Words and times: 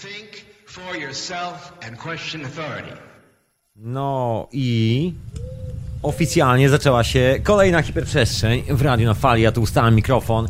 think 0.00 0.44
for 0.66 0.96
yourself 0.96 1.72
and 1.86 1.98
question 1.98 2.44
authority. 2.44 2.92
No 3.76 4.48
i 4.52 5.12
oficjalnie 6.02 6.68
zaczęła 6.68 7.04
się 7.04 7.38
kolejna 7.42 7.82
hiperprzestrzeń 7.82 8.62
w 8.70 8.82
radiu 8.82 9.06
na 9.06 9.14
fali. 9.14 9.42
Ja 9.42 9.52
tu 9.52 9.62
ustałem 9.62 9.94
mikrofon 9.94 10.48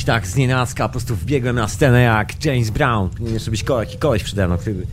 i 0.00 0.04
tak 0.04 0.26
z 0.26 0.36
nienacka 0.36 0.88
po 0.88 0.92
prostu 0.92 1.16
wbiegłem 1.16 1.56
na 1.56 1.68
scenę 1.68 2.02
jak 2.02 2.44
James 2.44 2.70
Brown. 2.70 3.10
Nie 3.20 3.30
jeszcze 3.30 3.50
być 3.50 3.64
koleś, 3.64 3.96
koleś 3.96 4.22
przede 4.22 4.46
mną, 4.46 4.58
który 4.58 4.86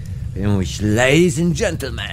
mówić 0.47 0.81
Ladies 0.81 1.39
and 1.39 1.59
gentlemen. 1.59 2.05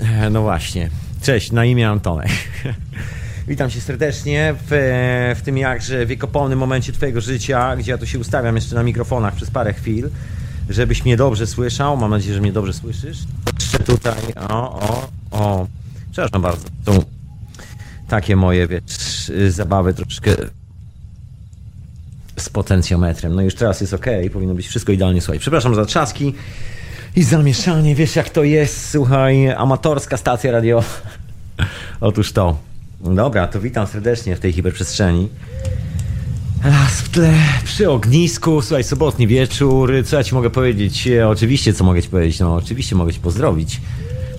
E, 0.00 0.30
No 0.30 0.42
właśnie. 0.42 0.90
Cześć, 1.22 1.52
na 1.52 1.64
imię 1.64 1.88
Antonek. 1.88 2.30
Witam 3.50 3.70
cię 3.70 3.80
serdecznie 3.80 4.54
w, 4.66 4.72
e, 4.72 5.34
w 5.34 5.42
tym 5.42 5.58
jakże 5.58 6.06
wiekopomnym 6.06 6.58
momencie 6.58 6.92
twojego 6.92 7.20
życia, 7.20 7.76
gdzie 7.76 7.90
ja 7.90 7.98
tu 7.98 8.06
się 8.06 8.18
ustawiam 8.18 8.56
jeszcze 8.56 8.74
na 8.74 8.82
mikrofonach 8.82 9.34
przez 9.34 9.50
parę 9.50 9.72
chwil, 9.72 10.10
żebyś 10.68 11.04
mnie 11.04 11.16
dobrze 11.16 11.46
słyszał. 11.46 11.96
Mam 11.96 12.10
nadzieję, 12.10 12.34
że 12.34 12.40
mnie 12.40 12.52
dobrze 12.52 12.72
słyszysz. 12.72 13.18
Jeszcze 13.60 13.78
tutaj, 13.78 14.22
o, 14.48 14.80
o, 14.80 15.08
o. 15.30 15.66
Przepraszam 16.12 16.42
bardzo. 16.42 16.68
Tu 16.84 17.04
takie 18.08 18.36
moje, 18.36 18.66
wiesz, 18.66 19.28
y, 19.28 19.52
zabawy 19.52 19.94
troszkę 19.94 20.36
z 22.36 22.48
potencjometrem. 22.48 23.34
No 23.34 23.42
już 23.42 23.54
teraz 23.54 23.80
jest 23.80 23.94
ok, 23.94 24.06
powinno 24.32 24.54
być 24.54 24.66
wszystko 24.66 24.92
idealnie. 24.92 25.20
Słuchaj, 25.20 25.38
przepraszam 25.38 25.74
za 25.74 25.84
trzaski 25.84 26.34
i 27.16 27.22
zamieszanie. 27.22 27.94
Wiesz 27.94 28.16
jak 28.16 28.30
to 28.30 28.44
jest, 28.44 28.90
słuchaj, 28.90 29.48
amatorska 29.48 30.16
stacja 30.16 30.52
radio. 30.52 30.84
Otóż 32.00 32.32
to. 32.32 32.69
Dobra, 33.00 33.46
to 33.46 33.60
witam 33.60 33.86
serdecznie 33.86 34.36
w 34.36 34.40
tej 34.40 34.52
hiperprzestrzeni. 34.52 35.28
Las 36.64 37.00
w 37.00 37.08
tle, 37.08 37.32
przy 37.64 37.90
ognisku, 37.90 38.62
słuchaj, 38.62 38.84
sobotni 38.84 39.26
wieczór, 39.26 39.92
co 40.06 40.16
ja 40.16 40.24
ci 40.24 40.34
mogę 40.34 40.50
powiedzieć? 40.50 41.06
E, 41.08 41.28
Oczywiście, 41.28 41.72
co 41.72 41.84
mogę 41.84 42.02
ci 42.02 42.08
powiedzieć? 42.08 42.40
No, 42.40 42.54
oczywiście 42.54 42.96
mogę 42.96 43.12
ci 43.12 43.20
pozdrowić, 43.20 43.80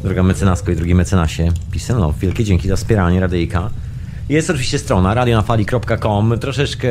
droga 0.03 0.23
mecenasko 0.23 0.71
i 0.71 0.75
drugi 0.75 0.95
mecenasie. 0.95 1.51
Pisano, 1.71 2.13
wielkie 2.13 2.43
dzięki 2.43 2.67
za 2.67 2.75
wspieranie 2.75 3.19
radyjka. 3.19 3.69
Jest 4.29 4.49
oczywiście 4.49 4.79
strona 4.79 5.13
radionafali.com, 5.13 6.39
troszeczkę 6.39 6.89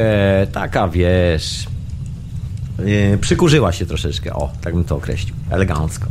taka, 0.53 0.89
wiesz, 0.89 1.67
yy, 2.79 3.19
przykurzyła 3.19 3.73
się 3.73 3.87
troszeczkę, 3.87 4.33
o, 4.33 4.53
tak 4.61 4.75
bym 4.75 4.85
to 4.85 4.97
określił, 4.97 5.35
elegancko. 5.51 6.07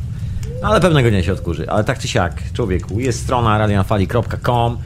Ale 0.63 0.81
pewnego 0.81 1.09
dnia 1.09 1.23
się 1.23 1.33
odkurzy, 1.33 1.69
ale 1.69 1.83
tak 1.83 1.99
czy 1.99 2.07
siak, 2.07 2.43
człowieku, 2.53 2.99
jest 2.99 3.21
strona 3.23 3.57
radionafali.com, 3.57 4.77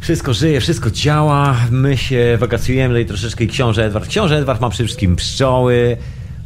wszystko 0.00 0.34
żyje, 0.34 0.60
wszystko 0.60 0.90
działa. 0.90 1.56
My 1.70 1.96
się 1.96 2.36
wakacjujemy 2.40 2.94
tutaj 2.94 3.06
troszeczkę 3.06 3.44
i 3.44 3.48
książę 3.48 3.84
Edward. 3.84 4.08
Książę 4.08 4.38
Edward 4.38 4.60
ma 4.60 4.70
przede 4.70 4.84
wszystkim 4.84 5.16
pszczoły. 5.16 5.96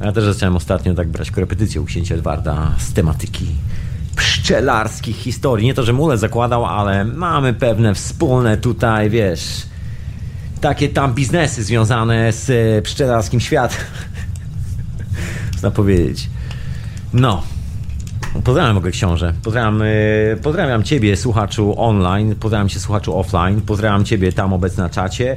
Ja 0.00 0.12
też 0.12 0.24
zacząłem 0.24 0.56
ostatnio 0.56 0.94
tak 0.94 1.08
brać 1.08 1.30
korepetycję 1.30 1.80
u 1.80 1.84
księcia 1.84 2.14
Edwarda 2.14 2.72
z 2.78 2.92
tematyki 2.92 3.46
pszczelarskich 4.16 5.16
historii. 5.16 5.66
Nie 5.66 5.74
to, 5.74 5.82
że 5.82 5.92
mule 5.92 6.18
zakładał, 6.18 6.66
ale 6.66 7.04
mamy 7.04 7.54
pewne 7.54 7.94
wspólne 7.94 8.56
tutaj, 8.56 9.10
wiesz, 9.10 9.62
takie 10.60 10.88
tam 10.88 11.14
biznesy 11.14 11.64
związane 11.64 12.32
z 12.32 12.84
pszczelarskim 12.84 13.40
światem. 13.40 13.78
Można 15.52 15.70
powiedzieć. 15.70 16.30
No, 17.12 17.42
Pozdrawiam 18.42 18.74
w 18.74 18.78
ogóle 18.78 18.92
książę. 18.92 19.34
Pozdrawiam, 19.42 19.80
yy, 19.80 20.36
pozdrawiam 20.42 20.82
ciebie, 20.82 21.16
słuchaczu 21.16 21.74
online. 21.80 22.34
Pozdrawiam 22.34 22.68
cię, 22.68 22.80
słuchaczu 22.80 23.18
offline. 23.18 23.60
Pozdrawiam 23.60 24.04
ciebie 24.04 24.32
tam 24.32 24.52
obecny 24.52 24.82
na 24.82 24.90
czacie. 24.90 25.36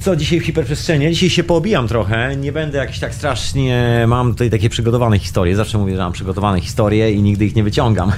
Co 0.00 0.16
dzisiaj 0.16 0.40
w 0.40 0.44
hiperprzestrzeni? 0.44 1.10
Dzisiaj 1.10 1.30
się 1.30 1.44
poobijam 1.44 1.88
trochę. 1.88 2.36
Nie 2.36 2.52
będę 2.52 2.78
jakiś 2.78 2.98
tak 2.98 3.14
strasznie. 3.14 4.04
Mam 4.06 4.32
tutaj 4.32 4.50
takie 4.50 4.68
przygotowane 4.68 5.18
historie. 5.18 5.56
Zawsze 5.56 5.78
mówię, 5.78 5.96
że 5.96 6.02
mam 6.02 6.12
przygotowane 6.12 6.60
historie 6.60 7.12
i 7.12 7.22
nigdy 7.22 7.44
ich 7.44 7.56
nie 7.56 7.64
wyciągam. 7.64 8.12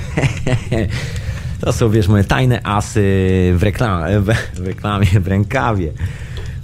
to 1.61 1.73
są, 1.73 1.91
wiesz, 1.91 2.09
moje 2.09 2.25
tajne 2.25 2.61
asy 2.67 3.01
w, 3.57 3.61
reklam- 3.63 4.21
w 4.55 4.67
reklamie, 4.67 5.07
w 5.07 5.27
rękawie. 5.27 5.93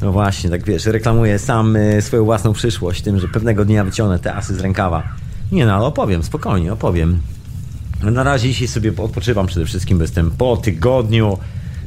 No 0.03 0.13
właśnie, 0.13 0.51
tak 0.51 0.65
wiesz, 0.65 0.87
reklamuję 0.87 1.39
sam 1.39 1.77
y, 1.77 2.03
swoją 2.03 2.25
własną 2.25 2.53
przyszłość 2.53 3.03
tym, 3.03 3.21
że 3.21 3.29
pewnego 3.29 3.65
dnia 3.65 3.85
wyciągnę 3.85 4.19
te 4.19 4.35
asy 4.35 4.55
z 4.55 4.61
rękawa. 4.61 5.03
Nie 5.53 5.67
no, 5.67 5.75
ale 5.75 5.85
opowiem, 5.85 6.23
spokojnie, 6.23 6.73
opowiem. 6.73 7.19
Na 8.03 8.23
razie 8.23 8.49
dzisiaj 8.49 8.69
sobie 8.69 8.93
odpoczywam 8.97 9.47
przede 9.47 9.67
wszystkim, 9.67 9.99
bo 9.99 10.05
jestem 10.05 10.31
po 10.31 10.57
tygodniu 10.57 11.39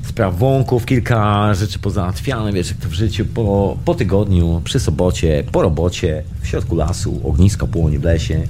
spraw 0.03 0.37
wąków, 0.37 0.85
kilka 0.85 1.53
rzeczy 1.53 1.79
pozałatwiane, 1.79 2.53
wiesz, 2.53 2.69
jak 2.69 2.77
to 2.77 2.89
w 2.89 2.93
życiu, 2.93 3.25
po, 3.25 3.77
po 3.85 3.95
tygodniu, 3.95 4.61
przy 4.63 4.79
sobocie, 4.79 5.43
po 5.51 5.61
robocie, 5.61 6.23
w 6.41 6.47
środku 6.47 6.75
lasu, 6.75 7.21
ognisko 7.23 7.67
płonie 7.67 7.99
w 7.99 8.03
lesie, 8.03 8.43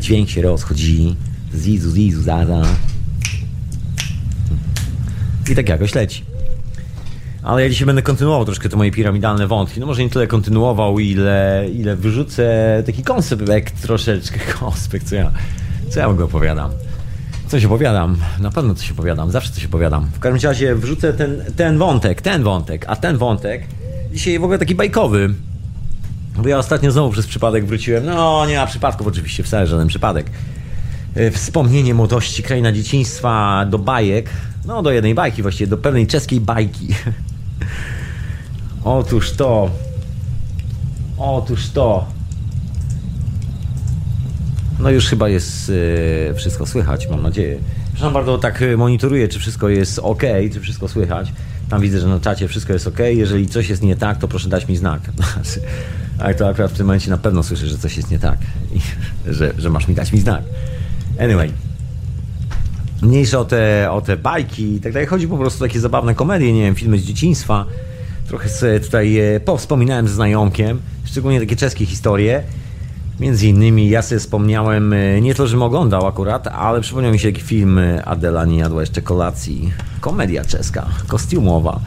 dźwięk 0.00 0.30
się 0.30 0.42
rozchodzi, 0.42 1.16
zizu, 1.54 1.90
zizu, 1.90 2.22
zaza. 2.22 2.62
I 5.50 5.54
tak 5.54 5.68
jakoś 5.68 5.94
leci. 5.94 6.24
Ale 7.42 7.62
ja 7.62 7.68
dzisiaj 7.68 7.86
będę 7.86 8.02
kontynuował 8.02 8.44
troszkę 8.44 8.68
te 8.68 8.76
moje 8.76 8.90
piramidalne 8.90 9.46
wątki. 9.46 9.80
No 9.80 9.86
może 9.86 10.02
nie 10.02 10.10
tyle 10.10 10.26
kontynuował, 10.26 10.98
ile, 10.98 11.66
ile 11.74 11.96
wyrzucę 11.96 12.82
taki 12.86 13.02
konspekt 13.02 13.82
troszeczkę. 13.82 14.38
Konspekt, 14.60 15.08
co 15.08 15.14
ja, 15.14 15.30
co 15.90 16.00
ja 16.00 16.08
ogóle 16.08 16.24
opowiadam? 16.24 16.70
Coś 17.48 17.64
opowiadam, 17.64 18.16
na 18.40 18.50
pewno 18.50 18.74
coś 18.74 18.90
opowiadam, 18.90 19.30
zawsze 19.30 19.52
coś 19.52 19.64
opowiadam. 19.64 20.04
W 20.12 20.18
każdym 20.18 20.50
razie 20.50 20.74
wrzucę 20.74 21.12
ten, 21.12 21.44
ten 21.56 21.78
wątek, 21.78 22.22
ten 22.22 22.42
wątek, 22.42 22.84
a 22.88 22.96
ten 22.96 23.18
wątek 23.18 23.66
dzisiaj 24.12 24.38
w 24.38 24.44
ogóle 24.44 24.58
taki 24.58 24.74
bajkowy. 24.74 25.34
Bo 26.36 26.48
ja 26.48 26.58
ostatnio 26.58 26.90
znowu 26.90 27.10
przez 27.10 27.26
przypadek 27.26 27.66
wróciłem, 27.66 28.06
no 28.06 28.46
nie 28.46 28.56
ma 28.56 28.66
przypadków 28.66 29.06
oczywiście, 29.06 29.42
wcale 29.42 29.66
żaden 29.66 29.88
przypadek. 29.88 30.30
E, 31.14 31.30
Wspomnienie 31.30 31.94
młodości, 31.94 32.42
kraina 32.42 32.72
dzieciństwa, 32.72 33.66
do 33.70 33.78
bajek, 33.78 34.30
no 34.64 34.82
do 34.82 34.90
jednej 34.90 35.14
bajki 35.14 35.42
właściwie, 35.42 35.66
do 35.66 35.78
pewnej 35.78 36.06
czeskiej 36.06 36.40
bajki. 36.40 36.88
Otóż 38.84 39.32
to. 39.32 39.70
Otóż 41.18 41.68
to. 41.68 42.17
No 44.80 44.90
już 44.90 45.06
chyba 45.06 45.28
jest 45.28 45.72
e, 46.30 46.34
wszystko 46.34 46.66
słychać, 46.66 47.08
mam 47.08 47.22
nadzieję. 47.22 47.58
Przepraszam 47.84 48.12
bardzo, 48.12 48.38
tak 48.38 48.62
e, 48.62 48.76
monitoruję, 48.76 49.28
czy 49.28 49.38
wszystko 49.38 49.68
jest 49.68 49.98
ok, 49.98 50.22
czy 50.52 50.60
wszystko 50.60 50.88
słychać. 50.88 51.32
Tam 51.68 51.80
widzę, 51.80 52.00
że 52.00 52.08
na 52.08 52.20
czacie 52.20 52.48
wszystko 52.48 52.72
jest 52.72 52.86
ok. 52.86 52.98
Jeżeli 53.10 53.46
coś 53.46 53.68
jest 53.68 53.82
nie 53.82 53.96
tak, 53.96 54.18
to 54.18 54.28
proszę 54.28 54.48
dać 54.48 54.68
mi 54.68 54.76
znak. 54.76 55.00
Ale 56.18 56.34
to 56.34 56.48
akurat 56.48 56.72
w 56.72 56.76
tym 56.76 56.86
momencie 56.86 57.10
na 57.10 57.18
pewno 57.18 57.42
słyszę, 57.42 57.66
że 57.66 57.78
coś 57.78 57.96
jest 57.96 58.10
nie 58.10 58.18
tak. 58.18 58.38
I 58.72 58.80
że, 59.34 59.52
że 59.58 59.70
masz 59.70 59.88
mi 59.88 59.94
dać 59.94 60.12
mi 60.12 60.20
znak. 60.20 60.42
Anyway. 61.20 61.52
Mniejsze 63.02 63.38
o 63.38 63.44
te, 63.44 63.90
o 63.90 64.00
te 64.00 64.16
bajki 64.16 64.74
i 64.74 64.80
tak 64.80 64.92
dalej. 64.92 65.08
Chodzi 65.08 65.28
po 65.28 65.38
prostu 65.38 65.64
o 65.64 65.68
takie 65.68 65.80
zabawne 65.80 66.14
komedie, 66.14 66.52
nie 66.52 66.62
wiem, 66.62 66.74
filmy 66.74 66.98
z 66.98 67.02
dzieciństwa. 67.02 67.66
Trochę 68.28 68.48
sobie 68.48 68.80
tutaj 68.80 69.18
e, 69.18 69.40
powspominałem 69.40 70.08
ze 70.08 70.14
znajomkiem, 70.14 70.80
szczególnie 71.04 71.40
takie 71.40 71.56
czeskie 71.56 71.86
historie. 71.86 72.42
Między 73.20 73.46
innymi 73.48 73.88
ja 73.88 74.02
sobie 74.02 74.18
wspomniałem, 74.18 74.92
e, 74.92 75.20
nie 75.20 75.34
to, 75.34 75.46
żebym 75.46 75.62
oglądał 75.62 76.06
akurat, 76.06 76.46
ale 76.46 76.80
przypomniał 76.80 77.12
mi 77.12 77.18
się 77.18 77.32
film 77.32 77.78
e, 77.78 78.04
Adela 78.04 78.44
nie 78.44 78.58
jadła 78.58 78.80
jeszcze 78.80 79.02
kolacji. 79.02 79.72
Komedia 80.00 80.44
czeska, 80.44 80.86
kostiumowa. 81.06 81.80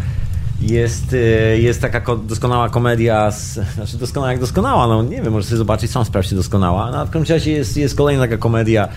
Jest, 0.62 1.14
e, 1.14 1.18
jest 1.60 1.82
taka 1.82 2.02
ko- 2.02 2.16
doskonała 2.18 2.70
komedia, 2.70 3.32
z, 3.32 3.60
znaczy 3.76 3.98
doskonała 3.98 4.32
jak 4.32 4.42
doskonała, 4.42 4.88
no 4.88 5.04
nie 5.04 5.22
wiem, 5.22 5.34
może 5.34 5.48
sobie 5.48 5.58
zobaczyć, 5.58 5.92
sam 5.92 6.06
sprawdźcie 6.06 6.36
doskonała. 6.36 6.92
No, 6.92 7.06
w 7.06 7.10
każdym 7.10 7.36
razie 7.36 7.52
jest, 7.52 7.78
jest 7.78 7.96
kolejna 7.96 8.24
taka 8.24 8.38
komedia, 8.38 8.88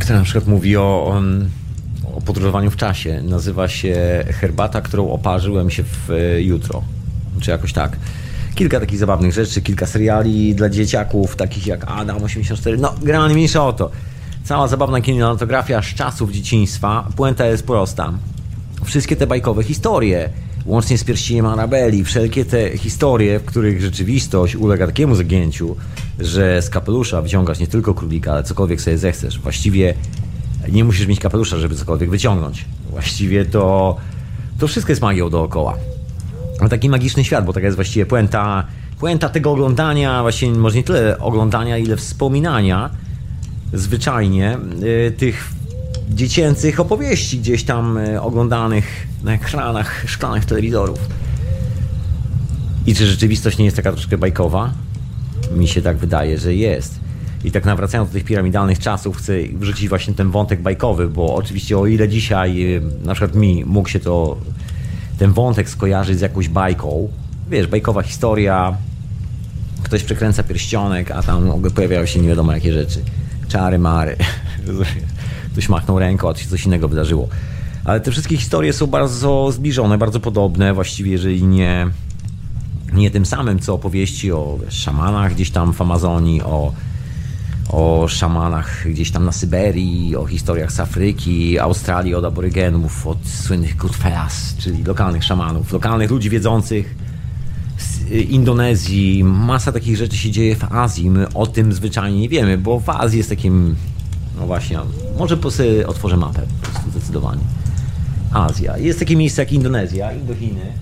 która 0.00 0.18
na 0.18 0.24
przykład 0.24 0.46
mówi 0.46 0.76
o, 0.76 0.82
o, 2.16 2.20
podróżowaniu 2.20 2.70
w 2.70 2.76
czasie. 2.76 3.22
Nazywa 3.22 3.68
się 3.68 4.24
Herbata, 4.40 4.80
którą 4.80 5.10
oparzyłem 5.10 5.70
się 5.70 5.82
w 5.82 6.36
jutro. 6.40 6.82
Czy 7.40 7.50
jakoś 7.50 7.72
tak. 7.72 7.96
Kilka 8.58 8.80
takich 8.80 8.98
zabawnych 8.98 9.32
rzeczy, 9.32 9.62
kilka 9.62 9.86
seriali 9.86 10.54
dla 10.54 10.68
dzieciaków, 10.68 11.36
takich 11.36 11.66
jak 11.66 11.84
Adam 11.86 12.22
84. 12.22 12.78
No, 12.78 12.94
generalnie 13.02 13.34
mniejsza 13.34 13.66
o 13.66 13.72
to. 13.72 13.90
Cała 14.44 14.68
zabawna 14.68 15.00
kinematografia 15.00 15.82
z 15.82 15.86
czasów 15.86 16.32
dzieciństwa. 16.32 17.08
Puenta 17.16 17.46
jest 17.46 17.66
prosta. 17.66 18.12
Wszystkie 18.84 19.16
te 19.16 19.26
bajkowe 19.26 19.62
historie, 19.62 20.30
łącznie 20.66 20.98
z 20.98 21.04
pierścieniem 21.04 21.46
Arabeli, 21.46 22.04
wszelkie 22.04 22.44
te 22.44 22.78
historie, 22.78 23.38
w 23.38 23.44
których 23.44 23.80
rzeczywistość 23.80 24.56
ulega 24.56 24.86
takiemu 24.86 25.14
zagięciu, 25.14 25.76
że 26.18 26.62
z 26.62 26.70
kapelusza 26.70 27.22
wyciągasz 27.22 27.58
nie 27.58 27.66
tylko 27.66 27.94
królika, 27.94 28.32
ale 28.32 28.42
cokolwiek 28.42 28.80
sobie 28.80 28.98
zechcesz. 28.98 29.38
Właściwie 29.38 29.94
nie 30.72 30.84
musisz 30.84 31.06
mieć 31.06 31.20
kapelusza, 31.20 31.58
żeby 31.58 31.74
cokolwiek 31.74 32.10
wyciągnąć. 32.10 32.64
Właściwie 32.90 33.44
to, 33.44 33.96
to 34.58 34.68
wszystko 34.68 34.92
jest 34.92 35.02
magią 35.02 35.30
dookoła. 35.30 35.76
Taki 36.70 36.88
magiczny 36.88 37.24
świat, 37.24 37.44
bo 37.44 37.52
taka 37.52 37.66
jest 37.66 37.76
właściwie 37.76 38.06
puenta, 38.06 38.64
puenta 39.00 39.28
tego 39.28 39.52
oglądania, 39.52 40.22
właściwie 40.22 40.52
może 40.52 40.76
nie 40.76 40.82
tyle 40.82 41.18
oglądania, 41.18 41.78
ile 41.78 41.96
wspominania 41.96 42.90
zwyczajnie 43.72 44.58
y, 44.82 45.12
tych 45.16 45.50
dziecięcych 46.10 46.80
opowieści 46.80 47.38
gdzieś 47.38 47.64
tam 47.64 47.96
y, 47.96 48.20
oglądanych 48.20 49.06
na 49.24 49.34
ekranach 49.34 50.04
szklanych 50.06 50.44
telewizorów. 50.44 50.98
I 52.86 52.94
czy 52.94 53.06
rzeczywistość 53.06 53.58
nie 53.58 53.64
jest 53.64 53.76
taka 53.76 53.92
troszkę 53.92 54.18
bajkowa? 54.18 54.72
Mi 55.56 55.68
się 55.68 55.82
tak 55.82 55.96
wydaje, 55.96 56.38
że 56.38 56.54
jest. 56.54 57.00
I 57.44 57.50
tak 57.50 57.64
nawracając 57.64 58.10
do 58.10 58.12
tych 58.12 58.24
piramidalnych 58.24 58.78
czasów, 58.78 59.16
chcę 59.16 59.32
wrzucić 59.52 59.88
właśnie 59.88 60.14
ten 60.14 60.30
wątek 60.30 60.62
bajkowy, 60.62 61.08
bo 61.08 61.34
oczywiście 61.34 61.78
o 61.78 61.86
ile 61.86 62.08
dzisiaj 62.08 62.76
y, 62.76 62.82
na 63.04 63.14
przykład 63.14 63.34
mi 63.34 63.64
mógł 63.64 63.88
się 63.88 64.00
to 64.00 64.36
ten 65.18 65.32
wątek 65.32 65.70
skojarzyć 65.70 66.18
z 66.18 66.20
jakąś 66.20 66.48
bajką, 66.48 67.08
wiesz, 67.50 67.66
bajkowa 67.66 68.02
historia, 68.02 68.76
ktoś 69.82 70.04
przekręca 70.04 70.42
pierścionek, 70.42 71.10
a 71.10 71.22
tam 71.22 71.62
pojawiają 71.74 72.06
się 72.06 72.20
nie 72.20 72.28
wiadomo 72.28 72.52
jakie 72.52 72.72
rzeczy. 72.72 73.00
Czary, 73.48 73.78
mary. 73.78 74.16
Ktoś 75.52 75.68
machnął 75.68 75.98
ręką, 75.98 76.30
a 76.30 76.34
coś 76.34 76.66
innego 76.66 76.88
wydarzyło. 76.88 77.28
Ale 77.84 78.00
te 78.00 78.10
wszystkie 78.10 78.36
historie 78.36 78.72
są 78.72 78.86
bardzo 78.86 79.52
zbliżone, 79.52 79.98
bardzo 79.98 80.20
podobne, 80.20 80.74
właściwie 80.74 81.12
jeżeli 81.12 81.44
nie, 81.44 81.86
nie 82.92 83.10
tym 83.10 83.26
samym, 83.26 83.58
co 83.58 83.74
opowieści 83.74 84.32
o 84.32 84.58
wiesz, 84.64 84.74
szamanach 84.74 85.34
gdzieś 85.34 85.50
tam 85.50 85.72
w 85.72 85.82
Amazonii, 85.82 86.42
o, 86.42 86.72
o 87.68 88.08
szamanach 88.08 88.84
gdzieś 88.90 89.10
tam 89.10 89.24
na 89.24 89.32
Syberii, 89.32 90.16
o 90.16 90.26
historiach 90.26 90.72
z 90.72 90.80
Afryki, 90.80 91.58
Australii, 91.58 92.14
od 92.14 92.24
aborygenów, 92.24 93.06
od 93.06 93.28
słynnych 93.28 93.76
Goodfellas, 93.76 94.54
czyli 94.58 94.84
lokalnych 94.84 95.24
szamanów, 95.24 95.72
lokalnych 95.72 96.10
ludzi 96.10 96.30
wiedzących, 96.30 96.94
z 97.78 98.10
Indonezji, 98.10 99.24
masa 99.24 99.72
takich 99.72 99.96
rzeczy 99.96 100.16
się 100.16 100.30
dzieje 100.30 100.56
w 100.56 100.72
Azji. 100.72 101.10
My 101.10 101.32
o 101.34 101.46
tym 101.46 101.72
zwyczajnie 101.72 102.20
nie 102.20 102.28
wiemy, 102.28 102.58
bo 102.58 102.80
w 102.80 102.88
Azji 102.88 103.18
jest 103.18 103.30
takim, 103.30 103.76
no 104.38 104.46
właśnie, 104.46 104.78
może 105.18 105.36
po 105.36 105.48
otworzę 105.86 106.16
mapę, 106.16 106.42
po 106.62 106.68
prostu 106.68 106.90
zdecydowanie. 106.90 107.42
Azja. 108.32 108.78
Jest 108.78 108.98
takie 108.98 109.16
miejsce 109.16 109.42
jak 109.42 109.52
Indonezja, 109.52 110.12
Indochiny. 110.12 110.72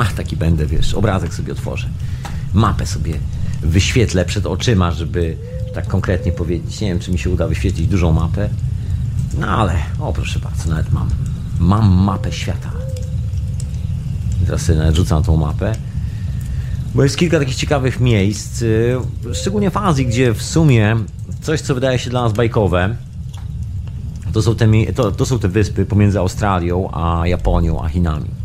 Ach, 0.00 0.12
taki 0.12 0.36
będę, 0.36 0.66
wiesz, 0.66 0.94
obrazek 0.94 1.34
sobie 1.34 1.52
otworzę. 1.52 1.88
Mapę 2.54 2.86
sobie 2.86 3.18
wyświetlę 3.62 4.24
przed 4.24 4.46
oczyma, 4.46 4.90
żeby 4.90 5.36
tak 5.74 5.86
konkretnie 5.86 6.32
powiedzieć. 6.32 6.80
Nie 6.80 6.88
wiem, 6.88 6.98
czy 6.98 7.12
mi 7.12 7.18
się 7.18 7.30
uda 7.30 7.48
wyświetlić 7.48 7.88
dużą 7.88 8.12
mapę. 8.12 8.48
No 9.38 9.46
ale, 9.46 9.74
o 10.00 10.12
proszę 10.12 10.38
bardzo, 10.38 10.70
nawet 10.70 10.92
mam. 10.92 11.08
Mam 11.60 11.92
mapę 11.92 12.32
świata. 12.32 12.70
Teraz 14.46 14.62
sobie 14.62 14.78
nawet 14.78 14.96
rzucam 14.96 15.22
tą 15.22 15.36
mapę. 15.36 15.74
Bo 16.94 17.02
jest 17.02 17.16
kilka 17.16 17.38
takich 17.38 17.54
ciekawych 17.54 18.00
miejsc, 18.00 18.62
y, 18.62 18.96
szczególnie 19.32 19.70
w 19.70 19.76
Azji, 19.76 20.06
gdzie 20.06 20.34
w 20.34 20.42
sumie 20.42 20.96
coś, 21.42 21.60
co 21.60 21.74
wydaje 21.74 21.98
się 21.98 22.10
dla 22.10 22.22
nas 22.22 22.32
bajkowe, 22.32 22.96
to 24.32 24.42
są 24.42 24.54
te, 24.54 24.68
to, 24.94 25.12
to 25.12 25.26
są 25.26 25.38
te 25.38 25.48
wyspy 25.48 25.86
pomiędzy 25.86 26.18
Australią 26.18 26.90
a 26.92 27.26
Japonią, 27.26 27.82
a 27.84 27.88
Chinami. 27.88 28.41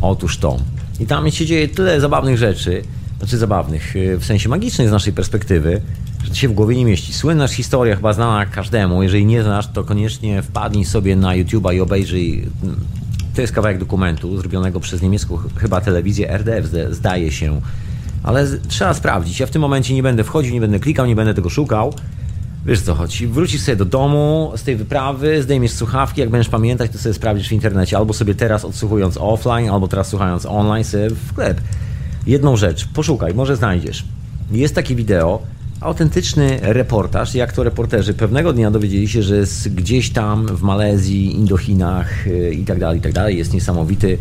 Otóż 0.00 0.38
to. 0.38 0.56
I 1.00 1.06
tam 1.06 1.30
się 1.30 1.46
dzieje 1.46 1.68
tyle 1.68 2.00
zabawnych 2.00 2.38
rzeczy, 2.38 2.82
znaczy 3.18 3.38
zabawnych, 3.38 3.96
y, 3.96 4.18
w 4.18 4.24
sensie 4.24 4.48
magicznych 4.48 4.88
z 4.88 4.90
naszej 4.90 5.12
perspektywy, 5.12 5.80
że 6.24 6.30
to 6.30 6.36
się 6.36 6.48
w 6.48 6.52
głowie 6.52 6.76
nie 6.76 6.84
mieści. 6.84 7.12
Słynna 7.12 7.48
historia, 7.48 7.96
chyba 7.96 8.12
znana 8.12 8.46
każdemu. 8.46 9.02
Jeżeli 9.02 9.26
nie 9.26 9.42
znasz, 9.42 9.68
to 9.72 9.84
koniecznie 9.84 10.42
wpadnij 10.42 10.84
sobie 10.84 11.16
na 11.16 11.28
YouTube'a 11.28 11.74
i 11.74 11.80
obejrzyj. 11.80 12.48
Mm, 12.62 12.76
to 13.34 13.40
jest 13.40 13.52
kawałek 13.52 13.78
dokumentu 13.78 14.36
zrobionego 14.36 14.80
przez 14.80 15.02
niemiecką 15.02 15.38
chyba 15.56 15.80
telewizję 15.80 16.30
RDF, 16.30 16.66
zdaje 16.90 17.32
się. 17.32 17.60
Ale 18.22 18.46
trzeba 18.68 18.94
sprawdzić. 18.94 19.40
Ja 19.40 19.46
w 19.46 19.50
tym 19.50 19.62
momencie 19.62 19.94
nie 19.94 20.02
będę 20.02 20.24
wchodził, 20.24 20.54
nie 20.54 20.60
będę 20.60 20.80
klikał, 20.80 21.06
nie 21.06 21.16
będę 21.16 21.34
tego 21.34 21.50
szukał. 21.50 21.94
Wiesz 22.66 22.80
co 22.80 22.94
chodzi? 22.94 23.26
Wrócisz 23.26 23.60
sobie 23.60 23.76
do 23.76 23.84
domu 23.84 24.52
z 24.56 24.62
tej 24.62 24.76
wyprawy, 24.76 25.42
zdejmiesz 25.42 25.72
słuchawki, 25.72 26.20
jak 26.20 26.30
będziesz 26.30 26.48
pamiętać, 26.48 26.90
to 26.90 26.98
sobie 26.98 27.14
sprawdzisz 27.14 27.48
w 27.48 27.52
internecie. 27.52 27.96
Albo 27.96 28.12
sobie 28.12 28.34
teraz 28.34 28.64
odsłuchując 28.64 29.16
offline, 29.20 29.70
albo 29.70 29.88
teraz 29.88 30.08
słuchając 30.08 30.46
online 30.46 30.84
sobie 30.84 31.10
w 31.10 31.28
sklep. 31.30 31.60
Jedną 32.26 32.56
rzecz, 32.56 32.88
poszukaj, 32.88 33.34
może 33.34 33.56
znajdziesz. 33.56 34.04
Jest 34.50 34.74
takie 34.74 34.94
wideo, 34.94 35.42
autentyczny 35.80 36.58
reportaż, 36.62 37.34
jak 37.34 37.52
to 37.52 37.64
reporterzy 37.64 38.14
pewnego 38.14 38.52
dnia 38.52 38.70
dowiedzieli 38.70 39.08
się, 39.08 39.22
że 39.22 39.36
jest 39.36 39.74
gdzieś 39.74 40.10
tam 40.10 40.46
w 40.46 40.62
Malezji, 40.62 41.34
Indochinach 41.34 42.26
y, 42.26 42.54
i 42.54 42.64
tak 42.64 42.78
dalej, 42.78 42.98
i 42.98 43.02
tak 43.02 43.12
dalej, 43.12 43.38
jest 43.38 43.52
niesamowity 43.52 44.18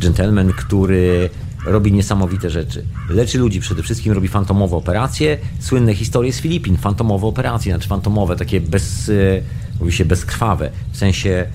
gentleman, 0.00 0.52
który 0.52 1.30
robi 1.66 1.92
niesamowite 1.92 2.50
rzeczy. 2.50 2.84
Leczy 3.10 3.38
ludzi 3.38 3.60
przede 3.60 3.82
wszystkim, 3.82 4.12
robi 4.12 4.28
fantomowe 4.28 4.76
operacje. 4.76 5.38
Słynne 5.60 5.94
historie 5.94 6.32
z 6.32 6.40
Filipin, 6.40 6.76
fantomowe 6.76 7.26
operacje, 7.26 7.72
znaczy 7.72 7.88
fantomowe, 7.88 8.36
takie 8.36 8.60
bez, 8.60 9.08
y, 9.08 9.42
mówi 9.80 9.92
się 9.92 10.04
bezkrwawe, 10.04 10.70
w 10.92 10.96
sensie 10.96 11.46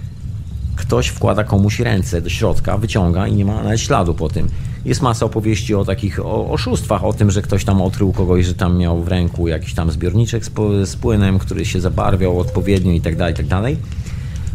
ktoś 0.75 1.07
wkłada 1.07 1.43
komuś 1.43 1.79
ręce 1.79 2.21
do 2.21 2.29
środka, 2.29 2.77
wyciąga 2.77 3.27
i 3.27 3.33
nie 3.33 3.45
ma 3.45 3.63
nawet 3.63 3.81
śladu 3.81 4.13
po 4.13 4.29
tym. 4.29 4.47
Jest 4.85 5.01
masa 5.01 5.25
opowieści 5.25 5.75
o 5.75 5.85
takich 5.85 6.19
o, 6.19 6.49
oszustwach, 6.49 7.03
o 7.03 7.13
tym, 7.13 7.31
że 7.31 7.41
ktoś 7.41 7.65
tam 7.65 7.81
otrył 7.81 8.13
kogoś, 8.13 8.45
że 8.45 8.53
tam 8.53 8.77
miał 8.77 9.03
w 9.03 9.07
ręku 9.07 9.47
jakiś 9.47 9.73
tam 9.73 9.91
zbiorniczek 9.91 10.45
z, 10.45 10.51
z 10.89 10.95
płynem, 10.95 11.39
który 11.39 11.65
się 11.65 11.81
zabarwiał 11.81 12.39
odpowiednio 12.39 12.91
i 12.91 13.01
tak 13.01 13.15
dalej, 13.15 13.33
i 13.33 13.37
tak 13.37 13.47
dalej. 13.47 13.77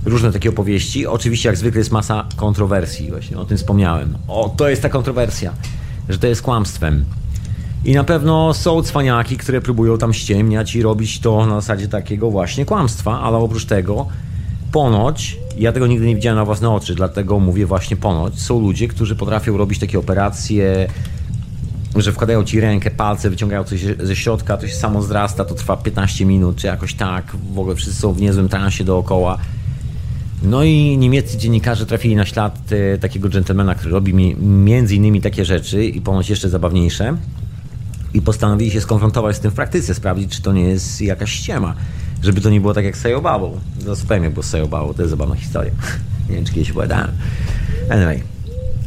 Różne 0.09 0.33
takie 0.33 0.49
opowieści. 0.49 1.07
Oczywiście, 1.07 1.49
jak 1.49 1.59
zwykle, 1.59 1.79
jest 1.79 1.91
masa 1.91 2.27
kontrowersji, 2.37 3.11
właśnie 3.11 3.39
o 3.39 3.45
tym 3.45 3.57
wspomniałem. 3.57 4.19
O, 4.29 4.55
to 4.57 4.69
jest 4.69 4.83
ta 4.83 4.89
kontrowersja, 4.89 5.53
że 6.09 6.19
to 6.19 6.27
jest 6.27 6.43
kłamstwem. 6.43 7.05
I 7.85 7.95
na 7.95 8.05
pewno 8.05 8.55
są 8.55 8.83
cwaniaki, 8.83 9.37
które 9.37 9.61
próbują 9.61 9.99
tam 9.99 10.13
ściemniać 10.13 10.77
i 10.77 10.83
robić 10.83 11.21
to 11.21 11.47
na 11.47 11.55
zasadzie 11.55 11.89
takiego 11.89 12.31
właśnie 12.31 12.65
kłamstwa, 12.65 13.21
ale 13.21 13.37
oprócz 13.37 13.65
tego 13.65 14.07
ponoć, 14.73 15.37
ja 15.59 15.73
tego 15.73 15.87
nigdy 15.87 16.07
nie 16.07 16.15
widziałem 16.15 16.39
na 16.39 16.45
własne 16.45 16.71
oczy, 16.71 16.95
dlatego 16.95 17.39
mówię 17.39 17.67
właśnie 17.67 17.97
ponoć, 17.97 18.41
są 18.41 18.61
ludzie, 18.61 18.89
którzy 18.89 19.17
potrafią 19.17 19.57
robić 19.57 19.79
takie 19.79 19.99
operacje, 19.99 20.89
że 21.97 22.13
wkładają 22.13 22.45
ci 22.45 22.61
rękę, 22.61 22.91
palce, 22.91 23.31
wyciągają 23.31 23.65
coś 23.65 23.81
ze 24.01 24.17
środka, 24.17 24.57
to 24.57 24.69
się 24.69 24.75
samo 24.75 25.03
zrasta, 25.03 25.45
to 25.45 25.55
trwa 25.55 25.77
15 25.77 26.25
minut, 26.25 26.57
czy 26.57 26.67
jakoś 26.67 26.95
tak, 26.95 27.37
w 27.53 27.59
ogóle 27.59 27.77
wszyscy 27.77 28.01
są 28.01 28.13
w 28.13 28.21
niezłym 28.21 28.49
transie 28.49 28.85
dookoła. 28.85 29.39
No 30.43 30.65
i 30.65 30.97
niemieccy 30.99 31.39
dziennikarze 31.39 31.87
trafili 31.87 32.17
na 32.17 32.27
ślad 32.27 32.61
e, 32.73 32.99
takiego 32.99 33.29
dżentelmena, 33.29 33.75
który 33.75 33.93
robi 33.93 34.15
mi, 34.15 34.37
między 34.41 34.95
innymi 34.95 35.21
takie 35.21 35.45
rzeczy 35.45 35.85
i 35.85 36.01
ponoć 36.01 36.31
jeszcze 36.31 36.49
zabawniejsze 36.49 37.17
i 38.15 38.23
postanowili 38.23 38.71
się 38.71 38.81
skonfrontować 38.81 39.37
z 39.37 39.41
tym 39.41 39.51
w 39.51 39.55
praktyce, 39.55 39.95
sprawdzić, 39.95 40.33
czy 40.33 40.43
to 40.43 40.53
nie 40.53 40.63
jest 40.63 41.01
jakaś 41.01 41.33
ściema 41.33 41.75
żeby 42.23 42.41
to 42.41 42.51
nie 42.51 42.61
było 42.61 42.75
tak 42.75 42.85
jak 42.85 42.97
z 42.97 43.01
Sajobawą. 43.01 43.61
No 43.87 43.95
zupełnie 43.95 44.31
było 44.31 44.43
z 44.43 44.51
to 44.51 44.95
jest 44.99 45.11
zabawna 45.11 45.35
historia. 45.37 45.73
nie 46.29 46.35
wiem, 46.35 46.45
czy 46.45 46.53
kiedyś 46.53 46.71
opowiadałem. 46.71 47.11
Anyway. 47.91 48.23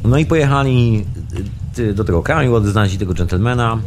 No 0.04 0.18
i 0.18 0.26
pojechali 0.26 1.06
y, 1.80 1.94
do 1.94 2.04
tego 2.04 2.24
kraju, 2.24 2.56
odznaleźli 2.56 2.98
tego 2.98 3.14
gentlemana 3.14 3.80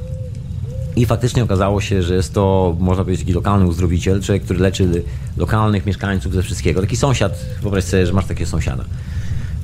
i 0.97 1.07
faktycznie 1.07 1.43
okazało 1.45 1.81
się, 1.81 2.03
że 2.03 2.15
jest 2.15 2.35
to, 2.35 2.77
można 2.81 3.05
powiedzieć, 3.05 3.25
taki 3.25 3.33
lokalny 3.33 3.67
uzdrowiciel, 3.67 4.23
człowiek, 4.23 4.43
który 4.43 4.61
leczy 4.61 5.05
lokalnych 5.37 5.87
mieszkańców 5.87 6.35
ze 6.35 6.43
wszystkiego. 6.43 6.81
Taki 6.81 6.97
sąsiad, 6.97 7.47
wyobraź 7.63 7.85
sobie, 7.85 8.07
że 8.07 8.13
masz 8.13 8.27
takiego 8.27 8.51
sąsiada 8.51 8.85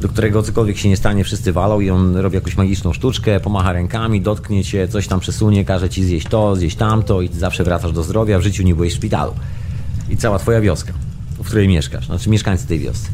do 0.01 0.09
którego 0.09 0.43
cokolwiek 0.43 0.79
się 0.79 0.89
nie 0.89 0.97
stanie, 0.97 1.25
wszyscy 1.25 1.53
walą 1.53 1.81
i 1.81 1.91
on 1.91 2.17
robi 2.17 2.35
jakąś 2.35 2.57
magiczną 2.57 2.93
sztuczkę, 2.93 3.41
pomacha 3.41 3.73
rękami, 3.73 4.21
dotknie 4.21 4.65
cię, 4.65 4.89
coś 4.89 5.07
tam 5.07 5.21
przesunie, 5.21 5.65
każe 5.65 5.91
ci 5.91 6.05
zjeść 6.05 6.27
to, 6.27 6.57
zjeść 6.57 6.77
tamto 6.77 7.23
i 7.23 7.29
zawsze 7.29 7.65
wracasz 7.65 7.93
do 7.93 8.03
zdrowia, 8.03 8.39
w 8.39 8.43
życiu 8.43 8.63
nie 8.63 8.75
byłeś 8.75 8.93
w 8.93 8.97
szpitalu 8.97 9.35
i 10.09 10.17
cała 10.17 10.39
twoja 10.39 10.61
wioska, 10.61 10.93
w 11.43 11.47
której 11.47 11.69
mieszkasz, 11.69 12.07
znaczy 12.07 12.31
mieszkańcy 12.31 12.67
tej 12.67 12.79
wioski. 12.79 13.09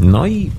No 0.00 0.26
i 0.26 0.50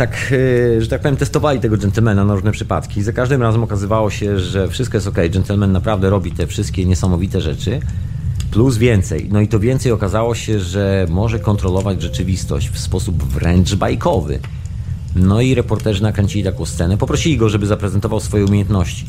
tak, 0.00 0.32
e, 0.76 0.82
że 0.82 0.88
tak 0.88 1.00
powiem, 1.00 1.16
testowali 1.16 1.60
tego 1.60 1.76
dżentelmena 1.76 2.24
na 2.24 2.34
różne 2.34 2.52
przypadki. 2.52 3.02
Za 3.02 3.12
każdym 3.12 3.42
razem 3.42 3.64
okazywało 3.64 4.10
się, 4.10 4.38
że 4.38 4.68
wszystko 4.68 4.96
jest 4.96 5.06
ok. 5.06 5.16
Dżentelmen 5.30 5.72
naprawdę 5.72 6.10
robi 6.10 6.32
te 6.32 6.46
wszystkie 6.46 6.84
niesamowite 6.84 7.40
rzeczy, 7.40 7.80
plus 8.50 8.76
więcej. 8.76 9.28
No 9.32 9.40
i 9.40 9.48
to 9.48 9.58
więcej 9.58 9.92
okazało 9.92 10.34
się, 10.34 10.60
że 10.60 11.06
może 11.10 11.38
kontrolować 11.38 12.02
rzeczywistość 12.02 12.68
w 12.70 12.78
sposób 12.78 13.22
wręcz 13.22 13.74
bajkowy. 13.74 14.38
No 15.16 15.40
i 15.40 15.54
reporterzy 15.54 16.02
nakręcili 16.02 16.44
taką 16.44 16.66
scenę. 16.66 16.96
Poprosili 16.96 17.36
go, 17.36 17.48
żeby 17.48 17.66
zaprezentował 17.66 18.20
swoje 18.20 18.44
umiejętności. 18.44 19.06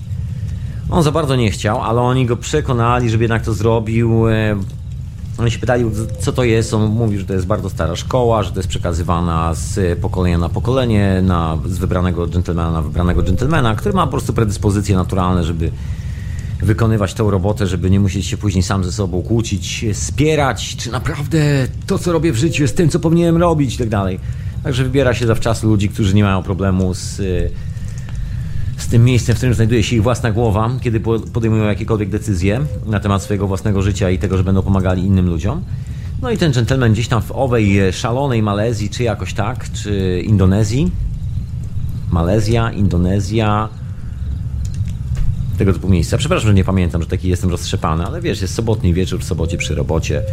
On 0.89 1.03
za 1.03 1.11
bardzo 1.11 1.35
nie 1.35 1.51
chciał, 1.51 1.81
ale 1.81 2.01
oni 2.01 2.25
go 2.25 2.37
przekonali, 2.37 3.09
żeby 3.09 3.23
jednak 3.23 3.45
to 3.45 3.53
zrobił. 3.53 4.23
Oni 5.37 5.51
się 5.51 5.59
pytali, 5.59 5.85
co 6.19 6.31
to 6.31 6.43
jest. 6.43 6.73
On 6.73 6.91
mówi, 6.91 7.17
że 7.17 7.25
to 7.25 7.33
jest 7.33 7.45
bardzo 7.45 7.69
stara 7.69 7.95
szkoła, 7.95 8.43
że 8.43 8.51
to 8.51 8.59
jest 8.59 8.69
przekazywana 8.69 9.53
z 9.53 9.99
pokolenia 9.99 10.37
na 10.37 10.49
pokolenie, 10.49 11.21
na, 11.23 11.57
z 11.65 11.77
wybranego 11.77 12.27
dżentelmena 12.27 12.71
na 12.71 12.81
wybranego 12.81 13.23
dżentelmena, 13.23 13.75
który 13.75 13.93
ma 13.93 14.05
po 14.05 14.11
prostu 14.11 14.33
predyspozycje 14.33 14.95
naturalne, 14.95 15.43
żeby 15.43 15.71
wykonywać 16.61 17.13
tą 17.13 17.31
robotę, 17.31 17.67
żeby 17.67 17.89
nie 17.89 17.99
musieć 17.99 18.25
się 18.25 18.37
później 18.37 18.63
sam 18.63 18.83
ze 18.83 18.91
sobą 18.91 19.21
kłócić, 19.21 19.85
spierać, 19.93 20.75
czy 20.75 20.91
naprawdę 20.91 21.67
to, 21.87 21.99
co 21.99 22.11
robię 22.11 22.31
w 22.31 22.35
życiu, 22.35 22.63
jest 22.63 22.77
tym, 22.77 22.89
co 22.89 22.99
powinienem 22.99 23.37
robić 23.37 23.75
i 23.75 23.77
tak 23.77 23.89
dalej. 23.89 24.19
Także 24.63 24.83
wybiera 24.83 25.13
się 25.13 25.27
zawczasu 25.27 25.67
ludzi, 25.67 25.89
którzy 25.89 26.15
nie 26.15 26.23
mają 26.23 26.43
problemu 26.43 26.93
z 26.93 27.21
z 28.81 28.87
tym 28.87 29.05
miejscem, 29.05 29.35
w 29.35 29.37
którym 29.37 29.55
znajduje 29.55 29.83
się 29.83 29.95
ich 29.95 30.03
własna 30.03 30.31
głowa, 30.31 30.71
kiedy 30.81 30.99
podejmują 31.33 31.63
jakiekolwiek 31.63 32.09
decyzje 32.09 32.61
na 32.85 32.99
temat 32.99 33.23
swojego 33.23 33.47
własnego 33.47 33.81
życia 33.81 34.09
i 34.09 34.19
tego, 34.19 34.37
że 34.37 34.43
będą 34.43 34.61
pomagali 34.61 35.05
innym 35.05 35.29
ludziom. 35.29 35.61
No 36.21 36.31
i 36.31 36.37
ten 36.37 36.51
gentleman 36.51 36.93
gdzieś 36.93 37.07
tam 37.07 37.21
w 37.21 37.31
owej 37.31 37.93
szalonej 37.93 38.43
Malezji, 38.43 38.89
czy 38.89 39.03
jakoś 39.03 39.33
tak, 39.33 39.71
czy 39.71 40.21
Indonezji. 40.25 40.91
Malezja, 42.11 42.71
Indonezja, 42.71 43.69
tego 45.57 45.73
typu 45.73 45.89
miejsca. 45.89 46.17
Przepraszam, 46.17 46.47
że 46.47 46.53
nie 46.53 46.63
pamiętam, 46.63 47.01
że 47.01 47.07
taki 47.07 47.29
jestem 47.29 47.49
roztrzepany, 47.49 48.05
ale 48.05 48.21
wiesz, 48.21 48.41
jest 48.41 48.53
sobotni 48.53 48.93
wieczór 48.93 49.19
w 49.19 49.23
sobocie 49.23 49.57
przy 49.57 49.75
robocie. 49.75 50.23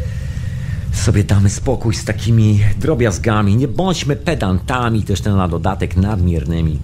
Sobie 0.93 1.25
damy 1.25 1.51
spokój 1.51 1.95
z 1.95 2.05
takimi 2.05 2.61
drobiazgami. 2.81 3.57
Nie 3.57 3.69
bądźmy 3.69 4.17
pedantami, 4.17 5.03
też 5.03 5.21
ten 5.21 5.37
na 5.37 5.49
dodatek 5.49 5.97
nadmiernymi. 5.97 6.79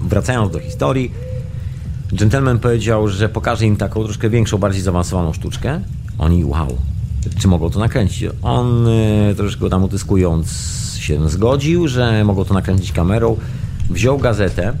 Wracając 0.00 0.52
do 0.52 0.58
historii, 0.58 1.12
gentleman 2.12 2.58
powiedział, 2.58 3.08
że 3.08 3.28
pokaże 3.28 3.66
im 3.66 3.76
taką 3.76 4.04
troszkę 4.04 4.30
większą, 4.30 4.58
bardziej 4.58 4.82
zaawansowaną 4.82 5.32
sztuczkę. 5.32 5.80
Oni, 6.18 6.44
wow, 6.44 6.76
czy 7.38 7.48
mogą 7.48 7.70
to 7.70 7.78
nakręcić? 7.78 8.30
On 8.42 8.86
y, 8.86 9.34
troszkę 9.36 9.70
tam 9.70 9.84
utyskując 9.84 10.48
się 10.98 11.28
zgodził, 11.28 11.88
że 11.88 12.24
mogą 12.24 12.44
to 12.44 12.54
nakręcić 12.54 12.92
kamerą. 12.92 13.36
Wziął 13.90 14.18
gazetę, 14.18 14.72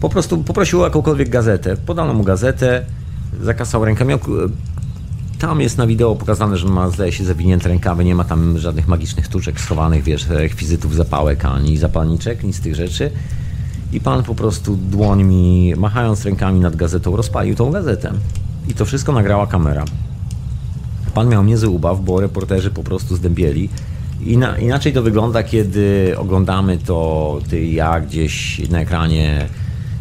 po 0.00 0.08
prostu 0.08 0.44
poprosił 0.44 0.80
o 0.80 0.84
jakąkolwiek 0.84 1.28
gazetę. 1.28 1.76
Podano 1.76 2.14
mu 2.14 2.24
gazetę, 2.24 2.84
zakasał 3.42 3.84
rękę. 3.84 4.04
Miał, 4.04 4.18
tam 5.38 5.60
jest 5.60 5.78
na 5.78 5.86
wideo 5.86 6.16
pokazane, 6.16 6.56
że 6.56 6.66
ma, 6.66 6.90
zdaje 6.90 7.12
się, 7.12 7.24
zawinięte 7.24 7.68
rękawy. 7.68 8.04
Nie 8.04 8.14
ma 8.14 8.24
tam 8.24 8.58
żadnych 8.58 8.88
magicznych 8.88 9.26
sztuczek 9.26 9.60
schowanych, 9.60 10.02
wiesz, 10.02 10.28
rekwizytów 10.28 10.94
zapałek, 10.94 11.44
ani 11.44 11.78
zapalniczek, 11.78 12.44
nic 12.44 12.56
z 12.56 12.60
tych 12.60 12.74
rzeczy. 12.74 13.10
I 13.92 14.00
pan 14.00 14.22
po 14.22 14.34
prostu 14.34 14.76
dłońmi, 14.76 15.74
machając 15.76 16.24
rękami 16.24 16.60
nad 16.60 16.76
gazetą, 16.76 17.16
rozpalił 17.16 17.54
tą 17.54 17.70
gazetę. 17.70 18.12
I 18.68 18.74
to 18.74 18.84
wszystko 18.84 19.12
nagrała 19.12 19.46
kamera. 19.46 19.84
Pan 21.14 21.28
miał 21.28 21.44
niezły 21.44 21.68
ubaw, 21.68 22.00
bo 22.00 22.20
reporterzy 22.20 22.70
po 22.70 22.82
prostu 22.82 23.16
zdębieli. 23.16 23.68
inaczej 24.60 24.92
to 24.92 25.02
wygląda, 25.02 25.42
kiedy 25.42 26.14
oglądamy 26.18 26.78
to 26.78 27.38
ty 27.50 27.66
ja 27.66 28.00
gdzieś 28.00 28.68
na 28.70 28.80
ekranie 28.80 29.46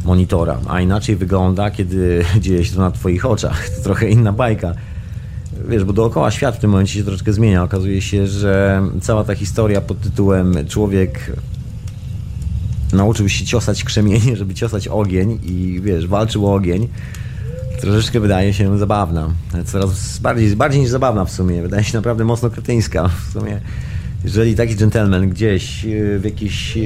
monitora, 0.06 0.58
a 0.67 0.82
inaczej 0.82 1.15
wygląda, 1.15 1.72
kiedy 1.72 2.25
dzieje 2.41 2.65
się 2.65 2.75
to 2.75 2.82
na 2.82 2.91
Twoich 2.91 3.25
oczach. 3.25 3.70
To 3.70 3.84
trochę 3.84 4.10
inna 4.10 4.34
bajka. 4.34 4.74
Wiesz, 5.70 5.84
bo 5.84 5.94
dookoła 5.94 6.32
świat 6.32 6.56
w 6.56 6.60
tym 6.60 6.70
momencie 6.70 6.94
się 6.94 7.03
troszeczkę 7.03 7.34
zmienia. 7.34 7.63
Okazuje 7.63 8.01
się, 8.01 8.27
że 8.27 8.82
cała 9.01 9.24
ta 9.24 9.36
historia 9.36 9.82
pod 9.82 10.01
tytułem 10.01 10.53
Człowiek 10.67 11.32
nauczył 12.94 13.29
się 13.29 13.46
ciosać 13.46 13.84
krzemienie, 13.84 14.36
żeby 14.36 14.53
ciosać 14.53 14.88
ogień 14.88 15.39
i 15.44 15.82
wiesz, 15.84 16.08
walczył 16.08 16.48
o 16.48 16.53
ogień. 16.53 16.88
Troszeczkę 17.82 18.20
wydaje 18.20 18.53
się 18.53 18.77
zabawna. 18.77 19.29
Coraz 19.65 20.17
bardziej, 20.17 20.56
bardziej 20.56 20.82
niż 20.82 20.89
zabawna 20.89 21.25
w 21.25 21.32
sumie. 21.32 21.62
Wydaje 21.62 21.84
się 21.84 21.98
naprawdę 21.98 22.24
mocno 22.25 22.50
kretyńska. 22.50 23.10
W 23.29 23.34
sumie, 23.34 23.62
jeżeli 24.24 24.56
taki 24.56 24.75
gentleman 24.75 25.29
gdzieś 25.29 25.86
w 26.20 26.22
jakiś 26.24 26.77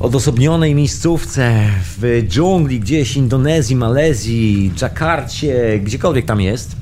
odosobnionej 0.00 0.74
miejscówce 0.74 1.68
w 1.98 2.22
dżungli 2.28 2.80
gdzieś 2.80 3.16
Indonezji, 3.16 3.76
Malezji, 3.76 4.72
Dżakarcie, 4.74 5.80
gdziekolwiek 5.84 6.26
tam 6.26 6.40
jest, 6.40 6.76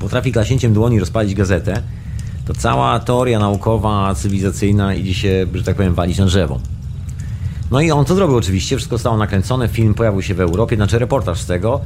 potrafi 0.00 0.32
klasięciem 0.32 0.74
dłoni 0.74 1.00
rozpalić 1.00 1.34
gazetę, 1.34 1.82
to 2.46 2.54
cała 2.54 3.00
teoria 3.00 3.38
naukowa, 3.38 4.14
cywilizacyjna 4.14 4.94
idzie 4.94 5.14
się, 5.14 5.46
że 5.54 5.62
tak 5.62 5.76
powiem, 5.76 5.94
walić 5.94 6.18
na 6.18 6.26
drzewo. 6.26 6.60
No 7.74 7.80
i 7.80 7.90
on 7.90 8.04
to 8.04 8.14
zrobił 8.14 8.36
oczywiście, 8.36 8.76
wszystko 8.76 8.96
zostało 8.96 9.16
nakręcone, 9.16 9.68
film 9.68 9.94
pojawił 9.94 10.22
się 10.22 10.34
w 10.34 10.40
Europie, 10.40 10.76
znaczy 10.76 10.98
reportaż 10.98 11.40
z 11.40 11.46
tego, 11.46 11.80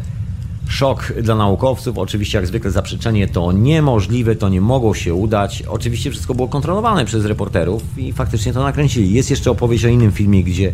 Szok 0.68 1.12
dla 1.22 1.34
naukowców, 1.34 1.98
oczywiście 1.98 2.38
jak 2.38 2.46
zwykle 2.46 2.70
zaprzeczenie 2.70 3.28
to 3.28 3.52
niemożliwe, 3.52 4.36
to 4.36 4.48
nie 4.48 4.60
mogło 4.60 4.94
się 4.94 5.14
udać. 5.14 5.62
Oczywiście 5.68 6.10
wszystko 6.10 6.34
było 6.34 6.48
kontrolowane 6.48 7.04
przez 7.04 7.24
reporterów 7.24 7.82
i 7.98 8.12
faktycznie 8.12 8.52
to 8.52 8.62
nakręcili. 8.62 9.12
Jest 9.12 9.30
jeszcze 9.30 9.50
opowieść 9.50 9.84
o 9.84 9.88
innym 9.88 10.12
filmie, 10.12 10.44
gdzie 10.44 10.72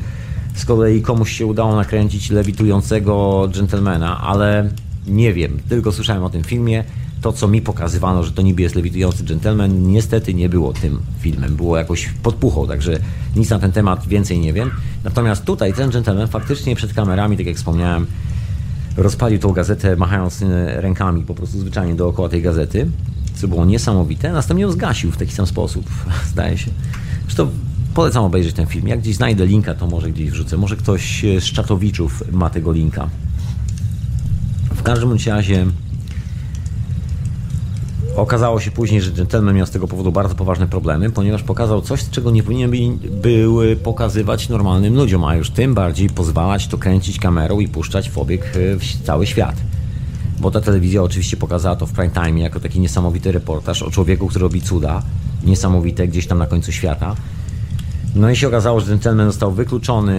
z 0.55 0.65
kolei 0.65 1.03
komuś 1.03 1.33
się 1.33 1.47
udało 1.47 1.77
nakręcić 1.77 2.31
lewitującego 2.31 3.49
dżentelmena, 3.51 4.21
ale 4.21 4.71
nie 5.07 5.33
wiem, 5.33 5.61
tylko 5.69 5.93
słyszałem 5.93 6.25
o 6.25 6.31
tym 6.31 6.45
filmie. 6.45 6.85
To, 7.25 7.33
co 7.33 7.49
mi 7.49 7.63
pokazywano, 7.63 8.23
że 8.23 8.33
to 8.33 8.43
niby 8.43 8.63
jest 8.63 8.75
lewitujący 8.75 9.25
dżentelmen, 9.25 9.93
niestety 9.93 10.35
nie 10.35 10.49
było 10.49 10.73
tym 10.73 10.99
filmem. 11.21 11.57
Było 11.57 11.77
jakoś 11.77 12.09
podpuchą, 12.23 12.67
także 12.67 12.99
nic 13.37 13.51
na 13.51 13.59
ten 13.59 13.73
temat 13.73 14.07
więcej 14.07 14.39
nie 14.39 14.53
wiem. 14.53 14.71
Natomiast 15.05 15.45
tutaj 15.45 15.75
ten 15.75 15.91
dżentelmen 15.91 16.29
faktycznie 16.29 16.77
przed 16.77 16.95
kamerami, 16.95 17.37
tak 17.37 17.47
jak 17.47 17.57
wspomniałem, 17.57 18.07
rozpalił 18.97 19.39
tą 19.39 19.53
gazetę 19.53 19.97
machając 19.97 20.43
e, 20.43 20.81
rękami 20.81 21.23
po 21.23 21.35
prostu 21.35 21.59
zwyczajnie 21.59 21.95
dookoła 21.95 22.29
tej 22.29 22.43
gazety, 22.43 22.91
co 23.35 23.49
było 23.49 23.65
niesamowite. 23.65 24.33
Następnie 24.33 24.63
ją 24.63 24.71
zgasił 24.71 25.11
w 25.11 25.17
taki 25.17 25.33
sam 25.33 25.47
sposób, 25.47 25.91
zdaje 26.33 26.59
się. 26.59 26.71
Zresztą 27.23 27.49
polecam 27.95 28.25
obejrzeć 28.25 28.55
ten 28.55 28.67
film. 28.67 28.89
Jak 28.89 29.01
gdzieś 29.01 29.17
znajdę 29.17 29.47
linka, 29.47 29.75
to 29.75 29.87
może 29.87 30.11
gdzieś 30.11 30.31
wrzucę. 30.31 30.57
Może 30.57 30.77
ktoś 30.77 31.25
z 31.41 31.45
czatowiczów 31.45 32.23
ma 32.33 32.51
tego 32.51 32.73
linka. 32.73 33.09
W 34.75 34.83
każdym 34.83 35.17
razie 35.27 35.67
Okazało 38.17 38.61
się 38.61 38.71
później, 38.71 39.03
że 39.03 39.11
gentleman 39.11 39.55
miał 39.55 39.67
z 39.67 39.71
tego 39.71 39.89
powodu 39.89 40.13
bardzo 40.13 40.35
poważne 40.35 40.67
problemy, 40.67 41.11
ponieważ 41.11 41.43
pokazał 41.43 41.83
coś, 41.83 42.11
czego 42.11 42.31
nie 42.31 42.43
powinien 42.43 42.99
był 43.23 43.59
pokazywać 43.83 44.49
normalnym 44.49 44.97
ludziom, 44.97 45.25
a 45.25 45.37
już 45.37 45.51
tym 45.51 45.75
bardziej 45.75 46.09
pozwalać 46.11 46.67
to 46.67 46.79
kręcić 46.79 47.19
kamerą 47.19 47.61
i 47.61 47.69
puszczać 47.69 48.11
w 48.11 48.19
obieg 48.19 48.43
e, 48.43 48.77
w 48.79 49.03
cały 49.07 49.27
świat. 49.27 49.57
Bo 50.41 50.51
ta 50.51 50.61
telewizja 50.61 51.03
oczywiście 51.03 51.37
pokazała 51.37 51.77
to 51.77 51.87
w 51.87 51.93
prime 51.93 52.11
time 52.11 52.41
jako 52.41 52.61
taki 52.61 52.81
niesamowity 52.81 53.33
reportaż 53.33 53.83
o 53.83 53.91
człowieku, 53.91 54.27
który 54.27 54.43
robi 54.43 54.63
cuda, 54.63 55.03
niesamowite 55.45 56.09
gdzieś 56.09 56.27
tam 56.27 56.39
na 56.39 56.47
końcu 56.47 56.73
świata. 56.73 57.17
No 58.15 58.31
i 58.31 58.37
się 58.37 58.49
okazało, 58.49 58.81
że 58.81 58.87
ten 58.87 58.95
gentleman 58.95 59.27
został 59.27 59.53
wykluczony 59.53 60.15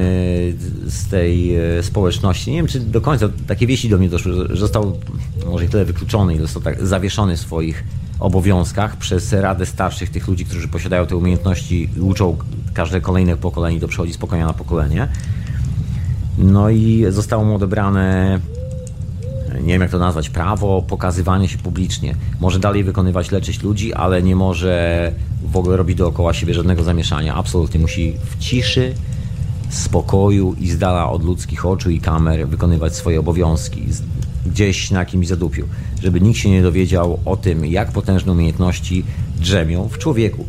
z 0.88 1.08
tej 1.10 1.56
e, 1.56 1.84
społeczności. 1.84 2.52
Nie 2.52 2.58
wiem, 2.58 2.68
czy 2.68 2.80
do 2.80 3.02
końca 3.02 3.30
takie 3.48 3.68
wieści 3.68 3.90
do 3.90 3.98
mnie 3.98 4.10
doszły, 4.10 4.34
że 4.34 4.56
został 4.56 4.98
może 5.46 5.64
nie 5.64 5.70
tyle 5.70 5.86
wykluczony, 5.86 6.34
ile 6.34 6.42
został 6.42 6.62
tak 6.62 6.88
zawieszony 6.88 7.38
w 7.38 7.40
swoich 7.40 7.84
obowiązkach 8.20 8.98
przez 8.98 9.34
Radę 9.34 9.66
Starszych, 9.66 10.10
tych 10.10 10.28
ludzi, 10.28 10.46
którzy 10.46 10.68
posiadają 10.68 11.06
te 11.06 11.16
umiejętności 11.16 11.90
i 11.98 12.00
uczą 12.00 12.38
każde 12.74 13.02
kolejne 13.02 13.38
pokolenie, 13.38 13.80
to 13.80 13.88
przechodzi 13.88 14.14
z 14.14 14.18
pokolenia 14.18 14.48
na 14.48 14.54
pokolenie. 14.54 15.08
No 16.38 16.70
i 16.70 17.06
zostało 17.10 17.46
mu 17.46 17.56
odebrane 17.56 18.40
nie 19.66 19.74
wiem 19.74 19.82
jak 19.82 19.92
to 19.92 20.00
nazwać, 20.00 20.30
prawo 20.30 20.82
pokazywania 20.82 21.48
się 21.48 21.58
publicznie. 21.58 22.16
Może 22.40 22.60
dalej 22.60 22.84
wykonywać, 22.84 23.32
leczyć 23.32 23.64
ludzi, 23.64 23.94
ale 23.94 24.24
nie 24.24 24.36
może 24.36 25.12
w 25.44 25.58
ogóle 25.58 25.78
robić 25.78 25.98
dookoła 25.98 26.34
siebie 26.34 26.54
żadnego 26.54 26.84
zamieszania. 26.84 27.36
Absolutnie 27.36 27.80
musi 27.80 28.14
w 28.26 28.40
ciszy, 28.40 28.94
spokoju 29.70 30.56
i 30.60 30.70
z 30.70 30.78
dala 30.78 31.10
od 31.10 31.24
ludzkich 31.24 31.66
oczu 31.66 31.90
i 31.90 32.00
kamer 32.00 32.48
wykonywać 32.48 32.96
swoje 32.96 33.20
obowiązki 33.20 33.84
gdzieś 34.46 34.92
na 34.92 35.00
jakimś 35.00 35.28
zadupiu, 35.28 35.68
żeby 36.04 36.22
nikt 36.22 36.40
się 36.40 36.50
nie 36.50 36.62
dowiedział 36.62 37.20
o 37.26 37.38
tym, 37.38 37.66
jak 37.66 37.92
potężne 37.92 38.32
umiejętności 38.32 39.04
drzemią 39.40 39.88
w 39.88 39.98
człowieku. 39.98 40.46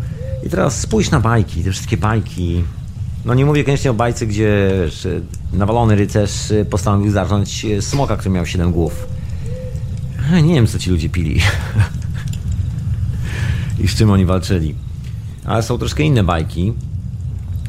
I 0.47 0.51
teraz 0.51 0.81
spójrz 0.81 1.11
na 1.11 1.21
bajki, 1.21 1.65
te 1.65 1.71
wszystkie 1.71 1.97
bajki. 1.97 2.65
No 3.27 3.35
nie 3.35 3.45
mówię 3.45 3.65
koniecznie 3.65 3.91
o 3.91 3.95
bajce, 3.95 4.27
gdzie 4.27 4.71
nawalony 5.53 5.97
rycerz 5.97 6.53
postanowił 6.71 7.13
zarządzić 7.13 7.67
smoka, 7.81 8.17
który 8.17 8.35
miał 8.35 8.47
7 8.47 8.73
głów. 8.73 9.07
Nie 10.43 10.55
wiem, 10.55 10.67
co 10.67 10.79
ci 10.79 10.91
ludzie 10.91 11.09
pili. 11.09 11.41
I 13.85 13.89
z 13.89 13.95
czym 13.95 14.11
oni 14.11 14.25
walczyli. 14.25 14.75
Ale 15.45 15.63
są 15.63 15.79
troszkę 15.79 16.03
inne 16.03 16.25
bajki. 16.25 16.73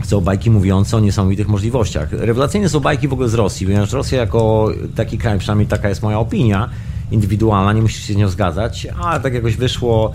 Są 0.03 0.21
bajki 0.21 0.51
mówiące 0.51 0.97
o 0.97 0.99
niesamowitych 0.99 1.47
możliwościach. 1.47 2.11
Rewelacyjne 2.11 2.69
są 2.69 2.79
bajki 2.79 3.07
w 3.07 3.13
ogóle 3.13 3.29
z 3.29 3.33
Rosji, 3.33 3.65
ponieważ 3.65 3.91
Rosja 3.91 4.19
jako 4.19 4.71
taki 4.95 5.17
kraj, 5.17 5.39
przynajmniej 5.39 5.67
taka 5.67 5.89
jest 5.89 6.03
moja 6.03 6.19
opinia 6.19 6.69
indywidualna, 7.11 7.73
nie 7.73 7.81
musisz 7.81 8.03
się 8.03 8.13
z 8.13 8.17
nią 8.17 8.29
zgadzać, 8.29 8.87
ale 9.01 9.19
tak 9.19 9.33
jakoś 9.33 9.55
wyszło, 9.55 10.11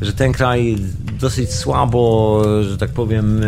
że 0.00 0.12
ten 0.12 0.32
kraj 0.32 0.76
dosyć 1.20 1.52
słabo, 1.52 2.42
że 2.62 2.78
tak 2.78 2.90
powiem, 2.90 3.40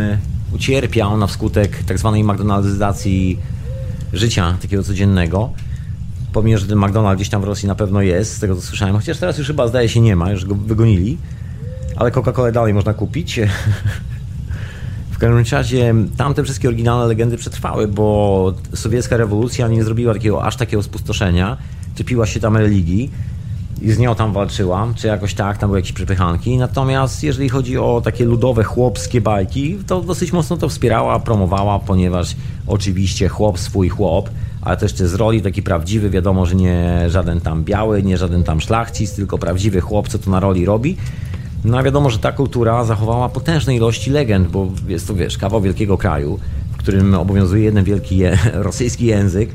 ucierpiał 0.53 1.17
na 1.17 1.27
wskutek 1.27 1.83
tak 1.83 1.99
zwanej 1.99 2.23
McDonaldyzacji 2.23 3.39
życia 4.13 4.57
takiego 4.61 4.83
codziennego. 4.83 5.49
Pomimo, 6.33 6.57
że 6.57 6.67
ten 6.67 6.77
McDonald's 6.77 7.15
gdzieś 7.15 7.29
tam 7.29 7.41
w 7.41 7.43
Rosji 7.43 7.67
na 7.67 7.75
pewno 7.75 8.01
jest, 8.01 8.33
z 8.33 8.39
tego 8.39 8.55
co 8.55 8.61
słyszałem, 8.61 8.95
chociaż 8.95 9.17
teraz 9.17 9.37
już 9.37 9.47
chyba 9.47 9.67
zdaje 9.67 9.89
się 9.89 10.01
nie 10.01 10.15
ma, 10.15 10.31
już 10.31 10.45
go 10.45 10.55
wygonili, 10.55 11.17
ale 11.95 12.11
Coca-Colę 12.11 12.51
dalej 12.51 12.73
można 12.73 12.93
kupić. 12.93 13.39
w 15.11 15.17
każdym 15.17 15.57
razie 15.57 15.95
tamte 16.17 16.43
wszystkie 16.43 16.67
oryginalne 16.67 17.07
legendy 17.07 17.37
przetrwały, 17.37 17.87
bo 17.87 18.53
sowiecka 18.73 19.17
rewolucja 19.17 19.67
nie 19.67 19.83
zrobiła 19.83 20.13
takiego, 20.13 20.43
aż 20.43 20.55
takiego 20.55 20.83
spustoszenia, 20.83 21.57
czepiła 21.95 22.25
się 22.25 22.39
tam 22.39 22.57
religii 22.57 23.11
i 23.81 23.91
z 23.91 23.99
nią 23.99 24.15
tam 24.15 24.33
walczyła, 24.33 24.87
czy 24.95 25.07
jakoś 25.07 25.33
tak, 25.33 25.57
tam 25.57 25.69
były 25.69 25.79
jakieś 25.79 25.93
przepychanki. 25.93 26.57
Natomiast 26.57 27.23
jeżeli 27.23 27.49
chodzi 27.49 27.77
o 27.77 28.01
takie 28.03 28.25
ludowe, 28.25 28.63
chłopskie 28.63 29.21
bajki, 29.21 29.77
to 29.87 30.01
dosyć 30.01 30.33
mocno 30.33 30.57
to 30.57 30.69
wspierała, 30.69 31.19
promowała, 31.19 31.79
ponieważ 31.79 32.35
oczywiście 32.67 33.27
chłop 33.27 33.59
swój 33.59 33.89
chłop, 33.89 34.29
ale 34.61 34.77
to 34.77 34.85
jeszcze 34.85 35.07
z 35.07 35.13
roli 35.13 35.41
taki 35.41 35.63
prawdziwy, 35.63 36.09
wiadomo, 36.09 36.45
że 36.45 36.55
nie 36.55 37.05
żaden 37.07 37.41
tam 37.41 37.63
biały, 37.63 38.03
nie 38.03 38.17
żaden 38.17 38.43
tam 38.43 38.61
szlachcic, 38.61 39.13
tylko 39.13 39.37
prawdziwy 39.37 39.81
chłop, 39.81 40.07
co 40.07 40.19
to 40.19 40.31
na 40.31 40.39
roli 40.39 40.65
robi. 40.65 40.97
No 41.65 41.77
a 41.77 41.83
wiadomo, 41.83 42.09
że 42.09 42.19
ta 42.19 42.31
kultura 42.31 42.83
zachowała 42.83 43.29
potężne 43.29 43.75
ilości 43.75 44.11
legend, 44.11 44.47
bo 44.47 44.67
jest 44.87 45.07
to, 45.07 45.15
wiesz, 45.15 45.37
kawał 45.37 45.61
wielkiego 45.61 45.97
kraju, 45.97 46.39
w 46.71 46.77
którym 46.77 47.13
obowiązuje 47.13 47.63
jeden 47.63 47.83
wielki 47.83 48.17
je, 48.17 48.37
rosyjski 48.53 49.05
język 49.05 49.49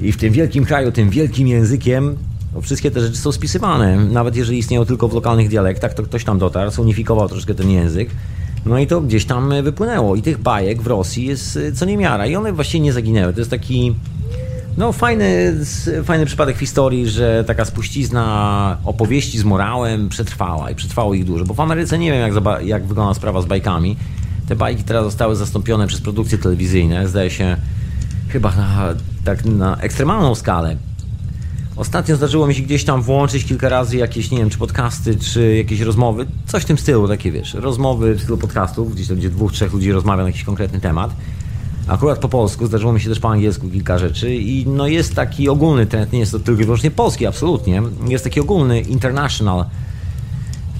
i 0.00 0.12
w 0.12 0.16
tym 0.16 0.32
wielkim 0.32 0.64
kraju, 0.64 0.92
tym 0.92 1.10
wielkim 1.10 1.48
językiem 1.48 2.16
wszystkie 2.62 2.90
te 2.90 3.00
rzeczy 3.00 3.16
są 3.16 3.32
spisywane. 3.32 3.96
Nawet 3.96 4.36
jeżeli 4.36 4.58
istnieją 4.58 4.84
tylko 4.84 5.08
w 5.08 5.14
lokalnych 5.14 5.48
dialektach, 5.48 5.94
to 5.94 6.02
ktoś 6.02 6.24
tam 6.24 6.38
dotarł, 6.38 6.70
zunifikował 6.70 7.28
troszkę 7.28 7.54
ten 7.54 7.70
język. 7.70 8.10
No 8.66 8.78
i 8.78 8.86
to 8.86 9.00
gdzieś 9.00 9.24
tam 9.24 9.62
wypłynęło. 9.62 10.16
I 10.16 10.22
tych 10.22 10.38
bajek 10.38 10.82
w 10.82 10.86
Rosji 10.86 11.26
jest 11.26 11.58
co 11.74 11.84
niemiara. 11.84 12.26
I 12.26 12.36
one 12.36 12.52
właściwie 12.52 12.80
nie 12.80 12.92
zaginęły. 12.92 13.32
To 13.32 13.38
jest 13.38 13.50
taki 13.50 13.94
no, 14.76 14.92
fajny, 14.92 15.54
fajny 16.04 16.26
przypadek 16.26 16.56
w 16.56 16.60
historii, 16.60 17.08
że 17.08 17.44
taka 17.46 17.64
spuścizna 17.64 18.76
opowieści 18.84 19.38
z 19.38 19.44
morałem 19.44 20.08
przetrwała 20.08 20.70
i 20.70 20.74
przetrwało 20.74 21.14
ich 21.14 21.24
dużo. 21.24 21.44
Bo 21.44 21.54
w 21.54 21.60
Ameryce 21.60 21.98
nie 21.98 22.12
wiem, 22.12 22.34
jak, 22.34 22.64
jak 22.64 22.86
wygląda 22.86 23.14
sprawa 23.14 23.42
z 23.42 23.46
bajkami. 23.46 23.96
Te 24.48 24.56
bajki 24.56 24.84
teraz 24.84 25.04
zostały 25.04 25.36
zastąpione 25.36 25.86
przez 25.86 26.00
produkcje 26.00 26.38
telewizyjne. 26.38 27.08
Zdaje 27.08 27.30
się 27.30 27.56
chyba 28.28 28.56
na, 28.56 28.94
tak 29.24 29.44
na 29.44 29.76
ekstremalną 29.76 30.34
skalę. 30.34 30.76
Ostatnio 31.76 32.16
zdarzyło 32.16 32.46
mi 32.46 32.54
się 32.54 32.62
gdzieś 32.62 32.84
tam 32.84 33.02
włączyć 33.02 33.44
kilka 33.44 33.68
razy 33.68 33.96
jakieś, 33.96 34.30
nie 34.30 34.38
wiem, 34.38 34.50
czy 34.50 34.58
podcasty, 34.58 35.16
czy 35.18 35.56
jakieś 35.56 35.80
rozmowy, 35.80 36.26
coś 36.46 36.62
w 36.62 36.66
tym 36.66 36.78
stylu, 36.78 37.08
takie 37.08 37.32
wiesz, 37.32 37.54
rozmowy 37.54 38.14
w 38.14 38.22
stylu 38.22 38.38
podcastów, 38.38 38.94
gdzieś 38.94 39.08
tam, 39.08 39.16
gdzie 39.16 39.30
dwóch, 39.30 39.52
trzech 39.52 39.72
ludzi 39.72 39.92
rozmawia 39.92 40.22
na 40.22 40.28
jakiś 40.28 40.44
konkretny 40.44 40.80
temat. 40.80 41.16
Akurat 41.88 42.18
po 42.18 42.28
polsku, 42.28 42.66
zdarzyło 42.66 42.92
mi 42.92 43.00
się 43.00 43.08
też 43.08 43.20
po 43.20 43.30
angielsku 43.30 43.68
kilka 43.68 43.98
rzeczy 43.98 44.34
i 44.34 44.66
no 44.66 44.86
jest 44.86 45.14
taki 45.14 45.48
ogólny 45.48 45.86
trend, 45.86 46.12
nie 46.12 46.18
jest 46.18 46.32
to 46.32 46.38
tylko 46.38 46.62
i 46.62 46.64
wyłącznie 46.64 46.90
polski, 46.90 47.26
absolutnie, 47.26 47.82
jest 48.08 48.24
taki 48.24 48.40
ogólny 48.40 48.80
international 48.80 49.64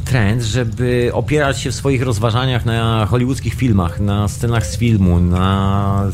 trend, 0.04 0.42
żeby 0.42 1.10
opierać 1.12 1.60
się 1.60 1.70
w 1.70 1.74
swoich 1.74 2.02
rozważaniach 2.02 2.64
na 2.64 3.06
hollywoodzkich 3.06 3.54
filmach, 3.54 4.00
na 4.00 4.28
scenach 4.28 4.66
z 4.66 4.76
filmu, 4.76 5.20
na 5.20 6.10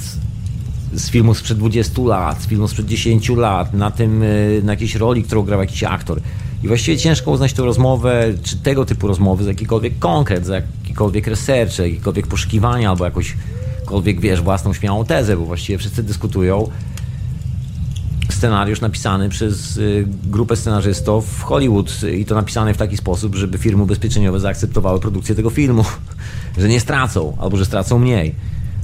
z 0.94 1.10
filmu 1.10 1.34
sprzed 1.34 1.58
20 1.58 2.02
lat, 2.02 2.42
z 2.42 2.46
filmu 2.46 2.68
sprzed 2.68 2.86
10 2.86 3.28
lat, 3.28 3.74
na 3.74 3.90
tym, 3.90 4.22
y, 4.22 4.60
na 4.64 4.72
jakiejś 4.72 4.94
roli, 4.94 5.22
którą 5.22 5.42
grał 5.42 5.60
jakiś 5.60 5.84
aktor. 5.84 6.20
I 6.64 6.68
właściwie 6.68 6.98
ciężko 6.98 7.30
uznać 7.30 7.52
tę 7.52 7.62
rozmowę, 7.62 8.34
czy 8.42 8.56
tego 8.56 8.84
typu 8.84 9.08
rozmowy 9.08 9.44
za 9.44 9.50
jakikolwiek 9.50 9.98
konkret, 9.98 10.46
za 10.46 10.54
jakikolwiek 10.54 11.26
research, 11.26 11.78
jakikolwiek 11.78 12.26
poszukiwania, 12.26 12.90
albo 12.90 13.04
jakąśkolwiek, 13.04 14.20
wiesz, 14.20 14.42
własną 14.42 14.72
śmiałą 14.72 15.04
tezę, 15.04 15.36
bo 15.36 15.44
właściwie 15.44 15.78
wszyscy 15.78 16.02
dyskutują 16.02 16.68
scenariusz 18.30 18.80
napisany 18.80 19.28
przez 19.28 19.76
y, 19.76 20.08
grupę 20.24 20.56
scenarzystów 20.56 21.38
w 21.38 21.42
Hollywood 21.42 22.02
i 22.16 22.24
to 22.24 22.34
napisane 22.34 22.74
w 22.74 22.76
taki 22.76 22.96
sposób, 22.96 23.34
żeby 23.34 23.58
firmy 23.58 23.82
ubezpieczeniowe 23.82 24.40
zaakceptowały 24.40 25.00
produkcję 25.00 25.34
tego 25.34 25.50
filmu, 25.50 25.84
że 26.58 26.68
nie 26.68 26.80
stracą, 26.80 27.36
albo 27.40 27.56
że 27.56 27.64
stracą 27.64 27.98
mniej. 27.98 28.34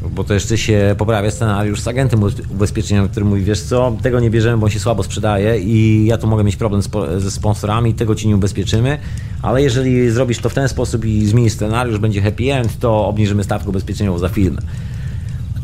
Bo 0.03 0.25
to 0.25 0.35
jeszcze 0.35 0.59
się 0.59 0.95
poprawia 0.99 1.31
scenariusz 1.31 1.81
z 1.81 1.89
agentem 1.89 2.21
ubezpieczeniowym, 2.51 3.11
który 3.11 3.27
mówi, 3.27 3.43
wiesz 3.43 3.61
co, 3.63 3.97
tego 4.03 4.21
nie 4.21 4.31
bierzemy, 4.31 4.59
bo 4.59 4.65
on 4.65 4.71
się 4.71 4.81
słabo 4.81 5.03
sprzedaje 5.03 5.59
i 5.61 6.07
ja 6.07 6.19
tu 6.19 6.27
mogę 6.27 6.45
mieć 6.45 6.57
problem 6.57 6.83
ze 7.19 7.31
sponsorami, 7.31 7.95
tego 7.95 8.15
ci 8.15 8.29
nie 8.29 8.37
ubezpieczymy, 8.37 8.99
ale 9.43 9.63
jeżeli 9.63 10.11
zrobisz 10.11 10.39
to 10.39 10.49
w 10.49 10.55
ten 10.55 10.69
sposób 10.69 11.05
i 11.05 11.27
zmienisz 11.27 11.53
scenariusz, 11.53 11.99
będzie 11.99 12.23
happy 12.23 12.53
end, 12.53 12.79
to 12.79 13.07
obniżymy 13.07 13.45
stawkę 13.45 13.69
ubezpieczeniową 13.69 14.19
za 14.19 14.29
film. 14.29 14.59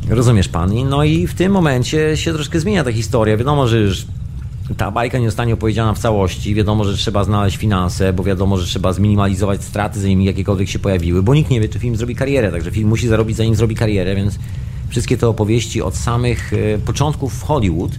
Rozumiesz 0.09 0.49
pan? 0.49 0.89
No 0.89 1.05
i 1.05 1.27
w 1.27 1.35
tym 1.35 1.53
momencie 1.53 2.17
się 2.17 2.33
troszkę 2.33 2.61
zmienia 2.61 2.85
ta 2.85 2.93
historia. 2.93 3.37
Wiadomo, 3.37 3.69
że 3.69 3.81
już 3.81 4.07
ta 4.77 4.91
bajka 4.91 5.19
nie 5.19 5.27
zostanie 5.27 5.55
opowiedziana 5.55 5.95
w 5.95 5.99
całości. 5.99 6.55
Wiadomo, 6.55 6.85
że 6.85 6.97
trzeba 6.97 7.25
znaleźć 7.25 7.57
finanse, 7.57 8.13
bo 8.13 8.25
wiadomo, 8.25 8.57
że 8.57 8.67
trzeba 8.67 8.93
zminimalizować 8.93 9.65
straty, 9.65 10.01
zanim 10.01 10.23
jakiekolwiek 10.23 10.69
się 10.69 10.79
pojawiły, 10.79 11.23
bo 11.23 11.35
nikt 11.35 11.51
nie 11.51 11.61
wie, 11.61 11.69
czy 11.69 11.79
film 11.79 11.97
zrobi 11.97 12.15
karierę, 12.15 12.51
także 12.51 12.71
film 12.71 12.89
musi 12.89 13.09
zarobić, 13.09 13.37
zanim 13.37 13.55
zrobi 13.55 13.75
karierę, 13.75 14.17
więc 14.17 14.39
wszystkie 14.89 15.17
te 15.17 15.29
opowieści 15.29 15.83
od 15.83 15.97
samych 15.97 16.53
e, 16.53 16.79
początków 16.79 17.43
Hollywood, 17.43 17.93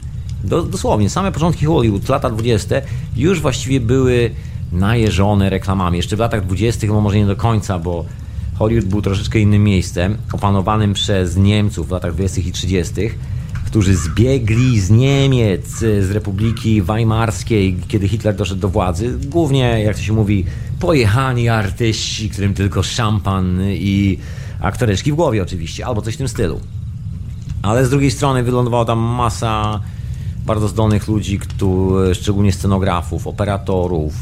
do, 0.43 0.63
dosłownie, 0.63 1.09
same 1.09 1.31
początki 1.31 1.65
Hollywood, 1.65 2.09
lata 2.09 2.29
20., 2.29 2.75
już 3.15 3.41
właściwie 3.41 3.79
były 3.79 4.31
najeżone 4.71 5.49
reklamami. 5.49 5.97
Jeszcze 5.97 6.15
w 6.15 6.19
latach 6.19 6.45
20., 6.45 6.87
no 6.87 7.01
może 7.01 7.17
nie 7.17 7.25
do 7.25 7.35
końca, 7.35 7.79
bo 7.79 8.05
Hollywood 8.57 8.85
był 8.85 9.01
troszeczkę 9.01 9.39
innym 9.39 9.63
miejscem, 9.63 10.17
opanowanym 10.33 10.93
przez 10.93 11.37
Niemców 11.37 11.87
w 11.87 11.91
latach 11.91 12.13
20. 12.13 12.41
i 12.41 12.51
30., 12.51 12.93
którzy 13.65 13.95
zbiegli 13.95 14.79
z 14.79 14.89
Niemiec, 14.89 15.67
z 15.79 16.11
Republiki 16.11 16.81
Weimarskiej, 16.81 17.77
kiedy 17.87 18.07
Hitler 18.07 18.35
doszedł 18.35 18.61
do 18.61 18.69
władzy. 18.69 19.17
Głównie, 19.25 19.83
jak 19.83 19.95
to 19.95 20.01
się 20.01 20.13
mówi, 20.13 20.45
pojechani 20.79 21.49
artyści, 21.49 22.29
którym 22.29 22.53
tylko 22.53 22.83
szampan 22.83 23.61
i 23.69 24.17
aktoreczki 24.59 25.11
w 25.11 25.15
głowie 25.15 25.43
oczywiście, 25.43 25.85
albo 25.85 26.01
coś 26.01 26.13
w 26.13 26.17
tym 26.17 26.27
stylu. 26.27 26.59
Ale 27.61 27.85
z 27.85 27.89
drugiej 27.89 28.11
strony 28.11 28.43
wylądowała 28.43 28.85
tam 28.85 28.99
masa 28.99 29.81
bardzo 30.45 30.67
zdolnych 30.67 31.07
ludzi, 31.07 31.39
którzy, 31.39 32.15
szczególnie 32.15 32.51
scenografów, 32.51 33.27
operatorów, 33.27 34.13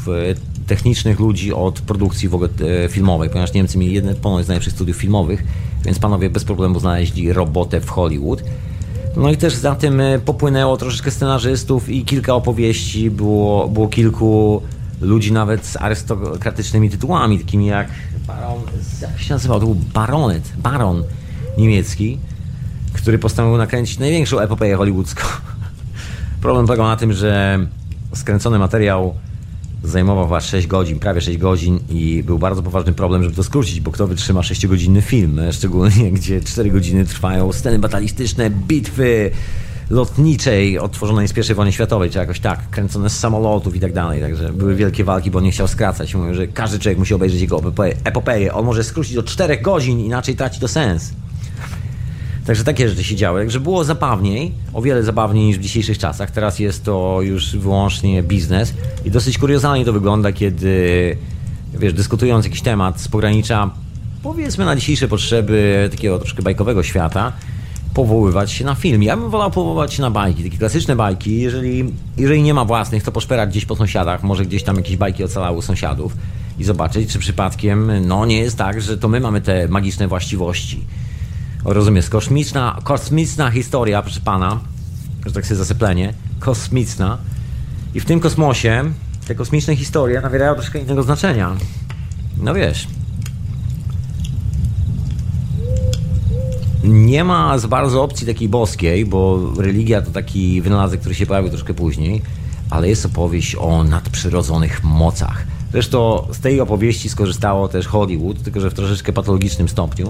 technicznych 0.66 1.20
ludzi 1.20 1.52
od 1.52 1.80
produkcji 1.80 2.28
w 2.28 2.34
ogóle 2.34 2.50
e, 2.84 2.88
filmowej, 2.88 3.28
ponieważ 3.28 3.52
Niemcy 3.52 3.78
mieli 3.78 3.94
jedne 3.94 4.14
ponoć 4.14 4.44
z 4.44 4.48
najlepszych 4.48 4.72
studiów 4.72 4.96
filmowych, 4.96 5.44
więc 5.84 5.98
panowie 5.98 6.30
bez 6.30 6.44
problemu 6.44 6.80
znaleźli 6.80 7.32
robotę 7.32 7.80
w 7.80 7.90
Hollywood. 7.90 8.42
No 9.16 9.30
i 9.30 9.36
też 9.36 9.54
za 9.54 9.74
tym 9.74 10.00
e, 10.00 10.18
popłynęło 10.18 10.76
troszeczkę 10.76 11.10
scenarzystów 11.10 11.88
i 11.88 12.04
kilka 12.04 12.34
opowieści, 12.34 13.10
było, 13.10 13.68
było 13.68 13.88
kilku 13.88 14.62
ludzi 15.00 15.32
nawet 15.32 15.66
z 15.66 15.76
arystokratycznymi 15.76 16.90
tytułami, 16.90 17.38
takimi 17.38 17.66
jak 17.66 17.88
baron, 18.26 18.62
jak 19.02 19.20
się 19.20 19.34
nazywał, 19.34 19.60
to 19.60 19.66
był 19.66 19.74
baronet, 19.74 20.52
baron 20.56 21.04
niemiecki, 21.58 22.18
który 22.92 23.18
postanowił 23.18 23.58
nakręcić 23.58 23.98
największą 23.98 24.38
epopeję 24.38 24.76
hollywoodzką. 24.76 25.22
Problem 26.42 26.66
polegał 26.66 26.86
na 26.86 26.96
tym, 26.96 27.12
że 27.12 27.58
skręcony 28.14 28.58
materiał 28.58 29.14
zajmował 29.84 30.24
chyba 30.24 30.40
6 30.40 30.66
godzin, 30.66 30.98
prawie 30.98 31.20
6 31.20 31.38
godzin 31.38 31.78
i 31.88 32.22
był 32.22 32.38
bardzo 32.38 32.62
poważny 32.62 32.92
problem, 32.92 33.22
żeby 33.22 33.36
to 33.36 33.42
skrócić, 33.42 33.80
bo 33.80 33.90
kto 33.90 34.06
wytrzyma 34.06 34.40
6-godzinny 34.40 35.02
film, 35.02 35.38
e, 35.38 35.52
szczególnie 35.52 36.12
gdzie 36.16 36.40
4 36.40 36.70
godziny 36.70 37.04
trwają 37.04 37.52
sceny 37.52 37.78
batalistyczne, 37.78 38.50
bitwy 38.50 39.30
lotniczej 39.90 40.78
otworzonej 40.78 41.28
z 41.28 41.50
I 41.50 41.54
wojny 41.54 41.72
światowej, 41.72 42.10
czy 42.10 42.18
jakoś 42.18 42.40
tak, 42.40 42.70
kręcone 42.70 43.10
z 43.10 43.18
samolotów 43.18 43.76
i 43.76 43.80
tak 43.80 43.92
dalej, 43.92 44.20
także 44.20 44.52
były 44.52 44.74
wielkie 44.74 45.04
walki, 45.04 45.30
bo 45.30 45.40
nie 45.40 45.50
chciał 45.50 45.68
skracać. 45.68 46.14
Mówią, 46.14 46.34
że 46.34 46.46
każdy 46.46 46.78
człowiek 46.78 46.98
musi 46.98 47.14
obejrzeć 47.14 47.40
jego 47.40 47.62
epopeję. 48.04 48.54
On 48.54 48.64
może 48.64 48.84
skrócić 48.84 49.14
do 49.14 49.22
4 49.22 49.58
godzin, 49.58 50.00
inaczej 50.00 50.36
traci 50.36 50.60
to 50.60 50.68
sens. 50.68 51.12
Także 52.46 52.64
takie 52.64 52.88
rzeczy 52.88 53.04
się 53.04 53.16
działy. 53.16 53.40
Także 53.40 53.60
było 53.60 53.84
zabawniej, 53.84 54.52
o 54.72 54.82
wiele 54.82 55.02
zabawniej 55.02 55.46
niż 55.46 55.58
w 55.58 55.60
dzisiejszych 55.60 55.98
czasach. 55.98 56.30
Teraz 56.30 56.58
jest 56.58 56.84
to 56.84 57.18
już 57.22 57.56
wyłącznie 57.56 58.22
biznes 58.22 58.74
i 59.04 59.10
dosyć 59.10 59.38
kuriozalnie 59.38 59.84
to 59.84 59.92
wygląda, 59.92 60.32
kiedy 60.32 61.16
wiesz, 61.78 61.92
dyskutując 61.92 62.44
jakiś 62.44 62.62
temat 62.62 63.00
z 63.00 63.08
pogranicza, 63.08 63.70
powiedzmy 64.22 64.64
na 64.64 64.76
dzisiejsze 64.76 65.08
potrzeby 65.08 65.88
takiego 65.90 66.18
troszkę 66.18 66.42
bajkowego 66.42 66.82
świata, 66.82 67.32
powoływać 67.94 68.52
się 68.52 68.64
na 68.64 68.74
film. 68.74 69.02
Ja 69.02 69.16
bym 69.16 69.30
wolał 69.30 69.50
powoływać 69.50 69.94
się 69.94 70.02
na 70.02 70.10
bajki, 70.10 70.44
takie 70.44 70.58
klasyczne 70.58 70.96
bajki. 70.96 71.40
Jeżeli, 71.40 71.92
jeżeli 72.16 72.42
nie 72.42 72.54
ma 72.54 72.64
własnych, 72.64 73.02
to 73.02 73.12
poszperać 73.12 73.50
gdzieś 73.50 73.64
po 73.64 73.76
sąsiadach, 73.76 74.22
może 74.22 74.44
gdzieś 74.46 74.62
tam 74.62 74.76
jakieś 74.76 74.96
bajki 74.96 75.24
ocalały 75.24 75.62
sąsiadów 75.62 76.16
i 76.58 76.64
zobaczyć, 76.64 77.12
czy 77.12 77.18
przypadkiem 77.18 78.06
no 78.06 78.26
nie 78.26 78.38
jest 78.38 78.58
tak, 78.58 78.80
że 78.80 78.98
to 78.98 79.08
my 79.08 79.20
mamy 79.20 79.40
te 79.40 79.68
magiczne 79.68 80.08
właściwości 80.08 80.80
Rozumiesz, 81.64 82.08
kosmiczna, 82.08 82.78
kosmiczna 82.82 83.50
historia, 83.50 84.02
proszę 84.02 84.20
pana, 84.20 84.60
że 85.26 85.32
tak 85.32 85.46
sobie 85.46 85.58
zasyplenie, 85.58 86.14
kosmiczna. 86.40 87.18
I 87.94 88.00
w 88.00 88.04
tym 88.04 88.20
kosmosie 88.20 88.84
te 89.28 89.34
kosmiczne 89.34 89.76
historie 89.76 90.20
nabierają 90.20 90.54
troszkę 90.54 90.78
innego 90.78 91.02
znaczenia. 91.02 91.56
No 92.36 92.54
wiesz. 92.54 92.88
Nie 96.84 97.24
ma 97.24 97.58
za 97.58 97.68
bardzo 97.68 98.02
opcji 98.02 98.26
takiej 98.26 98.48
boskiej, 98.48 99.06
bo 99.06 99.52
religia 99.58 100.02
to 100.02 100.10
taki 100.10 100.62
wynalazek, 100.62 101.00
który 101.00 101.14
się 101.14 101.26
pojawił 101.26 101.50
troszkę 101.50 101.74
później, 101.74 102.22
ale 102.70 102.88
jest 102.88 103.06
opowieść 103.06 103.56
o 103.56 103.84
nadprzyrodzonych 103.84 104.84
mocach. 104.84 105.46
Zresztą 105.72 106.26
z 106.32 106.40
tej 106.40 106.60
opowieści 106.60 107.08
skorzystało 107.08 107.68
też 107.68 107.86
Hollywood, 107.86 108.42
tylko 108.42 108.60
że 108.60 108.70
w 108.70 108.74
troszeczkę 108.74 109.12
patologicznym 109.12 109.68
stopniu. 109.68 110.06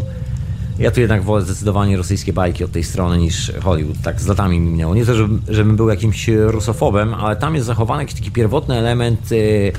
Ja 0.78 0.90
tu 0.90 1.00
jednak 1.00 1.22
wolę 1.22 1.44
zdecydowanie 1.44 1.96
rosyjskie 1.96 2.32
bajki 2.32 2.64
od 2.64 2.72
tej 2.72 2.84
strony 2.84 3.18
niż 3.18 3.52
Hollywood. 3.62 3.96
Tak 4.02 4.20
z 4.20 4.26
latami 4.26 4.60
mi 4.60 4.70
minęło. 4.70 4.94
Nie 4.94 5.06
to, 5.06 5.14
żebym, 5.14 5.42
żebym 5.48 5.76
był 5.76 5.88
jakimś 5.88 6.28
rusofobem, 6.28 7.14
ale 7.14 7.36
tam 7.36 7.54
jest 7.54 7.66
zachowany 7.66 8.02
jakiś 8.02 8.14
taki 8.14 8.30
pierwotny 8.30 8.74
element 8.74 9.32
y, 9.32 9.72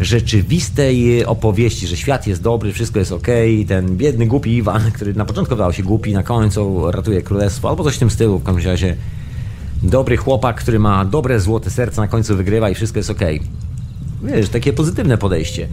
rzeczywistej 0.00 1.24
opowieści, 1.24 1.86
że 1.86 1.96
świat 1.96 2.26
jest 2.26 2.42
dobry, 2.42 2.72
wszystko 2.72 2.98
jest 2.98 3.12
ok, 3.12 3.26
ten 3.68 3.96
biedny, 3.96 4.26
głupi 4.26 4.50
Iwan, 4.50 4.92
który 4.92 5.14
na 5.14 5.24
początku 5.24 5.54
wydawał 5.54 5.72
się 5.72 5.82
głupi, 5.82 6.12
na 6.12 6.22
końcu 6.22 6.90
ratuje 6.90 7.22
królestwo, 7.22 7.68
albo 7.68 7.84
coś 7.84 7.96
w 7.96 7.98
tym 7.98 8.10
stylu, 8.10 8.38
w 8.38 8.44
każdym 8.44 8.64
razie 8.64 8.96
dobry 9.82 10.16
chłopak, 10.16 10.56
który 10.56 10.78
ma 10.78 11.04
dobre 11.04 11.40
złote 11.40 11.70
serce, 11.70 12.00
na 12.00 12.08
końcu 12.08 12.36
wygrywa 12.36 12.70
i 12.70 12.74
wszystko 12.74 12.98
jest 12.98 13.10
ok. 13.10 13.20
Wiesz, 14.22 14.48
takie 14.48 14.72
pozytywne 14.72 15.18
podejście. 15.18 15.68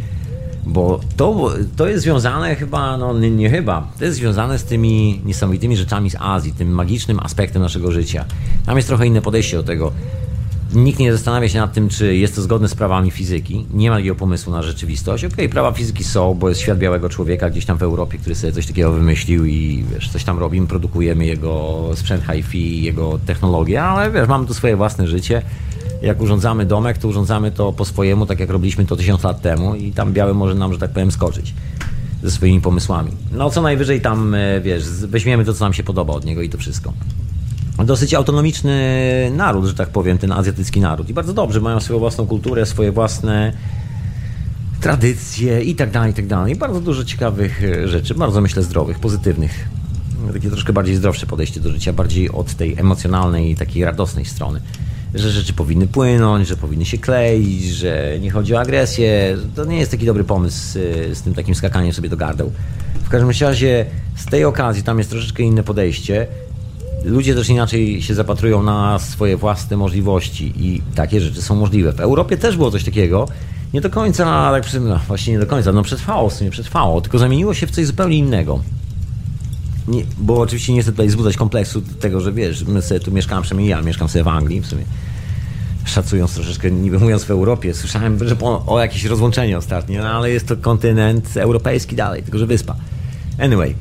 Bo 0.65 0.99
to, 1.17 1.51
to 1.75 1.87
jest 1.87 2.03
związane 2.03 2.55
chyba, 2.55 2.97
no 2.97 3.19
nie, 3.19 3.31
nie, 3.31 3.49
chyba, 3.49 3.87
to 3.99 4.05
jest 4.05 4.17
związane 4.17 4.59
z 4.59 4.63
tymi 4.63 5.21
niesamowitymi 5.25 5.77
rzeczami 5.77 6.09
z 6.09 6.15
Azji, 6.19 6.53
tym 6.53 6.69
magicznym 6.69 7.19
aspektem 7.19 7.61
naszego 7.61 7.91
życia. 7.91 8.25
Tam 8.65 8.75
jest 8.75 8.87
trochę 8.87 9.07
inne 9.07 9.21
podejście 9.21 9.57
do 9.57 9.63
tego. 9.63 9.91
Nikt 10.75 10.99
nie 10.99 11.11
zastanawia 11.11 11.49
się 11.49 11.59
nad 11.59 11.73
tym, 11.73 11.89
czy 11.89 12.15
jest 12.15 12.35
to 12.35 12.41
zgodne 12.41 12.67
z 12.67 12.75
prawami 12.75 13.11
fizyki. 13.11 13.65
Nie 13.73 13.89
ma 13.89 13.95
takiego 13.95 14.15
pomysłu 14.15 14.53
na 14.53 14.63
rzeczywistość. 14.63 15.23
Okej, 15.23 15.35
okay, 15.35 15.49
prawa 15.49 15.71
fizyki 15.71 16.03
są, 16.03 16.33
bo 16.33 16.49
jest 16.49 16.61
świat 16.61 16.77
białego 16.77 17.09
człowieka 17.09 17.49
gdzieś 17.49 17.65
tam 17.65 17.77
w 17.77 17.83
Europie, 17.83 18.17
który 18.17 18.35
sobie 18.35 18.53
coś 18.53 18.67
takiego 18.67 18.91
wymyślił 18.91 19.45
i 19.45 19.85
wiesz, 19.93 20.09
coś 20.09 20.23
tam 20.23 20.39
robimy, 20.39 20.67
produkujemy 20.67 21.25
jego 21.25 21.81
sprzęt 21.95 22.23
hi-fi, 22.23 22.83
jego 22.83 23.19
technologię, 23.25 23.83
ale 23.83 24.11
wiesz, 24.11 24.27
mamy 24.27 24.47
tu 24.47 24.53
swoje 24.53 24.75
własne 24.75 25.07
życie. 25.07 25.41
Jak 26.01 26.21
urządzamy 26.21 26.65
domek, 26.65 26.97
to 26.97 27.07
urządzamy 27.07 27.51
to 27.51 27.73
po 27.73 27.85
swojemu, 27.85 28.25
tak 28.25 28.39
jak 28.39 28.49
robiliśmy 28.49 28.85
to 28.85 28.95
tysiąc 28.95 29.23
lat 29.23 29.41
temu 29.41 29.75
i 29.75 29.91
tam 29.91 30.13
biały 30.13 30.33
może 30.33 30.55
nam, 30.55 30.73
że 30.73 30.79
tak 30.79 30.91
powiem, 30.91 31.11
skoczyć 31.11 31.53
ze 32.23 32.31
swoimi 32.31 32.61
pomysłami. 32.61 33.11
No 33.31 33.49
co 33.49 33.61
najwyżej 33.61 34.01
tam, 34.01 34.35
e, 34.35 34.61
wiesz, 34.61 34.83
weźmiemy 34.89 35.45
to, 35.45 35.53
co 35.53 35.65
nam 35.65 35.73
się 35.73 35.83
podoba 35.83 36.13
od 36.13 36.25
niego 36.25 36.41
i 36.41 36.49
to 36.49 36.57
wszystko 36.57 36.93
dosyć 37.77 38.13
autonomiczny 38.13 39.31
naród, 39.35 39.65
że 39.65 39.73
tak 39.73 39.89
powiem, 39.89 40.17
ten 40.17 40.31
azjatycki 40.31 40.81
naród. 40.81 41.09
I 41.09 41.13
bardzo 41.13 41.33
dobrze, 41.33 41.61
mają 41.61 41.79
swoją 41.79 41.99
własną 41.99 42.27
kulturę, 42.27 42.65
swoje 42.65 42.91
własne 42.91 43.53
tradycje 44.81 45.61
i 45.61 45.75
tak 45.75 45.91
dalej, 45.91 46.11
i 46.11 46.13
tak 46.13 46.27
dalej. 46.27 46.55
Bardzo 46.55 46.81
dużo 46.81 47.03
ciekawych 47.03 47.63
e, 47.63 47.87
rzeczy, 47.87 48.15
bardzo 48.15 48.41
myślę 48.41 48.63
zdrowych, 48.63 48.99
pozytywnych. 48.99 49.67
Takie 50.33 50.49
troszkę 50.49 50.73
bardziej 50.73 50.95
zdrowsze 50.95 51.25
podejście 51.25 51.59
do 51.59 51.71
życia, 51.71 51.93
bardziej 51.93 52.31
od 52.31 52.53
tej 52.53 52.79
emocjonalnej 52.79 53.55
takiej 53.55 53.83
radosnej 53.83 54.25
strony. 54.25 54.61
Że 55.13 55.31
rzeczy 55.31 55.53
powinny 55.53 55.87
płynąć, 55.87 56.47
że 56.47 56.57
powinny 56.57 56.85
się 56.85 56.97
kleić, 56.97 57.63
że 57.63 58.17
nie 58.21 58.31
chodzi 58.31 58.55
o 58.55 58.59
agresję. 58.59 59.37
To 59.55 59.65
nie 59.65 59.77
jest 59.77 59.91
taki 59.91 60.05
dobry 60.05 60.23
pomysł 60.23 60.57
z, 60.57 60.73
z 61.17 61.21
tym 61.21 61.33
takim 61.33 61.55
skakaniem 61.55 61.93
sobie 61.93 62.09
do 62.09 62.17
gardeł. 62.17 62.51
W 63.03 63.09
każdym 63.09 63.29
razie 63.29 63.85
z 64.15 64.25
tej 64.25 64.45
okazji 64.45 64.83
tam 64.83 64.97
jest 64.97 65.09
troszeczkę 65.09 65.43
inne 65.43 65.63
podejście 65.63 66.27
ludzie 67.03 67.35
też 67.35 67.49
inaczej 67.49 68.01
się 68.01 68.13
zapatrują 68.13 68.63
na 68.63 68.99
swoje 68.99 69.37
własne 69.37 69.77
możliwości 69.77 70.53
i 70.55 70.81
takie 70.95 71.21
rzeczy 71.21 71.41
są 71.41 71.55
możliwe. 71.55 71.91
W 71.91 71.99
Europie 71.99 72.37
też 72.37 72.57
było 72.57 72.71
coś 72.71 72.83
takiego. 72.83 73.27
Nie 73.73 73.81
do 73.81 73.89
końca, 73.89 74.51
tak 74.51 74.63
no, 74.81 74.99
właśnie 75.07 75.33
nie 75.33 75.39
do 75.39 75.45
końca, 75.45 75.71
no 75.71 75.83
przetrwało, 75.83 76.29
w 76.29 76.33
sumie 76.33 76.51
przetrwało, 76.51 77.01
tylko 77.01 77.19
zamieniło 77.19 77.53
się 77.53 77.67
w 77.67 77.71
coś 77.71 77.85
zupełnie 77.85 78.17
innego. 78.17 78.59
Nie, 79.87 80.03
bo 80.17 80.39
oczywiście 80.39 80.73
nie 80.73 80.81
chcę 80.81 80.91
tutaj 80.91 81.09
zbudzać 81.09 81.37
kompleksu 81.37 81.81
tego, 81.81 82.21
że 82.21 82.31
wiesz, 82.31 82.63
my 82.63 82.81
sobie 82.81 82.99
tu 82.99 83.11
mieszkamy, 83.11 83.41
przynajmniej 83.41 83.69
ja 83.69 83.81
mieszkam 83.81 84.09
sobie 84.09 84.23
w 84.23 84.27
Anglii 84.27 84.61
w 84.61 84.65
sumie. 84.65 84.83
Szacując 85.85 86.33
troszeczkę, 86.33 86.71
niby 86.71 86.99
mówiąc 86.99 87.23
w 87.23 87.31
Europie, 87.31 87.73
słyszałem, 87.73 88.27
że 88.27 88.35
o, 88.41 88.65
o 88.65 88.79
jakieś 88.79 89.03
rozłączenie 89.03 89.57
ostatnie, 89.57 89.99
no 89.99 90.09
ale 90.09 90.29
jest 90.29 90.47
to 90.47 90.57
kontynent 90.57 91.37
europejski 91.37 91.95
dalej, 91.95 92.23
tylko 92.23 92.37
że 92.37 92.45
wyspa. 92.45 92.75
Anyway, 93.39 93.75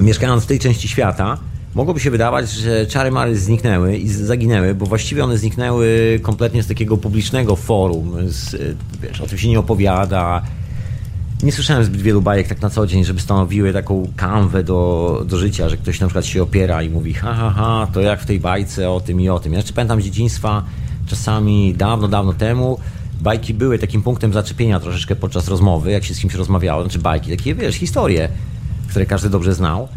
mieszkając 0.00 0.44
w 0.44 0.46
tej 0.46 0.58
części 0.58 0.88
świata, 0.88 1.38
mogłoby 1.76 2.00
się 2.00 2.10
wydawać, 2.10 2.50
że 2.50 2.86
czary 2.86 3.10
mary 3.10 3.38
zniknęły 3.38 3.96
i 3.96 4.08
zaginęły, 4.08 4.74
bo 4.74 4.86
właściwie 4.86 5.24
one 5.24 5.38
zniknęły 5.38 6.18
kompletnie 6.22 6.62
z 6.62 6.66
takiego 6.66 6.96
publicznego 6.96 7.56
forum. 7.56 8.16
Z, 8.26 8.56
wiesz, 9.02 9.20
o 9.20 9.26
tym 9.26 9.38
się 9.38 9.48
nie 9.48 9.58
opowiada. 9.58 10.42
Nie 11.42 11.52
słyszałem 11.52 11.84
zbyt 11.84 12.00
wielu 12.00 12.22
bajek 12.22 12.48
tak 12.48 12.62
na 12.62 12.70
co 12.70 12.86
dzień, 12.86 13.04
żeby 13.04 13.20
stanowiły 13.20 13.72
taką 13.72 14.08
kanwę 14.16 14.64
do, 14.64 15.22
do 15.28 15.38
życia, 15.38 15.68
że 15.68 15.76
ktoś 15.76 16.00
na 16.00 16.06
przykład 16.06 16.26
się 16.26 16.42
opiera 16.42 16.82
i 16.82 16.90
mówi 16.90 17.14
ha, 17.14 17.34
ha, 17.34 17.50
ha, 17.56 17.88
to 17.92 18.00
jak 18.00 18.20
w 18.20 18.26
tej 18.26 18.40
bajce 18.40 18.90
o 18.90 19.00
tym 19.00 19.20
i 19.20 19.28
o 19.28 19.40
tym. 19.40 19.52
Ja 19.52 19.58
jeszcze 19.58 19.72
pamiętam 19.72 20.00
z 20.00 20.04
dzieciństwa, 20.04 20.62
czasami 21.06 21.74
dawno, 21.74 22.08
dawno 22.08 22.32
temu, 22.32 22.78
bajki 23.20 23.54
były 23.54 23.78
takim 23.78 24.02
punktem 24.02 24.32
zaczepienia 24.32 24.80
troszeczkę 24.80 25.16
podczas 25.16 25.48
rozmowy, 25.48 25.90
jak 25.90 26.04
się 26.04 26.14
z 26.14 26.20
kimś 26.20 26.34
rozmawiało, 26.34 26.82
znaczy 26.82 26.98
bajki, 26.98 27.30
takie 27.30 27.54
wiesz, 27.54 27.74
historie, 27.74 28.28
które 28.88 29.06
każdy 29.06 29.30
dobrze 29.30 29.54
znał 29.54 29.88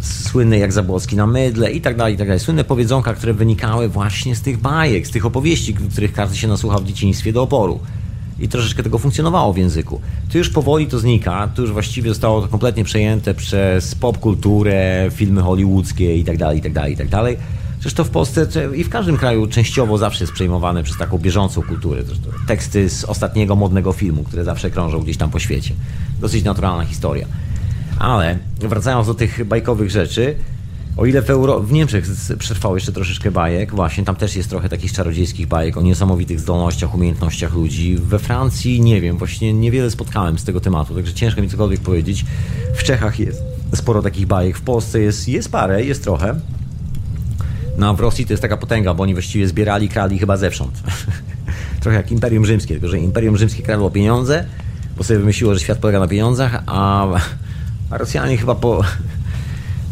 słynne 0.00 0.58
jak 0.58 0.72
Zabłocki 0.72 1.16
na 1.16 1.26
mydle 1.26 1.70
i 1.72 1.80
tak 1.80 1.96
dalej, 1.96 2.14
i 2.14 2.18
tak 2.18 2.26
dalej. 2.28 2.40
Słynne 2.40 2.64
powiedzonka, 2.64 3.14
które 3.14 3.34
wynikały 3.34 3.88
właśnie 3.88 4.36
z 4.36 4.42
tych 4.42 4.58
bajek, 4.58 5.06
z 5.06 5.10
tych 5.10 5.26
opowieści, 5.26 5.74
których 5.74 6.12
każdy 6.12 6.36
się 6.36 6.48
nasłuchał 6.48 6.80
w 6.80 6.84
dzieciństwie 6.84 7.32
do 7.32 7.42
oporu. 7.42 7.80
I 8.40 8.48
troszeczkę 8.48 8.82
tego 8.82 8.98
funkcjonowało 8.98 9.52
w 9.52 9.56
języku. 9.56 10.00
Tu 10.32 10.38
już 10.38 10.50
powoli 10.50 10.86
to 10.86 10.98
znika, 10.98 11.48
tu 11.54 11.62
już 11.62 11.72
właściwie 11.72 12.08
zostało 12.08 12.42
to 12.42 12.48
kompletnie 12.48 12.84
przejęte 12.84 13.34
przez 13.34 13.94
popkulturę, 13.94 15.08
filmy 15.10 15.42
hollywoodzkie 15.42 16.16
i 16.16 16.24
tak 16.24 16.36
dalej, 16.36 16.58
i 16.58 16.62
tak 16.62 16.72
dalej, 16.72 16.92
i 16.92 16.96
tak 16.96 17.08
dalej. 17.08 17.36
Zresztą 17.80 18.04
w 18.04 18.10
Polsce 18.10 18.46
i 18.76 18.84
w 18.84 18.88
każdym 18.88 19.16
kraju 19.16 19.46
częściowo 19.46 19.98
zawsze 19.98 20.24
jest 20.24 20.32
przejmowane 20.32 20.82
przez 20.82 20.96
taką 20.96 21.18
bieżącą 21.18 21.62
kulturę. 21.62 22.02
Teksty 22.46 22.90
z 22.90 23.04
ostatniego 23.04 23.56
modnego 23.56 23.92
filmu, 23.92 24.24
które 24.24 24.44
zawsze 24.44 24.70
krążą 24.70 25.00
gdzieś 25.00 25.16
tam 25.16 25.30
po 25.30 25.38
świecie. 25.38 25.74
Dosyć 26.20 26.44
naturalna 26.44 26.84
historia. 26.84 27.26
Ale 27.98 28.38
wracając 28.60 29.06
do 29.06 29.14
tych 29.14 29.44
bajkowych 29.44 29.90
rzeczy, 29.90 30.34
o 30.96 31.06
ile 31.06 31.22
w, 31.22 31.30
Euro... 31.30 31.60
w 31.60 31.72
Niemczech 31.72 32.06
przetrwało 32.38 32.76
jeszcze 32.76 32.92
troszeczkę 32.92 33.30
bajek, 33.30 33.74
właśnie 33.74 34.04
tam 34.04 34.16
też 34.16 34.36
jest 34.36 34.50
trochę 34.50 34.68
takich 34.68 34.92
czarodziejskich 34.92 35.46
bajek 35.46 35.76
o 35.76 35.82
niesamowitych 35.82 36.40
zdolnościach, 36.40 36.94
umiejętnościach 36.94 37.54
ludzi. 37.54 37.96
We 37.96 38.18
Francji 38.18 38.80
nie 38.80 39.00
wiem, 39.00 39.18
właśnie 39.18 39.52
niewiele 39.52 39.90
spotkałem 39.90 40.38
z 40.38 40.44
tego 40.44 40.60
tematu, 40.60 40.94
także 40.94 41.14
ciężko 41.14 41.42
mi 41.42 41.48
cokolwiek 41.48 41.80
powiedzieć. 41.80 42.24
W 42.74 42.82
Czechach 42.82 43.20
jest 43.20 43.42
sporo 43.74 44.02
takich 44.02 44.26
bajek, 44.26 44.56
w 44.56 44.60
Polsce 44.60 45.00
jest, 45.00 45.28
jest 45.28 45.52
parę, 45.52 45.84
jest 45.84 46.04
trochę. 46.04 46.40
No 47.78 47.90
a 47.90 47.94
w 47.94 48.00
Rosji 48.00 48.26
to 48.26 48.32
jest 48.32 48.42
taka 48.42 48.56
potęga, 48.56 48.94
bo 48.94 49.02
oni 49.02 49.12
właściwie 49.12 49.48
zbierali, 49.48 49.88
krali 49.88 50.18
chyba 50.18 50.36
zewsząd. 50.36 50.82
trochę 51.80 51.96
jak 51.96 52.12
Imperium 52.12 52.46
Rzymskie, 52.46 52.74
tylko 52.74 52.88
że 52.88 52.98
Imperium 52.98 53.36
Rzymskie 53.36 53.62
kradło 53.62 53.90
pieniądze, 53.90 54.44
bo 54.96 55.04
sobie 55.04 55.18
wymyśliło, 55.20 55.54
że 55.54 55.60
świat 55.60 55.78
polega 55.78 56.00
na 56.00 56.08
pieniądzach, 56.08 56.62
a 56.66 57.06
a 57.90 57.98
Rosjanie 57.98 58.36
chyba 58.36 58.54
po, 58.54 58.84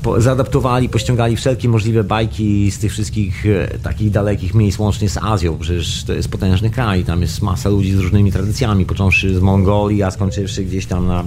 po, 0.02 0.20
zaadaptowali, 0.20 0.88
pościągali 0.88 1.37
wszelkie 1.37 1.68
możliwe 1.68 2.04
bajki 2.04 2.70
z 2.70 2.78
tych 2.78 2.92
wszystkich 2.92 3.46
e, 3.46 3.78
takich 3.78 4.11
dalekich 4.11 4.54
miejsc, 4.54 4.78
łącznie 4.78 5.09
z 5.09 5.16
Azją. 5.16 5.59
Przecież 5.59 6.04
to 6.04 6.12
jest 6.12 6.28
potężny 6.28 6.70
kraj, 6.70 7.04
tam 7.04 7.22
jest 7.22 7.42
masa 7.42 7.68
ludzi 7.68 7.92
z 7.92 7.98
różnymi 7.98 8.32
tradycjami, 8.32 8.87
począwszy 8.87 9.38
z 9.38 9.40
Mongolii, 9.40 10.02
a 10.02 10.11
skończywszy 10.11 10.64
gdzieś 10.64 10.87
tam 10.87 11.06
na 11.06 11.24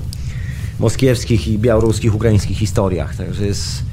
moskiewskich 0.79 1.47
i 1.47 1.59
białoruskich, 1.59 2.15
ukraińskich 2.15 2.57
historiach. 2.57 3.15
Także 3.15 3.45
jest 3.45 3.83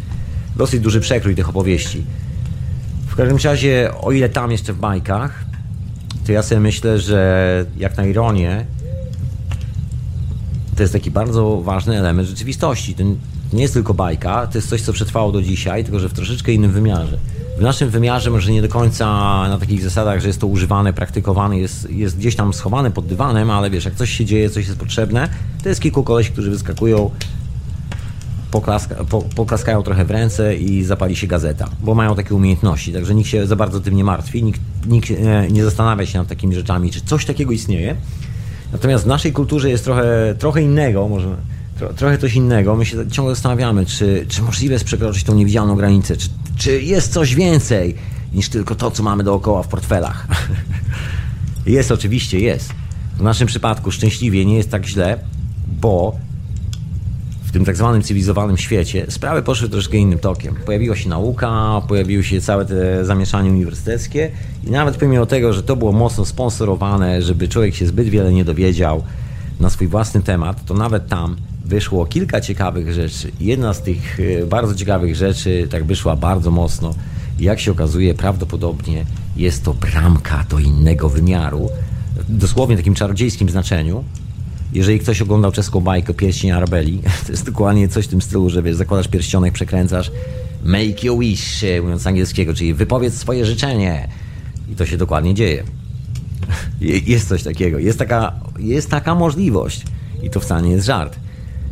dosyć 0.57 0.81
duży 0.81 1.01
przekrój 1.01 1.35
tych 1.35 1.49
opowieści. 1.49 2.05
W 3.07 3.17
każdym 3.17 3.37
razie, 3.45 3.91
o 4.01 4.13
ile 4.13 4.29
tam 4.29 4.51
jeszcze 4.51 4.73
w 4.73 4.79
bajkach, 4.79 5.45
to 6.27 6.33
ja 6.33 6.43
sobie 6.43 6.61
myślę, 6.61 6.99
że 6.99 7.67
jak 7.77 7.97
na 7.97 8.07
ironię, 8.07 8.67
to 10.77 10.83
jest 10.83 10.93
taki 10.93 11.11
bardzo 11.11 11.61
ważny 11.61 11.99
element 11.99 12.29
rzeczywistości. 12.29 12.95
To 12.95 13.03
nie 13.53 13.63
jest 13.63 13.75
tylko 13.75 13.95
bajka, 13.95 14.47
to 14.47 14.59
jest 14.59 14.69
coś, 14.69 14.83
co 14.83 14.93
przetrwało 14.93 15.33
do 15.33 15.43
dzisiaj, 15.43 15.85
tylko 15.85 16.01
że 16.01 16.09
w 16.09 16.13
troszeczkę 16.13 16.53
innym 16.53 16.73
wymiarze. 16.73 17.19
W 17.59 17.63
naszym 17.63 17.91
wymiarze 17.91 18.31
może 18.31 18.53
nie 18.53 18.63
do 18.63 18.69
końca 18.69 19.07
na 19.49 19.59
takich 19.59 19.83
zasadach, 19.83 20.21
że 20.21 20.27
jest 20.27 20.41
to 20.41 20.47
używane, 20.47 20.93
praktykowane, 20.93 21.59
jest, 21.59 21.91
jest 21.91 22.19
gdzieś 22.19 22.37
tam 22.37 22.53
schowane 22.53 22.91
pod 22.91 23.07
dywanem, 23.07 23.51
ale 23.51 23.71
wiesz, 23.71 23.85
jak 23.85 23.95
coś 23.95 24.11
się 24.11 24.25
dzieje, 24.25 24.51
coś 24.51 24.67
jest 24.67 24.79
potrzebne, 24.79 25.29
to 25.63 25.69
jest 25.69 25.81
kilku 25.81 26.03
koleś, 26.03 26.31
którzy 26.31 26.51
wyskakują, 26.51 27.11
poklaska, 28.51 28.95
po, 29.05 29.23
poklaskają 29.23 29.83
trochę 29.83 30.05
w 30.05 30.11
ręce 30.11 30.57
i 30.57 30.85
zapali 30.85 31.17
się 31.17 31.27
gazeta, 31.27 31.69
bo 31.81 31.95
mają 31.95 32.15
takie 32.15 32.35
umiejętności, 32.35 32.93
także 32.93 33.15
nikt 33.15 33.29
się 33.29 33.47
za 33.47 33.57
bardzo 33.57 33.81
tym 33.81 33.97
nie 33.97 34.05
martwi, 34.05 34.45
nikt, 34.45 34.61
nikt 34.87 35.11
nie, 35.11 35.49
nie 35.51 35.65
zastanawia 35.65 36.07
się 36.07 36.19
nad 36.19 36.29
takimi 36.29 36.55
rzeczami, 36.55 36.91
czy 36.91 37.01
coś 37.01 37.25
takiego 37.25 37.53
istnieje. 37.53 37.97
Natomiast 38.73 39.05
w 39.05 39.07
naszej 39.07 39.33
kulturze 39.33 39.71
jest 39.71 39.85
trochę, 39.85 40.35
trochę 40.39 40.63
innego, 40.63 41.09
może 41.09 41.37
tro, 41.79 41.93
trochę 41.93 42.19
coś 42.19 42.35
innego. 42.35 42.77
My 42.77 42.87
się 42.87 43.11
ciągle 43.11 43.35
zastanawiamy, 43.35 43.87
czy, 43.87 44.27
czy 44.29 44.43
możliwe 44.43 44.73
jest 44.73 44.85
przekroczyć 44.85 45.25
tą 45.25 45.35
niewidzialną 45.35 45.77
granicę, 45.77 46.17
czy, 46.17 46.29
czy 46.57 46.83
jest 46.83 47.13
coś 47.13 47.35
więcej 47.35 47.95
niż 48.33 48.49
tylko 48.49 48.75
to, 48.75 48.91
co 48.91 49.03
mamy 49.03 49.25
dookoła 49.25 49.63
w 49.63 49.69
portfelach. 49.69 50.27
jest, 51.67 51.93
oczywiście, 51.93 52.41
jest. 52.41 52.73
W 53.17 53.23
naszym 53.23 53.47
przypadku 53.47 53.91
szczęśliwie 53.91 54.45
nie 54.45 54.57
jest 54.57 54.71
tak 54.71 54.87
źle, 54.87 55.19
bo 55.81 56.19
tym 57.53 57.65
tak 57.65 57.77
zwanym 57.77 58.03
cywilizowanym 58.03 58.57
świecie 58.57 59.07
sprawy 59.09 59.43
poszły 59.43 59.69
troszkę 59.69 59.97
innym 59.97 60.19
tokiem. 60.19 60.55
Pojawiła 60.67 60.97
się 60.97 61.09
nauka, 61.09 61.83
pojawiły 61.89 62.25
się 62.25 62.41
całe 62.41 62.65
te 62.65 63.05
zamieszanie 63.05 63.51
uniwersyteckie 63.51 64.31
i 64.65 64.71
nawet 64.71 64.97
pomimo 64.97 65.27
tego, 65.27 65.53
że 65.53 65.63
to 65.63 65.77
było 65.77 65.93
mocno 65.93 66.25
sponsorowane, 66.25 67.23
żeby 67.23 67.49
człowiek 67.49 67.75
się 67.75 67.87
zbyt 67.87 68.09
wiele 68.09 68.33
nie 68.33 68.45
dowiedział 68.45 69.03
na 69.61 69.71
swój 69.71 69.87
własny 69.87 70.23
temat, 70.23 70.65
to 70.65 70.75
nawet 70.75 71.09
tam 71.09 71.37
wyszło 71.65 72.07
kilka 72.07 72.41
ciekawych 72.41 72.93
rzeczy. 72.93 73.33
Jedna 73.41 73.75
z 73.75 73.83
tych 73.83 74.21
e, 74.21 74.47
bardzo 74.47 74.75
ciekawych 74.75 75.17
rzeczy 75.17 75.69
tak 75.71 75.85
wyszła 75.85 76.17
bardzo 76.17 76.51
mocno 76.51 76.95
jak 77.39 77.61
się 77.61 77.71
okazuje 77.71 78.15
prawdopodobnie 78.15 79.05
jest 79.37 79.65
to 79.65 79.75
bramka 79.75 80.45
do 80.51 80.59
innego 80.59 81.09
wymiaru, 81.09 81.71
dosłownie 82.29 82.77
takim 82.77 82.95
czarodziejskim 82.95 83.49
znaczeniu, 83.49 84.05
jeżeli 84.73 84.99
ktoś 84.99 85.23
oglądał 85.23 85.53
czeską 85.53 85.81
bajkę 85.81 86.15
Pierścień 86.15 86.51
Arabeli, 86.51 87.03
to 87.27 87.33
jest 87.33 87.47
dokładnie 87.47 87.89
coś 87.89 88.05
w 88.05 88.09
tym 88.09 88.23
stylu, 88.23 88.51
że 88.51 88.63
wiesz, 88.63 88.77
zakładasz 88.77 89.09
pierścionek, 89.09 89.55
przekręcasz, 89.55 90.11
Make 90.65 91.05
your 91.05 91.19
wish, 91.19 91.65
mówiąc 91.83 92.03
z 92.03 92.07
angielskiego, 92.07 92.55
czyli 92.55 92.75
wypowiedz 92.75 93.15
swoje 93.15 93.47
życzenie. 93.47 94.09
I 94.73 94.75
to 94.75 94.87
się 94.87 94.97
dokładnie 94.97 95.35
dzieje. 95.35 95.65
Jest 97.07 97.29
coś 97.29 97.43
takiego, 97.43 97.79
jest 97.79 97.99
taka, 97.99 98.33
jest 98.59 98.91
taka 98.91 99.15
możliwość. 99.15 99.85
I 100.23 100.31
to 100.31 100.41
wcale 100.41 100.63
nie 100.63 100.71
jest 100.71 100.87
żart. 100.87 101.17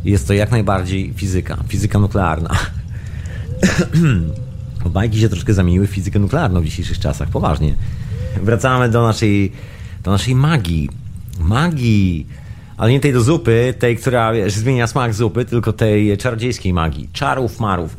Jest 0.05 0.29
to 0.29 0.35
jak 0.35 0.51
najbardziej 0.51 1.13
fizyka, 1.17 1.57
fizyka 1.69 1.99
nuklearna. 1.99 2.51
Bajki 4.95 5.21
się 5.21 5.29
troszkę 5.29 5.55
zamieniły 5.55 5.87
w 5.87 5.91
fizykę 5.91 6.19
nuklearną 6.19 6.61
w 6.61 6.65
dzisiejszych 6.65 6.99
czasach, 6.99 7.29
poważnie. 7.29 7.75
Wracamy 8.43 8.89
do 8.89 9.03
naszej, 9.03 9.53
do 10.03 10.11
naszej 10.11 10.35
magii. 10.35 10.91
Magii, 11.41 12.27
ale 12.77 12.93
nie 12.93 13.01
tej 13.01 13.13
do 13.13 13.21
zupy, 13.21 13.75
tej, 13.79 13.97
która 13.97 14.33
wiesz, 14.33 14.53
zmienia 14.53 14.87
smak 14.87 15.15
zupy, 15.15 15.45
tylko 15.45 15.73
tej 15.73 16.17
czarodziejskiej 16.19 16.73
magii. 16.73 17.09
Czarów, 17.13 17.61
marów, 17.61 17.97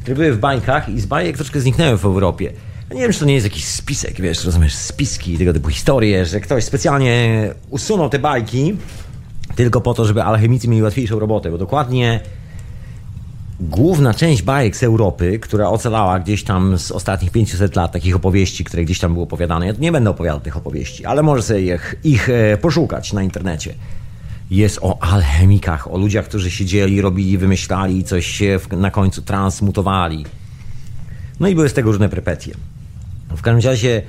które 0.00 0.14
były 0.14 0.32
w 0.32 0.38
bajkach 0.38 0.88
i 0.88 1.00
z 1.00 1.06
bajek 1.06 1.36
troszkę 1.36 1.60
zniknęły 1.60 1.98
w 1.98 2.04
Europie. 2.04 2.52
Ja 2.90 2.96
nie 2.96 3.02
wiem, 3.02 3.12
czy 3.12 3.18
to 3.18 3.24
nie 3.24 3.34
jest 3.34 3.46
jakiś 3.46 3.64
spisek, 3.64 4.20
wiesz, 4.20 4.44
rozumiesz, 4.44 4.74
spiski, 4.74 5.38
tego 5.38 5.52
typu 5.52 5.68
historie, 5.68 6.26
że 6.26 6.40
ktoś 6.40 6.64
specjalnie 6.64 7.48
usunął 7.70 8.08
te 8.08 8.18
bajki 8.18 8.76
tylko 9.56 9.80
po 9.80 9.94
to, 9.94 10.04
żeby 10.04 10.22
alchemicy 10.22 10.68
mieli 10.68 10.82
łatwiejszą 10.82 11.18
robotę, 11.18 11.50
bo 11.50 11.58
dokładnie 11.58 12.20
główna 13.60 14.14
część 14.14 14.42
bajek 14.42 14.76
z 14.76 14.82
Europy, 14.82 15.38
która 15.38 15.68
ocalała 15.68 16.18
gdzieś 16.18 16.44
tam 16.44 16.78
z 16.78 16.92
ostatnich 16.92 17.30
500 17.30 17.76
lat, 17.76 17.92
takich 17.92 18.16
opowieści, 18.16 18.64
które 18.64 18.84
gdzieś 18.84 18.98
tam 18.98 19.12
były 19.12 19.24
opowiadane, 19.24 19.66
ja 19.66 19.72
nie 19.78 19.92
będę 19.92 20.10
opowiadał 20.10 20.40
tych 20.40 20.56
opowieści, 20.56 21.04
ale 21.06 21.22
może 21.22 21.42
sobie 21.42 21.74
ich, 21.74 21.94
ich 22.04 22.28
e, 22.28 22.56
poszukać 22.56 23.12
na 23.12 23.22
internecie. 23.22 23.74
Jest 24.50 24.78
o 24.82 25.02
alchemikach, 25.02 25.92
o 25.94 25.98
ludziach, 25.98 26.24
którzy 26.24 26.50
siedzieli, 26.50 27.00
robili, 27.00 27.38
wymyślali 27.38 27.98
i 27.98 28.04
coś 28.04 28.26
się 28.26 28.60
na 28.72 28.90
końcu 28.90 29.22
transmutowali. 29.22 30.24
No 31.40 31.48
i 31.48 31.54
były 31.54 31.68
z 31.68 31.72
tego 31.72 31.90
różne 31.90 32.08
prepetie. 32.08 32.54
W 33.36 33.42
każdym 33.42 33.70
razie 33.70 34.02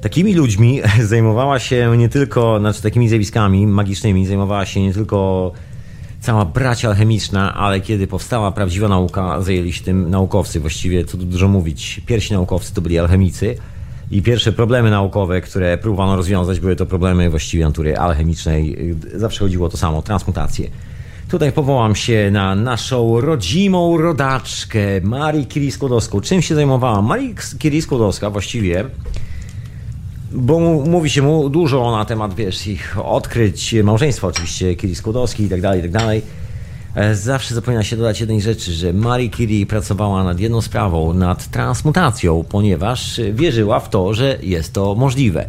takimi 0.00 0.34
ludźmi 0.34 0.80
zajmowała 1.12 1.58
się 1.58 1.96
nie 1.96 2.08
tylko, 2.08 2.58
znaczy 2.60 2.82
takimi 2.82 3.08
zjawiskami 3.08 3.66
magicznymi, 3.66 4.26
zajmowała 4.26 4.66
się 4.66 4.82
nie 4.82 4.92
tylko 4.92 5.52
cała 6.20 6.44
bracia 6.44 6.88
alchemiczna, 6.88 7.54
ale 7.54 7.80
kiedy 7.80 8.06
powstała 8.06 8.52
prawdziwa 8.52 8.88
nauka, 8.88 9.42
zajęli 9.42 9.72
się 9.72 9.84
tym 9.84 10.10
naukowcy. 10.10 10.60
Właściwie, 10.60 11.04
co 11.04 11.18
tu 11.18 11.24
dużo 11.24 11.48
mówić, 11.48 12.00
pierwsi 12.06 12.32
naukowcy 12.32 12.74
to 12.74 12.80
byli 12.80 12.98
alchemicy 12.98 13.56
i 14.12 14.22
pierwsze 14.22 14.52
problemy 14.52 14.90
naukowe, 14.90 15.40
które 15.40 15.78
próbowano 15.78 16.16
rozwiązać, 16.16 16.60
były 16.60 16.76
to 16.76 16.86
problemy 16.86 17.30
właściwie 17.30 17.64
natury 17.64 17.96
alchemicznej. 17.96 18.76
Zawsze 19.14 19.44
chodziło 19.44 19.66
o 19.66 19.70
to 19.70 19.76
samo, 19.76 20.02
transmutację. 20.02 20.70
Tutaj 21.28 21.52
powołam 21.52 21.94
się 21.94 22.30
na 22.32 22.54
naszą 22.54 23.20
rodzimą 23.20 23.98
rodaczkę, 23.98 24.80
Marii 25.02 25.46
Curie 25.46 25.72
Skłodowską. 25.72 26.20
Czym 26.20 26.42
się 26.42 26.54
zajmowała? 26.54 27.02
Marii 27.02 27.34
Curie 27.62 27.82
Skłodowska 27.82 28.30
właściwie 28.30 28.84
bo 30.34 30.60
mówi 30.60 31.10
się 31.10 31.22
mu 31.22 31.48
dużo 31.48 31.96
na 31.96 32.04
temat, 32.04 32.34
wiesz, 32.34 32.66
ich 32.66 32.96
odkryć, 33.04 33.74
małżeństwa 33.82 34.26
oczywiście, 34.28 34.76
Curie 34.76 34.96
Skłodowski 34.96 35.42
i 35.42 35.48
tak 35.48 35.60
dalej, 35.60 35.78
i 35.78 35.82
tak 35.82 35.90
dalej. 35.90 36.22
E, 36.94 37.14
zawsze 37.14 37.54
zapomina 37.54 37.84
się 37.84 37.96
dodać 37.96 38.20
jednej 38.20 38.40
rzeczy, 38.40 38.72
że 38.72 38.92
Marie 38.92 39.30
Curie 39.30 39.66
pracowała 39.66 40.24
nad 40.24 40.40
jedną 40.40 40.60
sprawą, 40.60 41.12
nad 41.12 41.50
transmutacją, 41.50 42.44
ponieważ 42.48 43.20
wierzyła 43.32 43.80
w 43.80 43.90
to, 43.90 44.14
że 44.14 44.38
jest 44.42 44.72
to 44.72 44.94
możliwe. 44.94 45.46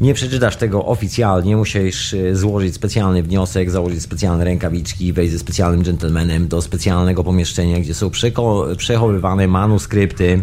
Nie 0.00 0.14
przeczytasz 0.14 0.56
tego 0.56 0.86
oficjalnie, 0.86 1.56
musisz 1.56 2.14
e, 2.14 2.36
złożyć 2.36 2.74
specjalny 2.74 3.22
wniosek, 3.22 3.70
założyć 3.70 4.02
specjalne 4.02 4.44
rękawiczki, 4.44 5.12
wejść 5.12 5.32
ze 5.32 5.38
specjalnym 5.38 5.82
gentlemanem 5.82 6.48
do 6.48 6.62
specjalnego 6.62 7.24
pomieszczenia, 7.24 7.80
gdzie 7.80 7.94
są 7.94 8.10
przechowywane 8.76 9.48
manuskrypty 9.48 10.40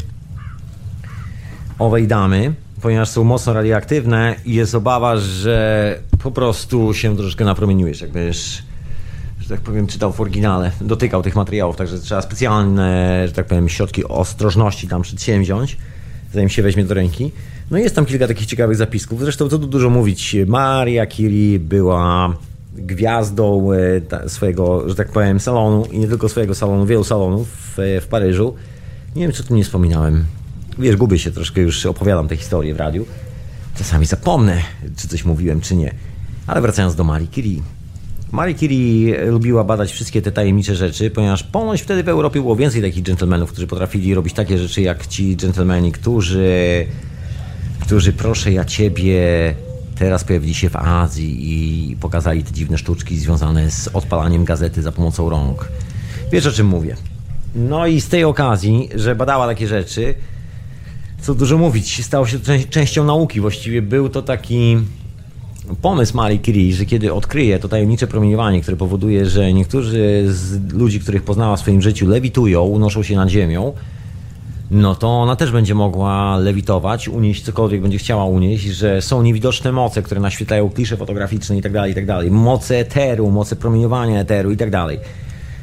owej 1.79 2.07
damy, 2.07 2.53
ponieważ 2.81 3.09
są 3.09 3.23
mocno 3.23 3.53
radioaktywne 3.53 4.35
i 4.45 4.53
jest 4.53 4.75
obawa, 4.75 5.17
że 5.17 5.99
po 6.23 6.31
prostu 6.31 6.93
się 6.93 7.17
troszeczkę 7.17 7.45
napromieniujesz, 7.45 8.01
jakbyś 8.01 8.37
że 8.47 8.70
tak 9.51 9.61
powiem, 9.61 9.87
czytał 9.87 10.13
w 10.13 10.21
oryginale, 10.21 10.71
dotykał 10.81 11.23
tych 11.23 11.35
materiałów, 11.35 11.75
także 11.75 11.99
trzeba 11.99 12.21
specjalne, 12.21 13.23
że 13.27 13.33
tak 13.33 13.45
powiem, 13.45 13.69
środki 13.69 14.05
ostrożności 14.05 14.87
tam 14.87 15.01
przedsięwziąć, 15.01 15.77
zanim 16.33 16.49
się 16.49 16.63
weźmie 16.63 16.83
do 16.83 16.93
ręki. 16.93 17.31
No 17.71 17.77
i 17.77 17.81
jest 17.81 17.95
tam 17.95 18.05
kilka 18.05 18.27
takich 18.27 18.45
ciekawych 18.45 18.77
zapisków. 18.77 19.19
Zresztą 19.19 19.49
co 19.49 19.59
tu 19.59 19.67
dużo 19.67 19.89
mówić, 19.89 20.35
Maria 20.47 21.05
Curie 21.07 21.59
była 21.59 22.35
gwiazdą 22.73 23.71
e, 23.71 24.29
swojego, 24.29 24.89
że 24.89 24.95
tak 24.95 25.11
powiem, 25.11 25.39
salonu 25.39 25.85
i 25.91 25.99
nie 25.99 26.07
tylko 26.07 26.29
swojego 26.29 26.55
salonu, 26.55 26.85
wielu 26.85 27.03
salonów 27.03 27.47
w, 27.47 27.99
w 28.01 28.07
Paryżu. 28.07 28.55
Nie 29.15 29.21
wiem, 29.21 29.31
czy 29.31 29.43
tu 29.43 29.55
nie 29.55 29.63
wspominałem. 29.63 30.25
Wiesz, 30.79 30.95
gubię 30.95 31.19
się 31.19 31.31
troszkę, 31.31 31.61
już 31.61 31.85
opowiadam 31.85 32.27
tę 32.27 32.37
historię 32.37 32.73
w 32.73 32.77
radiu. 32.77 33.05
Czasami 33.77 34.05
zapomnę, 34.05 34.61
czy 34.97 35.07
coś 35.07 35.25
mówiłem, 35.25 35.61
czy 35.61 35.75
nie. 35.75 35.93
Ale 36.47 36.61
wracając 36.61 36.95
do 36.95 37.03
Marii 37.03 37.27
Curie. 37.27 37.61
Marie 38.31 38.55
Curie 38.55 39.25
lubiła 39.25 39.63
badać 39.63 39.91
wszystkie 39.91 40.21
te 40.21 40.31
tajemnicze 40.31 40.75
rzeczy, 40.75 41.09
ponieważ 41.09 41.43
ponoć 41.43 41.81
wtedy 41.81 42.03
w 42.03 42.09
Europie 42.09 42.39
było 42.39 42.55
więcej 42.55 42.81
takich 42.81 43.03
dżentelmenów, 43.03 43.51
którzy 43.51 43.67
potrafili 43.67 44.13
robić 44.13 44.33
takie 44.33 44.57
rzeczy 44.57 44.81
jak 44.81 45.07
ci 45.07 45.37
dżentelmeni, 45.37 45.91
którzy, 45.91 46.85
którzy 47.79 48.13
proszę 48.13 48.51
ja 48.51 48.65
ciebie, 48.65 49.15
teraz 49.95 50.23
pojawili 50.23 50.53
się 50.53 50.69
w 50.69 50.75
Azji 50.75 51.37
i 51.41 51.95
pokazali 51.95 52.43
te 52.43 52.51
dziwne 52.51 52.77
sztuczki 52.77 53.17
związane 53.17 53.71
z 53.71 53.87
odpalaniem 53.87 54.45
gazety 54.45 54.81
za 54.81 54.91
pomocą 54.91 55.29
rąk. 55.29 55.67
Wiesz 56.31 56.45
o 56.45 56.51
czym 56.51 56.67
mówię. 56.67 56.95
No 57.55 57.87
i 57.87 58.01
z 58.01 58.09
tej 58.09 58.23
okazji, 58.23 58.89
że 58.95 59.15
badała 59.15 59.47
takie 59.47 59.67
rzeczy, 59.67 60.15
co 61.21 61.35
dużo 61.35 61.57
mówić, 61.57 62.05
stało 62.05 62.27
się 62.27 62.39
to 62.39 62.51
częścią 62.69 63.03
nauki. 63.03 63.41
Właściwie 63.41 63.81
był 63.81 64.09
to 64.09 64.21
taki 64.21 64.77
pomysł 65.81 66.17
Marie 66.17 66.39
Curie, 66.39 66.73
że 66.73 66.85
kiedy 66.85 67.13
odkryje 67.13 67.59
to 67.59 67.67
tajemnicze 67.67 68.07
promieniowanie, 68.07 68.61
które 68.61 68.77
powoduje, 68.77 69.25
że 69.25 69.53
niektórzy 69.53 70.23
z 70.27 70.73
ludzi, 70.73 70.99
których 70.99 71.23
poznała 71.23 71.55
w 71.55 71.59
swoim 71.59 71.81
życiu, 71.81 72.07
lewitują, 72.07 72.61
unoszą 72.61 73.03
się 73.03 73.15
nad 73.15 73.29
ziemią, 73.29 73.73
no 74.71 74.95
to 74.95 75.07
ona 75.07 75.35
też 75.35 75.51
będzie 75.51 75.75
mogła 75.75 76.37
lewitować, 76.37 77.07
unieść 77.07 77.43
cokolwiek 77.43 77.81
będzie 77.81 77.97
chciała 77.97 78.25
unieść, 78.25 78.63
że 78.63 79.01
są 79.01 79.21
niewidoczne 79.21 79.71
moce, 79.71 80.01
które 80.01 80.21
naświetlają 80.21 80.69
klisze 80.69 80.97
fotograficzne 80.97 81.57
i 81.57 81.61
tak 81.61 81.71
dalej, 81.71 81.91
i 81.91 81.95
tak. 81.95 82.05
Moce 82.31 82.77
eteru, 82.79 83.31
moce 83.31 83.55
promieniowania 83.55 84.19
eteru 84.19 84.51
i 84.51 84.57
tak. 84.57 84.71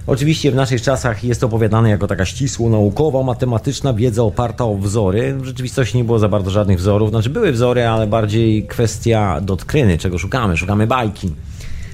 Oczywiście 0.08 0.52
w 0.52 0.54
naszych 0.54 0.82
czasach 0.82 1.24
jest 1.24 1.44
opowiadane 1.44 1.90
jako 1.90 2.06
taka 2.06 2.24
ścisło 2.24 2.70
naukowa, 2.70 3.22
matematyczna 3.22 3.94
wiedza 3.94 4.22
oparta 4.22 4.64
o 4.64 4.74
wzory. 4.74 5.34
W 5.34 5.44
rzeczywistości 5.44 5.96
nie 5.96 6.04
było 6.04 6.18
za 6.18 6.28
bardzo 6.28 6.50
żadnych 6.50 6.78
wzorów. 6.78 7.10
Znaczy 7.10 7.30
były 7.30 7.52
wzory, 7.52 7.86
ale 7.86 8.06
bardziej 8.06 8.66
kwestia 8.66 9.40
dotkryny, 9.40 9.98
czego 9.98 10.18
szukamy. 10.18 10.56
Szukamy 10.56 10.86
bajki. 10.86 11.34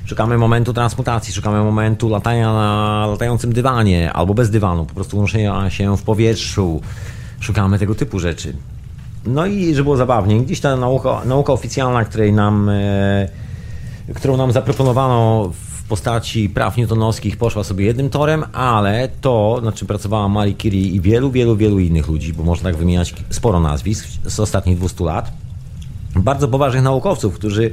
Szukamy 0.05 0.39
momentu 0.39 0.73
transmutacji, 0.73 1.35
szukamy 1.35 1.65
momentu 1.65 2.09
latania 2.09 2.53
na 2.53 3.07
latającym 3.11 3.53
dywanie 3.53 4.13
albo 4.13 4.35
bez 4.35 4.51
dywanu, 4.51 4.87
po 4.87 4.95
prostu 4.95 5.19
unoszenia 5.19 5.71
się 5.71 5.97
w 5.97 6.03
powietrzu. 6.03 6.81
Szukamy 7.41 7.79
tego 7.79 7.95
typu 7.95 8.19
rzeczy. 8.19 8.57
No 9.27 9.47
i 9.47 9.75
żeby 9.75 9.85
było 9.85 9.97
zabawnie, 9.97 10.41
gdzieś 10.41 10.61
ta 10.61 10.77
nauka, 10.77 11.23
nauka 11.25 11.53
oficjalna, 11.53 12.05
której 12.05 12.33
nam, 12.33 12.69
e, 12.69 13.29
którą 14.15 14.37
nam 14.37 14.53
zaproponowano 14.53 15.51
w 15.55 15.74
postaci 15.89 16.49
praw 16.49 16.77
newtonowskich 16.77 17.37
poszła 17.37 17.65
sobie 17.65 17.85
jednym 17.85 18.11
torem, 18.11 18.45
ale 18.53 19.09
to, 19.21 19.61
nad 19.65 19.75
czym 19.75 19.89
pracowała 19.89 20.29
Marie 20.29 20.55
Curie 20.55 20.89
i 20.89 21.01
wielu, 21.01 21.31
wielu, 21.31 21.57
wielu 21.57 21.79
innych 21.79 22.09
ludzi, 22.09 22.33
bo 22.33 22.45
można 22.45 22.71
tak 22.71 22.79
wymieniać 22.79 23.15
sporo 23.31 23.61
nazwisk 23.61 24.07
z 24.27 24.41
ostatnich 24.41 24.79
200 24.79 25.05
lat, 25.05 25.33
bardzo 26.17 26.49
poważnych 26.49 26.83
naukowców, 26.83 27.35
którzy 27.35 27.71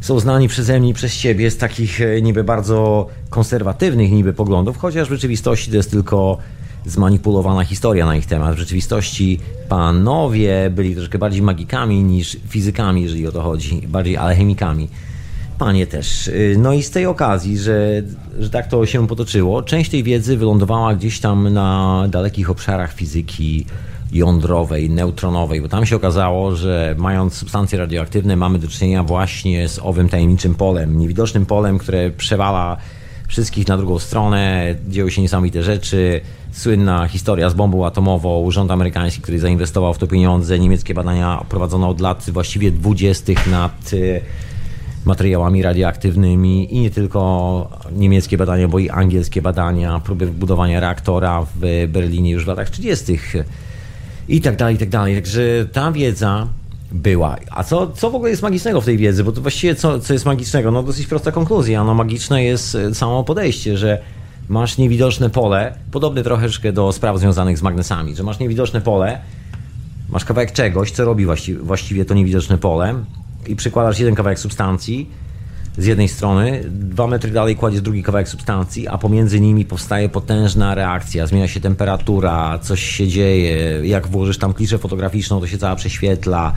są 0.00 0.20
znani 0.20 0.48
przeze 0.48 0.80
mnie 0.80 0.88
i 0.88 0.94
przez 0.94 1.14
siebie 1.14 1.50
z 1.50 1.56
takich 1.56 2.00
e, 2.00 2.22
niby 2.22 2.44
bardzo 2.44 3.06
konserwatywnych 3.30 4.10
niby 4.10 4.32
poglądów, 4.32 4.78
chociaż 4.78 5.08
w 5.08 5.12
rzeczywistości 5.12 5.70
to 5.70 5.76
jest 5.76 5.90
tylko 5.90 6.38
zmanipulowana 6.86 7.64
historia 7.64 8.06
na 8.06 8.16
ich 8.16 8.26
temat. 8.26 8.54
W 8.54 8.58
rzeczywistości 8.58 9.40
panowie 9.68 10.70
byli 10.70 10.94
troszkę 10.94 11.18
bardziej 11.18 11.42
magikami 11.42 12.04
niż 12.04 12.36
fizykami, 12.48 13.02
jeżeli 13.02 13.26
o 13.26 13.32
to 13.32 13.42
chodzi, 13.42 13.82
bardziej 13.88 14.16
alchemikami. 14.16 14.88
Panie 15.58 15.86
też. 15.86 16.28
Y, 16.28 16.56
no 16.58 16.72
i 16.72 16.82
z 16.82 16.90
tej 16.90 17.06
okazji, 17.06 17.58
że, 17.58 18.02
że 18.38 18.50
tak 18.50 18.66
to 18.66 18.86
się 18.86 19.06
potoczyło, 19.06 19.62
część 19.62 19.90
tej 19.90 20.02
wiedzy 20.02 20.36
wylądowała 20.36 20.94
gdzieś 20.94 21.20
tam 21.20 21.52
na 21.52 22.04
dalekich 22.08 22.50
obszarach 22.50 22.92
fizyki 22.92 23.66
jądrowej, 24.12 24.90
neutronowej, 24.90 25.60
bo 25.60 25.68
tam 25.68 25.86
się 25.86 25.96
okazało, 25.96 26.56
że 26.56 26.94
mając 26.98 27.34
substancje 27.34 27.78
radioaktywne 27.78 28.36
mamy 28.36 28.58
do 28.58 28.68
czynienia 28.68 29.02
właśnie 29.02 29.68
z 29.68 29.78
owym 29.78 30.08
tajemniczym 30.08 30.54
polem, 30.54 30.98
niewidocznym 30.98 31.46
polem, 31.46 31.78
które 31.78 32.10
przewala 32.10 32.76
wszystkich 33.28 33.68
na 33.68 33.76
drugą 33.76 33.98
stronę, 33.98 34.74
dzieją 34.88 35.10
się 35.10 35.22
niesamowite 35.22 35.62
rzeczy. 35.62 36.20
Słynna 36.52 37.08
historia 37.08 37.50
z 37.50 37.54
bombą 37.54 37.86
atomową, 37.86 38.50
rząd 38.50 38.70
amerykański, 38.70 39.22
który 39.22 39.38
zainwestował 39.38 39.94
w 39.94 39.98
to 39.98 40.06
pieniądze, 40.06 40.58
niemieckie 40.58 40.94
badania 40.94 41.44
prowadzono 41.48 41.88
od 41.88 42.00
lat 42.00 42.30
właściwie 42.30 42.70
dwudziestych 42.70 43.46
nad 43.46 43.92
y, 43.92 44.20
materiałami 45.08 45.62
radioaktywnymi 45.62 46.74
i 46.74 46.80
nie 46.80 46.90
tylko 46.90 47.70
niemieckie 47.92 48.38
badania, 48.38 48.68
bo 48.68 48.78
i 48.78 48.90
angielskie 48.90 49.42
badania, 49.42 50.00
próby 50.04 50.26
budowania 50.26 50.80
reaktora 50.80 51.46
w 51.54 51.86
Berlinie 51.88 52.30
już 52.30 52.44
w 52.44 52.48
latach 52.48 52.70
30. 52.70 53.18
i 54.28 54.40
tak 54.40 54.56
dalej, 54.56 54.74
i 54.74 54.78
tak 54.78 54.88
dalej. 54.88 55.14
Także 55.14 55.66
ta 55.72 55.92
wiedza 55.92 56.48
była. 56.92 57.36
A 57.50 57.64
co, 57.64 57.86
co 57.86 58.10
w 58.10 58.14
ogóle 58.14 58.30
jest 58.30 58.42
magicznego 58.42 58.80
w 58.80 58.84
tej 58.84 58.96
wiedzy? 58.96 59.24
Bo 59.24 59.32
to 59.32 59.40
właściwie 59.40 59.74
co, 59.74 60.00
co 60.00 60.12
jest 60.12 60.26
magicznego? 60.26 60.70
No 60.70 60.82
dosyć 60.82 61.06
prosta 61.06 61.32
konkluzja. 61.32 61.84
No 61.84 61.94
magiczne 61.94 62.44
jest 62.44 62.74
e, 62.74 62.94
samo 62.94 63.24
podejście, 63.24 63.78
że 63.78 64.02
masz 64.48 64.78
niewidoczne 64.78 65.30
pole, 65.30 65.74
podobne 65.90 66.22
troszeczkę 66.22 66.72
do 66.72 66.92
spraw 66.92 67.18
związanych 67.18 67.58
z 67.58 67.62
magnesami, 67.62 68.16
że 68.16 68.22
masz 68.22 68.38
niewidoczne 68.38 68.80
pole, 68.80 69.20
masz 70.08 70.24
kawałek 70.24 70.52
czegoś, 70.52 70.90
co 70.90 71.04
robi 71.04 71.24
właściwie, 71.24 71.58
właściwie 71.58 72.04
to 72.04 72.14
niewidoczne 72.14 72.58
pole 72.58 72.94
i 73.46 73.56
przykładasz 73.56 73.98
jeden 73.98 74.14
kawałek 74.14 74.38
substancji 74.38 75.10
z 75.78 75.86
jednej 75.86 76.08
strony, 76.08 76.64
dwa 76.70 77.06
metry 77.06 77.30
dalej 77.30 77.56
kładziesz 77.56 77.80
drugi 77.80 78.02
kawałek 78.02 78.28
substancji, 78.28 78.88
a 78.88 78.98
pomiędzy 78.98 79.40
nimi 79.40 79.64
powstaje 79.64 80.08
potężna 80.08 80.74
reakcja, 80.74 81.26
zmienia 81.26 81.48
się 81.48 81.60
temperatura, 81.60 82.58
coś 82.58 82.82
się 82.82 83.08
dzieje, 83.08 83.86
jak 83.88 84.06
włożysz 84.06 84.38
tam 84.38 84.54
kliszę 84.54 84.78
fotograficzną, 84.78 85.40
to 85.40 85.46
się 85.46 85.58
cała 85.58 85.76
prześwietla 85.76 86.52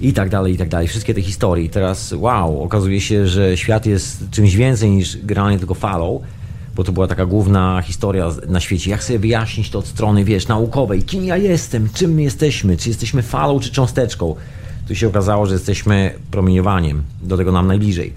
i 0.00 0.12
tak 0.12 0.28
dalej, 0.28 0.54
i 0.54 0.56
tak 0.56 0.68
dalej. 0.68 0.88
Wszystkie 0.88 1.14
te 1.14 1.22
historie. 1.22 1.68
Teraz 1.68 2.14
wow, 2.16 2.62
okazuje 2.62 3.00
się, 3.00 3.26
że 3.26 3.56
świat 3.56 3.86
jest 3.86 4.30
czymś 4.30 4.56
więcej 4.56 4.90
niż 4.90 5.16
granie 5.16 5.58
tylko 5.58 5.74
falą, 5.74 6.20
bo 6.74 6.84
to 6.84 6.92
była 6.92 7.06
taka 7.06 7.26
główna 7.26 7.82
historia 7.82 8.30
na 8.48 8.60
świecie. 8.60 8.90
Jak 8.90 9.04
sobie 9.04 9.18
wyjaśnić 9.18 9.70
to 9.70 9.78
od 9.78 9.86
strony, 9.86 10.24
wiesz, 10.24 10.48
naukowej. 10.48 11.02
Kim 11.02 11.24
ja 11.24 11.36
jestem? 11.36 11.88
Czym 11.94 12.14
my 12.14 12.22
jesteśmy? 12.22 12.76
Czy 12.76 12.88
jesteśmy 12.88 13.22
falą, 13.22 13.60
czy 13.60 13.70
cząsteczką? 13.72 14.36
Tu 14.92 14.96
się 14.96 15.08
okazało, 15.08 15.46
że 15.46 15.52
jesteśmy 15.52 16.14
promieniowaniem. 16.30 17.02
Do 17.22 17.36
tego 17.36 17.52
nam 17.52 17.66
najbliżej. 17.66 18.12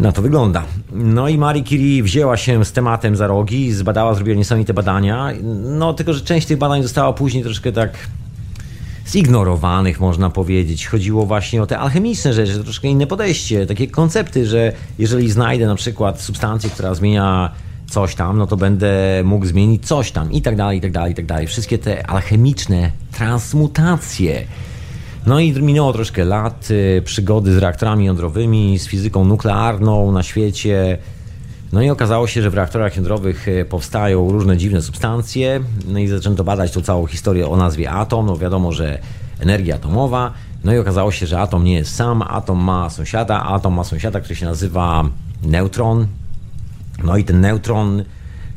Na 0.00 0.12
to 0.12 0.22
wygląda. 0.22 0.62
No 0.92 1.28
i 1.28 1.38
Marie 1.38 1.64
Curie 1.64 2.02
wzięła 2.02 2.36
się 2.36 2.64
z 2.64 2.72
tematem 2.72 3.16
za 3.16 3.26
rogi, 3.26 3.72
zbadała, 3.72 4.14
zrobiła 4.14 4.36
niesamowite 4.36 4.74
badania. 4.74 5.32
No 5.78 5.94
tylko, 5.94 6.12
że 6.12 6.20
część 6.20 6.46
tych 6.46 6.58
badań 6.58 6.82
została 6.82 7.12
później 7.12 7.42
troszkę 7.42 7.72
tak 7.72 7.90
zignorowanych, 9.08 10.00
można 10.00 10.30
powiedzieć. 10.30 10.86
Chodziło 10.86 11.26
właśnie 11.26 11.62
o 11.62 11.66
te 11.66 11.78
alchemiczne 11.78 12.34
rzeczy, 12.34 12.64
troszkę 12.64 12.88
inne 12.88 13.06
podejście, 13.06 13.66
takie 13.66 13.86
koncepty, 13.86 14.46
że 14.46 14.72
jeżeli 14.98 15.30
znajdę 15.30 15.66
na 15.66 15.74
przykład 15.74 16.20
substancję, 16.20 16.70
która 16.70 16.94
zmienia 16.94 17.50
coś 17.90 18.14
tam, 18.14 18.38
no 18.38 18.46
to 18.46 18.56
będę 18.56 19.22
mógł 19.24 19.46
zmienić 19.46 19.86
coś 19.86 20.12
tam 20.12 20.32
i 20.32 20.42
tak 20.42 20.56
dalej, 20.56 20.78
i 20.78 20.80
tak 20.80 20.92
dalej, 20.92 21.12
i 21.12 21.14
tak 21.14 21.26
dalej. 21.26 21.46
Wszystkie 21.46 21.78
te 21.78 22.06
alchemiczne 22.06 22.90
transmutacje. 23.12 24.44
No 25.26 25.40
i 25.40 25.52
minęło 25.52 25.92
troszkę 25.92 26.24
lat, 26.24 26.68
y, 26.70 27.02
przygody 27.04 27.54
z 27.54 27.58
reaktorami 27.58 28.04
jądrowymi, 28.04 28.78
z 28.78 28.86
fizyką 28.86 29.24
nuklearną 29.24 30.12
na 30.12 30.22
świecie. 30.22 30.98
No 31.72 31.82
i 31.82 31.90
okazało 31.90 32.26
się, 32.26 32.42
że 32.42 32.50
w 32.50 32.54
reaktorach 32.54 32.96
jądrowych 32.96 33.48
y, 33.48 33.64
powstają 33.64 34.32
różne 34.32 34.56
dziwne 34.56 34.82
substancje. 34.82 35.60
No 35.88 35.98
i 35.98 36.08
zaczęto 36.08 36.44
badać 36.44 36.72
tą 36.72 36.82
całą 36.82 37.06
historię 37.06 37.48
o 37.48 37.56
nazwie 37.56 37.90
atom. 37.90 38.26
No 38.26 38.36
wiadomo, 38.36 38.72
że 38.72 38.98
energia 39.40 39.74
atomowa. 39.74 40.32
No 40.64 40.74
i 40.74 40.78
okazało 40.78 41.12
się, 41.12 41.26
że 41.26 41.40
atom 41.40 41.64
nie 41.64 41.74
jest 41.74 41.94
sam, 41.94 42.22
atom 42.22 42.64
ma 42.64 42.90
sąsiada, 42.90 43.42
atom 43.42 43.74
ma 43.74 43.84
sąsiada, 43.84 44.20
który 44.20 44.36
się 44.36 44.46
nazywa 44.46 45.04
neutron. 45.42 46.06
No 47.04 47.16
i 47.16 47.24
ten 47.24 47.40
neutron 47.40 48.04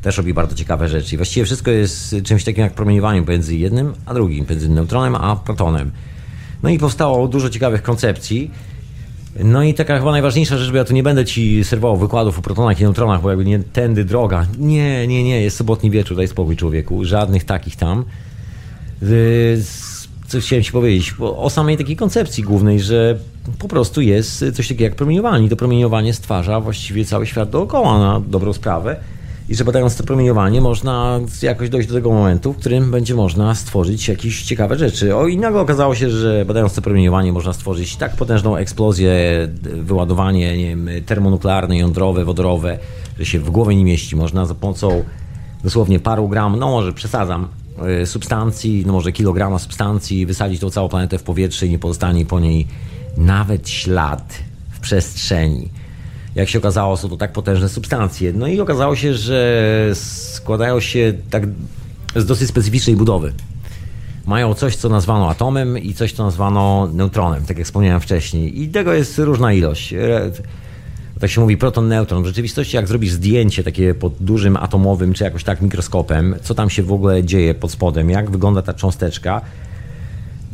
też 0.02 0.16
robi 0.16 0.34
bardzo 0.34 0.54
ciekawe 0.54 0.88
rzeczy. 0.88 1.14
I 1.14 1.18
właściwie 1.18 1.46
wszystko 1.46 1.70
jest 1.70 2.16
czymś 2.24 2.44
takim 2.44 2.62
jak 2.62 2.74
promieniowanie 2.74 3.22
pomiędzy 3.22 3.56
jednym 3.56 3.94
a 4.06 4.14
drugim, 4.14 4.46
między 4.50 4.68
neutronem 4.68 5.14
a 5.14 5.36
protonem. 5.36 5.90
No 6.62 6.68
i 6.68 6.78
powstało 6.78 7.28
dużo 7.28 7.50
ciekawych 7.50 7.82
koncepcji. 7.82 8.50
No 9.44 9.62
i 9.62 9.74
taka 9.74 9.98
chyba 9.98 10.10
najważniejsza 10.10 10.58
rzecz, 10.58 10.70
bo 10.70 10.76
ja 10.76 10.84
tu 10.84 10.94
nie 10.94 11.02
będę 11.02 11.24
ci 11.24 11.64
serwował 11.64 11.96
wykładów 11.96 12.38
o 12.38 12.42
protonach 12.42 12.80
i 12.80 12.82
neutronach, 12.82 13.22
bo 13.22 13.30
jakby 13.30 13.44
nie 13.44 13.58
tędy 13.58 14.04
droga. 14.04 14.46
Nie, 14.58 15.06
nie, 15.06 15.24
nie, 15.24 15.42
jest 15.42 15.56
sobotni 15.56 15.90
wieczór, 15.90 16.16
daj 16.16 16.28
spokój 16.28 16.56
człowieku. 16.56 17.04
Żadnych 17.04 17.44
takich 17.44 17.76
tam. 17.76 18.04
Co 20.28 20.40
chciałem 20.40 20.62
ci 20.62 20.72
powiedzieć? 20.72 21.14
O 21.20 21.50
samej 21.50 21.76
takiej 21.76 21.96
koncepcji 21.96 22.44
głównej, 22.44 22.80
że 22.80 23.18
po 23.58 23.68
prostu 23.68 24.00
jest 24.00 24.44
coś 24.54 24.68
takiego 24.68 24.84
jak 24.84 24.94
promieniowanie. 24.94 25.46
I 25.46 25.48
to 25.48 25.56
promieniowanie 25.56 26.14
stwarza 26.14 26.60
właściwie 26.60 27.04
cały 27.04 27.26
świat 27.26 27.50
dookoła 27.50 27.98
na 27.98 28.20
dobrą 28.20 28.52
sprawę 28.52 28.96
i 29.48 29.54
że 29.54 29.64
badając 29.64 29.96
to 29.96 30.04
promieniowanie 30.04 30.60
można 30.60 31.20
jakoś 31.42 31.68
dojść 31.68 31.88
do 31.88 31.94
tego 31.94 32.10
momentu, 32.10 32.52
w 32.52 32.56
którym 32.56 32.90
będzie 32.90 33.14
można 33.14 33.54
stworzyć 33.54 34.08
jakieś 34.08 34.42
ciekawe 34.42 34.78
rzeczy. 34.78 35.16
O 35.16 35.26
i 35.26 35.36
nagle 35.36 35.60
okazało 35.60 35.94
się, 35.94 36.10
że 36.10 36.44
badając 36.46 36.74
to 36.74 36.82
promieniowanie 36.82 37.32
można 37.32 37.52
stworzyć 37.52 37.96
tak 37.96 38.16
potężną 38.16 38.56
eksplozję, 38.56 39.12
wyładowanie 39.62 40.58
nie 40.58 40.66
wiem, 40.66 40.88
termonuklearne, 41.06 41.78
jądrowe, 41.78 42.24
wodorowe, 42.24 42.78
że 43.18 43.26
się 43.26 43.38
w 43.38 43.50
głowie 43.50 43.76
nie 43.76 43.84
mieści. 43.84 44.16
Można 44.16 44.46
za 44.46 44.54
pomocą 44.54 45.04
dosłownie 45.64 46.00
paru 46.00 46.28
gram, 46.28 46.58
no 46.58 46.70
może 46.70 46.92
przesadzam, 46.92 47.48
e, 48.02 48.06
substancji, 48.06 48.84
no 48.86 48.92
może 48.92 49.12
kilograma 49.12 49.58
substancji, 49.58 50.26
wysadzić 50.26 50.60
tą 50.60 50.70
całą 50.70 50.88
planetę 50.88 51.18
w 51.18 51.22
powietrze 51.22 51.66
i 51.66 51.70
nie 51.70 51.78
pozostanie 51.78 52.26
po 52.26 52.40
niej 52.40 52.66
nawet 53.16 53.68
ślad 53.68 54.34
w 54.70 54.80
przestrzeni 54.80 55.68
jak 56.38 56.48
się 56.48 56.58
okazało, 56.58 56.96
są 56.96 57.08
to 57.08 57.16
tak 57.16 57.32
potężne 57.32 57.68
substancje. 57.68 58.32
No 58.32 58.46
i 58.46 58.60
okazało 58.60 58.96
się, 58.96 59.14
że 59.14 59.90
składają 59.94 60.80
się 60.80 61.14
tak 61.30 61.42
z 62.16 62.26
dosyć 62.26 62.48
specyficznej 62.48 62.96
budowy. 62.96 63.32
Mają 64.26 64.54
coś, 64.54 64.76
co 64.76 64.88
nazwano 64.88 65.30
atomem 65.30 65.78
i 65.78 65.94
coś, 65.94 66.12
co 66.12 66.24
nazwano 66.24 66.88
neutronem, 66.92 67.44
tak 67.44 67.58
jak 67.58 67.66
wspomniałem 67.66 68.00
wcześniej. 68.00 68.62
I 68.62 68.68
tego 68.68 68.92
jest 68.92 69.18
różna 69.18 69.52
ilość. 69.52 69.92
E, 69.92 70.30
tak 71.20 71.30
się 71.30 71.40
mówi 71.40 71.56
proton, 71.56 71.88
neutron. 71.88 72.22
W 72.22 72.26
rzeczywistości, 72.26 72.76
jak 72.76 72.88
zrobisz 72.88 73.10
zdjęcie 73.10 73.64
takie 73.64 73.94
pod 73.94 74.14
dużym 74.20 74.56
atomowym, 74.56 75.14
czy 75.14 75.24
jakoś 75.24 75.44
tak 75.44 75.62
mikroskopem, 75.62 76.34
co 76.42 76.54
tam 76.54 76.70
się 76.70 76.82
w 76.82 76.92
ogóle 76.92 77.24
dzieje 77.24 77.54
pod 77.54 77.70
spodem, 77.70 78.10
jak 78.10 78.30
wygląda 78.30 78.62
ta 78.62 78.74
cząsteczka, 78.74 79.40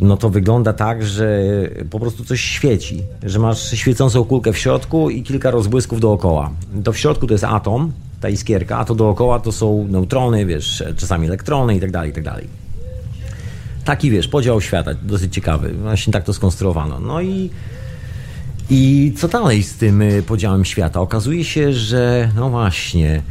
no 0.00 0.16
to 0.16 0.30
wygląda 0.30 0.72
tak, 0.72 1.04
że 1.04 1.42
po 1.90 2.00
prostu 2.00 2.24
coś 2.24 2.40
świeci, 2.40 3.02
że 3.22 3.38
masz 3.38 3.70
świecącą 3.70 4.24
kulkę 4.24 4.52
w 4.52 4.58
środku 4.58 5.10
i 5.10 5.22
kilka 5.22 5.50
rozbłysków 5.50 6.00
dookoła. 6.00 6.50
To 6.84 6.92
w 6.92 6.98
środku 6.98 7.26
to 7.26 7.34
jest 7.34 7.44
atom, 7.44 7.92
ta 8.20 8.28
iskierka, 8.28 8.78
a 8.78 8.84
to 8.84 8.94
dookoła 8.94 9.40
to 9.40 9.52
są 9.52 9.88
neutrony, 9.88 10.46
wiesz, 10.46 10.84
czasami 10.96 11.26
elektrony 11.26 11.76
i 11.76 11.80
tak 11.80 11.90
dalej, 11.90 12.10
i 12.10 12.12
tak 12.12 12.24
dalej. 12.24 12.48
Taki, 13.84 14.10
wiesz, 14.10 14.28
podział 14.28 14.60
świata, 14.60 14.90
dosyć 15.02 15.34
ciekawy. 15.34 15.72
Właśnie 15.72 16.12
tak 16.12 16.24
to 16.24 16.32
skonstruowano. 16.32 17.00
No 17.00 17.20
i 17.20 17.50
i 18.70 19.12
co 19.16 19.28
dalej 19.28 19.62
z 19.62 19.74
tym 19.74 20.02
y, 20.02 20.22
podziałem 20.22 20.64
świata? 20.64 21.00
Okazuje 21.00 21.44
się, 21.44 21.72
że 21.72 22.30
no 22.36 22.50
właśnie, 22.50 23.22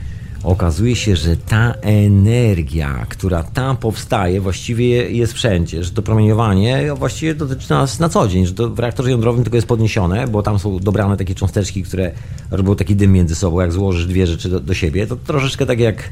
okazuje 0.43 0.95
się, 0.95 1.15
że 1.15 1.37
ta 1.37 1.73
energia, 1.81 3.05
która 3.09 3.43
tam 3.43 3.77
powstaje, 3.77 4.41
właściwie 4.41 5.11
jest 5.11 5.33
wszędzie, 5.33 5.83
że 5.83 5.91
to 5.91 6.01
promieniowanie 6.01 6.93
właściwie 6.95 7.35
dotyczy 7.35 7.69
nas 7.69 7.99
na 7.99 8.09
co 8.09 8.27
dzień, 8.27 8.45
że 8.45 8.53
to 8.53 8.69
w 8.69 8.79
reaktorze 8.79 9.11
jądrowym 9.11 9.43
tylko 9.43 9.57
jest 9.57 9.67
podniesione, 9.67 10.27
bo 10.27 10.43
tam 10.43 10.59
są 10.59 10.79
dobrane 10.79 11.17
takie 11.17 11.35
cząsteczki, 11.35 11.83
które 11.83 12.11
robią 12.51 12.75
taki 12.75 12.95
dym 12.95 13.11
między 13.11 13.35
sobą, 13.35 13.59
jak 13.59 13.71
złożysz 13.71 14.05
dwie 14.05 14.27
rzeczy 14.27 14.49
do, 14.49 14.59
do 14.59 14.73
siebie, 14.73 15.07
to 15.07 15.15
troszeczkę 15.15 15.65
tak 15.65 15.79
jak 15.79 16.09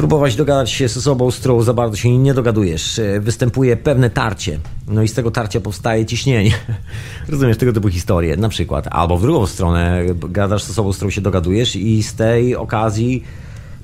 próbować 0.00 0.36
dogadać 0.36 0.70
się 0.70 0.88
z 0.88 0.96
osobą, 0.96 1.30
z 1.30 1.36
którą 1.36 1.62
za 1.62 1.74
bardzo 1.74 1.96
się 1.96 2.18
nie 2.18 2.34
dogadujesz. 2.34 3.00
Występuje 3.20 3.76
pewne 3.76 4.10
tarcie, 4.10 4.58
no 4.88 5.02
i 5.02 5.08
z 5.08 5.14
tego 5.14 5.30
tarcia 5.30 5.60
powstaje 5.60 6.06
ciśnienie. 6.06 6.52
Rozumiesz 7.28 7.56
tego 7.56 7.72
typu 7.72 7.88
historie, 7.88 8.36
na 8.36 8.48
przykład. 8.48 8.88
Albo 8.90 9.18
w 9.18 9.22
drugą 9.22 9.46
stronę, 9.46 10.04
gadasz 10.14 10.62
z 10.62 10.70
osobą, 10.70 10.92
z 10.92 10.96
którą 10.96 11.10
się 11.10 11.20
dogadujesz 11.20 11.76
i 11.76 12.02
z 12.02 12.14
tej 12.14 12.56
okazji 12.56 13.24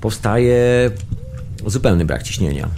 powstaje 0.01 0.91
zupełny 1.67 2.05
brak 2.05 2.23
ciśnienia. 2.23 2.69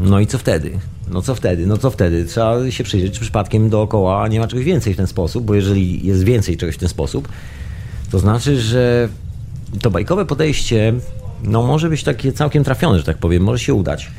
No 0.00 0.20
i 0.20 0.26
co 0.26 0.38
wtedy? 0.38 0.78
No 1.10 1.22
co 1.22 1.34
wtedy? 1.34 1.66
No 1.66 1.78
co 1.78 1.90
wtedy? 1.90 2.24
Trzeba 2.24 2.70
się 2.70 2.84
przyjrzeć, 2.84 3.14
czy 3.14 3.20
przypadkiem 3.20 3.70
dookoła 3.70 4.28
nie 4.28 4.40
ma 4.40 4.46
czegoś 4.46 4.64
więcej 4.64 4.94
w 4.94 4.96
ten 4.96 5.06
sposób, 5.06 5.44
bo 5.44 5.54
jeżeli 5.54 6.06
jest 6.06 6.24
więcej 6.24 6.56
czegoś 6.56 6.74
w 6.74 6.78
ten 6.78 6.88
sposób, 6.88 7.28
to 8.10 8.18
znaczy, 8.18 8.60
że 8.60 9.08
to 9.80 9.90
bajkowe 9.90 10.24
podejście 10.24 10.92
no 11.42 11.62
może 11.62 11.88
być 11.88 12.04
takie 12.04 12.32
całkiem 12.32 12.64
trafione, 12.64 12.98
że 12.98 13.04
tak 13.04 13.18
powiem, 13.18 13.42
może 13.42 13.58
się 13.58 13.74
udać. 13.74 14.10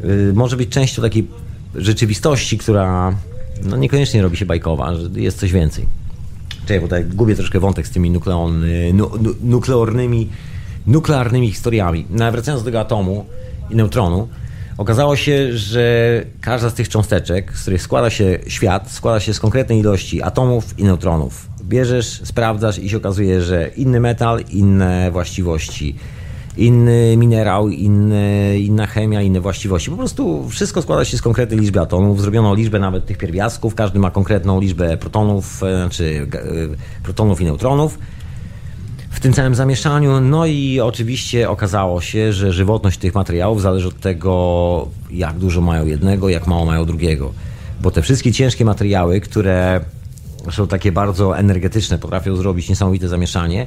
Yy, 0.00 0.32
może 0.34 0.56
być 0.56 0.68
częścią 0.68 1.02
takiej 1.02 1.28
rzeczywistości, 1.74 2.58
która 2.58 3.14
no 3.64 3.76
niekoniecznie 3.76 4.22
robi 4.22 4.36
się 4.36 4.46
bajkowa, 4.46 4.94
że 4.94 5.08
jest 5.14 5.38
coś 5.38 5.52
więcej. 5.52 5.86
Czekaj, 6.62 6.80
bo 6.80 6.86
tutaj 6.86 7.04
gubię 7.04 7.34
troszkę 7.34 7.60
wątek 7.60 7.86
z 7.86 7.90
tymi 7.90 8.10
nukleon, 8.10 8.64
nu, 8.92 9.10
nu, 9.20 9.34
nuklearnymi, 9.42 10.28
nuklearnymi 10.86 11.50
historiami. 11.50 12.06
No, 12.10 12.32
wracając 12.32 12.62
do 12.62 12.64
tego 12.64 12.80
atomu 12.80 13.26
i 13.70 13.76
neutronu, 13.76 14.28
okazało 14.78 15.16
się, 15.16 15.58
że 15.58 16.24
każda 16.40 16.70
z 16.70 16.74
tych 16.74 16.88
cząsteczek, 16.88 17.52
z 17.58 17.62
których 17.62 17.82
składa 17.82 18.10
się 18.10 18.38
świat, 18.46 18.90
składa 18.90 19.20
się 19.20 19.34
z 19.34 19.40
konkretnej 19.40 19.78
ilości 19.78 20.22
atomów 20.22 20.78
i 20.78 20.84
neutronów. 20.84 21.48
Bierzesz, 21.64 22.20
sprawdzasz 22.24 22.78
i 22.78 22.88
się 22.88 22.96
okazuje, 22.96 23.42
że 23.42 23.70
inny 23.76 24.00
metal, 24.00 24.40
inne 24.50 25.10
właściwości 25.10 25.96
inny 26.56 27.16
minerał, 27.16 27.68
inny, 27.68 28.58
inna 28.60 28.86
chemia, 28.86 29.22
inne 29.22 29.40
właściwości. 29.40 29.90
Po 29.90 29.96
prostu 29.96 30.48
wszystko 30.48 30.82
składa 30.82 31.04
się 31.04 31.16
z 31.16 31.22
konkretnej 31.22 31.60
liczby 31.60 31.80
atomów. 31.80 32.20
Zrobiono 32.20 32.54
liczbę 32.54 32.78
nawet 32.78 33.06
tych 33.06 33.18
pierwiastków, 33.18 33.74
każdy 33.74 33.98
ma 33.98 34.10
konkretną 34.10 34.60
liczbę 34.60 34.96
protonów, 34.96 35.62
e, 35.62 35.88
czy 35.90 36.26
e, 36.34 37.02
protonów 37.02 37.40
i 37.40 37.44
neutronów 37.44 37.98
w 39.10 39.20
tym 39.20 39.32
całym 39.32 39.54
zamieszaniu. 39.54 40.20
No 40.20 40.46
i 40.46 40.80
oczywiście 40.80 41.50
okazało 41.50 42.00
się, 42.00 42.32
że 42.32 42.52
żywotność 42.52 42.98
tych 42.98 43.14
materiałów 43.14 43.62
zależy 43.62 43.88
od 43.88 44.00
tego, 44.00 44.88
jak 45.10 45.38
dużo 45.38 45.60
mają 45.60 45.86
jednego, 45.86 46.28
jak 46.28 46.46
mało 46.46 46.66
mają 46.66 46.84
drugiego. 46.84 47.32
Bo 47.80 47.90
te 47.90 48.02
wszystkie 48.02 48.32
ciężkie 48.32 48.64
materiały, 48.64 49.20
które 49.20 49.80
są 50.50 50.66
takie 50.66 50.92
bardzo 50.92 51.38
energetyczne, 51.38 51.98
potrafią 51.98 52.36
zrobić 52.36 52.68
niesamowite 52.68 53.08
zamieszanie, 53.08 53.66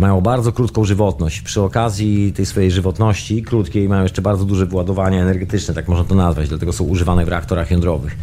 mają 0.00 0.20
bardzo 0.20 0.52
krótką 0.52 0.84
żywotność. 0.84 1.40
Przy 1.40 1.62
okazji 1.62 2.32
tej 2.32 2.46
swojej 2.46 2.70
żywotności 2.70 3.42
krótkiej 3.42 3.88
mają 3.88 4.02
jeszcze 4.02 4.22
bardzo 4.22 4.44
duże 4.44 4.66
wyładowania 4.66 5.22
energetyczne, 5.22 5.74
tak 5.74 5.88
można 5.88 6.04
to 6.04 6.14
nazwać, 6.14 6.48
dlatego 6.48 6.72
są 6.72 6.84
używane 6.84 7.24
w 7.24 7.28
reaktorach 7.28 7.70
jądrowych. 7.70 8.16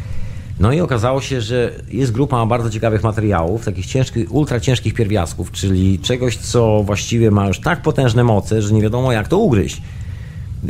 No 0.60 0.74
i 0.74 0.82
okazało 0.82 1.22
się, 1.22 1.42
że 1.42 1.72
jest 1.92 2.12
grupa 2.12 2.46
bardzo 2.46 2.70
ciekawych 2.70 3.04
materiałów, 3.04 3.66
takich 3.66 3.86
ciężkich, 3.86 4.34
ultra 4.34 4.60
ciężkich 4.60 4.94
pierwiastków, 4.94 5.52
czyli 5.52 6.00
czegoś, 6.00 6.38
co 6.38 6.84
właściwie 6.84 7.32
ma 7.32 7.48
już 7.48 7.60
tak 7.60 7.82
potężne 7.82 8.24
moce, 8.24 8.62
że 8.62 8.74
nie 8.74 8.82
wiadomo 8.82 9.12
jak 9.12 9.28
to 9.28 9.38
ugryźć. 9.38 9.82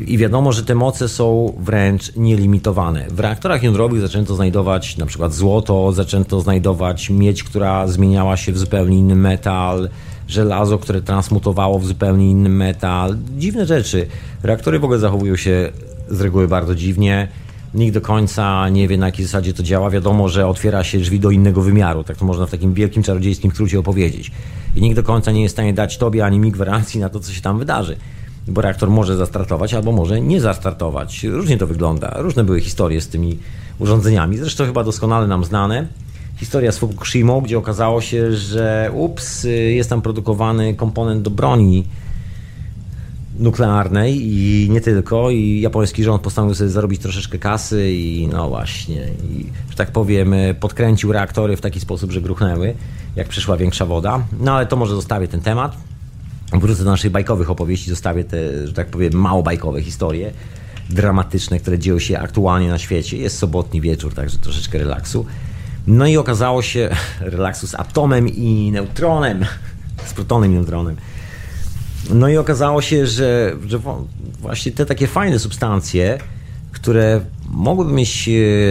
I 0.07 0.17
wiadomo, 0.17 0.51
że 0.51 0.63
te 0.63 0.75
moce 0.75 1.09
są 1.09 1.53
wręcz 1.59 2.15
nielimitowane. 2.15 3.05
W 3.09 3.19
reaktorach 3.19 3.63
jądrowych 3.63 4.01
zaczęto 4.01 4.35
znajdować 4.35 4.97
na 4.97 5.05
przykład 5.05 5.33
złoto, 5.33 5.91
zaczęto 5.91 6.41
znajdować 6.41 7.09
miedź, 7.09 7.43
która 7.43 7.87
zmieniała 7.87 8.37
się 8.37 8.51
w 8.51 8.57
zupełnie 8.57 8.97
inny 8.97 9.15
metal, 9.15 9.89
żelazo, 10.27 10.77
które 10.77 11.01
transmutowało 11.01 11.79
w 11.79 11.85
zupełnie 11.85 12.31
inny 12.31 12.49
metal. 12.49 13.17
Dziwne 13.37 13.65
rzeczy. 13.65 14.07
Reaktory 14.43 14.79
w 14.79 14.83
ogóle 14.83 14.99
zachowują 14.99 15.35
się 15.35 15.71
z 16.09 16.21
reguły 16.21 16.47
bardzo 16.47 16.75
dziwnie. 16.75 17.27
Nikt 17.73 17.93
do 17.93 18.01
końca 18.01 18.69
nie 18.69 18.87
wie, 18.87 18.97
na 18.97 19.05
jakiej 19.05 19.25
zasadzie 19.25 19.53
to 19.53 19.63
działa. 19.63 19.89
Wiadomo, 19.89 20.29
że 20.29 20.47
otwiera 20.47 20.83
się 20.83 20.97
drzwi 20.97 21.19
do 21.19 21.31
innego 21.31 21.61
wymiaru. 21.61 22.03
Tak 22.03 22.17
to 22.17 22.25
można 22.25 22.45
w 22.45 22.51
takim 22.51 22.73
wielkim, 22.73 23.03
czarodziejskim 23.03 23.51
skrócie 23.51 23.79
opowiedzieć. 23.79 24.31
I 24.75 24.81
nikt 24.81 24.95
do 24.95 25.03
końca 25.03 25.31
nie 25.31 25.41
jest 25.41 25.53
w 25.53 25.55
stanie 25.55 25.73
dać 25.73 25.97
tobie 25.97 26.25
ani 26.25 26.39
mi 26.39 26.51
gwarancji 26.51 26.99
na 26.99 27.09
to, 27.09 27.19
co 27.19 27.31
się 27.33 27.41
tam 27.41 27.59
wydarzy. 27.59 27.97
Bo 28.47 28.61
reaktor 28.61 28.89
może 28.89 29.17
zastartować, 29.17 29.73
albo 29.73 29.91
może 29.91 30.21
nie 30.21 30.41
zastartować. 30.41 31.23
Różnie 31.23 31.57
to 31.57 31.67
wygląda. 31.67 32.13
Różne 32.15 32.43
były 32.43 32.61
historie 32.61 33.01
z 33.01 33.07
tymi 33.07 33.39
urządzeniami. 33.79 34.37
Zresztą 34.37 34.65
chyba 34.65 34.83
doskonale 34.83 35.27
nam 35.27 35.43
znane 35.43 35.87
historia 36.37 36.71
z 36.71 36.77
Fukushima, 36.77 37.41
gdzie 37.41 37.57
okazało 37.57 38.01
się, 38.01 38.33
że 38.33 38.91
ups, 38.93 39.47
jest 39.69 39.89
tam 39.89 40.01
produkowany 40.01 40.73
komponent 40.73 41.21
do 41.21 41.29
broni 41.29 41.85
nuklearnej 43.39 44.21
i 44.21 44.69
nie 44.69 44.81
tylko. 44.81 45.31
I 45.31 45.61
japoński 45.61 46.03
rząd 46.03 46.21
postanowił 46.21 46.55
sobie 46.55 46.69
zarobić 46.69 47.01
troszeczkę 47.01 47.37
kasy 47.37 47.91
i 47.91 48.29
no 48.31 48.49
właśnie, 48.49 49.07
i, 49.29 49.45
że 49.69 49.75
tak 49.75 49.91
powiem, 49.91 50.33
podkręcił 50.59 51.11
reaktory 51.11 51.57
w 51.57 51.61
taki 51.61 51.79
sposób, 51.79 52.11
że 52.11 52.21
gruchnęły, 52.21 52.73
jak 53.15 53.27
przyszła 53.27 53.57
większa 53.57 53.85
woda. 53.85 54.25
No 54.39 54.55
ale 54.55 54.65
to 54.65 54.75
może 54.75 54.95
zostawię 54.95 55.27
ten 55.27 55.41
temat. 55.41 55.77
Wrócę 56.53 56.83
do 56.83 56.91
naszych 56.91 57.11
bajkowych 57.11 57.49
opowieści, 57.49 57.89
zostawię 57.89 58.23
te, 58.23 58.67
że 58.67 58.73
tak 58.73 58.87
powiem, 58.87 59.13
mało 59.13 59.43
bajkowe 59.43 59.81
historie 59.81 60.33
dramatyczne, 60.89 61.59
które 61.59 61.79
dzieją 61.79 61.99
się 61.99 62.19
aktualnie 62.19 62.69
na 62.69 62.77
świecie. 62.77 63.17
Jest 63.17 63.37
sobotni 63.37 63.81
wieczór, 63.81 64.13
także 64.13 64.37
troszeczkę 64.37 64.77
relaksu. 64.77 65.25
No 65.87 66.07
i 66.07 66.17
okazało 66.17 66.61
się 66.61 66.89
relaksu 67.19 67.67
z 67.67 67.75
atomem 67.75 68.29
i 68.29 68.71
neutronem, 68.71 69.45
z 70.05 70.13
protonem 70.13 70.51
i 70.51 70.55
neutronem. 70.55 70.95
No 72.09 72.29
i 72.29 72.37
okazało 72.37 72.81
się, 72.81 73.07
że, 73.07 73.55
że 73.67 73.79
właśnie 74.39 74.71
te 74.71 74.85
takie 74.85 75.07
fajne 75.07 75.39
substancje, 75.39 76.17
które 76.71 77.21
mogłyby 77.49 77.93
mieć 77.93 78.29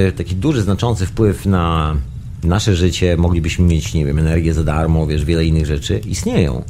e, 0.09 0.12
taki 0.12 0.37
duży, 0.37 0.62
znaczący 0.62 1.07
wpływ 1.07 1.47
na 1.47 1.97
nasze 2.45 2.77
życie, 2.77 3.16
moglibyśmy 3.16 3.64
mieć, 3.64 3.95
nie 3.95 4.07
wiem, 4.07 4.18
energię 4.18 4.55
za 4.55 4.64
darmo, 4.64 5.07
wiesz, 5.07 5.24
wiele 5.24 5.45
innych 5.45 5.66
rzeczy, 5.66 5.99
istnieją. 5.99 6.64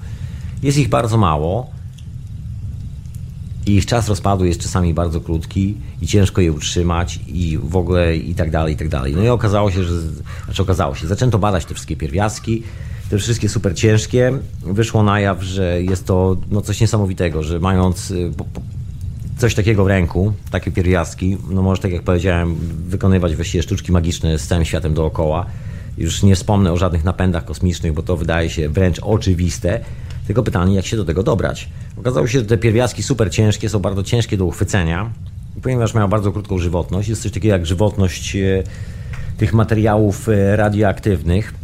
Jest 0.63 0.79
ich 0.79 0.89
bardzo 0.89 1.17
mało 1.17 1.71
i 3.67 3.75
ich 3.75 3.87
czas 3.87 4.09
rozpadu 4.09 4.45
jest 4.45 4.61
czasami 4.61 4.95
bardzo 4.95 5.21
krótki 5.21 5.75
i 6.03 6.07
ciężko 6.07 6.41
je 6.41 6.53
utrzymać 6.53 7.21
i 7.27 7.59
w 7.63 7.77
ogóle 7.77 8.17
i 8.17 8.35
tak 8.35 8.51
dalej, 8.51 8.75
i 8.75 8.77
tak 8.77 8.89
dalej. 8.89 9.15
No 9.17 9.23
i 9.23 9.29
okazało 9.29 9.71
się, 9.71 9.85
że, 9.85 10.01
znaczy 10.45 10.63
okazało 10.63 10.95
się, 10.95 11.07
zaczęto 11.07 11.39
badać 11.39 11.65
te 11.65 11.75
wszystkie 11.75 11.97
pierwiastki, 11.97 12.63
te 13.11 13.19
wszystkie 13.19 13.49
super 13.49 13.75
ciężkie. 13.75 14.33
Wyszło 14.63 15.03
na 15.03 15.21
jaw, 15.21 15.43
że 15.43 15.83
jest 15.83 16.07
to 16.07 16.37
no, 16.51 16.61
coś 16.61 16.81
niesamowitego, 16.81 17.43
że 17.43 17.61
mając 17.61 18.11
y, 18.11 18.31
coś 19.39 19.55
takiego 19.55 19.85
w 19.85 19.87
ręku, 19.87 20.33
takie 20.51 20.71
pierwiastki, 20.71 21.37
no 21.51 21.63
może 21.63 21.83
tak 21.83 21.93
jak 21.93 22.03
powiedziałem, 22.03 22.55
wykonywać 22.89 23.37
właściwie 23.37 23.63
sztuczki 23.63 23.93
magiczne 23.93 24.39
z 24.39 24.47
całym 24.47 24.65
światem 24.65 24.95
dookoła. 24.95 25.47
Już 25.99 26.23
nie 26.23 26.37
wspomnę 26.37 26.73
o 26.73 26.77
żadnych 26.77 27.05
napędach 27.05 27.45
kosmicznych, 27.45 27.93
bo 27.93 28.03
to 28.03 28.17
wydaje 28.17 28.51
się 28.51 28.69
wręcz 28.69 28.99
oczywiste. 29.03 29.81
Tylko 30.27 30.43
pytanie, 30.43 30.75
jak 30.75 30.87
się 30.87 30.97
do 30.97 31.05
tego 31.05 31.23
dobrać. 31.23 31.69
Okazało 31.97 32.27
się, 32.27 32.39
że 32.39 32.45
te 32.45 32.59
pierwiastki 32.59 33.03
super 33.03 33.31
ciężkie 33.31 33.69
są 33.69 33.79
bardzo 33.79 34.03
ciężkie 34.03 34.37
do 34.37 34.45
uchwycenia, 34.45 35.11
ponieważ 35.63 35.95
mają 35.95 36.09
bardzo 36.09 36.33
krótką 36.33 36.59
żywotność. 36.59 37.09
Jest 37.09 37.23
coś 37.23 37.33
takiego 37.33 37.55
jak 37.55 37.67
żywotność 37.67 38.37
e, 38.37 38.63
tych 39.37 39.55
materiałów 39.55 40.29
e, 40.29 40.57
radioaktywnych. 40.57 41.55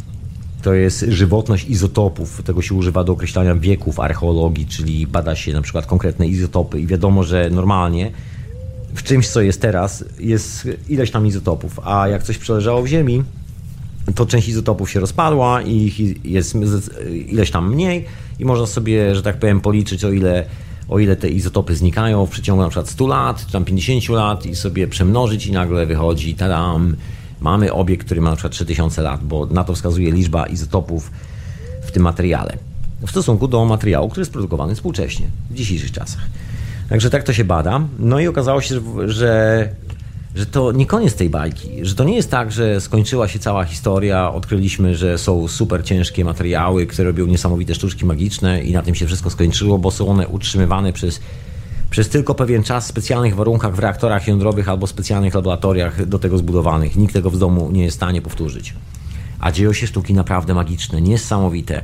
To 0.61 0.73
jest 0.73 1.05
żywotność 1.07 1.69
izotopów. 1.69 2.43
Tego 2.43 2.61
się 2.61 2.75
używa 2.75 3.03
do 3.03 3.13
określania 3.13 3.55
wieków 3.55 3.99
archeologii, 3.99 4.65
czyli 4.65 5.07
bada 5.07 5.35
się 5.35 5.53
na 5.53 5.61
przykład 5.61 5.85
konkretne 5.85 6.27
izotopy 6.27 6.81
i 6.81 6.87
wiadomo, 6.87 7.23
że 7.23 7.49
normalnie 7.49 8.11
w 8.95 9.03
czymś, 9.03 9.27
co 9.27 9.41
jest 9.41 9.61
teraz, 9.61 10.05
jest 10.19 10.67
ileś 10.89 11.11
tam 11.11 11.27
izotopów, 11.27 11.79
a 11.83 12.07
jak 12.07 12.23
coś 12.23 12.37
przeleżało 12.37 12.83
w 12.83 12.87
Ziemi, 12.87 13.23
to 14.15 14.25
część 14.25 14.47
izotopów 14.47 14.91
się 14.91 14.99
rozpadła 14.99 15.61
i 15.61 15.91
jest 16.23 16.55
ileś 17.27 17.51
tam 17.51 17.73
mniej 17.73 18.05
i 18.39 18.45
można 18.45 18.65
sobie, 18.65 19.15
że 19.15 19.21
tak 19.23 19.37
powiem, 19.37 19.61
policzyć 19.61 20.03
o 20.03 20.11
ile, 20.11 20.45
o 20.89 20.99
ile 20.99 21.15
te 21.15 21.29
izotopy 21.29 21.75
znikają 21.75 22.25
w 22.25 22.29
przeciągu 22.29 22.63
na 22.63 22.69
przykład 22.69 22.89
100 22.89 23.07
lat, 23.07 23.45
czy 23.45 23.51
tam 23.51 23.65
50 23.65 24.09
lat 24.09 24.45
i 24.45 24.55
sobie 24.55 24.87
przemnożyć 24.87 25.47
i 25.47 25.51
nagle 25.51 25.85
wychodzi, 25.85 26.35
tadam, 26.35 26.95
mamy 27.41 27.73
obiekt, 27.73 28.05
który 28.05 28.21
ma 28.21 28.29
na 28.29 28.35
przykład 28.35 28.53
3000 28.53 29.01
lat, 29.01 29.23
bo 29.23 29.45
na 29.45 29.63
to 29.63 29.73
wskazuje 29.73 30.11
liczba 30.11 30.45
izotopów 30.45 31.11
w 31.81 31.91
tym 31.91 32.03
materiale. 32.03 32.57
W 33.07 33.09
stosunku 33.09 33.47
do 33.47 33.65
materiału, 33.65 34.09
który 34.09 34.21
jest 34.21 34.31
produkowany 34.31 34.75
współcześnie, 34.75 35.27
w 35.51 35.53
dzisiejszych 35.53 35.91
czasach. 35.91 36.21
Także 36.89 37.09
tak 37.09 37.23
to 37.23 37.33
się 37.33 37.43
bada. 37.43 37.81
No 37.99 38.19
i 38.19 38.27
okazało 38.27 38.61
się, 38.61 38.81
że 39.05 39.69
że 40.35 40.45
to 40.45 40.71
nie 40.71 40.85
koniec 40.85 41.15
tej 41.15 41.29
bajki, 41.29 41.69
że 41.81 41.95
to 41.95 42.03
nie 42.03 42.15
jest 42.15 42.31
tak, 42.31 42.51
że 42.51 42.81
skończyła 42.81 43.27
się 43.27 43.39
cała 43.39 43.65
historia, 43.65 44.33
odkryliśmy, 44.33 44.95
że 44.95 45.17
są 45.17 45.47
super 45.47 45.85
ciężkie 45.85 46.25
materiały, 46.25 46.87
które 46.87 47.07
robią 47.07 47.25
niesamowite 47.25 47.75
sztuczki 47.75 48.05
magiczne 48.05 48.63
i 48.63 48.73
na 48.73 48.81
tym 48.81 48.95
się 48.95 49.05
wszystko 49.05 49.29
skończyło, 49.29 49.77
bo 49.77 49.91
są 49.91 50.07
one 50.07 50.27
utrzymywane 50.27 50.93
przez, 50.93 51.19
przez 51.89 52.09
tylko 52.09 52.35
pewien 52.35 52.63
czas 52.63 52.85
w 52.85 52.87
specjalnych 52.87 53.35
warunkach 53.35 53.75
w 53.75 53.79
reaktorach 53.79 54.27
jądrowych 54.27 54.69
albo 54.69 54.87
specjalnych 54.87 55.33
laboratoriach 55.33 56.05
do 56.05 56.19
tego 56.19 56.37
zbudowanych. 56.37 56.95
Nikt 56.95 57.13
tego 57.13 57.29
w 57.29 57.37
domu 57.37 57.69
nie 57.71 57.83
jest 57.83 57.95
w 57.95 57.99
stanie 57.99 58.21
powtórzyć. 58.21 58.73
A 59.39 59.51
dzieją 59.51 59.73
się 59.73 59.87
sztuki 59.87 60.13
naprawdę 60.13 60.53
magiczne, 60.53 61.01
niesamowite. 61.01 61.83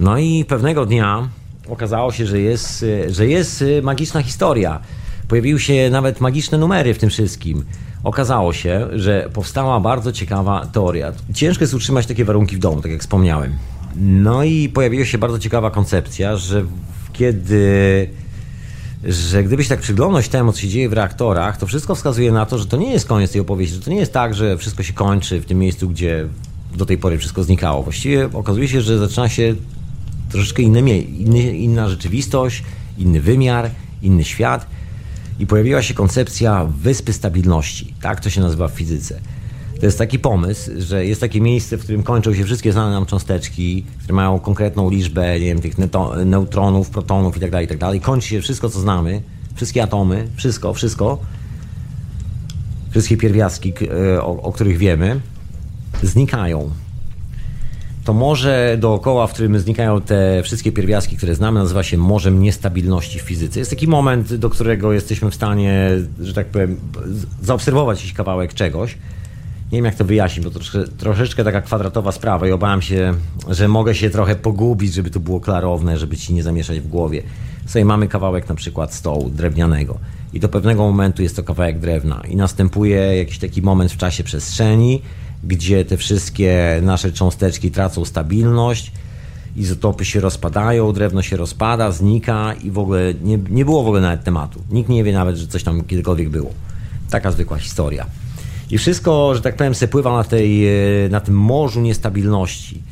No 0.00 0.18
i 0.18 0.44
pewnego 0.44 0.86
dnia 0.86 1.28
okazało 1.68 2.12
się, 2.12 2.26
że 2.26 2.40
jest, 2.40 2.84
że 3.08 3.26
jest 3.26 3.64
magiczna 3.82 4.22
historia 4.22 4.80
Pojawiły 5.28 5.60
się 5.60 5.90
nawet 5.90 6.20
magiczne 6.20 6.58
numery 6.58 6.94
w 6.94 6.98
tym 6.98 7.10
wszystkim. 7.10 7.64
Okazało 8.04 8.52
się, 8.52 8.88
że 8.92 9.30
powstała 9.32 9.80
bardzo 9.80 10.12
ciekawa 10.12 10.66
teoria. 10.66 11.12
Ciężko 11.34 11.64
jest 11.64 11.74
utrzymać 11.74 12.06
takie 12.06 12.24
warunki 12.24 12.56
w 12.56 12.58
domu, 12.58 12.82
tak 12.82 12.92
jak 12.92 13.00
wspomniałem. 13.00 13.52
No 13.96 14.44
i 14.44 14.68
pojawiła 14.68 15.04
się 15.04 15.18
bardzo 15.18 15.38
ciekawa 15.38 15.70
koncepcja, 15.70 16.36
że 16.36 16.64
kiedy 17.12 18.10
że 19.04 19.44
gdyby 19.44 19.62
się 19.62 19.68
tak 19.68 19.80
przyglądać 19.80 20.28
temu, 20.28 20.52
co 20.52 20.60
się 20.60 20.68
dzieje 20.68 20.88
w 20.88 20.92
reaktorach, 20.92 21.56
to 21.56 21.66
wszystko 21.66 21.94
wskazuje 21.94 22.32
na 22.32 22.46
to, 22.46 22.58
że 22.58 22.66
to 22.66 22.76
nie 22.76 22.92
jest 22.92 23.08
koniec 23.08 23.32
tej 23.32 23.40
opowieści, 23.40 23.74
że 23.74 23.80
to 23.80 23.90
nie 23.90 23.96
jest 23.96 24.12
tak, 24.12 24.34
że 24.34 24.58
wszystko 24.58 24.82
się 24.82 24.92
kończy 24.92 25.40
w 25.40 25.44
tym 25.44 25.58
miejscu, 25.58 25.88
gdzie 25.88 26.28
do 26.76 26.86
tej 26.86 26.98
pory 26.98 27.18
wszystko 27.18 27.44
znikało. 27.44 27.82
Właściwie 27.82 28.28
okazuje 28.32 28.68
się, 28.68 28.80
że 28.80 28.98
zaczyna 28.98 29.28
się 29.28 29.54
troszeczkę 30.30 30.62
inny, 30.62 31.00
inny, 31.00 31.56
inna 31.56 31.88
rzeczywistość, 31.88 32.62
inny 32.98 33.20
wymiar, 33.20 33.70
inny 34.02 34.24
świat 34.24 34.66
i 35.38 35.46
pojawiła 35.46 35.82
się 35.82 35.94
koncepcja 35.94 36.64
wyspy 36.64 37.12
stabilności. 37.12 37.94
Tak 38.00 38.20
to 38.20 38.30
się 38.30 38.40
nazywa 38.40 38.68
w 38.68 38.72
fizyce. 38.72 39.20
To 39.80 39.86
jest 39.86 39.98
taki 39.98 40.18
pomysł, 40.18 40.70
że 40.78 41.06
jest 41.06 41.20
takie 41.20 41.40
miejsce, 41.40 41.76
w 41.76 41.82
którym 41.82 42.02
kończą 42.02 42.34
się 42.34 42.44
wszystkie 42.44 42.72
znane 42.72 42.92
nam 42.92 43.06
cząsteczki, 43.06 43.84
które 43.98 44.14
mają 44.14 44.38
konkretną 44.38 44.90
liczbę, 44.90 45.40
nie 45.40 45.46
wiem, 45.46 45.60
tych 45.60 45.74
neutronów, 46.24 46.90
protonów 46.90 47.34
itd., 47.34 47.52
tak 47.52 47.62
itd. 47.62 47.92
Tak 47.92 48.02
Kończy 48.02 48.28
się 48.28 48.40
wszystko, 48.40 48.70
co 48.70 48.80
znamy, 48.80 49.22
wszystkie 49.54 49.82
atomy, 49.82 50.28
wszystko, 50.36 50.74
wszystko, 50.74 51.18
wszystkie 52.90 53.16
pierwiastki, 53.16 53.72
e, 54.14 54.22
o, 54.22 54.42
o 54.42 54.52
których 54.52 54.78
wiemy, 54.78 55.20
znikają. 56.02 56.70
To 58.08 58.14
morze 58.14 58.76
dookoła, 58.80 59.26
w 59.26 59.32
którym 59.32 59.58
znikają 59.58 60.00
te 60.00 60.42
wszystkie 60.42 60.72
pierwiastki, 60.72 61.16
które 61.16 61.34
znamy, 61.34 61.60
nazywa 61.60 61.82
się 61.82 61.96
morzem 61.96 62.42
niestabilności 62.42 63.18
w 63.18 63.22
fizyce. 63.22 63.58
Jest 63.58 63.70
taki 63.70 63.88
moment, 63.88 64.34
do 64.34 64.50
którego 64.50 64.92
jesteśmy 64.92 65.30
w 65.30 65.34
stanie, 65.34 65.90
że 66.20 66.34
tak 66.34 66.46
powiem, 66.46 66.76
zaobserwować 67.42 67.98
jakiś 67.98 68.12
kawałek 68.12 68.54
czegoś. 68.54 68.98
Nie 69.72 69.78
wiem, 69.78 69.84
jak 69.84 69.94
to 69.94 70.04
wyjaśnić, 70.04 70.44
bo 70.44 70.50
to 70.50 70.58
troszeczkę, 70.58 70.96
troszeczkę 70.96 71.44
taka 71.44 71.60
kwadratowa 71.60 72.12
sprawa 72.12 72.48
i 72.48 72.50
obawiam 72.50 72.82
się, 72.82 73.14
że 73.48 73.68
mogę 73.68 73.94
się 73.94 74.10
trochę 74.10 74.36
pogubić, 74.36 74.94
żeby 74.94 75.10
to 75.10 75.20
było 75.20 75.40
klarowne, 75.40 75.98
żeby 75.98 76.16
ci 76.16 76.34
nie 76.34 76.42
zamieszać 76.42 76.80
w 76.80 76.88
głowie. 76.88 77.22
Sobie 77.66 77.84
mamy 77.84 78.08
kawałek 78.08 78.48
na 78.48 78.54
przykład 78.54 78.94
stołu 78.94 79.30
drewnianego 79.30 79.98
i 80.32 80.40
do 80.40 80.48
pewnego 80.48 80.82
momentu 80.82 81.22
jest 81.22 81.36
to 81.36 81.42
kawałek 81.42 81.78
drewna 81.78 82.22
i 82.28 82.36
następuje 82.36 83.16
jakiś 83.16 83.38
taki 83.38 83.62
moment 83.62 83.92
w 83.92 83.96
czasie 83.96 84.24
przestrzeni, 84.24 85.02
gdzie 85.44 85.84
te 85.84 85.96
wszystkie 85.96 86.80
nasze 86.82 87.12
cząsteczki 87.12 87.70
tracą 87.70 88.04
stabilność, 88.04 88.92
izotopy 89.56 90.04
się 90.04 90.20
rozpadają, 90.20 90.92
drewno 90.92 91.22
się 91.22 91.36
rozpada, 91.36 91.92
znika 91.92 92.54
i 92.54 92.70
w 92.70 92.78
ogóle 92.78 93.14
nie, 93.22 93.38
nie 93.50 93.64
było 93.64 93.82
w 93.82 93.86
ogóle 93.86 94.00
nawet 94.00 94.24
tematu. 94.24 94.62
Nikt 94.70 94.88
nie 94.88 95.04
wie 95.04 95.12
nawet, 95.12 95.36
że 95.36 95.46
coś 95.46 95.62
tam 95.62 95.84
kiedykolwiek 95.84 96.28
było. 96.28 96.50
Taka 97.10 97.32
zwykła 97.32 97.58
historia. 97.58 98.06
I 98.70 98.78
wszystko, 98.78 99.34
że 99.34 99.40
tak 99.40 99.56
powiem, 99.56 99.74
se 99.74 99.88
pływa 99.88 100.16
na, 100.16 100.24
tej, 100.24 100.68
e, 100.68 101.08
na 101.10 101.20
tym 101.20 101.34
morzu 101.34 101.80
niestabilności 101.80 102.82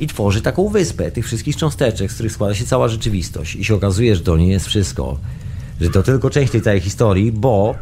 i 0.00 0.06
tworzy 0.06 0.42
taką 0.42 0.68
wyspę 0.68 1.10
tych 1.10 1.26
wszystkich 1.26 1.56
cząsteczek, 1.56 2.10
z 2.10 2.14
których 2.14 2.32
składa 2.32 2.54
się 2.54 2.64
cała 2.64 2.88
rzeczywistość. 2.88 3.56
I 3.56 3.64
się 3.64 3.74
okazuje, 3.74 4.16
że 4.16 4.22
to 4.22 4.36
nie 4.36 4.48
jest 4.48 4.66
wszystko. 4.66 5.18
Że 5.80 5.90
to 5.90 6.02
tylko 6.02 6.30
część 6.30 6.52
tej 6.52 6.62
całej 6.62 6.80
historii, 6.80 7.32
bo 7.32 7.74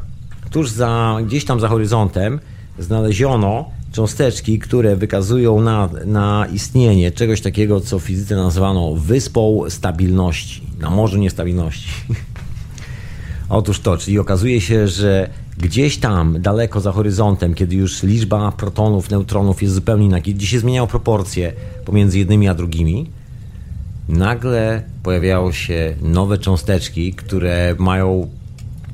tuż 0.51 0.71
za, 0.71 1.19
gdzieś 1.27 1.45
tam 1.45 1.61
za 1.61 1.69
horyzontem 1.69 2.41
znaleziono 2.79 3.71
cząsteczki, 3.97 4.59
które 4.59 4.97
wykazują 4.97 5.61
na, 5.61 5.89
na 6.07 6.47
istnienie 6.53 7.13
czegoś 7.13 7.41
takiego, 7.41 7.81
co 7.81 7.99
w 7.99 8.03
fizyce 8.03 8.37
nazwano 8.37 8.95
wyspą 8.95 9.63
stabilności, 9.69 10.63
na 10.79 10.91
morzu 10.91 11.19
niestabilności. 11.19 11.89
Otóż 13.49 13.81
to, 13.81 13.97
czyli 13.97 14.19
okazuje 14.19 14.61
się, 14.61 14.89
że 14.89 15.31
gdzieś 15.59 15.99
tam 15.99 16.43
daleko 16.43 16.81
za 16.81 16.93
horyzontem, 16.93 17.55
kiedy 17.55 17.77
już 17.77 18.03
liczba 18.03 18.53
protonów, 18.53 19.11
neutronów 19.11 19.63
jest 19.63 19.75
zupełnie 19.75 20.07
inna, 20.07 20.21
gdzie 20.21 20.47
się 20.47 20.59
zmieniają 20.59 20.87
proporcje 20.87 21.53
pomiędzy 21.85 22.19
jednymi 22.19 22.49
a 22.49 22.55
drugimi, 22.55 23.11
nagle 24.09 24.83
pojawiają 25.03 25.53
się 25.53 25.97
nowe 26.03 26.39
cząsteczki, 26.39 27.13
które 27.15 27.75
mają 27.79 28.31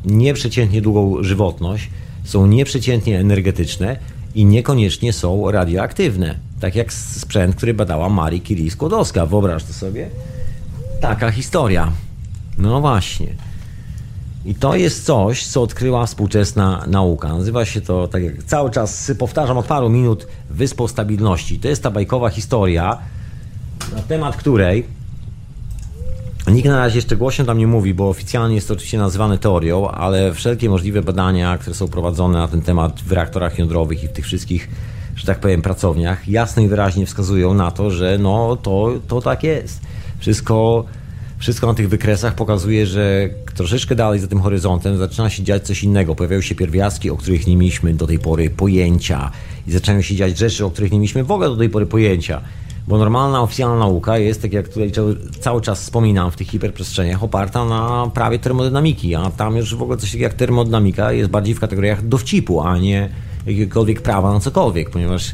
nieprzeciętnie 0.05 0.83
długą 0.83 1.23
żywotność, 1.23 1.91
są 2.25 2.47
nieprzeciętnie 2.47 3.21
energetyczne 3.21 3.97
i 4.35 4.45
niekoniecznie 4.45 5.13
są 5.13 5.51
radioaktywne. 5.51 6.35
Tak 6.61 6.75
jak 6.75 6.93
sprzęt, 6.93 7.57
który 7.57 7.75
badała 7.75 8.09
Marii 8.09 8.43
Curie-Skłodowska. 8.43 9.27
Wyobraź 9.27 9.65
to 9.65 9.73
sobie. 9.73 10.09
Taka 11.01 11.31
historia. 11.31 11.93
No 12.59 12.81
właśnie. 12.81 13.27
I 14.45 14.55
to 14.55 14.77
jest 14.77 15.05
coś, 15.05 15.47
co 15.47 15.63
odkryła 15.63 16.07
współczesna 16.07 16.85
nauka. 16.87 17.29
Nazywa 17.29 17.65
się 17.65 17.81
to, 17.81 18.09
tak 18.09 18.23
jak 18.23 18.43
cały 18.43 18.71
czas 18.71 19.13
powtarzam 19.19 19.59
od 19.59 19.67
paru 19.67 19.89
minut, 19.89 20.27
Wyspą 20.51 20.89
Stabilności. 20.89 21.59
To 21.59 21.69
jest 21.69 21.83
ta 21.83 21.91
bajkowa 21.91 22.29
historia, 22.29 22.99
na 23.95 24.03
temat 24.03 24.37
której 24.37 25.02
nikt 26.51 26.69
na 26.69 26.79
razie 26.79 26.97
jeszcze 26.97 27.17
głośno 27.17 27.45
tam 27.45 27.59
nie 27.59 27.67
mówi, 27.67 27.95
bo 27.95 28.09
oficjalnie 28.09 28.55
jest 28.55 28.69
to 28.69 28.75
oczywiście 28.75 28.99
nazywane 28.99 29.39
teorią, 29.39 29.89
ale 29.89 30.35
wszelkie 30.35 30.71
możliwe 30.71 31.03
badania, 31.03 31.59
które 31.59 31.75
są 31.75 31.89
prowadzone 31.89 32.39
na 32.39 32.49
ten 32.49 32.63
temat 32.63 33.01
w 33.01 33.13
reaktorach 33.13 33.59
jądrowych 33.59 34.05
i 34.05 34.09
w 34.09 34.13
tych 34.13 34.25
wszystkich, 34.25 34.69
że 35.17 35.27
tak 35.27 35.41
powiem, 35.41 35.63
pracowniach, 35.63 36.29
jasno 36.29 36.63
i 36.63 36.69
wyraźnie 36.69 37.07
wskazują 37.07 37.55
na 37.55 37.71
to, 37.71 37.91
że 37.91 38.19
no 38.19 38.57
to, 38.57 38.93
to 39.09 39.21
tak 39.21 39.43
jest. 39.43 39.81
Wszystko 40.19 40.85
wszystko 41.43 41.67
na 41.67 41.75
tych 41.75 41.89
wykresach 41.89 42.35
pokazuje, 42.35 42.87
że 42.87 43.29
troszeczkę 43.55 43.95
dalej 43.95 44.21
za 44.21 44.27
tym 44.27 44.41
horyzontem 44.41 44.99
zaczyna 44.99 45.31
się 45.31 45.43
dziać 45.43 45.67
coś 45.67 45.85
innego. 45.85 46.15
Pojawiają 46.15 46.41
się 46.41 46.55
pierwiastki, 46.55 47.11
o 47.11 47.17
których 47.17 47.47
nie 47.47 47.57
mieliśmy 47.57 47.95
do 47.95 48.07
tej 48.07 48.19
pory 48.19 48.51
pojęcia 48.51 49.31
i 49.67 49.73
zaczynają 49.73 50.03
się 50.03 50.15
dziać 50.17 50.39
rzeczy, 50.39 50.65
o 50.65 50.71
których 50.71 50.93
nie 50.93 50.99
mieliśmy 50.99 51.25
w 51.25 51.31
ogóle 51.31 51.49
do 51.49 51.57
tej 51.57 51.71
pory 51.71 51.87
pojęcia. 51.87 52.41
Bo 52.89 52.99
normalna, 52.99 53.43
oficjalna 53.43 53.79
nauka 53.79 54.19
jest, 54.19 54.43
tak 54.43 54.53
jak 54.53 54.69
tutaj 54.69 54.93
cały 55.41 55.61
czas 55.61 55.81
wspominam 55.81 56.31
w 56.31 56.37
tych 56.37 56.49
hiperprzestrzeniach, 56.49 57.23
oparta 57.23 57.65
na 57.65 58.11
prawie 58.15 58.39
termodynamiki, 58.39 59.15
a 59.15 59.31
tam 59.31 59.57
już 59.57 59.75
w 59.75 59.83
ogóle 59.83 59.99
coś 59.99 60.11
takiego 60.11 60.25
jak 60.25 60.35
termodynamika 60.35 61.13
jest 61.13 61.31
bardziej 61.31 61.55
w 61.55 61.61
kategoriach 61.61 62.09
dowcipu, 62.09 62.61
a 62.61 62.79
nie 62.79 63.09
jakiegokolwiek 63.47 64.03
prawa 64.03 64.33
na 64.33 64.41
cokolwiek, 64.41 64.91
ponieważ 64.91 65.33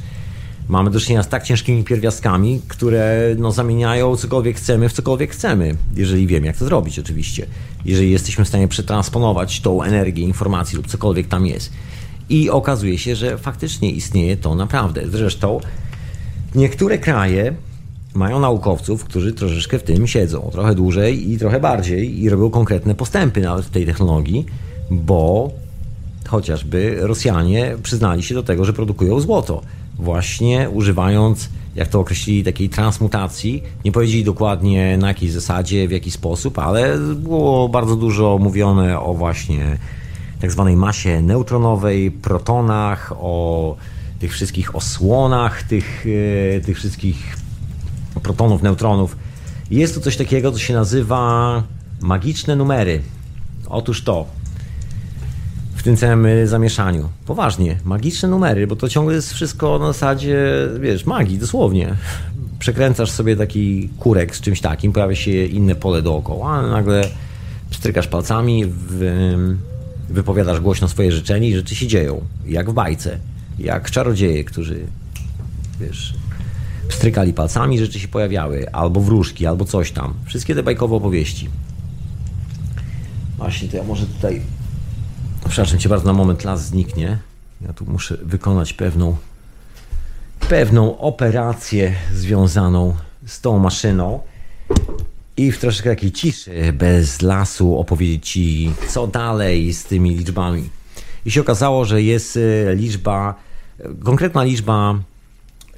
mamy 0.68 0.90
do 0.90 1.01
czynienia 1.01 1.22
z 1.22 1.28
tak 1.28 1.42
ciężkimi 1.42 1.84
pierwiastkami, 1.84 2.61
które 2.68 3.34
no, 3.38 3.53
zamieniają 3.53 4.16
cokolwiek 4.16 4.57
chcemy 4.57 4.88
w 4.88 4.92
cokolwiek 4.92 5.30
chcemy, 5.30 5.76
jeżeli 5.96 6.26
wiemy, 6.26 6.46
jak 6.46 6.57
to 6.57 6.64
zrobić 6.64 6.99
oczywiście. 6.99 7.46
Jeżeli 7.84 8.11
jesteśmy 8.11 8.44
w 8.44 8.49
stanie 8.49 8.68
przetransponować 8.68 9.61
tą 9.61 9.82
energię 9.82 10.22
informacji 10.22 10.76
lub 10.76 10.86
cokolwiek 10.86 11.26
tam 11.28 11.46
jest. 11.46 11.72
I 12.28 12.51
okazuje 12.51 12.99
się, 12.99 13.16
że 13.16 13.38
faktycznie 13.38 13.90
istnieje 13.90 14.36
to 14.36 14.55
naprawdę. 14.55 15.03
Zresztą 15.09 15.61
niektóre 16.55 16.99
kraje 16.99 17.55
mają 18.14 18.40
naukowców, 18.40 19.05
którzy 19.05 19.32
troszeczkę 19.32 19.78
w 19.78 19.82
tym 19.82 20.07
siedzą, 20.07 20.49
trochę 20.53 20.74
dłużej 20.74 21.32
i 21.32 21.38
trochę 21.38 21.61
bardziej 21.61 22.22
i 22.22 22.28
robią 22.28 22.51
konkretne 22.51 22.94
postępy 22.94 23.40
nawet 23.40 23.66
w 23.66 23.70
tej 23.70 23.86
technologii, 23.86 24.46
bo 24.90 25.51
chociażby 26.28 26.96
Rosjanie 27.01 27.76
przyznali 27.82 28.22
się 28.22 28.34
do 28.34 28.42
tego, 28.42 28.64
że 28.64 28.72
produkują 28.72 29.20
złoto 29.20 29.62
właśnie 29.99 30.70
używając, 30.70 31.49
jak 31.76 31.88
to 31.88 32.01
określili, 32.01 32.44
takiej 32.44 32.68
transmutacji. 32.68 33.62
Nie 33.84 33.92
powiedzieli 33.92 34.24
dokładnie 34.24 34.99
na 34.99 35.09
jakiej 35.09 35.30
zasadzie, 35.30 35.88
w 35.88 35.90
jaki 35.90 36.11
sposób, 36.11 36.59
ale 36.59 36.99
było 36.99 37.68
bardzo 37.68 37.96
dużo 37.96 38.38
mówione 38.38 39.01
o 39.01 39.14
właśnie 39.14 39.78
tak 40.40 40.53
zwanej 40.53 40.76
masie 40.76 41.22
neutronowej, 41.22 42.11
protonach, 42.11 43.12
o 43.20 43.76
tych 44.18 44.32
wszystkich 44.32 44.76
osłonach, 44.76 45.62
tych, 45.62 46.06
e, 46.56 46.60
tych 46.60 46.76
wszystkich 46.76 47.36
protonów, 48.22 48.62
neutronów. 48.62 49.16
Jest 49.70 49.94
tu 49.94 50.00
coś 50.00 50.16
takiego, 50.16 50.52
co 50.52 50.58
się 50.58 50.74
nazywa 50.74 51.62
magiczne 52.00 52.56
numery. 52.56 53.02
Otóż 53.68 54.02
to, 54.04 54.26
w 55.74 55.82
tym 55.82 55.96
całym 55.96 56.26
y, 56.26 56.46
zamieszaniu. 56.46 57.08
Poważnie, 57.26 57.76
magiczne 57.84 58.28
numery, 58.28 58.66
bo 58.66 58.76
to 58.76 58.88
ciągle 58.88 59.14
jest 59.14 59.32
wszystko 59.32 59.78
na 59.78 59.86
zasadzie, 59.86 60.36
wiesz, 60.80 61.06
magii, 61.06 61.38
dosłownie. 61.38 61.94
Przekręcasz 62.58 63.10
sobie 63.10 63.36
taki 63.36 63.88
kurek 63.98 64.36
z 64.36 64.40
czymś 64.40 64.60
takim, 64.60 64.92
pojawia 64.92 65.14
się 65.16 65.44
inne 65.44 65.74
pole 65.74 66.02
dookoła, 66.02 66.62
nagle 66.62 67.08
pstrykasz 67.70 68.08
palcami, 68.08 68.64
wypowiadasz 70.08 70.60
głośno 70.60 70.88
swoje 70.88 71.12
życzenie 71.12 71.48
i 71.48 71.54
rzeczy 71.54 71.74
się 71.74 71.86
dzieją. 71.86 72.20
Jak 72.46 72.70
w 72.70 72.72
bajce. 72.72 73.18
Jak 73.59 73.90
czarodzieje, 73.90 74.44
którzy, 74.44 74.86
wiesz, 75.80 76.14
pstrykali 76.88 77.32
palcami, 77.32 77.78
rzeczy 77.78 78.00
się 78.00 78.09
pojawiały. 78.09 78.72
Albo 78.72 79.00
wróżki, 79.00 79.46
albo 79.46 79.64
coś 79.64 79.92
tam. 79.92 80.14
Wszystkie 80.26 80.54
te 80.54 80.62
bajkowe 80.62 80.96
opowieści. 80.96 81.48
Właśnie, 83.38 83.68
to 83.68 83.76
ja 83.76 83.84
może 83.84 84.06
tutaj 84.06 84.42
Przepraszam 85.48 85.78
cię 85.78 85.88
bardzo, 85.88 86.06
na 86.06 86.12
moment 86.12 86.44
las 86.44 86.66
zniknie. 86.66 87.18
Ja 87.61 87.72
tu 87.72 87.84
muszę 87.84 88.16
wykonać 88.22 88.72
pewną, 88.72 89.16
pewną 90.48 90.98
operację 90.98 91.94
związaną 92.14 92.94
z 93.26 93.40
tą 93.40 93.59
maszyną 93.59 94.20
i 95.36 95.52
w 95.52 95.59
troszkę 95.59 95.90
takiej 95.90 96.12
ciszy, 96.12 96.72
bez 96.72 97.22
lasu, 97.22 97.78
opowiedzieć 97.78 98.28
ci, 98.28 98.72
co 98.88 99.06
dalej 99.06 99.72
z 99.72 99.84
tymi 99.84 100.16
liczbami. 100.16 100.70
I 101.24 101.30
się 101.30 101.40
okazało, 101.40 101.84
że 101.84 102.02
jest 102.02 102.36
e, 102.36 102.74
liczba, 102.74 103.34
konkretna 104.04 104.44
liczba 104.44 104.98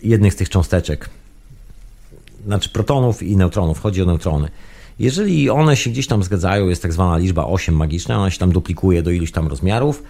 jednych 0.03 0.32
z 0.32 0.36
tych 0.36 0.48
cząsteczek, 0.48 1.11
znaczy 2.46 2.70
protonów 2.70 3.22
i 3.22 3.36
neutronów. 3.36 3.80
Chodzi 3.80 4.03
o 4.03 4.05
neutrony. 4.05 4.48
Jeżeli 4.98 5.51
one 5.51 5.76
się 5.76 5.90
gdzieś 5.90 6.07
tam 6.07 6.22
zgadzają, 6.22 6.68
jest 6.68 6.82
tak 6.82 6.92
zwana 6.92 7.18
liczba 7.18 7.46
8 7.46 7.74
magiczna, 7.74 8.18
ona 8.18 8.30
się 8.30 8.38
tam 8.38 8.53
duplikuje 8.53 9.03
do 9.03 9.11
iluś 9.11 9.32
tam 9.32 9.48
rozmiarów. 9.48 10.03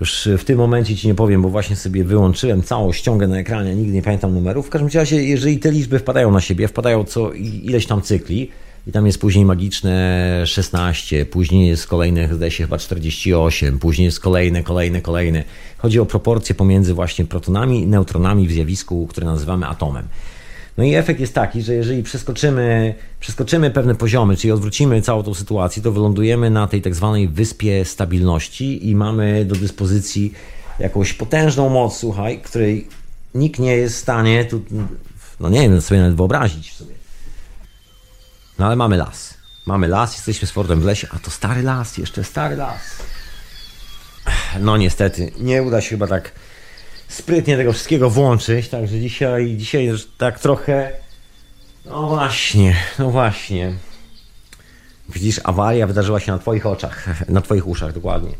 Już 0.00 0.28
w 0.38 0.44
tym 0.44 0.58
momencie 0.58 0.96
ci 0.96 1.08
nie 1.08 1.14
powiem, 1.14 1.42
bo 1.42 1.48
właśnie 1.48 1.76
sobie 1.76 2.04
wyłączyłem 2.04 2.62
całą 2.62 2.92
ściągę 2.92 3.28
na 3.28 3.38
ekranie, 3.38 3.74
nigdy 3.74 3.92
nie 3.92 4.02
pamiętam 4.02 4.34
numerów. 4.34 4.66
W 4.66 4.70
każdym 4.70 4.90
razie, 4.94 5.24
jeżeli 5.24 5.58
te 5.58 5.72
liczby 5.72 5.98
wpadają 5.98 6.30
na 6.30 6.40
siebie, 6.40 6.68
wpadają 6.68 7.04
co 7.04 7.32
ileś 7.32 7.86
tam 7.86 8.02
cykli, 8.02 8.50
i 8.88 8.92
tam 8.92 9.06
jest 9.06 9.20
później 9.20 9.44
magiczne 9.44 10.42
16, 10.46 11.26
później 11.26 11.68
jest 11.68 11.86
kolejne, 11.86 12.34
zdaje 12.34 12.50
się 12.50 12.64
chyba 12.64 12.78
48, 12.78 13.78
później 13.78 14.04
jest 14.04 14.20
kolejne, 14.20 14.62
kolejne, 14.62 15.00
kolejne. 15.00 15.44
Chodzi 15.78 16.00
o 16.00 16.06
proporcje 16.06 16.54
pomiędzy 16.54 16.94
właśnie 16.94 17.24
protonami 17.24 17.82
i 17.82 17.86
neutronami 17.86 18.48
w 18.48 18.52
zjawisku, 18.52 19.06
które 19.06 19.26
nazywamy 19.26 19.66
atomem. 19.66 20.08
No 20.78 20.84
i 20.84 20.94
efekt 20.94 21.20
jest 21.20 21.34
taki, 21.34 21.62
że 21.62 21.74
jeżeli 21.74 22.02
przeskoczymy, 22.02 22.94
przeskoczymy 23.20 23.70
pewne 23.70 23.94
poziomy, 23.94 24.36
czyli 24.36 24.52
odwrócimy 24.52 25.02
całą 25.02 25.22
tą 25.22 25.34
sytuację, 25.34 25.82
to 25.82 25.92
wylądujemy 25.92 26.50
na 26.50 26.66
tej 26.66 26.82
tak 26.82 26.94
zwanej 26.94 27.28
wyspie 27.28 27.84
stabilności 27.84 28.88
i 28.88 28.96
mamy 28.96 29.44
do 29.44 29.54
dyspozycji 29.54 30.32
jakąś 30.78 31.12
potężną 31.12 31.68
moc, 31.68 31.96
słuchaj, 31.96 32.38
której 32.38 32.88
nikt 33.34 33.60
nie 33.60 33.76
jest 33.76 33.96
w 33.96 33.98
stanie 33.98 34.44
tu 34.44 34.62
No 35.40 35.48
nie 35.48 35.60
wiem, 35.60 35.80
sobie 35.80 36.00
nawet 36.00 36.16
wyobrazić 36.16 36.72
sobie. 36.72 36.97
No 38.58 38.66
ale 38.66 38.76
mamy 38.76 38.96
las. 38.96 39.34
Mamy 39.66 39.88
las, 39.88 40.14
jesteśmy 40.14 40.48
z 40.48 40.50
Fordem 40.50 40.80
w 40.80 40.84
lesie, 40.84 41.08
a 41.10 41.18
to 41.18 41.30
stary 41.30 41.62
las, 41.62 41.98
jeszcze 41.98 42.24
stary 42.24 42.56
las. 42.56 42.80
No 44.60 44.76
niestety, 44.76 45.32
nie 45.40 45.62
uda 45.62 45.80
się 45.80 45.88
chyba 45.88 46.06
tak 46.06 46.32
sprytnie 47.08 47.56
tego 47.56 47.72
wszystkiego 47.72 48.10
włączyć, 48.10 48.68
także 48.68 49.00
dzisiaj, 49.00 49.56
dzisiaj 49.56 49.90
tak 50.18 50.38
trochę... 50.38 50.92
No 51.84 52.08
właśnie, 52.08 52.76
no 52.98 53.10
właśnie. 53.10 53.74
Widzisz, 55.08 55.40
awaria 55.44 55.86
wydarzyła 55.86 56.20
się 56.20 56.32
na 56.32 56.38
twoich 56.38 56.66
oczach, 56.66 57.06
na 57.28 57.40
twoich 57.40 57.66
uszach 57.66 57.92
dokładnie. 57.92 58.32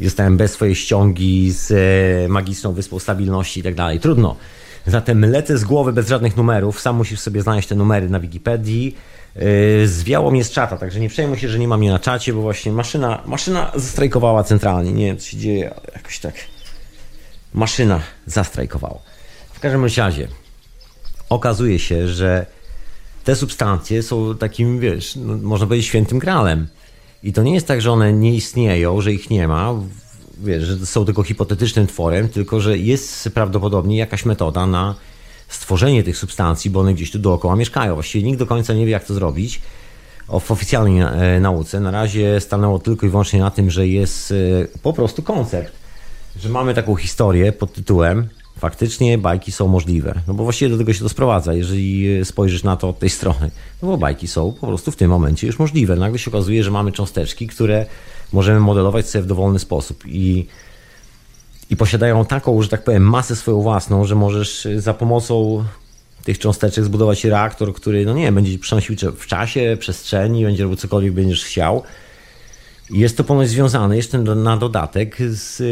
Zostałem 0.00 0.36
bez 0.36 0.52
swojej 0.52 0.74
ściągi 0.74 1.52
z 1.52 1.70
e, 1.70 2.28
magiczną 2.28 2.72
wyspą 2.72 2.98
stabilności 2.98 3.60
i 3.60 3.62
tak 3.62 3.74
dalej. 3.74 4.00
Trudno. 4.00 4.36
Zatem 4.86 5.24
lecę 5.24 5.58
z 5.58 5.64
głowy 5.64 5.92
bez 5.92 6.08
żadnych 6.08 6.36
numerów. 6.36 6.80
Sam 6.80 6.96
musisz 6.96 7.20
sobie 7.20 7.42
znaleźć 7.42 7.68
te 7.68 7.74
numery 7.74 8.08
na 8.08 8.20
Wikipedii. 8.20 8.96
Yy, 9.36 9.88
zwiało 9.88 10.30
mnie 10.30 10.44
z 10.44 10.50
czata, 10.50 10.76
także 10.76 11.00
nie 11.00 11.08
przejmuj 11.08 11.38
się, 11.38 11.48
że 11.48 11.58
nie 11.58 11.68
mam 11.68 11.80
mnie 11.80 11.90
na 11.90 11.98
czacie, 11.98 12.32
bo 12.32 12.42
właśnie 12.42 12.72
maszyna, 12.72 13.22
maszyna 13.26 13.72
zastrajkowała 13.74 14.44
centralnie. 14.44 14.92
Nie 14.92 15.06
wiem, 15.06 15.18
co 15.18 15.26
się 15.26 15.36
dzieje, 15.36 15.74
jakoś 15.94 16.18
tak. 16.18 16.34
Maszyna 17.54 18.00
zastrajkowała. 18.26 18.98
W 19.52 19.60
każdym 19.60 19.86
razie 19.96 20.28
okazuje 21.28 21.78
się, 21.78 22.08
że 22.08 22.46
te 23.24 23.36
substancje 23.36 24.02
są 24.02 24.34
takim, 24.36 24.80
wiesz, 24.80 25.16
no, 25.16 25.36
można 25.36 25.66
powiedzieć 25.66 25.86
świętym 25.86 26.18
gralem. 26.18 26.66
I 27.22 27.32
to 27.32 27.42
nie 27.42 27.54
jest 27.54 27.66
tak, 27.66 27.80
że 27.82 27.92
one 27.92 28.12
nie 28.12 28.34
istnieją, 28.34 29.00
że 29.00 29.12
ich 29.12 29.30
nie 29.30 29.48
ma, 29.48 29.74
wiesz, 30.38 30.62
że 30.62 30.86
są 30.86 31.04
tylko 31.04 31.22
hipotetycznym 31.22 31.86
tworem, 31.86 32.28
tylko 32.28 32.60
że 32.60 32.78
jest 32.78 33.28
prawdopodobnie 33.34 33.96
jakaś 33.96 34.24
metoda 34.24 34.66
na 34.66 34.94
stworzenie 35.48 36.02
tych 36.02 36.16
substancji, 36.16 36.70
bo 36.70 36.80
one 36.80 36.94
gdzieś 36.94 37.10
tu 37.10 37.18
dookoła 37.18 37.56
mieszkają. 37.56 37.94
Właściwie 37.94 38.24
nikt 38.24 38.38
do 38.38 38.46
końca 38.46 38.74
nie 38.74 38.86
wie, 38.86 38.92
jak 38.92 39.04
to 39.04 39.14
zrobić. 39.14 39.60
W 40.40 40.50
oficjalnej 40.50 41.00
e, 41.00 41.40
nauce 41.40 41.80
na 41.80 41.90
razie 41.90 42.40
stanęło 42.40 42.78
tylko 42.78 43.06
i 43.06 43.08
wyłącznie 43.08 43.40
na 43.40 43.50
tym, 43.50 43.70
że 43.70 43.88
jest 43.88 44.32
e, 44.32 44.34
po 44.82 44.92
prostu 44.92 45.22
koncept, 45.22 45.72
że 46.36 46.48
mamy 46.48 46.74
taką 46.74 46.96
historię 46.96 47.52
pod 47.52 47.72
tytułem 47.72 48.28
faktycznie 48.58 49.18
bajki 49.18 49.52
są 49.52 49.68
możliwe. 49.68 50.20
No 50.26 50.34
bo 50.34 50.44
właściwie 50.44 50.70
do 50.70 50.78
tego 50.78 50.92
się 50.92 51.00
to 51.00 51.08
sprowadza, 51.08 51.54
jeżeli 51.54 52.24
spojrzysz 52.24 52.62
na 52.62 52.76
to 52.76 52.88
od 52.88 52.98
tej 52.98 53.10
strony. 53.10 53.50
No 53.82 53.88
bo 53.88 53.96
bajki 53.96 54.28
są 54.28 54.52
po 54.60 54.66
prostu 54.66 54.90
w 54.90 54.96
tym 54.96 55.10
momencie 55.10 55.46
już 55.46 55.58
możliwe. 55.58 55.96
Nagle 55.96 56.18
się 56.18 56.30
okazuje, 56.30 56.64
że 56.64 56.70
mamy 56.70 56.92
cząsteczki, 56.92 57.46
które 57.46 57.86
możemy 58.32 58.60
modelować 58.60 59.08
sobie 59.08 59.22
w 59.22 59.26
dowolny 59.26 59.58
sposób 59.58 60.04
i, 60.06 60.46
i 61.70 61.76
posiadają 61.76 62.24
taką, 62.24 62.62
że 62.62 62.68
tak 62.68 62.84
powiem, 62.84 63.02
masę 63.02 63.36
swoją 63.36 63.60
własną, 63.60 64.04
że 64.04 64.14
możesz 64.14 64.68
za 64.76 64.94
pomocą 64.94 65.64
tych 66.24 66.38
cząsteczek 66.38 66.84
zbudować 66.84 67.24
reaktor, 67.24 67.74
który, 67.74 68.06
no 68.06 68.14
nie 68.14 68.22
wiem, 68.24 68.34
będzie 68.34 68.58
przenosił 68.58 68.96
w 69.16 69.26
czasie, 69.26 69.76
przestrzeni, 69.80 70.44
będzie 70.44 70.62
robił 70.62 70.76
cokolwiek 70.76 71.12
będziesz 71.12 71.44
chciał. 71.44 71.82
Jest 72.90 73.16
to 73.16 73.24
ponoć 73.24 73.48
związane 73.48 73.96
jeszcze 73.96 74.18
na 74.18 74.56
dodatek 74.56 75.16
z 75.20 75.62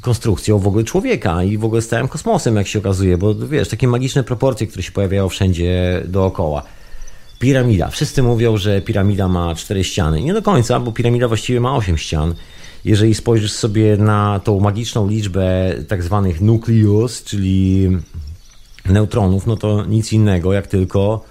konstrukcją 0.00 0.58
w 0.58 0.66
ogóle 0.66 0.84
człowieka 0.84 1.42
i 1.42 1.58
w 1.58 1.64
ogóle 1.64 1.82
z 1.82 1.88
całym 1.88 2.08
kosmosem, 2.08 2.56
jak 2.56 2.66
się 2.66 2.78
okazuje, 2.78 3.18
bo 3.18 3.34
wiesz, 3.34 3.68
takie 3.68 3.88
magiczne 3.88 4.24
proporcje, 4.24 4.66
które 4.66 4.82
się 4.82 4.92
pojawiają 4.92 5.28
wszędzie 5.28 6.02
dookoła. 6.04 6.62
Piramida. 7.38 7.88
Wszyscy 7.88 8.22
mówią, 8.22 8.56
że 8.56 8.80
piramida 8.80 9.28
ma 9.28 9.54
cztery 9.54 9.84
ściany. 9.84 10.22
Nie 10.22 10.34
do 10.34 10.42
końca, 10.42 10.80
bo 10.80 10.92
piramida 10.92 11.28
właściwie 11.28 11.60
ma 11.60 11.76
osiem 11.76 11.98
ścian. 11.98 12.34
Jeżeli 12.84 13.14
spojrzysz 13.14 13.52
sobie 13.52 13.96
na 13.96 14.40
tą 14.44 14.60
magiczną 14.60 15.08
liczbę 15.08 15.74
tak 15.88 16.02
zwanych 16.02 16.40
nucleus, 16.40 17.24
czyli 17.24 17.88
neutronów, 18.86 19.46
no 19.46 19.56
to 19.56 19.84
nic 19.84 20.12
innego 20.12 20.52
jak 20.52 20.66
tylko 20.66 21.24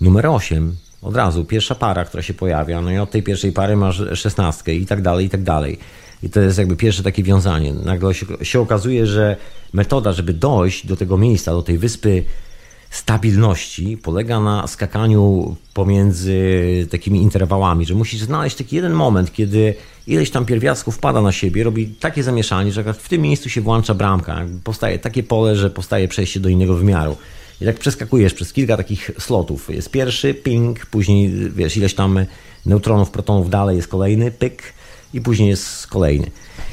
numer 0.00 0.26
8. 0.26 0.76
Od 1.02 1.16
razu, 1.16 1.44
pierwsza 1.44 1.74
para, 1.74 2.04
która 2.04 2.22
się 2.22 2.34
pojawia, 2.34 2.80
no 2.80 2.90
i 2.90 2.98
od 2.98 3.10
tej 3.10 3.22
pierwszej 3.22 3.52
pary 3.52 3.76
masz 3.76 4.02
szesnastkę 4.14 4.74
i 4.74 4.86
tak 4.86 5.02
dalej, 5.02 5.26
i 5.26 5.30
tak 5.30 5.42
dalej. 5.42 5.78
I 6.22 6.30
to 6.30 6.40
jest 6.40 6.58
jakby 6.58 6.76
pierwsze 6.76 7.02
takie 7.02 7.22
wiązanie. 7.22 7.72
Nagle 7.72 8.14
się, 8.14 8.26
się 8.42 8.60
okazuje, 8.60 9.06
że 9.06 9.36
metoda, 9.72 10.12
żeby 10.12 10.32
dojść 10.32 10.86
do 10.86 10.96
tego 10.96 11.18
miejsca, 11.18 11.52
do 11.52 11.62
tej 11.62 11.78
wyspy 11.78 12.24
stabilności, 12.90 13.96
polega 13.96 14.40
na 14.40 14.66
skakaniu 14.66 15.56
pomiędzy 15.74 16.36
takimi 16.90 17.22
interwałami, 17.22 17.86
że 17.86 17.94
musisz 17.94 18.20
znaleźć 18.20 18.56
taki 18.56 18.76
jeden 18.76 18.92
moment, 18.92 19.32
kiedy 19.32 19.74
ileś 20.06 20.30
tam 20.30 20.44
pierwiastków 20.44 20.98
pada 20.98 21.22
na 21.22 21.32
siebie, 21.32 21.64
robi 21.64 21.86
takie 21.86 22.22
zamieszanie, 22.22 22.72
że 22.72 22.94
w 22.94 23.08
tym 23.08 23.22
miejscu 23.22 23.48
się 23.48 23.60
włącza 23.60 23.94
bramka. 23.94 24.46
Powstaje 24.64 24.98
takie 24.98 25.22
pole, 25.22 25.56
że 25.56 25.70
powstaje 25.70 26.08
przejście 26.08 26.40
do 26.40 26.48
innego 26.48 26.74
wymiaru. 26.74 27.16
I 27.60 27.64
tak 27.64 27.78
przeskakujesz 27.78 28.34
przez 28.34 28.52
kilka 28.52 28.76
takich 28.76 29.10
slotów. 29.18 29.70
Jest 29.70 29.90
pierwszy, 29.90 30.34
ping, 30.34 30.86
później 30.86 31.50
wiesz, 31.50 31.76
ileś 31.76 31.94
tam 31.94 32.18
neutronów, 32.66 33.10
protonów 33.10 33.50
dalej 33.50 33.76
jest 33.76 33.88
kolejny, 33.88 34.30
pyk 34.30 34.62
i 35.14 35.20
później 35.20 35.48
jest 35.48 35.86
kolejny. 35.86 36.30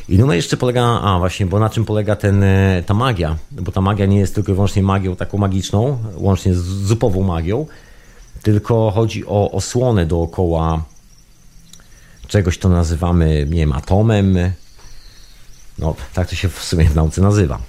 I 0.10 0.18
numer 0.18 0.36
jeszcze 0.36 0.58
polega 0.58 0.84
a 0.84 1.20
właśnie, 1.20 1.45
bo 1.45 1.60
na 1.60 1.70
czym 1.70 1.86
polega 1.86 2.16
ten, 2.16 2.43
e, 2.43 2.84
ta 2.86 2.93
magia? 2.93 3.38
Bo 3.51 3.72
ta 3.72 3.82
magia 3.82 4.05
nie 4.05 4.20
jest 4.20 4.36
tylko 4.36 4.51
i 4.51 4.55
wyłącznie 4.55 4.84
magią 4.84 5.16
taką 5.16 5.38
magiczną, 5.38 5.97
łącznie 6.16 6.53
z 6.53 6.64
zupową 6.64 7.24
magią, 7.24 7.66
tylko 8.41 8.91
chodzi 8.91 9.26
o 9.26 9.51
osłonę 9.51 10.05
dookoła 10.05 10.84
czegoś, 12.28 12.58
to 12.58 12.70
nazywamy, 12.70 13.45
nie 13.49 13.60
wiem, 13.60 13.74
atomem. 13.74 14.38
No, 15.80 15.95
tak 16.14 16.30
to 16.30 16.36
się 16.36 16.49
w 16.49 16.64
sumie 16.64 16.86
w 16.86 16.95
nauce 16.95 17.22
nazywa. 17.22 17.60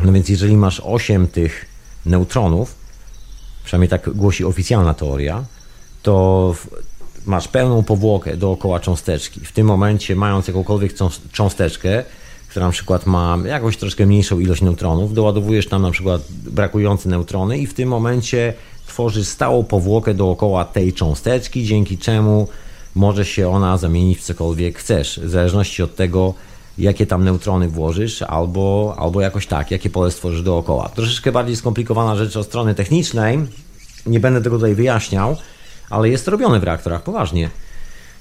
No 0.00 0.12
więc 0.12 0.28
jeżeli 0.28 0.56
masz 0.56 0.80
8 0.84 1.26
tych 1.26 1.64
neutronów, 2.06 2.74
przynajmniej 3.64 3.88
tak 3.88 4.10
głosi 4.10 4.44
oficjalna 4.44 4.94
teoria, 4.94 5.44
to 6.02 6.54
masz 7.28 7.48
pełną 7.48 7.82
powłokę 7.82 8.36
dookoła 8.36 8.80
cząsteczki. 8.80 9.40
W 9.40 9.52
tym 9.52 9.66
momencie, 9.66 10.16
mając 10.16 10.48
jakąkolwiek 10.48 10.92
cząsteczkę, 11.32 12.04
która 12.48 12.66
na 12.66 12.72
przykład 12.72 13.06
ma 13.06 13.38
jakąś 13.46 13.76
troszkę 13.76 14.06
mniejszą 14.06 14.38
ilość 14.40 14.62
neutronów, 14.62 15.14
doładowujesz 15.14 15.68
tam 15.68 15.82
na 15.82 15.90
przykład 15.90 16.22
brakujące 16.30 17.08
neutrony 17.08 17.58
i 17.58 17.66
w 17.66 17.74
tym 17.74 17.88
momencie 17.88 18.54
tworzysz 18.86 19.26
stałą 19.26 19.64
powłokę 19.64 20.14
dookoła 20.14 20.64
tej 20.64 20.92
cząsteczki, 20.92 21.64
dzięki 21.64 21.98
czemu 21.98 22.48
może 22.94 23.24
się 23.24 23.48
ona 23.48 23.78
zamienić 23.78 24.18
w 24.18 24.22
cokolwiek 24.22 24.78
chcesz, 24.78 25.20
w 25.20 25.30
zależności 25.30 25.82
od 25.82 25.96
tego, 25.96 26.34
jakie 26.78 27.06
tam 27.06 27.24
neutrony 27.24 27.68
włożysz, 27.68 28.22
albo, 28.22 28.94
albo 28.98 29.20
jakoś 29.20 29.46
tak, 29.46 29.70
jakie 29.70 29.90
pole 29.90 30.10
stworzysz 30.10 30.42
dookoła. 30.42 30.88
Troszeczkę 30.88 31.32
bardziej 31.32 31.56
skomplikowana 31.56 32.16
rzecz 32.16 32.36
od 32.36 32.46
strony 32.46 32.74
technicznej, 32.74 33.38
nie 34.06 34.20
będę 34.20 34.42
tego 34.42 34.56
tutaj 34.56 34.74
wyjaśniał, 34.74 35.36
ale 35.90 36.08
jest 36.08 36.24
to 36.24 36.30
robione 36.30 36.60
w 36.60 36.64
reaktorach 36.64 37.02
poważnie. 37.02 37.50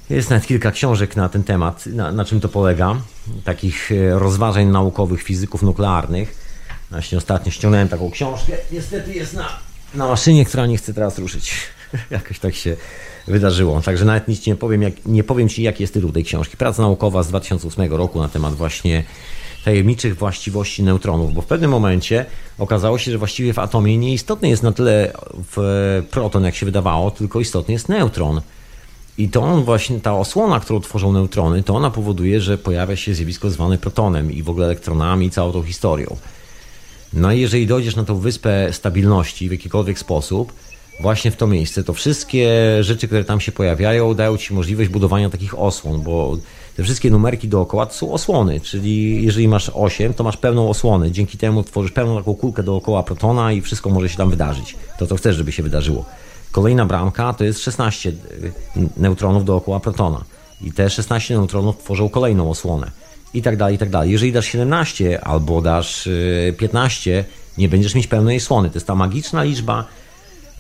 Jest 0.10 0.30
nawet 0.30 0.48
kilka 0.48 0.72
książek 0.72 1.16
na 1.16 1.30
ten 1.30 1.44
temat, 1.44 1.86
na, 1.86 2.12
na 2.12 2.26
czym 2.26 2.40
to 2.40 2.50
polega, 2.50 2.96
takich 3.44 3.92
e, 3.92 4.20
rozważań 4.20 4.68
naukowych 4.68 5.24
fizyków 5.24 5.64
nuklearnych. 5.64 6.48
Właśnie 6.92 7.18
ostatnio 7.18 7.52
ściągnąłem 7.52 7.90
taką 7.90 8.12
książkę, 8.12 8.54
niestety 8.72 9.14
jest 9.14 9.34
na, 9.34 9.48
na 9.96 10.08
maszynie, 10.08 10.46
która 10.46 10.66
nie 10.66 10.78
chce 10.78 10.94
teraz 10.94 11.20
ruszyć. 11.20 11.54
Jakoś 12.12 12.40
tak 12.40 12.56
się 12.56 12.76
wydarzyło. 13.28 13.82
Także 13.82 14.06
nawet 14.06 14.28
nic 14.28 14.46
nie 14.46 14.56
powiem, 14.56 14.82
jak, 14.82 15.06
nie 15.06 15.24
powiem 15.24 15.50
Ci, 15.50 15.64
jaki 15.64 15.84
jest 15.84 15.94
tytuł 15.94 16.12
tej 16.12 16.24
książki. 16.24 16.58
Praca 16.58 16.82
naukowa 16.82 17.24
z 17.24 17.28
2008 17.28 17.94
roku 17.94 18.20
na 18.20 18.30
temat 18.30 18.56
właśnie 18.56 19.04
tajemniczych 19.68 20.18
właściwości 20.18 20.84
neutronów, 20.84 21.34
bo 21.34 21.42
w 21.42 21.46
pewnym 21.46 21.72
momencie 21.72 22.26
okazało 22.58 22.98
się, 22.98 23.12
że 23.12 23.18
właściwie 23.18 23.54
w 23.54 23.60
atomie 23.60 23.98
nieistotny 23.98 24.50
jest 24.50 24.64
na 24.64 24.72
tyle 24.72 25.14
proton, 26.12 26.44
jak 26.44 26.56
się 26.56 26.66
wydawało, 26.66 27.12
tylko 27.12 27.40
istotny 27.40 27.74
jest 27.74 27.90
neutron. 27.90 28.42
I 29.18 29.30
to 29.30 29.42
on 29.42 29.64
właśnie, 29.64 30.00
ta 30.00 30.14
osłona, 30.14 30.60
którą 30.60 30.80
tworzą 30.80 31.12
neutrony, 31.12 31.64
to 31.64 31.76
ona 31.76 31.92
powoduje, 31.92 32.42
że 32.42 32.58
pojawia 32.58 32.96
się 32.96 33.14
zjawisko 33.14 33.50
zwane 33.50 33.78
protonem 33.78 34.32
i 34.32 34.44
w 34.44 34.50
ogóle 34.50 34.66
elektronami 34.66 35.26
i 35.26 35.30
całą 35.30 35.52
tą 35.52 35.64
historią. 35.64 36.18
No 37.14 37.32
i 37.32 37.40
jeżeli 37.40 37.68
dojdziesz 37.68 37.96
na 37.96 38.04
tą 38.04 38.20
wyspę 38.20 38.74
stabilności 38.74 39.50
w 39.50 39.52
jakikolwiek 39.52 40.00
sposób, 40.00 40.54
właśnie 41.02 41.32
w 41.32 41.36
to 41.36 41.48
miejsce, 41.48 41.84
to 41.84 41.94
wszystkie 41.94 42.50
rzeczy, 42.82 43.08
które 43.08 43.24
tam 43.24 43.40
się 43.40 43.52
pojawiają, 43.52 44.14
dają 44.14 44.38
ci 44.38 44.54
możliwość 44.54 44.90
budowania 44.90 45.30
takich 45.30 45.60
osłon, 45.60 46.02
bo 46.02 46.38
te 46.78 46.84
wszystkie 46.84 47.12
numerki 47.12 47.48
dookoła 47.48 47.86
to 47.86 47.94
są 47.94 48.14
osłony, 48.14 48.60
czyli 48.60 49.26
jeżeli 49.26 49.48
masz 49.48 49.72
8, 49.74 50.14
to 50.14 50.24
masz 50.24 50.38
pełną 50.38 50.70
osłonę. 50.70 51.12
Dzięki 51.12 51.38
temu 51.38 51.64
tworzysz 51.64 51.92
pełną 51.92 52.18
taką 52.18 52.36
kulkę 52.36 52.64
dookoła 52.64 53.04
protona 53.04 53.52
i 53.52 53.62
wszystko 53.62 53.90
może 53.90 54.10
się 54.10 54.18
tam 54.18 54.30
wydarzyć. 54.30 54.76
To, 54.98 55.08
co 55.08 55.16
chcesz, 55.16 55.36
żeby 55.36 55.52
się 55.52 55.64
wydarzyło. 55.64 56.06
Kolejna 56.52 56.86
bramka 56.86 57.34
to 57.34 57.44
jest 57.44 57.60
16 57.60 58.12
neutronów 58.98 59.46
dookoła 59.46 59.80
protona. 59.80 60.24
I 60.62 60.72
te 60.72 60.90
16 60.90 61.34
neutronów 61.34 61.78
tworzą 61.78 62.10
kolejną 62.10 62.50
osłonę. 62.50 62.92
I 63.34 63.42
tak 63.42 63.58
dalej, 63.58 63.76
i 63.76 63.78
tak 63.78 63.90
dalej. 63.90 64.12
Jeżeli 64.12 64.32
dasz 64.32 64.46
17 64.46 65.22
albo 65.22 65.62
dasz 65.62 66.10
15, 66.58 67.26
nie 67.58 67.70
będziesz 67.70 67.96
mieć 67.96 68.08
pełnej 68.08 68.38
osłony. 68.38 68.70
To 68.70 68.76
jest 68.76 68.88
ta 68.88 68.96
magiczna 68.96 69.44
liczba, 69.44 69.86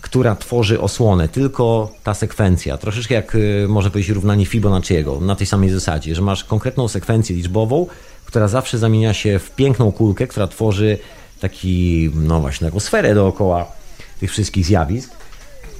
która 0.07 0.35
tworzy 0.35 0.81
osłonę, 0.81 1.27
tylko 1.27 1.91
ta 2.03 2.13
sekwencja. 2.13 2.77
Troszeczkę 2.77 3.15
jak 3.15 3.35
y, 3.35 3.65
może 3.69 3.89
powiedzieć 3.89 4.15
równanie 4.15 4.45
Fibonacciego, 4.45 5.19
na 5.19 5.35
tej 5.35 5.47
samej 5.47 5.69
zasadzie, 5.69 6.15
że 6.15 6.21
masz 6.21 6.43
konkretną 6.43 6.87
sekwencję 6.87 7.35
liczbową, 7.35 7.87
która 8.25 8.47
zawsze 8.47 8.77
zamienia 8.77 9.13
się 9.13 9.39
w 9.39 9.51
piękną 9.51 9.91
kulkę, 9.91 10.27
która 10.27 10.47
tworzy 10.47 10.97
taki, 11.39 12.09
no 12.15 12.39
właśnie, 12.39 12.67
taką 12.67 12.79
sferę 12.79 13.15
dookoła 13.15 13.71
tych 14.19 14.31
wszystkich 14.31 14.65
zjawisk 14.65 15.11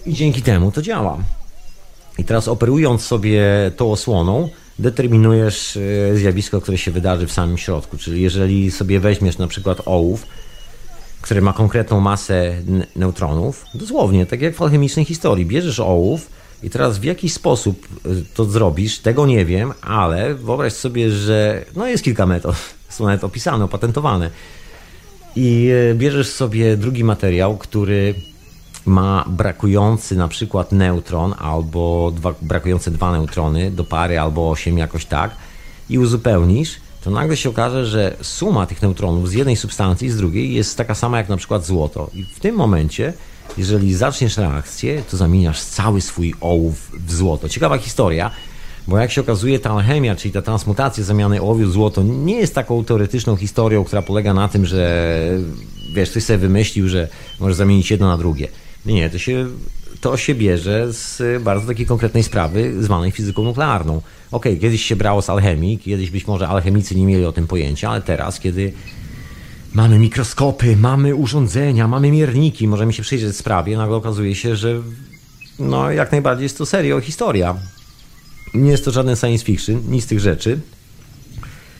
i 0.05 0.13
dzięki 0.13 0.41
temu 0.41 0.71
to 0.71 0.81
działa. 0.81 1.17
I 2.17 2.23
teraz 2.23 2.47
operując 2.47 3.01
sobie 3.01 3.43
tą 3.77 3.91
osłoną, 3.91 4.49
determinujesz 4.79 5.77
e, 5.77 6.17
zjawisko, 6.17 6.61
które 6.61 6.77
się 6.77 6.91
wydarzy 6.91 7.27
w 7.27 7.31
samym 7.31 7.57
środku. 7.57 7.97
Czyli 7.97 8.21
jeżeli 8.21 8.71
sobie 8.71 8.99
weźmiesz 8.99 9.37
na 9.37 9.47
przykład 9.47 9.81
ołów, 9.85 10.25
który 11.21 11.41
ma 11.41 11.53
konkretną 11.53 11.99
masę 11.99 12.55
neutronów, 12.95 13.65
dosłownie, 13.73 14.25
tak 14.25 14.41
jak 14.41 14.55
w 14.55 14.61
alchemicznej 14.61 15.05
historii, 15.05 15.45
bierzesz 15.45 15.79
ołów 15.79 16.29
i 16.63 16.69
teraz 16.69 16.97
w 16.97 17.03
jakiś 17.03 17.33
sposób 17.33 17.87
e, 18.05 18.09
to 18.33 18.45
zrobisz, 18.45 18.99
tego 18.99 19.25
nie 19.25 19.45
wiem, 19.45 19.73
ale 19.81 20.35
wyobraź 20.35 20.73
sobie, 20.73 21.11
że 21.11 21.65
no 21.75 21.87
jest 21.87 22.03
kilka 22.03 22.25
metod, 22.25 22.55
są 22.89 23.05
nawet 23.05 23.23
opisane, 23.23 23.65
opatentowane. 23.65 24.29
I 25.35 25.69
e, 25.91 25.95
bierzesz 25.95 26.29
sobie 26.29 26.77
drugi 26.77 27.03
materiał, 27.03 27.57
który 27.57 28.15
ma 28.85 29.25
brakujący 29.27 30.15
na 30.15 30.27
przykład 30.27 30.71
neutron 30.71 31.33
albo 31.37 32.11
dwa, 32.15 32.33
brakujące 32.41 32.91
dwa 32.91 33.11
neutrony 33.11 33.71
do 33.71 33.83
pary 33.83 34.19
albo 34.19 34.49
osiem 34.49 34.77
jakoś 34.77 35.05
tak 35.05 35.31
i 35.89 35.99
uzupełnisz, 35.99 36.75
to 37.07 37.11
nagle 37.11 37.37
się 37.37 37.49
okaże, 37.49 37.85
że 37.85 38.17
suma 38.21 38.65
tych 38.65 38.81
neutronów 38.81 39.29
z 39.29 39.33
jednej 39.33 39.55
substancji 39.55 40.07
i 40.07 40.11
z 40.11 40.17
drugiej 40.17 40.53
jest 40.53 40.77
taka 40.77 40.95
sama 40.95 41.17
jak 41.17 41.29
na 41.29 41.37
przykład 41.37 41.65
złoto. 41.65 42.09
I 42.13 42.23
w 42.35 42.39
tym 42.39 42.55
momencie, 42.55 43.13
jeżeli 43.57 43.93
zaczniesz 43.93 44.37
reakcję, 44.37 45.03
to 45.11 45.17
zamieniasz 45.17 45.61
cały 45.61 46.01
swój 46.01 46.33
ołów 46.41 46.91
w 47.07 47.13
złoto. 47.13 47.49
Ciekawa 47.49 47.77
historia, 47.77 48.31
bo 48.87 48.97
jak 48.97 49.11
się 49.11 49.21
okazuje, 49.21 49.59
ta 49.59 49.71
alchemia, 49.71 50.15
czyli 50.15 50.31
ta 50.31 50.41
transmutacja 50.41 51.03
zamiany 51.03 51.41
ołowiu 51.41 51.67
w 51.67 51.71
złoto, 51.71 52.03
nie 52.03 52.35
jest 52.35 52.55
taką 52.55 52.83
teoretyczną 52.83 53.35
historią, 53.35 53.83
która 53.83 54.01
polega 54.01 54.33
na 54.33 54.47
tym, 54.47 54.65
że 54.65 55.13
wiesz, 55.93 56.09
ktoś 56.09 56.23
sobie 56.23 56.37
wymyślił, 56.37 56.89
że 56.89 57.07
możesz 57.39 57.57
zamienić 57.57 57.91
jedno 57.91 58.07
na 58.07 58.17
drugie. 58.17 58.47
Nie, 58.85 59.09
to 59.09 59.17
się, 59.17 59.47
to 60.01 60.17
się 60.17 60.35
bierze 60.35 60.93
z 60.93 61.43
bardzo 61.43 61.67
takiej 61.67 61.85
konkretnej 61.85 62.23
sprawy 62.23 62.83
zwanej 62.83 63.11
fizyką 63.11 63.43
nuklearną. 63.43 64.01
Okej, 64.31 64.51
okay, 64.51 64.61
kiedyś 64.61 64.85
się 64.85 64.95
brało 64.95 65.21
z 65.21 65.29
alchemii, 65.29 65.77
kiedyś 65.77 66.11
być 66.11 66.27
może 66.27 66.47
alchemicy 66.47 66.95
nie 66.95 67.05
mieli 67.05 67.25
o 67.25 67.31
tym 67.31 67.47
pojęcia, 67.47 67.89
ale 67.89 68.01
teraz, 68.01 68.39
kiedy 68.39 68.73
mamy 69.73 69.99
mikroskopy, 69.99 70.77
mamy 70.77 71.15
urządzenia, 71.15 71.87
mamy 71.87 72.11
mierniki, 72.11 72.67
możemy 72.67 72.93
się 72.93 73.03
przyjrzeć 73.03 73.37
sprawie, 73.37 73.77
nagle 73.77 73.95
okazuje 73.95 74.35
się, 74.35 74.55
że 74.55 74.81
no 75.59 75.91
jak 75.91 76.11
najbardziej 76.11 76.43
jest 76.43 76.57
to 76.57 76.65
serio 76.65 77.01
historia. 77.01 77.55
Nie 78.53 78.71
jest 78.71 78.85
to 78.85 78.91
żaden 78.91 79.15
science 79.15 79.45
fiction, 79.45 79.81
nic 79.89 80.03
z 80.03 80.07
tych 80.07 80.19
rzeczy. 80.19 80.59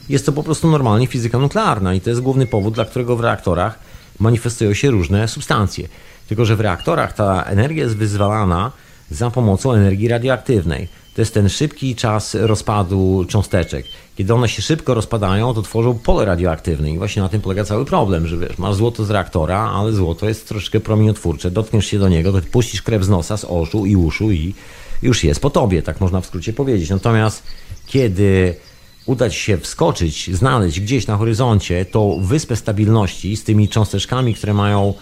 Jest 0.10 0.26
to 0.26 0.32
po 0.32 0.44
prostu 0.44 0.72
normalnie 0.72 1.08
fizyka 1.08 1.40
nuklearna 1.40 1.94
i 1.94 2.02
to 2.02 2.10
jest 2.10 2.22
główny 2.22 2.46
powód, 2.46 2.74
dla 2.74 2.86
którego 2.86 3.16
w 3.16 3.20
reaktorach 3.20 3.80
manifestują 4.20 4.74
się 4.74 4.92
różne 4.92 5.28
substancje. 5.28 5.88
Tylko, 6.28 6.46
że 6.46 6.56
w 6.56 6.62
reaktorach 6.62 7.14
ta 7.14 7.44
energia 7.44 7.84
jest 7.84 7.98
wyzwalana 7.98 8.72
za 9.12 9.32
pomocą 9.32 9.72
energii 9.72 10.08
radioaktywnej. 10.08 10.88
To 11.18 11.22
jest 11.22 11.34
ten 11.34 11.50
szybki 11.50 11.96
czas 11.96 12.36
rozpadu 12.36 13.26
cząsteczek. 13.30 13.86
Kiedy 14.18 14.34
one 14.34 14.50
się 14.50 14.62
szybko 14.62 14.94
rozpadają, 14.94 15.54
to 15.54 15.62
tworzą 15.62 16.00
pole 16.00 16.26
radioaktywne 16.26 16.92
i 16.92 16.98
właśnie 16.98 17.22
na 17.22 17.30
tym 17.30 17.42
polega 17.42 17.64
cały 17.64 17.86
problem, 17.86 18.28
że 18.28 18.38
wiesz, 18.38 18.58
masz 18.58 18.76
złoto 18.76 19.06
z 19.06 19.10
reaktora, 19.10 19.60
ale 19.60 19.94
złoto 19.94 20.28
jest 20.28 20.48
troszeczkę 20.48 20.80
promieniotwórcze. 20.80 21.52
Dotkniesz 21.52 21.86
się 21.86 22.00
do 22.00 22.10
niego, 22.10 22.32
to 22.32 22.42
puścisz 22.52 22.82
krew 22.82 23.04
z 23.04 23.10
nosa, 23.10 23.38
z 23.38 23.46
oczu 23.46 23.86
i 23.86 23.96
uszu 23.96 24.32
i 24.32 24.54
już 25.02 25.24
jest 25.24 25.40
po 25.40 25.50
tobie, 25.50 25.82
tak 25.82 26.02
można 26.02 26.22
w 26.22 26.26
skrócie 26.26 26.54
powiedzieć. 26.54 26.90
Natomiast 26.90 27.44
kiedy 27.88 28.56
uda 29.06 29.30
ci 29.30 29.40
się 29.40 29.58
wskoczyć, 29.58 30.36
znaleźć 30.36 30.80
gdzieś 30.80 31.08
na 31.08 31.18
horyzoncie 31.18 31.86
tą 31.86 32.22
wyspę 32.24 32.56
stabilności 32.56 33.38
z 33.38 33.44
tymi 33.44 33.70
cząsteczkami, 33.70 34.34
które 34.34 34.54
mają 34.54 34.94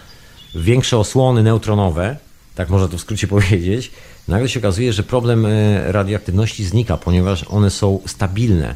większe 0.54 0.98
osłony 0.98 1.42
neutronowe, 1.42 2.16
tak 2.54 2.68
można 2.70 2.88
to 2.88 2.98
w 2.98 3.00
skrócie 3.00 3.26
powiedzieć, 3.36 3.90
nagle 4.28 4.48
się 4.48 4.60
okazuje, 4.60 4.92
że 4.92 5.02
problem 5.02 5.46
e, 5.46 5.92
radioaktywności 5.92 6.64
znika, 6.64 6.96
ponieważ 6.96 7.44
one 7.48 7.70
są 7.70 8.00
stabilne. 8.06 8.74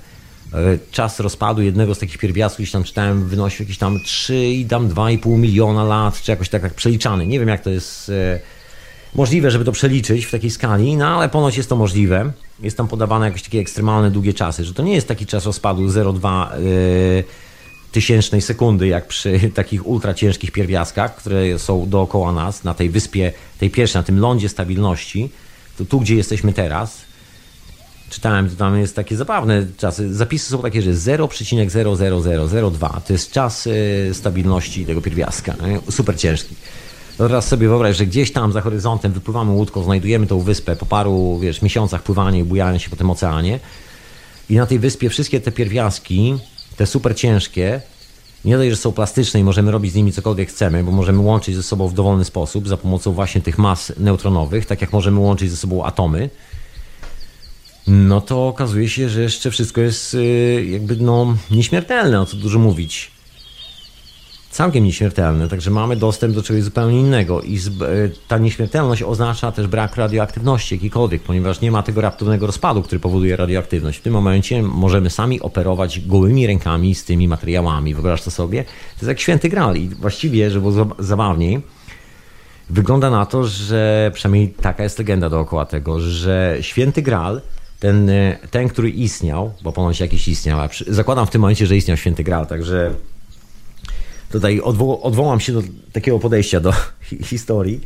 E, 0.55 0.79
czas 0.91 1.21
rozpadu 1.21 1.63
jednego 1.63 1.95
z 1.95 1.99
takich 1.99 2.19
pierwiastków, 2.19 2.59
gdzieś 2.59 2.73
tam 2.73 2.85
czytałem, 2.85 3.29
wynosił 3.29 3.63
jakieś 3.63 3.79
tam 3.79 3.99
3 4.05 4.47
i 4.47 4.67
tam 4.67 4.89
2,5 4.89 5.39
miliona 5.39 5.85
lat, 5.85 6.23
czy 6.23 6.31
jakoś 6.31 6.49
tak, 6.49 6.63
tak 6.63 6.75
przeliczany. 6.75 7.27
Nie 7.27 7.39
wiem, 7.39 7.49
jak 7.49 7.63
to 7.63 7.71
jest 7.71 8.09
e, 8.09 8.41
możliwe, 9.15 9.51
żeby 9.51 9.65
to 9.65 9.73
przeliczyć 9.73 10.27
w 10.27 10.31
takiej 10.31 10.51
skali, 10.51 10.97
no 10.97 11.07
ale 11.07 11.29
ponoć 11.29 11.57
jest 11.57 11.69
to 11.69 11.77
możliwe. 11.77 12.33
Jest 12.61 12.77
tam 12.77 12.89
podawane 12.89 13.27
jakieś 13.27 13.43
takie 13.43 13.59
ekstremalne, 13.59 14.11
długie 14.11 14.35
czasy, 14.35 14.65
że 14.65 14.75
to 14.75 14.83
nie 14.83 14.95
jest 14.95 15.09
taki 15.09 15.27
czas 15.27 15.47
rozpadu 15.47 15.87
0,2 15.87 16.61
yy, 16.61 17.25
tysięcznej 17.93 18.43
sekundy, 18.43 18.87
jak 18.87 19.07
przy 19.07 19.41
takich 19.55 19.87
ultra 19.87 20.15
ciężkich 20.15 20.53
pierwiastkach, 20.53 21.17
które 21.17 21.59
są 21.59 21.89
dookoła 21.89 22.33
nas, 22.33 22.65
na 22.65 22.75
tej 22.75 22.91
wyspie, 22.91 23.33
tej 23.59 23.71
pierwszej, 23.71 23.99
na 23.99 24.03
tym 24.03 24.19
lądzie 24.19 24.49
stabilności, 24.49 25.31
to 25.79 25.85
tu, 25.85 26.01
gdzie 26.01 26.15
jesteśmy 26.15 26.53
teraz, 26.53 26.99
czytałem, 28.11 28.51
to 28.51 28.57
tam 28.57 28.79
jest 28.79 28.97
takie 28.97 29.17
zabawne 29.17 29.67
czasy. 29.79 30.15
Zapisy 30.15 30.51
są 30.51 30.63
takie, 30.63 30.83
że 30.83 30.93
0,00002 30.93 33.01
to 33.07 33.13
jest 33.13 33.33
czas 33.33 33.67
e, 33.67 33.71
stabilności 34.15 34.87
tego 34.87 35.03
pierwiastka. 35.03 35.55
Super 35.91 36.19
ciężki. 36.19 36.55
Teraz 37.19 37.49
sobie 37.49 37.69
wyobraź, 37.69 37.97
że 37.97 38.07
gdzieś 38.07 38.33
tam 38.33 38.53
za 38.53 38.61
horyzontem 38.61 39.13
wypływamy 39.13 39.51
łódką, 39.51 39.83
znajdujemy 39.83 40.27
tą 40.27 40.41
wyspę 40.41 40.77
po 40.77 40.87
paru 40.87 41.39
wiesz, 41.39 41.63
miesiącach 41.63 42.03
pływania 42.03 42.39
i 42.39 42.45
bujania 42.45 42.79
się 42.79 42.91
po 42.91 42.97
tym 42.97 43.11
oceanie. 43.11 43.61
I 44.51 44.57
na 44.57 44.67
tej 44.67 44.79
wyspie 44.79 45.11
wszystkie 45.11 45.41
te 45.41 45.53
pierwiastki 45.53 46.35
te 46.81 46.87
super 46.87 47.17
ciężkie, 47.17 47.81
nie 48.45 48.57
dość, 48.57 48.71
że 48.71 48.77
są 48.77 48.93
plastyczne 48.93 49.41
i 49.41 49.45
możemy 49.45 49.71
robić 49.71 49.93
z 49.93 49.95
nimi 49.95 50.13
cokolwiek 50.13 50.49
chcemy, 50.49 50.85
bo 50.85 50.93
możemy 50.93 51.19
łączyć 51.19 51.57
ze 51.57 51.63
sobą 51.63 51.89
w 51.89 51.95
dowolny 51.95 52.25
sposób 52.25 52.69
za 52.69 52.77
pomocą 52.77 53.13
właśnie 53.13 53.41
tych 53.41 53.59
mas 53.59 53.93
neutronowych, 53.97 54.67
tak 54.67 54.81
jak 54.81 54.93
możemy 54.93 55.21
łączyć 55.21 55.51
ze 55.51 55.57
sobą 55.57 55.85
atomy, 55.85 56.31
no 57.87 58.21
to 58.21 58.49
okazuje 58.49 58.89
się, 58.89 59.09
że 59.09 59.23
jeszcze 59.23 59.51
wszystko 59.51 59.81
jest 59.81 60.15
y, 60.15 60.67
jakby 60.71 60.97
no 60.97 61.37
nieśmiertelne, 61.51 62.21
o 62.21 62.27
co 62.27 62.37
dużo 62.37 62.59
mówić 62.59 63.11
całkiem 64.51 64.85
nieśmiertelne, 64.85 65.49
także 65.49 65.71
mamy 65.71 65.97
dostęp 65.97 66.35
do 66.35 66.43
czegoś 66.43 66.63
zupełnie 66.63 67.01
innego 67.01 67.43
i 67.43 67.57
e, 67.57 67.61
ta 68.29 68.39
nieśmiertelność 68.39 69.03
oznacza 69.03 69.53
też 69.53 69.67
brak 69.67 69.97
radioaktywności 69.97 70.75
jakikolwiek, 70.75 71.23
ponieważ 71.23 71.61
nie 71.61 71.71
ma 71.71 71.83
tego 71.83 72.01
raptownego 72.01 72.47
rozpadu, 72.47 72.83
który 72.83 73.01
powoduje 73.01 73.37
radioaktywność. 73.37 73.99
W 73.99 74.03
tym 74.03 74.13
momencie 74.13 74.63
możemy 74.63 75.11
sami 75.11 75.41
operować 75.41 76.01
gołymi 76.01 76.47
rękami 76.47 76.95
z 76.95 77.05
tymi 77.05 77.29
materiałami. 77.29 77.95
Wyobraź 77.95 78.23
to 78.23 78.31
sobie? 78.31 78.65
To 78.65 78.71
jest 78.97 79.09
jak 79.09 79.21
święty 79.21 79.49
gral 79.49 79.77
i 79.77 79.89
właściwie, 79.89 80.51
żeby 80.51 80.73
było 80.73 80.87
zabawniej, 80.99 81.61
wygląda 82.71 83.11
na 83.11 83.27
to, 83.27 83.45
że 83.45 84.11
przynajmniej 84.15 84.49
taka 84.49 84.83
jest 84.83 84.99
legenda 84.99 85.29
dookoła 85.29 85.67
tego, 85.67 86.01
że 86.01 86.59
święty 86.61 87.03
gral 87.03 87.41
ten, 87.81 88.11
e, 88.11 88.39
ten, 88.51 88.69
który 88.69 88.91
istniał, 88.91 89.53
bo 89.63 89.73
ponoć 89.73 90.01
jakiś 90.01 90.29
istniał, 90.29 90.69
zakładam 90.87 91.27
w 91.27 91.31
tym 91.31 91.41
momencie, 91.41 91.67
że 91.67 91.77
istniał 91.77 91.97
święty 91.97 92.25
gral, 92.25 92.47
także 92.47 92.95
tutaj 94.31 94.61
odwo 94.61 95.01
odwołam 95.03 95.41
się 95.41 95.53
do 95.53 95.63
takiego 95.93 96.19
podejścia 96.19 96.61
do 96.61 96.73
historii, 97.23 97.81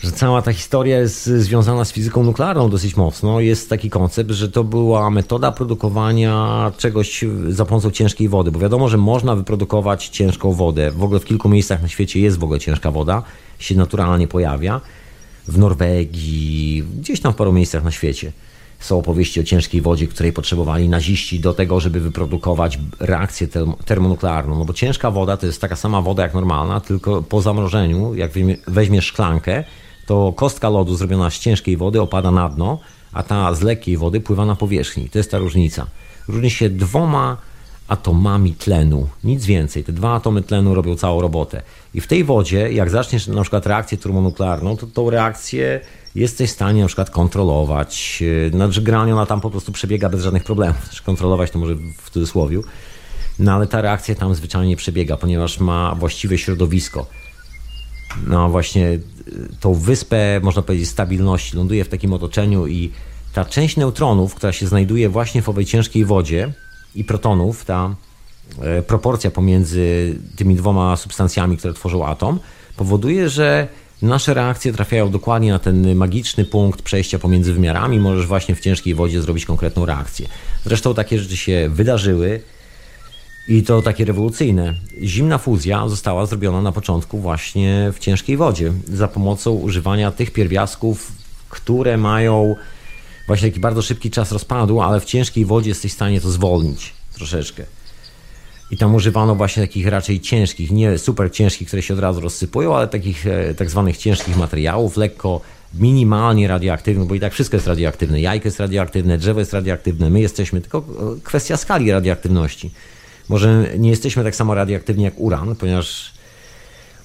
że 0.00 0.12
cała 0.12 0.42
ta 0.42 0.52
historia 0.52 0.98
jest 0.98 1.26
związana 1.26 1.84
z 1.84 1.92
fizyką 1.92 2.22
nuklearną 2.24 2.70
dosyć 2.70 2.96
mocno. 2.96 3.40
Jest 3.40 3.70
taki 3.70 3.90
koncept, 3.90 4.30
że 4.30 4.48
to 4.48 4.64
była 4.64 5.10
metoda 5.10 5.52
produkowania 5.52 6.72
czegoś 6.78 7.24
za 7.48 7.64
pomocą 7.64 7.90
ciężkiej 7.90 8.28
wody, 8.28 8.52
bo 8.52 8.58
wiadomo, 8.58 8.88
że 8.88 8.98
można 8.98 9.36
wyprodukować 9.36 10.08
ciężką 10.08 10.52
wodę. 10.52 10.90
W 10.90 11.02
ogóle 11.02 11.20
w 11.20 11.24
kilku 11.24 11.48
miejscach 11.48 11.82
na 11.82 11.88
świecie 11.88 12.20
jest 12.20 12.38
w 12.38 12.44
ogóle 12.44 12.60
ciężka 12.60 12.90
woda, 12.90 13.22
się 13.58 13.74
naturalnie 13.74 14.28
pojawia. 14.28 14.80
W 15.48 15.58
Norwegii, 15.58 16.84
gdzieś 16.98 17.20
tam 17.20 17.32
w 17.32 17.36
paru 17.36 17.52
miejscach 17.52 17.84
na 17.84 17.90
świecie. 17.90 18.32
Są 18.80 18.98
opowieści 18.98 19.40
o 19.40 19.44
ciężkiej 19.44 19.80
wodzie, 19.80 20.06
której 20.06 20.32
potrzebowali 20.32 20.88
naziści 20.88 21.40
do 21.40 21.54
tego, 21.54 21.80
żeby 21.80 22.00
wyprodukować 22.00 22.78
reakcję 23.00 23.48
termonuklearną. 23.84 24.58
No 24.58 24.64
bo 24.64 24.72
ciężka 24.72 25.10
woda 25.10 25.36
to 25.36 25.46
jest 25.46 25.60
taka 25.60 25.76
sama 25.76 26.02
woda 26.02 26.22
jak 26.22 26.34
normalna, 26.34 26.80
tylko 26.80 27.22
po 27.22 27.42
zamrożeniu, 27.42 28.14
jak 28.14 28.30
weźmiesz 28.66 29.04
szklankę, 29.04 29.64
to 30.06 30.32
kostka 30.36 30.68
lodu 30.68 30.96
zrobiona 30.96 31.30
z 31.30 31.38
ciężkiej 31.38 31.76
wody 31.76 32.00
opada 32.00 32.30
na 32.30 32.48
dno, 32.48 32.78
a 33.12 33.22
ta 33.22 33.54
z 33.54 33.62
lekkiej 33.62 33.96
wody 33.96 34.20
pływa 34.20 34.46
na 34.46 34.56
powierzchni. 34.56 35.10
To 35.10 35.18
jest 35.18 35.30
ta 35.30 35.38
różnica. 35.38 35.86
Różni 36.28 36.50
się 36.50 36.70
dwoma 36.70 37.36
atomami 37.88 38.52
tlenu, 38.52 39.08
nic 39.24 39.46
więcej. 39.46 39.84
Te 39.84 39.92
dwa 39.92 40.14
atomy 40.14 40.42
tlenu 40.42 40.74
robią 40.74 40.96
całą 40.96 41.20
robotę. 41.20 41.62
I 41.94 42.00
w 42.00 42.06
tej 42.06 42.24
wodzie, 42.24 42.72
jak 42.72 42.90
zaczniesz 42.90 43.26
na 43.26 43.42
przykład 43.42 43.66
reakcję 43.66 43.98
termonuklearną, 43.98 44.76
to 44.76 44.86
tą 44.86 45.10
reakcję 45.10 45.80
jesteś 46.16 46.50
w 46.50 46.52
stanie 46.52 46.80
na 46.80 46.86
przykład 46.86 47.10
kontrolować. 47.10 48.22
E, 48.46 48.50
znaczy 48.50 48.82
granie 48.82 49.12
ona 49.12 49.26
tam 49.26 49.40
po 49.40 49.50
prostu 49.50 49.72
przebiega 49.72 50.08
bez 50.08 50.22
żadnych 50.22 50.44
problemów. 50.44 50.84
Znaczy 50.84 51.02
kontrolować 51.02 51.50
to 51.50 51.58
może 51.58 51.74
w 52.02 52.10
cudzysłowie. 52.10 52.60
No 53.38 53.52
ale 53.52 53.66
ta 53.66 53.80
reakcja 53.80 54.14
tam 54.14 54.34
zwyczajnie 54.34 54.76
przebiega, 54.76 55.16
ponieważ 55.16 55.60
ma 55.60 55.94
właściwe 55.94 56.38
środowisko. 56.38 57.06
No 58.26 58.48
właśnie 58.48 58.88
e, 58.88 58.98
tą 59.60 59.74
wyspę, 59.74 60.40
można 60.42 60.62
powiedzieć, 60.62 60.88
stabilności 60.88 61.56
ląduje 61.56 61.84
w 61.84 61.88
takim 61.88 62.12
otoczeniu 62.12 62.66
i 62.66 62.92
ta 63.32 63.44
część 63.44 63.76
neutronów, 63.76 64.34
która 64.34 64.52
się 64.52 64.66
znajduje 64.66 65.08
właśnie 65.08 65.42
w 65.42 65.48
owej 65.48 65.64
ciężkiej 65.64 66.04
wodzie 66.04 66.52
i 66.94 67.04
protonów, 67.04 67.64
ta 67.64 67.94
e, 68.60 68.82
proporcja 68.82 69.30
pomiędzy 69.30 70.16
tymi 70.36 70.54
dwoma 70.54 70.96
substancjami, 70.96 71.56
które 71.56 71.74
tworzą 71.74 72.06
atom, 72.06 72.40
powoduje, 72.76 73.28
że 73.28 73.68
Nasze 74.02 74.34
reakcje 74.34 74.72
trafiają 74.72 75.10
dokładnie 75.10 75.52
na 75.52 75.58
ten 75.58 75.94
magiczny 75.94 76.44
punkt 76.44 76.82
przejścia 76.82 77.18
pomiędzy 77.18 77.52
wymiarami. 77.52 78.00
Możesz 78.00 78.26
właśnie 78.26 78.54
w 78.54 78.60
ciężkiej 78.60 78.94
wodzie 78.94 79.22
zrobić 79.22 79.44
konkretną 79.44 79.86
reakcję. 79.86 80.28
Zresztą 80.64 80.94
takie 80.94 81.18
rzeczy 81.18 81.36
się 81.36 81.68
wydarzyły 81.72 82.40
i 83.48 83.62
to 83.62 83.82
takie 83.82 84.04
rewolucyjne. 84.04 84.74
Zimna 85.02 85.38
fuzja 85.38 85.88
została 85.88 86.26
zrobiona 86.26 86.62
na 86.62 86.72
początku 86.72 87.18
właśnie 87.18 87.92
w 87.94 87.98
ciężkiej 87.98 88.36
wodzie 88.36 88.72
za 88.88 89.08
pomocą 89.08 89.52
używania 89.52 90.10
tych 90.10 90.30
pierwiastków, 90.30 91.12
które 91.50 91.96
mają 91.96 92.56
właśnie 93.26 93.48
taki 93.48 93.60
bardzo 93.60 93.82
szybki 93.82 94.10
czas 94.10 94.32
rozpadu, 94.32 94.80
ale 94.80 95.00
w 95.00 95.04
ciężkiej 95.04 95.44
wodzie 95.44 95.68
jesteś 95.68 95.92
w 95.92 95.94
stanie 95.94 96.20
to 96.20 96.30
zwolnić 96.30 96.92
troszeczkę. 97.14 97.64
I 98.70 98.76
tam 98.76 98.94
używano 98.94 99.34
właśnie 99.34 99.62
takich 99.62 99.86
raczej 99.86 100.20
ciężkich, 100.20 100.70
nie 100.70 100.98
super 100.98 101.32
ciężkich, 101.32 101.68
które 101.68 101.82
się 101.82 101.94
od 101.94 102.00
razu 102.00 102.20
rozsypują, 102.20 102.76
ale 102.76 102.88
takich 102.88 103.26
e, 103.26 103.54
tak 103.54 103.70
zwanych 103.70 103.96
ciężkich 103.96 104.36
materiałów, 104.36 104.96
lekko, 104.96 105.40
minimalnie 105.74 106.48
radioaktywnych, 106.48 107.08
bo 107.08 107.14
i 107.14 107.20
tak 107.20 107.32
wszystko 107.32 107.56
jest 107.56 107.66
radioaktywne. 107.66 108.20
Jajko 108.20 108.48
jest 108.48 108.60
radioaktywne, 108.60 109.18
drzewo 109.18 109.40
jest 109.40 109.52
radioaktywne, 109.52 110.10
my 110.10 110.20
jesteśmy, 110.20 110.60
tylko 110.60 110.78
e, 110.78 111.20
kwestia 111.22 111.56
skali 111.56 111.92
radioaktywności. 111.92 112.70
Może 113.28 113.66
nie 113.78 113.90
jesteśmy 113.90 114.24
tak 114.24 114.36
samo 114.36 114.54
radioaktywni 114.54 115.04
jak 115.04 115.14
uran, 115.16 115.56
ponieważ 115.56 116.12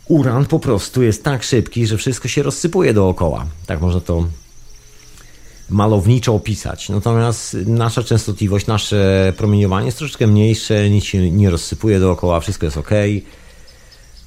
uran 0.08 0.46
po 0.46 0.60
prostu 0.60 1.04
jest 1.04 1.24
tak 1.24 1.44
szybki, 1.44 1.88
że 1.88 1.98
wszystko 1.98 2.28
się 2.28 2.44
rozsypuje 2.44 2.94
dookoła. 2.94 3.46
Tak 3.66 3.82
można 3.82 4.02
to 4.02 4.26
malowniczo 5.72 6.36
opisać. 6.36 6.90
Natomiast 6.90 7.58
nasza 7.66 8.04
częstotliwość, 8.04 8.68
nasze 8.68 9.34
promieniowanie 9.38 9.86
jest 9.86 9.98
troszeczkę 9.98 10.28
mniejsze, 10.28 10.90
nic 10.90 11.04
się 11.04 11.32
nie 11.32 11.50
rozsypuje 11.50 12.00
dookoła, 12.00 12.40
wszystko 12.40 12.66
jest 12.66 12.78
ok. 12.78 12.90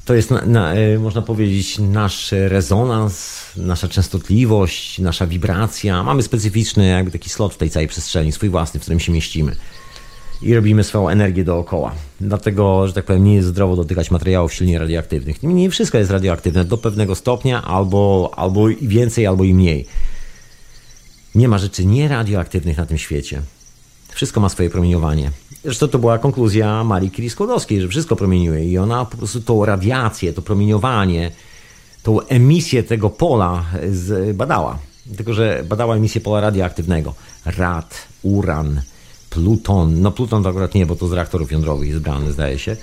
To 0.04 0.14
jest, 0.14 0.30
na, 0.30 0.46
na, 0.46 0.74
e, 0.74 0.98
można 0.98 1.22
powiedzieć, 1.22 1.78
nasz 1.78 2.34
rezonans, 2.48 3.40
nasza 3.56 3.88
częstotliwość, 3.88 4.98
nasza 4.98 5.26
wibracja. 5.26 6.02
Mamy 6.02 6.22
specyficzny 6.22 6.86
jakby 6.86 7.10
taki 7.10 7.30
slot 7.30 7.54
w 7.54 7.56
tej 7.56 7.70
całej 7.70 7.88
przestrzeni, 7.88 8.32
swój 8.32 8.48
własny, 8.48 8.80
w 8.80 8.82
którym 8.82 9.00
się 9.00 9.12
mieścimy. 9.12 9.56
I 10.42 10.54
robimy 10.54 10.84
swoją 10.84 11.08
energię 11.08 11.44
dookoła. 11.44 11.94
Dlatego, 12.20 12.86
że 12.86 12.92
tak 12.92 13.04
powiem, 13.04 13.24
nie 13.24 13.34
jest 13.34 13.48
zdrowo 13.48 13.76
dotykać 13.76 14.10
materiałów 14.10 14.54
silnie 14.54 14.78
radioaktywnych. 14.78 15.42
Nie 15.42 15.70
wszystko 15.70 15.98
jest 15.98 16.10
radioaktywne 16.10 16.64
do 16.64 16.78
pewnego 16.78 17.14
stopnia, 17.14 17.62
albo, 17.62 18.30
albo 18.36 18.68
i 18.68 18.88
więcej, 18.88 19.26
albo 19.26 19.44
i 19.44 19.54
mniej. 19.54 19.86
Nie 21.34 21.48
ma 21.48 21.58
rzeczy 21.58 21.86
nieradioaktywnych 21.86 22.76
na 22.76 22.86
tym 22.86 22.98
świecie. 22.98 23.42
Wszystko 24.08 24.40
ma 24.40 24.48
swoje 24.48 24.70
promieniowanie. 24.70 25.30
Zresztą 25.64 25.88
to 25.88 25.98
była 25.98 26.18
konkluzja 26.18 26.84
Marii 26.84 27.10
Curie-Skłodowskiej, 27.10 27.80
że 27.80 27.88
wszystko 27.88 28.16
promieniuje 28.16 28.64
i 28.64 28.78
ona 28.78 29.04
po 29.04 29.16
prostu 29.16 29.40
tą 29.40 29.64
radiację, 29.64 30.32
to 30.32 30.42
promieniowanie, 30.42 31.30
tą 32.02 32.20
emisję 32.20 32.82
tego 32.82 33.10
pola 33.10 33.64
badała. 34.34 34.78
Tylko, 35.16 35.34
że 35.34 35.64
badała 35.68 35.96
emisję 35.96 36.20
pola 36.20 36.40
radioaktywnego. 36.40 37.14
Rad, 37.44 38.08
uran, 38.22 38.80
pluton. 39.30 40.00
No 40.02 40.10
pluton 40.10 40.42
to 40.42 40.48
akurat 40.48 40.74
nie, 40.74 40.86
bo 40.86 40.96
to 40.96 41.08
z 41.08 41.12
reaktorów 41.12 41.52
jądrowych 41.52 41.88
jest 41.88 42.00
brany, 42.00 42.32
zdaje 42.32 42.58
się 42.58 42.76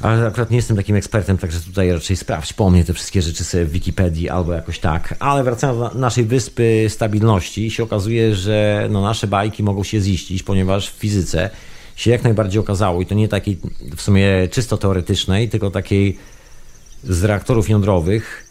ale 0.00 0.26
akurat 0.26 0.50
nie 0.50 0.56
jestem 0.56 0.76
takim 0.76 0.96
ekspertem, 0.96 1.38
także 1.38 1.60
tutaj 1.60 1.92
raczej 1.92 2.16
sprawdź 2.16 2.52
po 2.52 2.70
mnie 2.70 2.84
te 2.84 2.94
wszystkie 2.94 3.22
rzeczy 3.22 3.44
sobie 3.44 3.64
w 3.64 3.70
Wikipedii 3.70 4.28
albo 4.28 4.52
jakoś 4.52 4.78
tak. 4.78 5.14
Ale 5.18 5.44
wracając 5.44 5.78
do 5.78 5.98
naszej 6.00 6.24
wyspy 6.24 6.86
stabilności, 6.88 7.70
się 7.70 7.82
okazuje, 7.82 8.34
że 8.34 8.88
no 8.90 9.02
nasze 9.02 9.26
bajki 9.26 9.62
mogą 9.62 9.84
się 9.84 10.00
ziścić, 10.00 10.42
ponieważ 10.42 10.90
w 10.90 10.98
fizyce 10.98 11.50
się 11.96 12.10
jak 12.10 12.22
najbardziej 12.22 12.60
okazało 12.60 13.02
i 13.02 13.06
to 13.06 13.14
nie 13.14 13.28
takiej 13.28 13.58
w 13.96 14.02
sumie 14.02 14.48
czysto 14.50 14.76
teoretycznej, 14.76 15.48
tylko 15.48 15.70
takiej 15.70 16.18
z 17.04 17.24
reaktorów 17.24 17.68
jądrowych, 17.68 18.47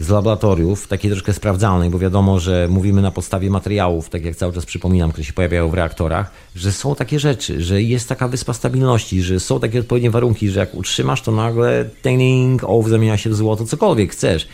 z 0.00 0.08
laboratoriów, 0.08 0.86
takiej 0.88 1.10
troszkę 1.10 1.32
sprawdzalnej, 1.32 1.90
bo 1.90 1.98
wiadomo, 1.98 2.40
że 2.40 2.68
mówimy 2.70 3.02
na 3.02 3.10
podstawie 3.10 3.50
materiałów, 3.50 4.08
tak 4.08 4.24
jak 4.24 4.36
cały 4.36 4.52
czas 4.52 4.66
przypominam, 4.66 5.10
które 5.12 5.24
się 5.24 5.32
pojawiają 5.32 5.68
w 5.68 5.74
reaktorach, 5.74 6.30
że 6.56 6.72
są 6.72 6.94
takie 6.94 7.18
rzeczy, 7.18 7.62
że 7.62 7.82
jest 7.82 8.08
taka 8.08 8.28
wyspa 8.28 8.52
stabilności, 8.52 9.22
że 9.22 9.40
są 9.40 9.60
takie 9.60 9.80
odpowiednie 9.80 10.10
warunki, 10.10 10.48
że 10.48 10.60
jak 10.60 10.74
utrzymasz, 10.74 11.22
to 11.22 11.32
nagle 11.32 11.84
ding, 12.04 12.64
ołów 12.64 12.88
zamienia 12.88 13.16
się 13.16 13.30
w 13.30 13.34
złoto, 13.34 13.64
cokolwiek 13.64 14.12
chcesz. 14.12 14.48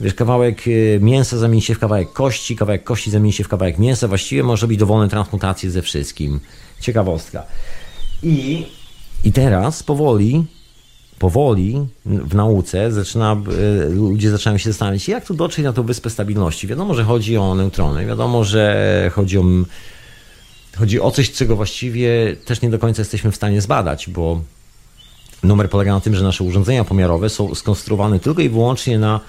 Wiesz, 0.00 0.14
kawałek 0.14 0.68
y, 0.68 0.98
mięsa 1.02 1.38
zamieni 1.38 1.62
się 1.62 1.74
w 1.74 1.78
kawałek 1.78 2.12
kości, 2.12 2.56
kawałek 2.56 2.84
kości 2.84 3.10
zamieni 3.10 3.32
się 3.32 3.44
w 3.44 3.48
kawałek 3.48 3.78
mięsa, 3.78 4.08
właściwie 4.08 4.42
może 4.42 4.62
robić 4.62 4.78
dowolne 4.78 5.08
transmutacje 5.08 5.70
ze 5.70 5.82
wszystkim. 5.82 6.40
Ciekawostka. 6.80 7.44
I, 8.22 8.66
i 9.24 9.32
teraz 9.32 9.82
powoli 9.82 10.44
powoli 11.18 11.86
w 12.06 12.34
nauce 12.34 12.92
zaczyna, 12.92 13.36
e, 13.82 13.88
ludzie 13.88 14.30
zaczynają 14.30 14.58
się 14.58 14.70
zastanawiać, 14.70 15.08
jak 15.08 15.26
tu 15.26 15.34
dotrzeć 15.34 15.64
na 15.64 15.72
tą 15.72 15.82
wyspę 15.82 16.10
stabilności. 16.10 16.66
Wiadomo, 16.66 16.94
że 16.94 17.04
chodzi 17.04 17.36
o 17.36 17.54
neutrony, 17.54 18.06
wiadomo, 18.06 18.44
że 18.44 19.10
chodzi 19.14 19.38
o, 19.38 19.44
chodzi 20.78 21.00
o 21.00 21.10
coś, 21.10 21.32
czego 21.32 21.56
właściwie 21.56 22.36
też 22.44 22.62
nie 22.62 22.70
do 22.70 22.78
końca 22.78 23.00
jesteśmy 23.02 23.32
w 23.32 23.36
stanie 23.36 23.60
zbadać, 23.60 24.10
bo 24.10 24.40
numer 25.42 25.70
polega 25.70 25.92
na 25.92 26.00
tym, 26.00 26.14
że 26.14 26.24
nasze 26.24 26.44
urządzenia 26.44 26.84
pomiarowe 26.84 27.28
są 27.28 27.54
skonstruowane 27.54 28.20
tylko 28.20 28.42
i 28.42 28.48
wyłącznie 28.48 28.98
na 28.98 29.20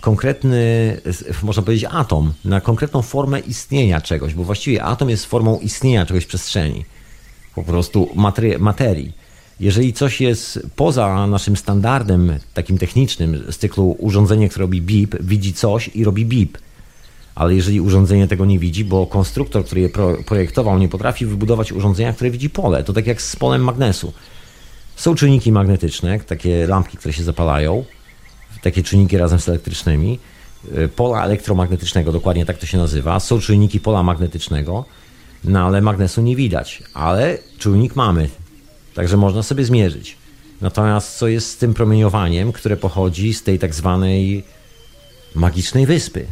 konkretny, 0.00 1.00
można 1.42 1.62
powiedzieć, 1.62 1.90
atom, 1.92 2.32
na 2.44 2.60
konkretną 2.60 3.02
formę 3.02 3.40
istnienia 3.40 4.00
czegoś, 4.00 4.34
bo 4.34 4.44
właściwie 4.44 4.84
atom 4.84 5.10
jest 5.10 5.26
formą 5.26 5.58
istnienia 5.58 6.06
czegoś 6.06 6.24
w 6.24 6.26
przestrzeni, 6.26 6.84
po 7.54 7.62
prostu 7.62 8.08
materii 8.58 9.12
jeżeli 9.60 9.92
coś 9.92 10.20
jest 10.20 10.66
poza 10.76 11.26
naszym 11.26 11.56
standardem 11.56 12.38
takim 12.54 12.78
technicznym 12.78 13.44
z 13.52 13.58
cyklu 13.58 13.96
urządzenie, 13.98 14.48
które 14.48 14.62
robi 14.62 14.82
bip, 14.82 15.16
widzi 15.22 15.54
coś 15.54 15.90
i 15.94 16.04
robi 16.04 16.26
bip. 16.26 16.58
Ale 17.34 17.54
jeżeli 17.54 17.80
urządzenie 17.80 18.28
tego 18.28 18.44
nie 18.44 18.58
widzi, 18.58 18.84
bo 18.84 19.06
konstruktor, 19.06 19.64
który 19.64 19.80
je 19.80 19.88
projektował, 20.26 20.78
nie 20.78 20.88
potrafi 20.88 21.26
wybudować 21.26 21.72
urządzenia, 21.72 22.12
które 22.12 22.30
widzi 22.30 22.50
pole, 22.50 22.84
to 22.84 22.92
tak 22.92 23.06
jak 23.06 23.22
z 23.22 23.36
polem 23.36 23.64
magnesu. 23.64 24.12
Są 24.96 25.14
czynniki 25.14 25.52
magnetyczne, 25.52 26.20
takie 26.20 26.66
lampki, 26.66 26.96
które 26.96 27.14
się 27.14 27.24
zapalają, 27.24 27.84
takie 28.62 28.82
czynniki 28.82 29.18
razem 29.18 29.40
z 29.40 29.48
elektrycznymi. 29.48 30.18
Y, 30.78 30.88
pola 30.88 31.24
elektromagnetycznego, 31.24 32.12
dokładnie 32.12 32.46
tak 32.46 32.58
to 32.58 32.66
się 32.66 32.78
nazywa. 32.78 33.20
Są 33.20 33.40
czynniki 33.40 33.80
pola 33.80 34.02
magnetycznego, 34.02 34.84
no 35.44 35.66
ale 35.66 35.80
magnesu 35.80 36.22
nie 36.22 36.36
widać. 36.36 36.82
Ale 36.94 37.38
czujnik 37.58 37.96
mamy, 37.96 38.28
Także 38.96 39.16
można 39.16 39.42
sobie 39.42 39.64
zmierzyć. 39.64 40.16
Natomiast 40.60 41.18
co 41.18 41.28
jest 41.28 41.50
z 41.50 41.56
tym 41.56 41.74
promieniowaniem, 41.74 42.52
które 42.52 42.76
pochodzi 42.76 43.34
z 43.34 43.42
tej 43.42 43.58
tak 43.58 43.74
zwanej 43.74 44.44
magicznej 45.34 45.86
wyspy? 45.86 46.26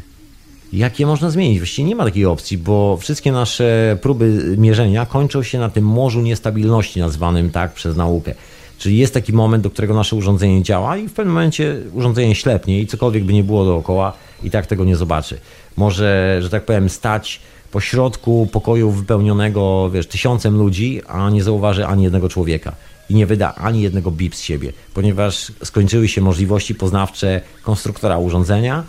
Jak 0.73 1.01
je 1.01 1.07
można 1.07 1.31
zmienić? 1.31 1.59
Właściwie 1.59 1.89
nie 1.89 1.97
ma 1.97 2.05
takiej 2.05 2.27
opcji, 2.27 2.59
bo 2.59 2.97
wszystkie 2.97 3.33
nasze 3.33 3.99
próby 4.03 4.55
mierzenia 4.59 5.07
kończą 5.07 5.43
się 5.43 5.59
na 5.59 5.69
tym 5.69 5.85
morzu 5.85 6.21
niestabilności, 6.21 7.01
nazwanym 7.01 7.51
tak 7.51 7.73
przez 7.73 7.97
naukę. 7.97 8.35
Czyli 8.79 8.99
jest 8.99 9.15
taki 9.15 9.33
moment, 9.33 9.65
do 9.65 9.71
którego 9.71 9.95
nasze 9.95 10.17
urządzenie 10.17 10.63
działa 10.63 10.97
i 10.97 11.09
w 11.09 11.13
pewnym 11.13 11.35
momencie 11.35 11.81
urządzenie 11.93 12.35
ślepnie 12.35 12.81
i 12.81 12.87
cokolwiek 12.87 13.25
by 13.25 13.33
nie 13.33 13.45
było 13.45 13.65
dookoła 13.65 14.13
i 14.43 14.51
tak 14.51 14.67
tego 14.67 14.85
nie 14.85 14.97
zobaczy. 14.97 15.39
Może, 15.77 16.39
że 16.43 16.51
tak 16.51 16.65
powiem, 16.65 16.89
stać 16.89 17.41
po 17.75 17.81
środku 17.81 18.49
pokoju 18.53 18.91
wypełnionego, 18.91 19.91
wiesz, 19.91 20.07
tysiącem 20.07 20.57
ludzi, 20.59 21.01
a 21.09 21.31
nie 21.31 21.43
zauważy 21.43 21.87
ani 21.87 22.03
jednego 22.03 22.29
człowieka 22.29 22.77
i 23.11 23.15
nie 23.15 23.27
wyda 23.27 23.55
ani 23.55 23.83
jednego 23.83 24.11
bip 24.11 24.35
z 24.35 24.41
siebie, 24.41 24.73
ponieważ 24.95 25.53
skończyły 25.65 26.09
się 26.09 26.21
możliwości 26.21 26.75
poznawcze 26.75 27.41
konstruktora 27.63 28.19
urządzenia, 28.19 28.85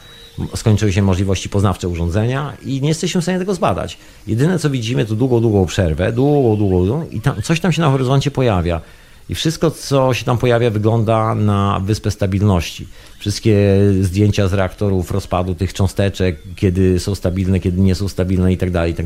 skończyły 0.56 0.94
się 0.94 1.02
możliwości 1.02 1.50
poznawcze 1.50 1.88
urządzenia 1.88 2.54
i 2.66 2.82
nie 2.82 2.90
jesteśmy 2.90 3.22
w 3.22 3.24
stanie 3.24 3.40
tego 3.40 3.54
zbadać. 3.54 3.98
Jedyne 4.28 4.60
co 4.60 4.70
widzimy 4.70 5.06
to 5.06 5.16
długą, 5.16 5.42
długą 5.42 5.66
przerwę, 5.66 6.12
długą, 6.12 6.58
długą, 6.58 6.86
długą 6.86 7.06
i 7.12 7.22
tam, 7.22 7.42
coś 7.42 7.60
tam 7.60 7.72
się 7.72 7.82
na 7.82 7.90
horyzoncie 7.90 8.32
pojawia. 8.32 8.82
I 9.30 9.36
wszystko, 9.36 9.72
co 9.72 10.14
się 10.14 10.26
tam 10.26 10.38
pojawia, 10.38 10.70
wygląda 10.70 11.36
na 11.36 11.80
wyspę 11.80 12.12
stabilności. 12.12 12.88
Wszystkie 13.20 13.58
zdjęcia 14.02 14.48
z 14.48 14.54
reaktorów 14.54 15.12
rozpadu 15.12 15.56
tych 15.56 15.74
cząsteczek, 15.74 16.40
kiedy 16.56 17.00
są 17.00 17.16
stabilne, 17.16 17.60
kiedy 17.60 17.82
nie 17.82 17.96
są 17.96 18.08
stabilne 18.08 18.54
i 18.54 18.58
tak 18.58 18.72
dalej, 18.72 18.92
i 18.92 18.96
tak. 18.96 19.06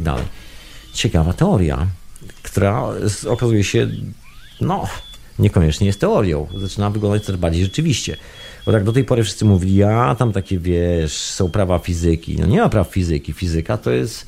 Ciekawa 0.93 1.33
teoria, 1.33 1.87
która 2.43 2.89
okazuje 3.27 3.63
się, 3.63 3.87
no, 4.61 4.87
niekoniecznie 5.39 5.87
jest 5.87 5.99
teorią. 5.99 6.47
Zaczyna 6.57 6.89
wyglądać 6.89 7.25
coraz 7.25 7.41
bardziej 7.41 7.63
rzeczywiście. 7.63 8.17
Bo 8.65 8.71
tak 8.71 8.83
do 8.83 8.93
tej 8.93 9.03
pory 9.03 9.23
wszyscy 9.23 9.45
mówili, 9.45 9.83
a 9.83 10.15
tam 10.15 10.31
takie, 10.31 10.59
wiesz, 10.59 11.13
są 11.13 11.51
prawa 11.51 11.79
fizyki. 11.79 12.37
No 12.39 12.45
nie 12.45 12.57
ma 12.57 12.69
praw 12.69 12.87
fizyki. 12.87 13.33
Fizyka 13.33 13.77
to 13.77 13.91
jest 13.91 14.25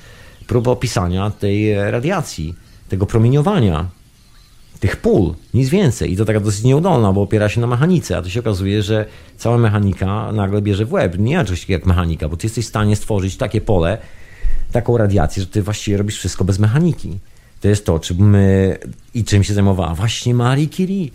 próba 0.47 0.71
opisania 0.71 1.29
tej 1.29 1.75
radiacji, 1.91 2.55
tego 2.89 3.05
promieniowania 3.05 4.00
tych 4.81 4.95
pól, 4.97 5.33
nic 5.53 5.69
więcej. 5.69 6.13
I 6.13 6.17
to 6.17 6.25
taka 6.25 6.39
dosyć 6.39 6.63
nieudolna, 6.63 7.13
bo 7.13 7.21
opiera 7.21 7.49
się 7.49 7.61
na 7.61 7.67
mechanice, 7.67 8.17
a 8.17 8.21
to 8.21 8.29
się 8.29 8.39
okazuje, 8.39 8.83
że 8.83 9.05
cała 9.37 9.57
mechanika 9.57 10.31
nagle 10.31 10.61
bierze 10.61 10.85
w 10.85 10.93
łeb. 10.93 11.19
Nie 11.19 11.37
takiego 11.37 11.73
jak 11.73 11.85
mechanika, 11.85 12.29
bo 12.29 12.37
ty 12.37 12.45
jesteś 12.45 12.65
w 12.65 12.67
stanie 12.67 12.95
stworzyć 12.95 13.37
takie 13.37 13.61
pole, 13.61 13.97
taką 14.71 14.97
radiację, 14.97 15.43
że 15.43 15.47
ty 15.49 15.61
właściwie 15.61 15.97
robisz 15.97 16.17
wszystko 16.17 16.43
bez 16.43 16.59
mechaniki. 16.59 17.19
To 17.61 17.67
jest 17.67 17.85
to, 17.85 17.99
czym 17.99 18.29
my 18.29 18.77
i 19.13 19.23
czym 19.23 19.43
się 19.43 19.53
zajmowała 19.53 19.95
właśnie 19.95 20.33
Marie 20.33 20.67
Curie. 20.67 21.09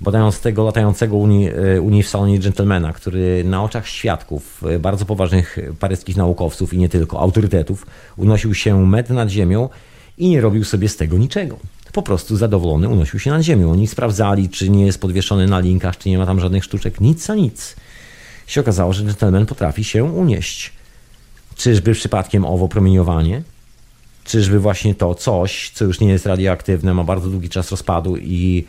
badając 0.00 0.40
tego 0.40 0.64
latającego 0.64 1.16
uni, 1.16 1.48
e, 1.48 1.80
uni 1.80 2.02
w 2.02 2.08
salonie 2.08 2.38
dżentelmena, 2.38 2.92
który 2.92 3.44
na 3.44 3.64
oczach 3.64 3.88
świadków, 3.88 4.64
e, 4.64 4.78
bardzo 4.78 5.04
poważnych 5.04 5.58
paryskich 5.80 6.16
naukowców 6.16 6.74
i 6.74 6.78
nie 6.78 6.88
tylko, 6.88 7.20
autorytetów, 7.20 7.86
unosił 8.16 8.54
się 8.54 8.86
metr 8.86 9.10
nad 9.12 9.28
ziemią 9.28 9.68
i 10.18 10.28
nie 10.28 10.40
robił 10.40 10.64
sobie 10.64 10.88
z 10.88 10.96
tego 10.96 11.18
niczego. 11.18 11.56
Po 11.92 12.02
prostu 12.02 12.36
zadowolony 12.36 12.88
unosił 12.88 13.18
się 13.18 13.30
nad 13.30 13.42
ziemią. 13.42 13.72
Oni 13.72 13.86
sprawdzali, 13.86 14.48
czy 14.48 14.70
nie 14.70 14.86
jest 14.86 15.00
podwieszony 15.00 15.46
na 15.46 15.60
linkach, 15.60 15.98
czy 15.98 16.08
nie 16.08 16.18
ma 16.18 16.26
tam 16.26 16.40
żadnych 16.40 16.64
sztuczek, 16.64 17.00
nic 17.00 17.30
a 17.30 17.34
nic. 17.34 17.76
Się 18.46 18.60
okazało, 18.60 18.92
że 18.92 19.04
dżentelmen 19.04 19.46
potrafi 19.46 19.84
się 19.84 20.04
unieść. 20.04 20.72
Czyżby 21.56 21.92
przypadkiem 21.92 22.44
owo 22.44 22.68
promieniowanie? 22.68 23.42
Czyżby 24.24 24.58
właśnie 24.58 24.94
to 24.94 25.14
coś, 25.14 25.70
co 25.74 25.84
już 25.84 26.00
nie 26.00 26.08
jest 26.08 26.26
radioaktywne, 26.26 26.94
ma 26.94 27.04
bardzo 27.04 27.28
długi 27.28 27.48
czas 27.48 27.70
rozpadu 27.70 28.16
i 28.16 28.64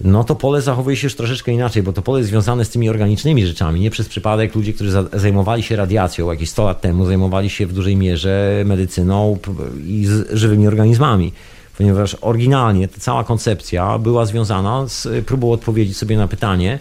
no 0.00 0.24
to 0.24 0.34
pole 0.34 0.62
zachowuje 0.62 0.96
się 0.96 1.06
już 1.06 1.14
troszeczkę 1.14 1.52
inaczej, 1.52 1.82
bo 1.82 1.92
to 1.92 2.02
pole 2.02 2.18
jest 2.18 2.30
związane 2.30 2.64
z 2.64 2.70
tymi 2.70 2.88
organicznymi 2.88 3.46
rzeczami. 3.46 3.80
Nie 3.80 3.90
przez 3.90 4.08
przypadek 4.08 4.54
ludzie, 4.54 4.72
którzy 4.72 4.90
zajmowali 5.12 5.62
się 5.62 5.76
radiacją 5.76 6.30
jakieś 6.30 6.50
100 6.50 6.64
lat 6.64 6.80
temu, 6.80 7.06
zajmowali 7.06 7.50
się 7.50 7.66
w 7.66 7.72
dużej 7.72 7.96
mierze 7.96 8.62
medycyną 8.66 9.38
i 9.86 10.06
żywymi 10.32 10.66
organizmami. 10.66 11.32
Ponieważ 11.80 12.16
oryginalnie 12.20 12.88
ta 12.88 13.00
cała 13.00 13.24
koncepcja 13.24 13.98
była 13.98 14.26
związana 14.26 14.88
z 14.88 15.24
próbą 15.26 15.52
odpowiedzi 15.52 15.94
sobie 15.94 16.16
na 16.16 16.28
pytanie, 16.28 16.78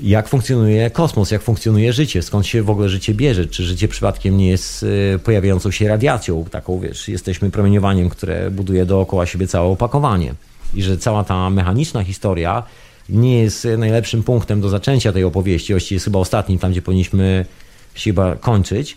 jak 0.00 0.28
funkcjonuje 0.28 0.90
kosmos, 0.90 1.30
jak 1.30 1.42
funkcjonuje 1.42 1.92
życie, 1.92 2.22
skąd 2.22 2.46
się 2.46 2.62
w 2.62 2.70
ogóle 2.70 2.88
życie 2.88 3.14
bierze, 3.14 3.46
czy 3.46 3.62
życie 3.62 3.88
przypadkiem 3.88 4.36
nie 4.36 4.48
jest 4.48 4.82
y, 4.82 5.18
pojawiającą 5.24 5.70
się 5.70 5.88
radiacją, 5.88 6.44
taką 6.50 6.80
wiesz, 6.80 7.08
jesteśmy 7.08 7.50
promieniowaniem, 7.50 8.08
które 8.08 8.50
buduje 8.50 8.86
dookoła 8.86 9.26
siebie 9.26 9.46
całe 9.46 9.68
opakowanie. 9.68 10.34
I 10.74 10.82
że 10.82 10.98
cała 10.98 11.24
ta 11.24 11.50
mechaniczna 11.50 12.04
historia 12.04 12.62
nie 13.08 13.42
jest 13.42 13.68
najlepszym 13.78 14.22
punktem 14.22 14.60
do 14.60 14.68
zaczęcia 14.68 15.12
tej 15.12 15.24
opowieści, 15.24 15.72
właściwie 15.72 15.96
jest 15.96 16.04
chyba 16.04 16.18
ostatnim, 16.18 16.58
tam 16.58 16.70
gdzie 16.70 16.82
powinniśmy 16.82 17.46
się 17.94 18.10
chyba 18.10 18.36
kończyć, 18.36 18.96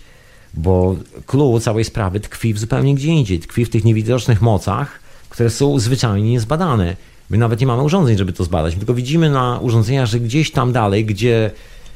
bo 0.53 0.95
clue 1.25 1.59
całej 1.59 1.83
sprawy 1.83 2.19
tkwi 2.19 2.53
w 2.53 2.59
zupełnie 2.59 2.95
gdzie 2.95 3.07
indziej, 3.07 3.39
tkwi 3.39 3.65
w 3.65 3.69
tych 3.69 3.85
niewidocznych 3.85 4.41
mocach, 4.41 4.99
które 5.29 5.49
są 5.49 5.79
zwyczajnie 5.79 6.31
niezbadane. 6.31 6.95
My 7.29 7.37
nawet 7.37 7.59
nie 7.59 7.67
mamy 7.67 7.83
urządzeń, 7.83 8.17
żeby 8.17 8.33
to 8.33 8.43
zbadać, 8.43 8.75
tylko 8.75 8.93
widzimy 8.93 9.29
na 9.29 9.59
urządzeniach, 9.61 10.05
że 10.05 10.19
gdzieś 10.19 10.51
tam 10.51 10.71
dalej, 10.71 11.05
gdzie 11.05 11.51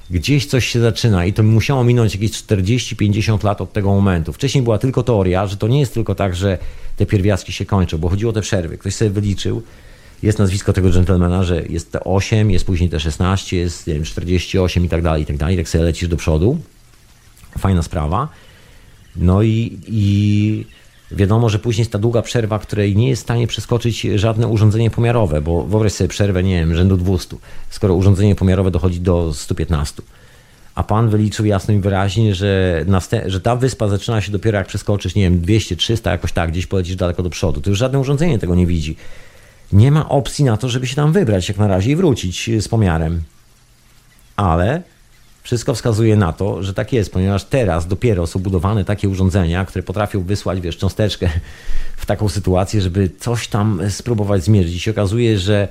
gdzieś 0.10 0.45
coś 0.45 0.68
się 0.68 0.80
zaczyna 0.80 1.26
i 1.26 1.34
to 1.34 1.43
musiało 1.43 1.84
minąć 1.84 2.14
jakieś 2.16 2.32
40-50 2.32 3.43
lat 3.43 3.62
od 3.62 3.74
tego 3.74 3.89
momentu. 3.89 4.34
Wcześniej 4.34 4.64
była 4.64 4.78
tylko 4.78 5.04
teoria, 5.04 5.47
że 5.47 5.58
to 5.58 5.68
nie 5.68 5.80
jest 5.80 5.93
tylko 5.93 6.16
tak, 6.16 6.36
że 6.36 6.58
te 6.97 7.06
pierwiastki 7.06 7.54
się 7.54 7.66
kończą, 7.66 7.97
bo 7.97 8.10
chodziło 8.10 8.30
o 8.30 8.34
te 8.34 8.41
przerwy. 8.41 8.78
Ktoś 8.78 8.95
sobie 8.95 9.12
wyliczył, 9.12 9.62
jest 10.24 10.39
nazwisko 10.39 10.74
tego 10.74 10.89
dżentelmena, 10.89 11.43
że 11.43 11.64
jest 11.70 11.91
te 11.91 12.04
8, 12.04 12.52
jest 12.52 12.66
później 12.66 12.89
te 12.89 12.99
16, 12.99 13.58
jest 13.58 13.88
nie 13.88 13.93
wiem, 13.93 14.04
48 14.04 14.86
i 14.86 14.89
tak 14.89 15.02
dalej, 15.02 15.24
i 15.24 15.26
tak 15.26 15.38
dalej. 15.38 15.58
Tak 15.58 15.70
sobie 15.70 15.84
lecisz 15.84 16.10
do 16.10 16.18
przodu. 16.18 16.58
Fajna 17.58 17.84
sprawa. 17.84 18.28
No 19.16 19.41
i, 19.41 19.80
i 19.88 20.66
wiadomo, 21.12 21.49
że 21.49 21.60
później 21.60 21.82
jest 21.82 21.91
ta 21.91 21.99
długa 21.99 22.22
przerwa, 22.22 22.60
której 22.60 22.95
nie 22.95 23.10
jest 23.10 23.22
w 23.22 23.26
stanie 23.26 23.47
przeskoczyć 23.47 24.02
żadne 24.02 24.47
urządzenie 24.47 24.89
pomiarowe, 24.89 25.41
bo 25.41 25.64
wyobraź 25.64 25.93
sobie 25.93 26.08
przerwę, 26.08 26.43
nie 26.43 26.60
wiem, 26.60 26.76
rzędu 26.76 26.97
200, 26.97 27.36
skoro 27.70 27.95
urządzenie 27.95 28.36
pomiarowe 28.36 28.72
dochodzi 28.72 28.99
do 28.99 29.34
115. 29.34 30.02
A 30.76 30.84
pan 30.84 31.10
wyliczył 31.10 31.45
jasno 31.45 31.74
i 31.74 31.80
wyraźnie, 31.80 32.36
że, 32.36 32.86
że 33.26 33.41
ta 33.41 33.56
wyspa 33.56 33.88
zaczyna 33.88 34.22
się 34.22 34.32
dopiero 34.32 34.58
jak 34.58 34.68
przeskoczysz, 34.68 35.16
nie 35.16 35.24
wiem, 35.24 35.41
200, 35.41 35.76
300, 35.76 36.12
jakoś 36.12 36.32
tak, 36.32 36.52
gdzieś 36.52 36.68
polecisz 36.68 36.95
daleko 36.95 37.24
do 37.24 37.30
przodu. 37.30 37.62
To 37.62 37.70
już 37.70 37.80
żadne 37.80 37.99
urządzenie 37.99 38.39
tego 38.39 38.56
nie 38.56 38.66
widzi. 38.66 38.95
Nie 39.74 39.91
ma 39.91 40.10
opcji 40.10 40.45
na 40.45 40.58
to, 40.58 40.70
żeby 40.70 40.88
się 40.88 40.95
tam 40.95 41.12
wybrać 41.12 41.47
jak 41.47 41.58
na 41.58 41.68
razie 41.68 41.91
i 41.91 41.95
wrócić 41.95 42.49
z 42.60 42.68
pomiarem. 42.68 43.22
Ale 44.36 44.82
wszystko 45.44 45.74
wskazuje 45.74 46.16
na 46.16 46.34
to, 46.34 46.64
że 46.64 46.74
tak 46.74 46.94
jest, 46.94 47.14
ponieważ 47.14 47.44
teraz 47.44 47.88
dopiero 47.88 48.28
są 48.28 48.39
budowane 48.39 48.86
takie 48.86 49.10
urządzenia, 49.10 49.66
które 49.66 49.84
potrafią 49.84 50.24
wysłać, 50.24 50.62
wiesz, 50.62 50.78
cząsteczkę 50.78 51.30
w 51.98 52.06
taką 52.06 52.30
sytuację, 52.30 52.82
żeby 52.82 53.10
coś 53.20 53.48
tam 53.48 53.82
spróbować 53.89 54.44
zmierzyć. 54.44 54.76
I 54.76 54.80
się 54.80 54.92
okazuje, 54.92 55.39
że 55.39 55.68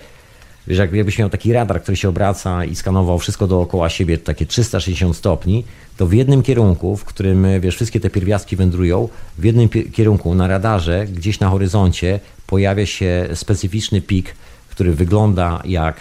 wiesz, 0.67 0.79
jakbyś 0.79 1.19
miał 1.19 1.31
taki 1.31 1.53
radar, 1.53 1.83
który 1.83 1.97
się 1.97 2.09
obraca 2.09 2.65
i 2.65 2.77
skanował 2.77 3.19
wszystko 3.19 3.47
dookoła 3.47 3.89
siebie, 3.89 4.19
takie 4.19 4.47
360 4.47 5.17
stopni, 5.17 5.65
to 5.97 6.07
w 6.07 6.13
jednym 6.13 6.43
kierunku, 6.43 6.97
w 6.97 7.05
którym, 7.05 7.47
wiesz, 7.61 7.77
wszystkie 7.77 8.01
te 8.01 8.11
pierwiastki 8.11 8.57
wędrują, 8.57 9.09
w 9.39 9.45
jednym 9.45 9.69
kierunku 9.69 10.35
na 10.35 10.49
radarze, 10.49 11.07
gdzieś 11.07 11.41
na 11.41 11.49
horyzoncie 11.49 12.21
pojawia 12.47 12.87
się 12.87 13.29
specyficzny 13.35 14.01
pik, 14.01 14.35
który 14.71 14.95
wygląda 14.95 15.63
jak 15.65 15.97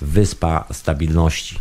wyspa 0.00 0.64
stabilności. 0.72 1.58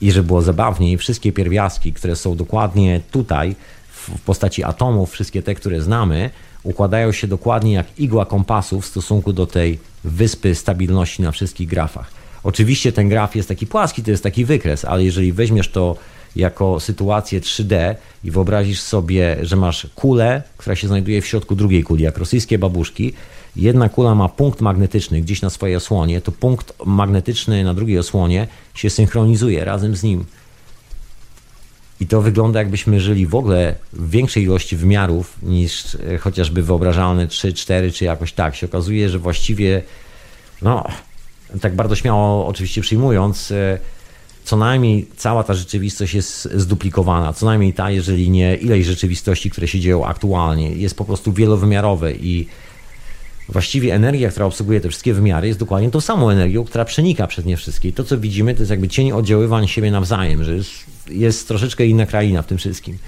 I 0.00 0.12
żeby 0.12 0.26
było 0.26 0.42
zabawniej, 0.42 0.98
wszystkie 0.98 1.32
pierwiastki, 1.32 1.92
które 1.92 2.16
są 2.16 2.36
dokładnie 2.36 3.00
tutaj, 3.10 3.56
w 3.90 4.20
postaci 4.20 4.64
atomów, 4.64 5.10
wszystkie 5.10 5.42
te, 5.42 5.54
które 5.54 5.80
znamy, 5.80 6.30
układają 6.62 7.12
się 7.12 7.26
dokładnie 7.26 7.72
jak 7.72 7.86
igła 7.98 8.26
kompasu 8.26 8.80
w 8.80 8.86
stosunku 8.86 9.32
do 9.32 9.46
tej 9.46 9.78
wyspy 10.04 10.54
stabilności 10.54 11.22
na 11.22 11.32
wszystkich 11.32 11.68
grafach. 11.68 12.10
Oczywiście 12.42 12.92
ten 12.92 13.08
graf 13.08 13.36
jest 13.36 13.48
taki 13.48 13.66
płaski, 13.66 14.02
to 14.02 14.10
jest 14.10 14.22
taki 14.22 14.44
wykres, 14.44 14.84
ale 14.84 15.04
jeżeli 15.04 15.32
weźmiesz 15.32 15.68
to 15.68 15.96
jako 16.36 16.80
sytuację 16.80 17.40
3D 17.40 17.94
i 18.24 18.30
wyobrazisz 18.30 18.80
sobie, 18.80 19.36
że 19.42 19.56
masz 19.56 19.86
kulę, 19.94 20.42
która 20.56 20.76
się 20.76 20.88
znajduje 20.88 21.22
w 21.22 21.26
środku 21.26 21.56
drugiej 21.56 21.84
kuli, 21.84 22.04
jak 22.04 22.18
rosyjskie 22.18 22.58
babuszki, 22.58 23.12
jedna 23.56 23.88
kula 23.88 24.14
ma 24.14 24.28
punkt 24.28 24.60
magnetyczny 24.60 25.20
gdzieś 25.20 25.42
na 25.42 25.50
swojej 25.50 25.76
osłonie, 25.76 26.20
to 26.20 26.32
punkt 26.32 26.72
magnetyczny 26.86 27.64
na 27.64 27.74
drugiej 27.74 27.98
osłonie 27.98 28.46
się 28.74 28.90
synchronizuje 28.90 29.64
razem 29.64 29.96
z 29.96 30.02
nim. 30.02 30.24
I 32.00 32.06
to 32.06 32.22
wygląda 32.22 32.58
jakbyśmy 32.58 33.00
żyli 33.00 33.26
w 33.26 33.34
ogóle 33.34 33.74
w 33.92 34.10
większej 34.10 34.42
ilości 34.42 34.76
wymiarów 34.76 35.36
niż 35.42 35.94
e, 35.94 36.18
chociażby 36.18 36.62
wyobrażalne 36.62 37.26
3, 37.26 37.52
4 37.52 37.92
czy 37.92 38.04
jakoś 38.04 38.32
tak. 38.32 38.56
Się 38.56 38.66
okazuje, 38.66 39.08
że 39.08 39.18
właściwie, 39.18 39.82
no, 40.62 40.84
tak 41.60 41.74
bardzo 41.74 41.96
śmiało 41.96 42.46
oczywiście 42.46 42.80
przyjmując, 42.80 43.50
e, 43.50 43.78
co 44.44 44.56
najmniej 44.56 45.08
cała 45.16 45.42
ta 45.42 45.54
rzeczywistość 45.54 46.14
jest 46.14 46.48
zduplikowana, 46.54 47.32
co 47.32 47.46
najmniej 47.46 47.72
ta, 47.72 47.90
jeżeli 47.90 48.30
nie 48.30 48.56
ileś 48.56 48.86
rzeczywistości, 48.86 49.50
które 49.50 49.68
się 49.68 49.80
dzieją 49.80 50.06
aktualnie, 50.06 50.72
jest 50.72 50.96
po 50.96 51.04
prostu 51.04 51.32
wielowymiarowe 51.32 52.12
i 52.12 52.48
właściwie 53.48 53.94
energia, 53.94 54.30
która 54.30 54.46
obsługuje 54.46 54.80
te 54.80 54.88
wszystkie 54.88 55.14
wymiary, 55.14 55.46
jest 55.48 55.60
dokładnie 55.60 55.90
tą 55.90 56.00
samą 56.00 56.30
energią, 56.30 56.64
która 56.64 56.84
przenika 56.84 57.26
przez 57.26 57.44
nie 57.44 57.56
wszystkie. 57.56 57.92
To, 57.92 58.04
co 58.04 58.18
widzimy, 58.18 58.54
to 58.54 58.60
jest 58.60 58.70
jakby 58.70 58.88
cień 58.88 59.12
oddziaływań 59.12 59.68
siebie 59.68 59.90
nawzajem, 59.90 60.44
że 60.44 60.54
jest, 60.54 60.70
jest 61.08 61.48
troszeczkę 61.48 61.86
inna 61.86 62.06
kraina 62.06 62.42
w 62.42 62.46
tym 62.46 62.58
wszystkim. 62.58 62.98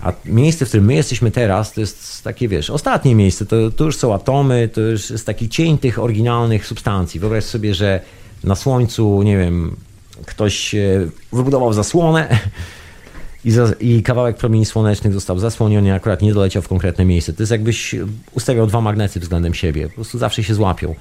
A 0.00 0.12
miejsce, 0.24 0.64
w 0.64 0.68
którym 0.68 0.86
my 0.86 0.94
jesteśmy 0.94 1.30
teraz, 1.30 1.72
to 1.72 1.80
jest 1.80 2.24
takie, 2.24 2.48
wiesz, 2.48 2.70
ostatnie 2.70 3.14
miejsce, 3.14 3.46
to, 3.46 3.70
to 3.70 3.84
już 3.84 3.96
są 3.96 4.14
atomy, 4.14 4.68
to 4.74 4.80
już 4.80 5.10
jest 5.10 5.26
taki 5.26 5.48
cień 5.48 5.78
tych 5.78 5.98
oryginalnych 5.98 6.66
substancji. 6.66 7.20
Wyobraź 7.20 7.44
sobie, 7.44 7.74
że 7.74 8.00
na 8.44 8.54
Słońcu, 8.54 9.22
nie 9.22 9.38
wiem, 9.38 9.76
ktoś 10.26 10.74
wybudował 11.32 11.72
zasłonę 11.72 12.38
i, 13.44 13.50
za, 13.50 13.72
i 13.80 14.02
kawałek 14.02 14.36
promieni 14.36 14.66
słonecznych 14.66 15.12
został 15.12 15.38
zasłoniony, 15.38 15.94
akurat 15.94 16.22
nie 16.22 16.34
doleciał 16.34 16.62
w 16.62 16.68
konkretne 16.68 17.04
miejsce. 17.04 17.32
To 17.32 17.42
jest 17.42 17.52
jakbyś 17.52 17.94
ustawiał 18.32 18.66
dwa 18.66 18.80
magnety 18.80 19.20
względem 19.20 19.54
siebie, 19.54 19.88
po 19.88 19.94
prostu 19.94 20.18
zawsze 20.18 20.44
się 20.44 20.54
złapią. 20.54 20.94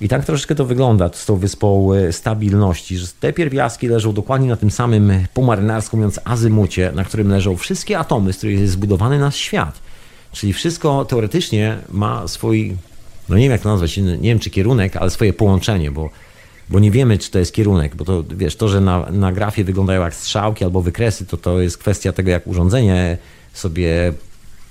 I 0.00 0.08
tak 0.08 0.24
troszeczkę 0.24 0.54
to 0.54 0.64
wygląda 0.64 1.10
z 1.12 1.26
tą 1.26 1.36
wyspą 1.36 1.92
e, 1.92 2.12
stabilności, 2.12 2.98
że 2.98 3.06
te 3.20 3.32
pierwiastki 3.32 3.88
leżą 3.88 4.12
dokładnie 4.12 4.48
na 4.48 4.56
tym 4.56 4.70
samym, 4.70 5.12
po 5.34 5.42
marynarsku 5.42 5.96
mówiąc, 5.96 6.20
azymucie, 6.24 6.92
na 6.94 7.04
którym 7.04 7.28
leżą 7.28 7.56
wszystkie 7.56 7.98
atomy, 7.98 8.32
z 8.32 8.36
których 8.36 8.60
jest 8.60 8.72
zbudowany 8.72 9.18
nasz 9.18 9.36
świat. 9.36 9.80
Czyli 10.32 10.52
wszystko 10.52 11.04
teoretycznie 11.04 11.78
ma 11.90 12.28
swój, 12.28 12.76
no 13.28 13.36
nie 13.36 13.42
wiem 13.42 13.52
jak 13.52 13.60
to 13.60 13.68
nazwać, 13.68 13.96
nie 13.96 14.18
wiem 14.18 14.38
czy 14.38 14.50
kierunek, 14.50 14.96
ale 14.96 15.10
swoje 15.10 15.32
połączenie, 15.32 15.90
bo 15.90 16.10
bo 16.68 16.80
nie 16.80 16.90
wiemy, 16.90 17.18
czy 17.18 17.30
to 17.30 17.38
jest 17.38 17.54
kierunek, 17.54 17.96
bo 17.96 18.04
to 18.04 18.24
wiesz, 18.36 18.56
to, 18.56 18.68
że 18.68 18.80
na, 18.80 19.10
na 19.10 19.32
grafie 19.32 19.64
wyglądają 19.64 20.02
jak 20.02 20.14
strzałki 20.14 20.64
albo 20.64 20.82
wykresy, 20.82 21.26
to 21.26 21.36
to 21.36 21.60
jest 21.60 21.78
kwestia 21.78 22.12
tego, 22.12 22.30
jak 22.30 22.46
urządzenie 22.46 23.18
sobie, 23.52 24.12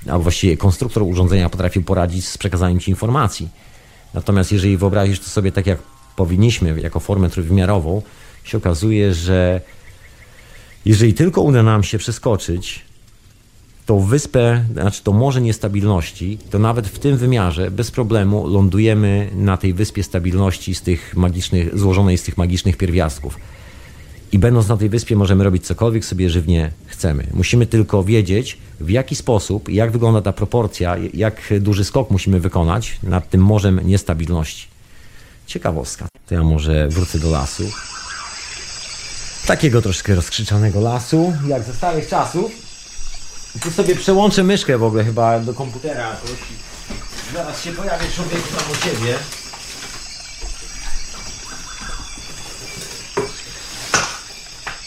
albo 0.08 0.20
właściwie 0.20 0.58
konstruktor 0.58 1.04
urządzenia 1.04 1.50
potrafił 1.50 1.84
poradzić 1.84 2.28
z 2.28 2.38
przekazaniem 2.38 2.80
ci 2.80 2.92
informacji. 2.92 3.50
Natomiast 4.14 4.52
jeżeli 4.52 4.78
wyobrazisz 4.78 5.20
to 5.20 5.26
sobie 5.26 5.52
tak, 5.52 5.68
jak 5.68 5.80
powinniśmy, 6.16 6.82
jako 6.82 7.00
formę 7.00 7.30
trójwymiarową, 7.30 8.02
się 8.44 8.58
okazuje, 8.58 9.14
że 9.14 9.62
jeżeli 10.86 11.14
tylko 11.14 11.42
uda 11.42 11.64
nam 11.64 11.84
się 11.84 11.98
przeskoczyć 11.98 12.86
tą 13.86 14.00
wyspę, 14.00 14.66
znaczy 14.74 15.04
to 15.04 15.14
morze 15.14 15.42
niestabilności, 15.42 16.38
to 16.50 16.60
nawet 16.60 16.88
w 16.88 17.00
tym 17.00 17.18
wymiarze 17.18 17.72
bez 17.72 17.92
problemu 17.92 18.48
lądujemy 18.48 19.30
na 19.36 19.58
tej 19.58 19.74
wyspie 19.74 20.04
stabilności 20.04 20.76
z 20.76 20.82
tych 20.82 21.16
magicznych, 21.16 21.78
złożonej 21.78 22.18
z 22.18 22.24
tych 22.24 22.38
magicznych 22.38 22.78
pierwiastków. 22.78 23.38
I 24.32 24.40
będąc 24.40 24.68
na 24.68 24.78
tej 24.78 24.90
wyspie 24.90 25.16
możemy 25.16 25.44
robić 25.44 25.66
cokolwiek 25.66 26.06
sobie 26.06 26.30
żywnie 26.30 26.72
chcemy. 26.86 27.28
Musimy 27.34 27.66
tylko 27.68 28.04
wiedzieć, 28.04 28.58
w 28.80 28.90
jaki 28.90 29.16
sposób, 29.16 29.70
jak 29.70 29.92
wygląda 29.92 30.22
ta 30.22 30.34
proporcja, 30.34 30.96
jak 31.14 31.54
duży 31.60 31.84
skok 31.86 32.10
musimy 32.10 32.40
wykonać 32.40 33.00
nad 33.04 33.30
tym 33.30 33.42
morzem 33.42 33.80
niestabilności. 33.84 34.68
Ciekawostka. 35.48 36.08
To 36.28 36.36
ja 36.36 36.44
może 36.44 36.88
wrócę 36.88 37.20
do 37.20 37.32
lasu. 37.32 37.64
Takiego 39.48 39.82
troszkę 39.82 40.16
rozkrzyczanego 40.16 40.82
lasu, 40.82 41.34
jak 41.48 41.64
ze 41.64 41.74
starych 41.74 42.08
czasów. 42.08 42.63
Tu 43.62 43.72
sobie 43.72 43.96
przełączę 43.96 44.44
myszkę 44.44 44.78
w 44.78 44.84
ogóle 44.84 45.04
chyba 45.04 45.40
do 45.40 45.54
komputera 45.54 46.10
jakoś. 46.10 46.32
Zaraz 47.34 47.64
się 47.64 47.72
pojawi 47.72 48.06
człowiek 48.16 48.42
tam 48.48 48.72
u 48.72 48.76
ciebie. 48.76 49.18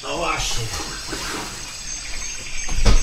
No 0.02 0.16
właśnie. 0.16 0.64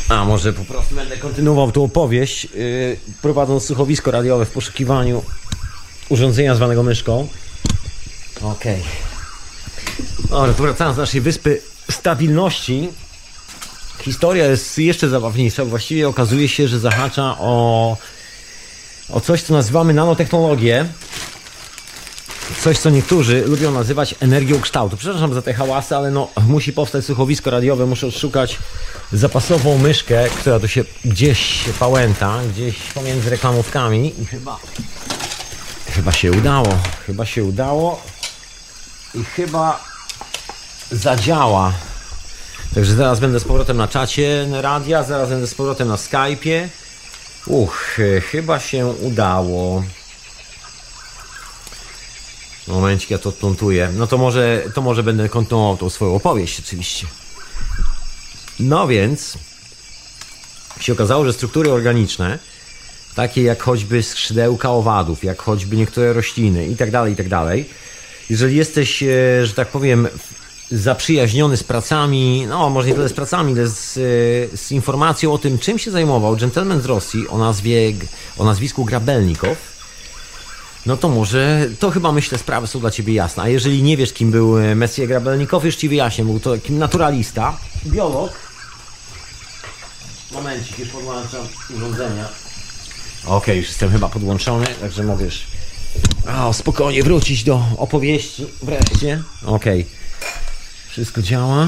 A 0.10 0.26
może 0.26 0.54
po 0.54 0.66
prostu 0.66 0.96
będę 0.96 1.18
kontynuował 1.18 1.72
tą 1.72 1.84
opowieść, 1.84 2.46
yy, 2.46 2.98
prowadząc 3.22 3.66
słuchowisko 3.66 4.12
radiowe 4.12 4.46
w 4.46 4.52
poszukiwaniu 4.52 5.24
urządzenia 6.10 6.56
zwanego 6.56 6.84
myszką. 6.84 7.28
Okej. 8.42 8.82
Okay. 8.82 10.30
Dobra, 10.30 10.54
wracając 10.54 10.96
do 10.96 11.02
naszej 11.02 11.22
wyspy 11.22 11.62
stabilności. 11.92 12.90
Historia 14.04 14.46
jest 14.46 14.78
jeszcze 14.78 15.10
zabawniejsza. 15.10 15.66
Właściwie 15.66 16.08
okazuje 16.08 16.48
się, 16.48 16.68
że 16.68 16.80
zahacza 16.80 17.36
o, 17.40 17.98
o 19.10 19.22
coś, 19.22 19.42
co 19.42 19.54
nazywamy 19.54 19.94
nanotechnologię. 19.94 20.86
Coś, 22.64 22.78
co 22.78 22.90
niektórzy 22.90 23.44
lubią 23.46 23.72
nazywać 23.72 24.16
energią 24.20 24.62
kształtu. 24.62 24.98
Przepraszam 24.98 25.34
za 25.34 25.42
te 25.42 25.54
hałasy, 25.54 25.96
ale 25.96 26.12
no, 26.12 26.30
musi 26.48 26.74
powstać 26.74 27.06
słuchowisko 27.06 27.50
radiowe. 27.50 27.86
Muszę 27.86 28.08
odszukać 28.08 28.58
zapasową 29.14 29.78
myszkę, 29.78 30.30
która 30.30 30.60
tu 30.60 30.68
się 30.68 30.84
gdzieś 31.06 31.64
pałęta, 31.80 32.40
gdzieś 32.54 32.76
pomiędzy 32.94 33.30
reklamówkami 33.30 34.14
i 34.22 34.26
chyba 34.26 34.60
chyba 35.92 36.12
się 36.12 36.32
udało. 36.32 36.68
Chyba 37.06 37.26
się 37.26 37.44
udało 37.44 38.02
i 39.16 39.24
chyba 39.24 39.84
zadziała. 40.92 41.74
Także 42.76 42.94
zaraz 42.94 43.20
będę 43.20 43.40
z 43.40 43.44
powrotem 43.44 43.78
na 43.78 43.88
czacie 43.88 44.48
radia, 44.52 45.04
zaraz 45.04 45.30
będę 45.30 45.48
z 45.48 45.56
powrotem 45.56 45.88
na 45.88 45.96
Skype'ie. 45.96 46.68
Uch, 47.48 47.98
chyba 48.32 48.60
się 48.60 48.88
udało. 48.88 49.84
Momencik, 52.68 53.10
ja 53.10 53.18
to 53.18 53.30
odplątuję. 53.30 53.90
No 53.96 54.08
to 54.08 54.18
może, 54.18 54.64
to 54.74 54.82
może 54.82 55.04
będę 55.04 55.30
kontynuował 55.30 55.78
tą 55.78 55.90
swoją 55.90 56.16
opowieść 56.16 56.60
oczywiście. 56.60 57.08
No 58.60 58.88
więc 58.88 59.38
się 60.80 60.94
okazało, 60.94 61.26
że 61.26 61.34
struktury 61.34 61.72
organiczne, 61.72 62.40
takie 63.16 63.44
jak 63.44 63.64
choćby 63.64 64.04
skrzydełka 64.04 64.70
owadów, 64.70 65.24
jak 65.24 65.42
choćby 65.42 65.78
niektóre 65.78 66.14
rośliny 66.14 66.68
i 66.68 66.76
tak 66.76 66.92
dalej, 66.92 67.14
i 67.14 67.16
tak 67.16 67.30
dalej. 67.30 67.70
Jeżeli 68.30 68.56
jesteś, 68.56 69.04
e, 69.04 69.46
że 69.46 69.54
tak 69.54 69.68
powiem, 69.68 70.08
zaprzyjaźniony 70.74 71.58
z 71.58 71.64
pracami, 71.64 72.46
no 72.50 72.70
może 72.70 72.88
nie 72.88 72.94
tyle 72.94 73.10
z 73.10 73.14
pracami, 73.14 73.54
ale 73.54 73.68
z, 73.68 73.98
e, 74.54 74.58
z 74.58 74.72
informacją 74.72 75.34
o 75.34 75.38
tym, 75.38 75.60
czym 75.60 75.80
się 75.80 75.92
zajmował 75.92 76.36
gentleman 76.36 76.82
z 76.82 76.86
Rosji 76.86 77.28
o 77.28 77.38
nazwie, 77.38 77.94
o 78.38 78.46
nazwisku 78.46 78.86
Grabelnikow, 78.86 79.74
no 80.86 80.98
to 80.98 81.10
może, 81.10 81.70
to 81.80 81.92
chyba 81.92 82.12
myślę 82.12 82.38
sprawy 82.38 82.68
są 82.68 82.80
dla 82.80 82.92
Ciebie 82.92 83.14
jasne. 83.14 83.44
A 83.44 83.50
jeżeli 83.50 83.84
nie 83.84 83.98
wiesz, 83.98 84.14
kim 84.14 84.32
był 84.32 84.58
e, 84.58 84.76
Messier 84.76 85.08
Grabelnikow, 85.08 85.66
już 85.66 85.76
Ci 85.76 85.90
wyjaśnię, 85.90 86.26
był 86.26 86.40
to 86.40 86.56
takim 86.56 86.78
naturalista, 86.78 87.58
biolog. 87.86 88.34
Momencik, 90.32 90.80
już 90.80 90.90
podłączam 90.90 91.48
urządzenia. 91.76 92.28
Okej, 93.26 93.38
okay, 93.38 93.56
już 93.56 93.68
jestem 93.68 93.92
chyba 93.92 94.10
podłączony, 94.10 94.66
także 94.82 95.04
możesz 95.04 95.48
o, 96.40 96.54
spokojnie 96.54 97.04
wrócić 97.04 97.44
do 97.44 97.62
opowieści 97.78 98.46
wreszcie. 98.64 99.24
Okej. 99.46 99.82
Okay. 99.82 100.03
Wszystko 100.94 101.22
działa. 101.22 101.68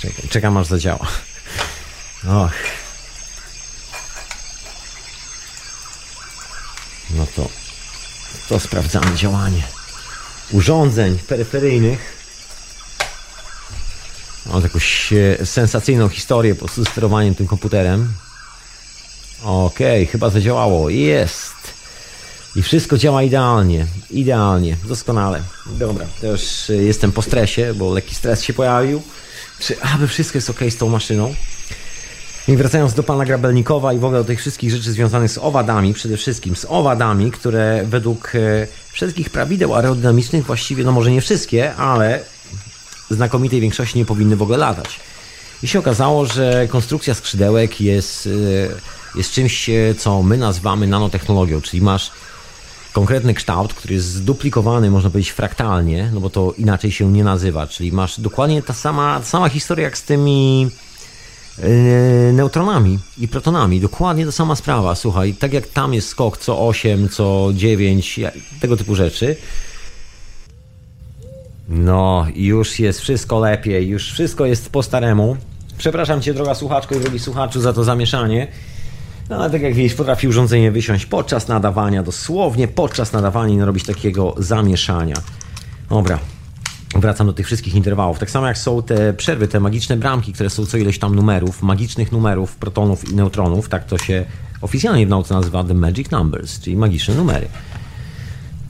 Czekaj, 0.00 0.28
czekam 0.28 0.56
aż 0.56 0.66
zadziała. 0.66 1.06
Och. 2.28 2.52
No 7.10 7.26
to, 7.36 7.48
to 8.48 8.60
sprawdzamy 8.60 9.16
działanie 9.16 9.62
urządzeń 10.52 11.18
peryferyjnych. 11.18 12.16
Mam 14.46 14.62
jakąś 14.62 15.12
sensacyjną 15.44 16.08
historię 16.08 16.54
po 16.54 16.68
sterowaniem 16.68 17.34
tym 17.34 17.46
komputerem. 17.46 18.14
Okej, 19.42 20.02
okay, 20.02 20.12
chyba 20.12 20.30
zadziałało. 20.30 20.90
Jest. 20.90 21.75
I 22.56 22.62
wszystko 22.62 22.98
działa 22.98 23.22
idealnie. 23.22 23.86
Idealnie. 24.10 24.76
Doskonale. 24.88 25.42
Dobra, 25.66 26.06
też 26.20 26.72
jestem 26.80 27.12
po 27.12 27.22
stresie, 27.22 27.74
bo 27.74 27.94
lekki 27.94 28.14
stres 28.14 28.42
się 28.42 28.52
pojawił. 28.52 29.02
Czy 29.58 29.80
aby 29.80 30.08
wszystko 30.08 30.38
jest 30.38 30.50
ok 30.50 30.60
z 30.70 30.76
tą 30.76 30.88
maszyną? 30.88 31.34
I 32.48 32.56
wracając 32.56 32.94
do 32.94 33.02
pana 33.02 33.24
Grabelnikowa 33.24 33.92
i 33.92 33.98
w 33.98 34.04
ogóle 34.04 34.20
do 34.20 34.24
tych 34.24 34.40
wszystkich 34.40 34.70
rzeczy 34.70 34.92
związanych 34.92 35.30
z 35.30 35.38
owadami, 35.38 35.94
przede 35.94 36.16
wszystkim 36.16 36.56
z 36.56 36.66
owadami, 36.68 37.30
które 37.30 37.84
według 37.86 38.32
e, 38.34 38.66
wszystkich 38.92 39.30
prawideł 39.30 39.74
aerodynamicznych 39.74 40.44
właściwie, 40.46 40.84
no 40.84 40.92
może 40.92 41.10
nie 41.10 41.20
wszystkie, 41.20 41.74
ale 41.74 42.20
znakomitej 43.10 43.60
większości 43.60 43.98
nie 43.98 44.04
powinny 44.04 44.36
w 44.36 44.42
ogóle 44.42 44.58
latać. 44.58 45.00
I 45.62 45.68
się 45.68 45.78
okazało, 45.78 46.26
że 46.26 46.68
konstrukcja 46.68 47.14
skrzydełek 47.14 47.80
jest, 47.80 48.28
e, 49.14 49.18
jest 49.18 49.32
czymś, 49.32 49.70
e, 49.70 49.94
co 49.98 50.22
my 50.22 50.36
nazywamy 50.36 50.86
nanotechnologią, 50.86 51.60
czyli 51.60 51.82
masz 51.82 52.10
konkretny 52.96 53.34
kształt, 53.34 53.74
który 53.74 53.94
jest 53.94 54.06
zduplikowany, 54.06 54.90
można 54.90 55.10
powiedzieć, 55.10 55.32
fraktalnie, 55.32 56.10
no 56.14 56.20
bo 56.20 56.30
to 56.30 56.54
inaczej 56.58 56.92
się 56.92 57.12
nie 57.12 57.24
nazywa, 57.24 57.66
czyli 57.66 57.92
masz 57.92 58.20
dokładnie 58.20 58.62
ta 58.62 58.72
sama, 58.72 59.20
ta 59.20 59.26
sama 59.26 59.48
historia 59.48 59.84
jak 59.84 59.98
z 59.98 60.02
tymi 60.02 60.62
yy, 61.58 62.32
neutronami 62.32 62.98
i 63.18 63.28
protonami. 63.28 63.80
Dokładnie 63.80 64.26
ta 64.26 64.32
sama 64.32 64.56
sprawa, 64.56 64.94
słuchaj, 64.94 65.34
tak 65.34 65.52
jak 65.52 65.66
tam 65.66 65.94
jest 65.94 66.08
skok 66.08 66.38
co 66.38 66.68
8, 66.68 67.08
co 67.08 67.50
9, 67.54 68.20
tego 68.60 68.76
typu 68.76 68.94
rzeczy. 68.94 69.36
No, 71.68 72.26
już 72.34 72.78
jest 72.78 73.00
wszystko 73.00 73.38
lepiej, 73.38 73.88
już 73.88 74.12
wszystko 74.12 74.46
jest 74.46 74.70
po 74.70 74.82
staremu. 74.82 75.36
Przepraszam 75.78 76.22
Cię, 76.22 76.34
droga 76.34 76.54
słuchaczko 76.54 76.94
i 76.94 77.00
drogi 77.00 77.18
słuchaczu, 77.18 77.60
za 77.60 77.72
to 77.72 77.84
zamieszanie. 77.84 78.48
No 79.30 79.36
ale 79.36 79.50
tak 79.50 79.62
jak 79.62 79.74
widzisz, 79.74 79.94
potrafi 79.94 80.28
urządzenie 80.28 80.72
wysiąść 80.72 81.06
podczas 81.06 81.48
nadawania, 81.48 82.02
dosłownie 82.02 82.68
podczas 82.68 83.12
nadawania 83.12 83.54
i 83.54 83.56
narobić 83.56 83.84
takiego 83.84 84.34
zamieszania. 84.38 85.16
Dobra, 85.90 86.18
wracam 86.94 87.26
do 87.26 87.32
tych 87.32 87.46
wszystkich 87.46 87.74
interwałów. 87.74 88.18
Tak 88.18 88.30
samo 88.30 88.46
jak 88.46 88.58
są 88.58 88.82
te 88.82 89.14
przerwy, 89.14 89.48
te 89.48 89.60
magiczne 89.60 89.96
bramki, 89.96 90.32
które 90.32 90.50
są 90.50 90.66
co 90.66 90.76
ileś 90.76 90.98
tam 90.98 91.14
numerów, 91.14 91.62
magicznych 91.62 92.12
numerów, 92.12 92.56
protonów 92.56 93.10
i 93.10 93.14
neutronów, 93.14 93.68
tak 93.68 93.84
to 93.84 93.98
się 93.98 94.24
oficjalnie 94.60 95.06
w 95.06 95.08
nauce 95.08 95.34
nazywa 95.34 95.64
The 95.64 95.74
Magic 95.74 96.10
Numbers, 96.10 96.60
czyli 96.60 96.76
magiczne 96.76 97.14
numery. 97.14 97.48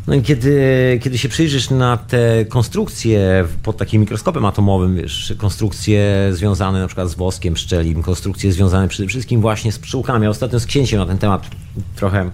No 0.07 0.15
i 0.15 0.23
kiedy, 0.23 0.99
kiedy 1.03 1.19
się 1.19 1.29
przyjrzysz 1.29 1.71
na 1.71 1.97
te 1.97 2.45
konstrukcje 2.45 3.45
pod 3.63 3.77
takim 3.77 4.01
mikroskopem 4.01 4.45
atomowym, 4.45 4.97
wiesz, 4.97 5.35
konstrukcje 5.39 6.29
związane 6.33 6.81
na 6.81 6.87
przykład 6.87 7.09
z 7.09 7.15
woskiem 7.15 7.57
szczelim, 7.57 8.03
konstrukcje 8.03 8.53
związane 8.53 8.89
przede 8.89 9.09
wszystkim 9.09 9.41
właśnie 9.41 9.73
z 9.73 9.79
pszczółkami. 9.79 10.27
Ostatnio 10.27 10.61
z 10.61 10.67
księciem 10.67 10.99
na 10.99 11.07
ten 11.07 11.19
temat 11.19 11.51
trochę, 11.97 12.31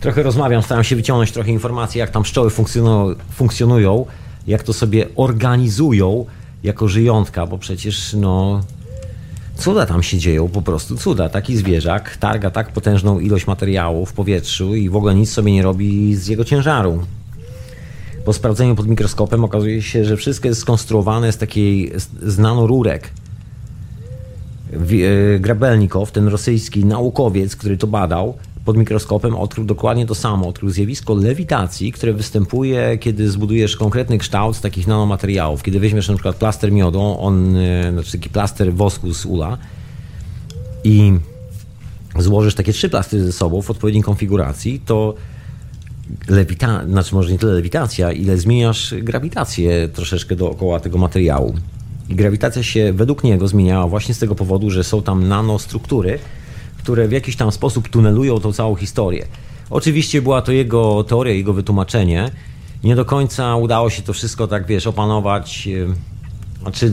trochę 0.00 0.22
rozmawiam, 0.22 0.62
staram 0.62 0.84
się 0.84 0.96
wyciągnąć 0.96 1.32
trochę 1.32 1.50
informacji, 1.50 1.98
jak 1.98 2.10
tam 2.10 2.22
pszczoły 2.22 2.50
funkcjonują, 2.50 3.14
funkcjonują 3.32 4.06
jak 4.46 4.62
to 4.62 4.72
sobie 4.72 5.06
organizują 5.16 6.26
jako 6.62 6.88
żyjątka, 6.88 7.46
bo 7.46 7.58
przecież 7.58 8.12
no 8.12 8.60
cuda 9.56 9.86
tam 9.86 10.02
się 10.02 10.18
dzieją, 10.18 10.48
po 10.48 10.62
prostu 10.62 10.96
cuda. 10.96 11.28
Taki 11.28 11.56
zwierzak 11.56 12.16
targa 12.16 12.50
tak 12.50 12.72
potężną 12.72 13.20
ilość 13.20 13.46
materiału 13.46 14.06
w 14.06 14.12
powietrzu 14.12 14.74
i 14.74 14.88
w 14.88 14.96
ogóle 14.96 15.14
nic 15.14 15.30
sobie 15.30 15.52
nie 15.52 15.62
robi 15.62 16.14
z 16.14 16.26
jego 16.26 16.44
ciężaru. 16.44 17.02
Po 18.24 18.32
sprawdzeniu 18.32 18.74
pod 18.74 18.88
mikroskopem 18.88 19.44
okazuje 19.44 19.82
się, 19.82 20.04
że 20.04 20.16
wszystko 20.16 20.48
jest 20.48 20.60
skonstruowane 20.60 21.32
z 21.32 21.38
takiej 21.38 21.92
z 22.22 22.38
nanorurek. 22.38 23.10
E, 24.72 25.38
Grabelnikow, 25.38 26.12
ten 26.12 26.28
rosyjski 26.28 26.84
naukowiec, 26.84 27.56
który 27.56 27.76
to 27.76 27.86
badał, 27.86 28.34
pod 28.64 28.76
mikroskopem 28.76 29.34
odkrył 29.34 29.66
dokładnie 29.66 30.06
to 30.06 30.14
samo. 30.14 30.48
Odkrył 30.48 30.70
zjawisko 30.70 31.14
lewitacji, 31.14 31.92
które 31.92 32.12
występuje, 32.12 32.98
kiedy 32.98 33.30
zbudujesz 33.30 33.76
konkretny 33.76 34.18
kształt 34.18 34.56
z 34.56 34.60
takich 34.60 34.86
nanomateriałów. 34.86 35.62
Kiedy 35.62 35.80
weźmiesz 35.80 36.08
na 36.08 36.14
przykład 36.14 36.36
plaster 36.36 36.72
miodu, 36.72 37.16
on, 37.18 37.56
e, 37.56 37.92
znaczy 37.92 38.12
taki 38.12 38.28
plaster 38.28 38.74
wosku 38.74 39.14
z 39.14 39.26
ula 39.26 39.58
i 40.84 41.12
złożysz 42.18 42.54
takie 42.54 42.72
trzy 42.72 42.88
plastry 42.88 43.24
ze 43.24 43.32
sobą 43.32 43.62
w 43.62 43.70
odpowiedniej 43.70 44.02
konfiguracji, 44.02 44.80
to 44.80 45.14
lewita, 46.28 46.86
znaczy 46.86 47.14
może 47.14 47.32
nie 47.32 47.38
tyle 47.38 47.52
lewitacja, 47.52 48.12
ile 48.12 48.38
zmieniasz 48.38 48.94
grawitację 49.02 49.88
troszeczkę 49.88 50.36
dookoła 50.36 50.80
tego 50.80 50.98
materiału. 50.98 51.54
I 52.08 52.14
grawitacja 52.14 52.62
się 52.62 52.92
według 52.92 53.24
niego 53.24 53.48
zmieniała 53.48 53.86
właśnie 53.86 54.14
z 54.14 54.18
tego 54.18 54.34
powodu, 54.34 54.70
że 54.70 54.84
są 54.84 55.02
tam 55.02 55.28
nanostruktury, 55.28 56.18
które 56.82 57.08
w 57.08 57.12
jakiś 57.12 57.36
tam 57.36 57.52
sposób 57.52 57.88
tunelują 57.88 58.40
tą 58.40 58.52
całą 58.52 58.74
historię. 58.74 59.26
Oczywiście 59.70 60.22
była 60.22 60.42
to 60.42 60.52
jego 60.52 61.04
teoria, 61.04 61.34
jego 61.34 61.52
wytłumaczenie. 61.52 62.30
Nie 62.84 62.96
do 62.96 63.04
końca 63.04 63.56
udało 63.56 63.90
się 63.90 64.02
to 64.02 64.12
wszystko 64.12 64.46
tak, 64.46 64.66
wiesz, 64.66 64.86
opanować. 64.86 65.68
Znaczy, 66.62 66.90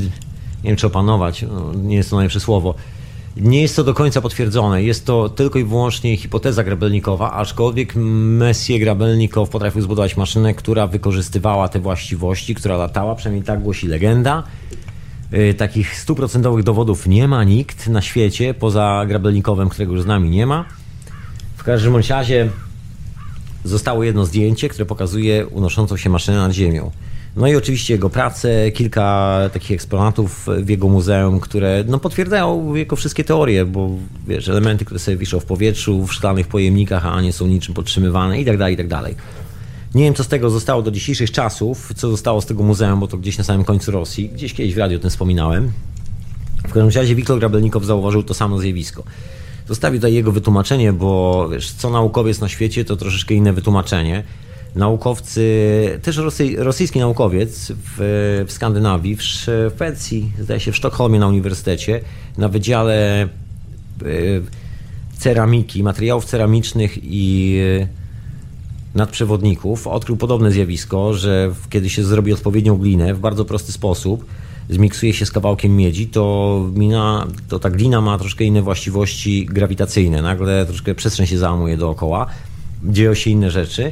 nie 0.63 0.69
wiem 0.69 0.75
czy 0.75 0.87
opanować, 0.87 1.41
no, 1.41 1.73
nie 1.73 1.95
jest 1.95 2.09
to 2.09 2.15
najlepsze 2.15 2.39
słowo. 2.39 2.75
Nie 3.37 3.61
jest 3.61 3.75
to 3.75 3.83
do 3.83 3.93
końca 3.93 4.21
potwierdzone. 4.21 4.83
Jest 4.83 5.05
to 5.05 5.29
tylko 5.29 5.59
i 5.59 5.63
wyłącznie 5.63 6.17
hipoteza 6.17 6.63
grabelnikowa, 6.63 7.31
aczkolwiek 7.31 7.93
Messier 7.95 8.79
Grabelnikow 8.79 9.49
potrafił 9.49 9.81
zbudować 9.81 10.17
maszynę, 10.17 10.53
która 10.53 10.87
wykorzystywała 10.87 11.69
te 11.69 11.79
właściwości, 11.79 12.55
która 12.55 12.77
latała, 12.77 13.15
przynajmniej 13.15 13.45
tak 13.45 13.61
głosi 13.61 13.87
legenda. 13.87 14.43
Y, 15.33 15.53
takich 15.53 15.99
stuprocentowych 15.99 16.63
dowodów 16.63 17.07
nie 17.07 17.27
ma 17.27 17.43
nikt 17.43 17.87
na 17.87 18.01
świecie, 18.01 18.53
poza 18.53 19.05
Grabelnikowem, 19.07 19.69
którego 19.69 19.93
już 19.93 20.01
z 20.01 20.05
nami 20.05 20.29
nie 20.29 20.45
ma. 20.45 20.65
W 21.57 21.63
każdym 21.63 21.95
razie 21.95 22.49
zostało 23.63 24.03
jedno 24.03 24.25
zdjęcie, 24.25 24.69
które 24.69 24.85
pokazuje 24.85 25.47
unoszącą 25.47 25.97
się 25.97 26.09
maszynę 26.09 26.37
nad 26.37 26.51
ziemią. 26.51 26.91
No 27.35 27.47
i 27.47 27.55
oczywiście 27.55 27.93
jego 27.93 28.09
prace, 28.09 28.71
kilka 28.71 29.39
takich 29.53 29.71
eksponatów 29.71 30.47
w 30.63 30.69
jego 30.69 30.87
muzeum, 30.87 31.39
które 31.39 31.83
no, 31.87 31.99
potwierdzają 31.99 32.75
jego 32.75 32.95
wszystkie 32.95 33.23
teorie, 33.23 33.65
bo 33.65 33.89
wiesz, 34.27 34.49
elementy, 34.49 34.85
które 34.85 34.99
sobie 34.99 35.17
wiszą 35.17 35.39
w 35.39 35.45
powietrzu, 35.45 36.05
w 36.05 36.13
szklanych 36.13 36.47
pojemnikach, 36.47 37.05
a 37.05 37.21
nie 37.21 37.33
są 37.33 37.47
niczym 37.47 37.73
podtrzymywane 37.73 38.41
i 38.41 38.45
tak 38.45 38.57
dalej, 38.57 38.73
i 38.73 38.77
tak 38.77 38.87
dalej. 38.87 39.15
Nie 39.95 40.03
wiem, 40.03 40.13
co 40.13 40.23
z 40.23 40.27
tego 40.27 40.49
zostało 40.49 40.81
do 40.81 40.91
dzisiejszych 40.91 41.31
czasów, 41.31 41.91
co 41.95 42.09
zostało 42.09 42.41
z 42.41 42.45
tego 42.45 42.63
muzeum, 42.63 42.99
bo 42.99 43.07
to 43.07 43.17
gdzieś 43.17 43.37
na 43.37 43.43
samym 43.43 43.63
końcu 43.63 43.91
Rosji. 43.91 44.29
Gdzieś 44.29 44.53
kiedyś 44.53 44.75
w 44.75 44.77
radiu 44.77 44.97
o 44.97 45.01
tym 45.01 45.09
wspominałem. 45.09 45.71
W 46.57 46.73
każdym 46.73 46.89
razie 46.89 47.15
Wiktor 47.15 47.39
Grabelnikow 47.39 47.85
zauważył 47.85 48.23
to 48.23 48.33
samo 48.33 48.59
zjawisko. 48.59 49.03
Zostawił 49.67 49.99
tutaj 49.99 50.13
jego 50.13 50.31
wytłumaczenie, 50.31 50.93
bo 50.93 51.49
wiesz, 51.51 51.71
co 51.71 51.89
naukowiec 51.89 52.39
na 52.39 52.49
świecie, 52.49 52.85
to 52.85 52.95
troszeczkę 52.95 53.33
inne 53.33 53.53
wytłumaczenie 53.53 54.23
naukowcy, 54.75 55.99
też 56.01 56.17
rosy, 56.17 56.55
rosyjski 56.57 56.99
naukowiec 56.99 57.71
w, 57.71 58.45
w 58.47 58.51
Skandynawii, 58.51 59.15
w 59.15 59.23
Szwecji, 59.23 60.31
zdaje 60.39 60.59
się 60.59 60.71
w 60.71 60.75
Sztokholmie 60.75 61.19
na 61.19 61.27
uniwersytecie, 61.27 62.01
na 62.37 62.49
wydziale 62.49 63.21
e, 63.23 63.27
ceramiki, 65.17 65.83
materiałów 65.83 66.25
ceramicznych 66.25 66.97
i 67.03 67.59
nadprzewodników 68.95 69.87
odkrył 69.87 70.17
podobne 70.17 70.51
zjawisko, 70.51 71.13
że 71.13 71.53
kiedy 71.69 71.89
się 71.89 72.03
zrobi 72.03 72.33
odpowiednią 72.33 72.77
glinę 72.77 73.13
w 73.13 73.19
bardzo 73.19 73.45
prosty 73.45 73.71
sposób, 73.71 74.25
zmiksuje 74.69 75.13
się 75.13 75.25
z 75.25 75.31
kawałkiem 75.31 75.75
miedzi, 75.75 76.07
to, 76.07 76.65
mina, 76.73 77.27
to 77.47 77.59
ta 77.59 77.69
glina 77.69 78.01
ma 78.01 78.17
troszkę 78.17 78.43
inne 78.43 78.61
właściwości 78.61 79.45
grawitacyjne. 79.45 80.21
Nagle 80.21 80.65
troszkę 80.65 80.95
przestrzeń 80.95 81.27
się 81.27 81.37
załamuje 81.37 81.77
dookoła, 81.77 82.25
dzieją 82.83 83.13
się 83.13 83.29
inne 83.29 83.51
rzeczy. 83.51 83.91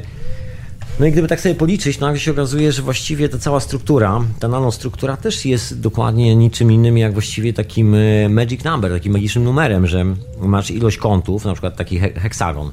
No 1.00 1.06
i 1.06 1.12
gdyby 1.12 1.28
tak 1.28 1.40
sobie 1.40 1.54
policzyć, 1.54 2.00
nagle 2.00 2.20
się 2.20 2.30
okazuje, 2.30 2.72
że 2.72 2.82
właściwie 2.82 3.28
ta 3.28 3.38
cała 3.38 3.60
struktura, 3.60 4.20
ta 4.40 4.48
nanostruktura 4.48 5.16
też 5.16 5.44
jest 5.44 5.80
dokładnie 5.80 6.36
niczym 6.36 6.72
innym 6.72 6.98
jak 6.98 7.12
właściwie 7.12 7.52
takim 7.52 7.94
e, 7.94 8.28
magic 8.28 8.64
number, 8.64 8.92
takim 8.92 9.12
magicznym 9.12 9.44
numerem, 9.44 9.86
że 9.86 10.04
masz 10.40 10.70
ilość 10.70 10.96
kątów, 10.96 11.44
na 11.44 11.52
przykład 11.52 11.76
taki 11.76 11.98
heksagon, 11.98 12.72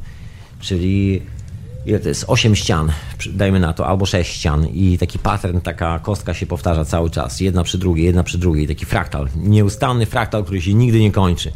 czyli 0.59 1.21
ile 1.85 1.99
to 1.99 2.09
jest? 2.09 2.25
8 2.27 2.55
ścian, 2.55 2.91
dajmy 3.33 3.59
na 3.59 3.73
to, 3.73 3.87
albo 3.87 4.05
6 4.05 4.31
ścian 4.31 4.67
i 4.67 4.97
taki 4.97 5.19
pattern, 5.19 5.59
taka 5.59 5.99
kostka 5.99 6.33
się 6.33 6.45
powtarza 6.45 6.85
cały 6.85 7.09
czas, 7.09 7.39
jedna 7.39 7.63
przy 7.63 7.77
drugiej, 7.77 8.05
jedna 8.05 8.23
przy 8.23 8.37
drugiej, 8.37 8.67
taki 8.67 8.85
fraktal, 8.85 9.27
nieustanny 9.35 10.05
fraktal, 10.05 10.43
który 10.43 10.61
się 10.61 10.73
nigdy 10.73 10.99
nie 10.99 11.11
kończy 11.11 11.51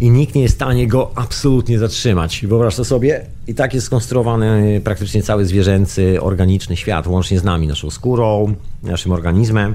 i 0.00 0.10
nikt 0.10 0.34
nie 0.34 0.42
jest 0.42 0.54
w 0.54 0.58
stanie 0.58 0.86
go 0.86 1.10
absolutnie 1.14 1.78
zatrzymać. 1.78 2.46
Wyobraź 2.46 2.76
to 2.76 2.84
sobie, 2.84 3.26
i 3.46 3.54
tak 3.54 3.74
jest 3.74 3.86
skonstruowany 3.86 4.80
praktycznie 4.84 5.22
cały 5.22 5.46
zwierzęcy, 5.46 6.22
organiczny 6.22 6.76
świat, 6.76 7.06
łącznie 7.06 7.40
z 7.40 7.44
nami, 7.44 7.66
naszą 7.66 7.90
skórą, 7.90 8.54
naszym 8.82 9.12
organizmem. 9.12 9.74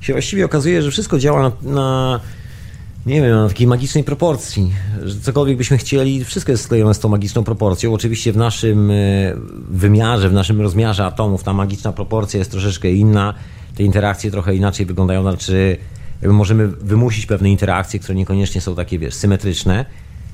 Się 0.00 0.12
właściwie 0.12 0.44
okazuje, 0.44 0.82
że 0.82 0.90
wszystko 0.90 1.18
działa 1.18 1.42
na, 1.42 1.52
na 1.72 2.20
nie 3.06 3.22
wiem, 3.22 3.48
takiej 3.48 3.66
magicznej 3.66 4.04
proporcji, 4.04 4.72
że 5.02 5.20
cokolwiek 5.20 5.56
byśmy 5.56 5.78
chcieli, 5.78 6.24
wszystko 6.24 6.52
jest 6.52 6.64
sklejone 6.64 6.94
z 6.94 6.98
tą 6.98 7.08
magiczną 7.08 7.44
proporcją. 7.44 7.94
Oczywiście 7.94 8.32
w 8.32 8.36
naszym 8.36 8.90
e, 8.90 8.94
wymiarze, 9.70 10.28
w 10.28 10.32
naszym 10.32 10.60
rozmiarze 10.60 11.04
atomów 11.04 11.42
ta 11.42 11.52
magiczna 11.52 11.92
proporcja 11.92 12.38
jest 12.38 12.50
troszeczkę 12.50 12.92
inna, 12.92 13.34
te 13.76 13.82
interakcje 13.82 14.30
trochę 14.30 14.54
inaczej 14.54 14.86
wyglądają, 14.86 15.22
znaczy 15.22 15.76
możemy 16.22 16.68
wymusić 16.68 17.26
pewne 17.26 17.50
interakcje, 17.50 18.00
które 18.00 18.14
niekoniecznie 18.14 18.60
są 18.60 18.74
takie, 18.74 18.98
wiesz, 18.98 19.14
symetryczne, 19.14 19.84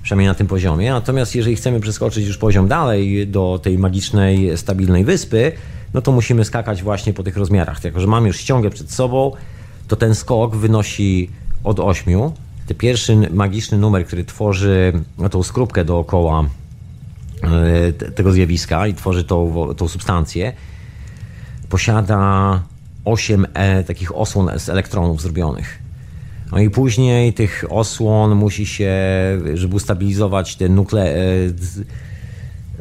przynajmniej 0.02 0.28
na 0.28 0.34
tym 0.34 0.46
poziomie. 0.46 0.90
Natomiast 0.90 1.34
jeżeli 1.34 1.56
chcemy 1.56 1.80
przeskoczyć 1.80 2.26
już 2.26 2.38
poziom 2.38 2.68
dalej 2.68 3.28
do 3.28 3.60
tej 3.62 3.78
magicznej, 3.78 4.58
stabilnej 4.58 5.04
wyspy, 5.04 5.52
no 5.94 6.02
to 6.02 6.12
musimy 6.12 6.44
skakać 6.44 6.82
właśnie 6.82 7.12
po 7.12 7.22
tych 7.22 7.36
rozmiarach. 7.36 7.84
Jako, 7.84 8.00
że 8.00 8.06
mamy 8.06 8.28
już 8.28 8.36
ściągę 8.36 8.70
przed 8.70 8.92
sobą, 8.92 9.32
to 9.88 9.96
ten 9.96 10.14
skok 10.14 10.56
wynosi 10.56 11.30
od 11.64 11.80
8. 11.80 12.30
Ten 12.66 12.76
pierwszy 12.76 13.16
magiczny 13.30 13.78
numer, 13.78 14.06
który 14.06 14.24
tworzy 14.24 14.92
tą 15.30 15.42
skrupkę 15.42 15.84
dookoła 15.84 16.44
e, 17.42 17.92
tego 17.92 18.32
zjawiska 18.32 18.86
i 18.86 18.94
tworzy 18.94 19.24
tą, 19.24 19.68
tą 19.76 19.88
substancję, 19.88 20.52
posiada 21.68 22.62
8 23.04 23.46
e, 23.54 23.84
takich 23.84 24.16
osłon 24.16 24.50
z 24.58 24.68
elektronów 24.68 25.22
zrobionych. 25.22 25.78
No 26.52 26.58
i 26.58 26.70
później 26.70 27.32
tych 27.32 27.64
osłon 27.68 28.34
musi 28.34 28.66
się, 28.66 28.92
żeby 29.54 29.76
ustabilizować 29.76 30.56
te 30.56 30.68
nukle... 30.68 31.14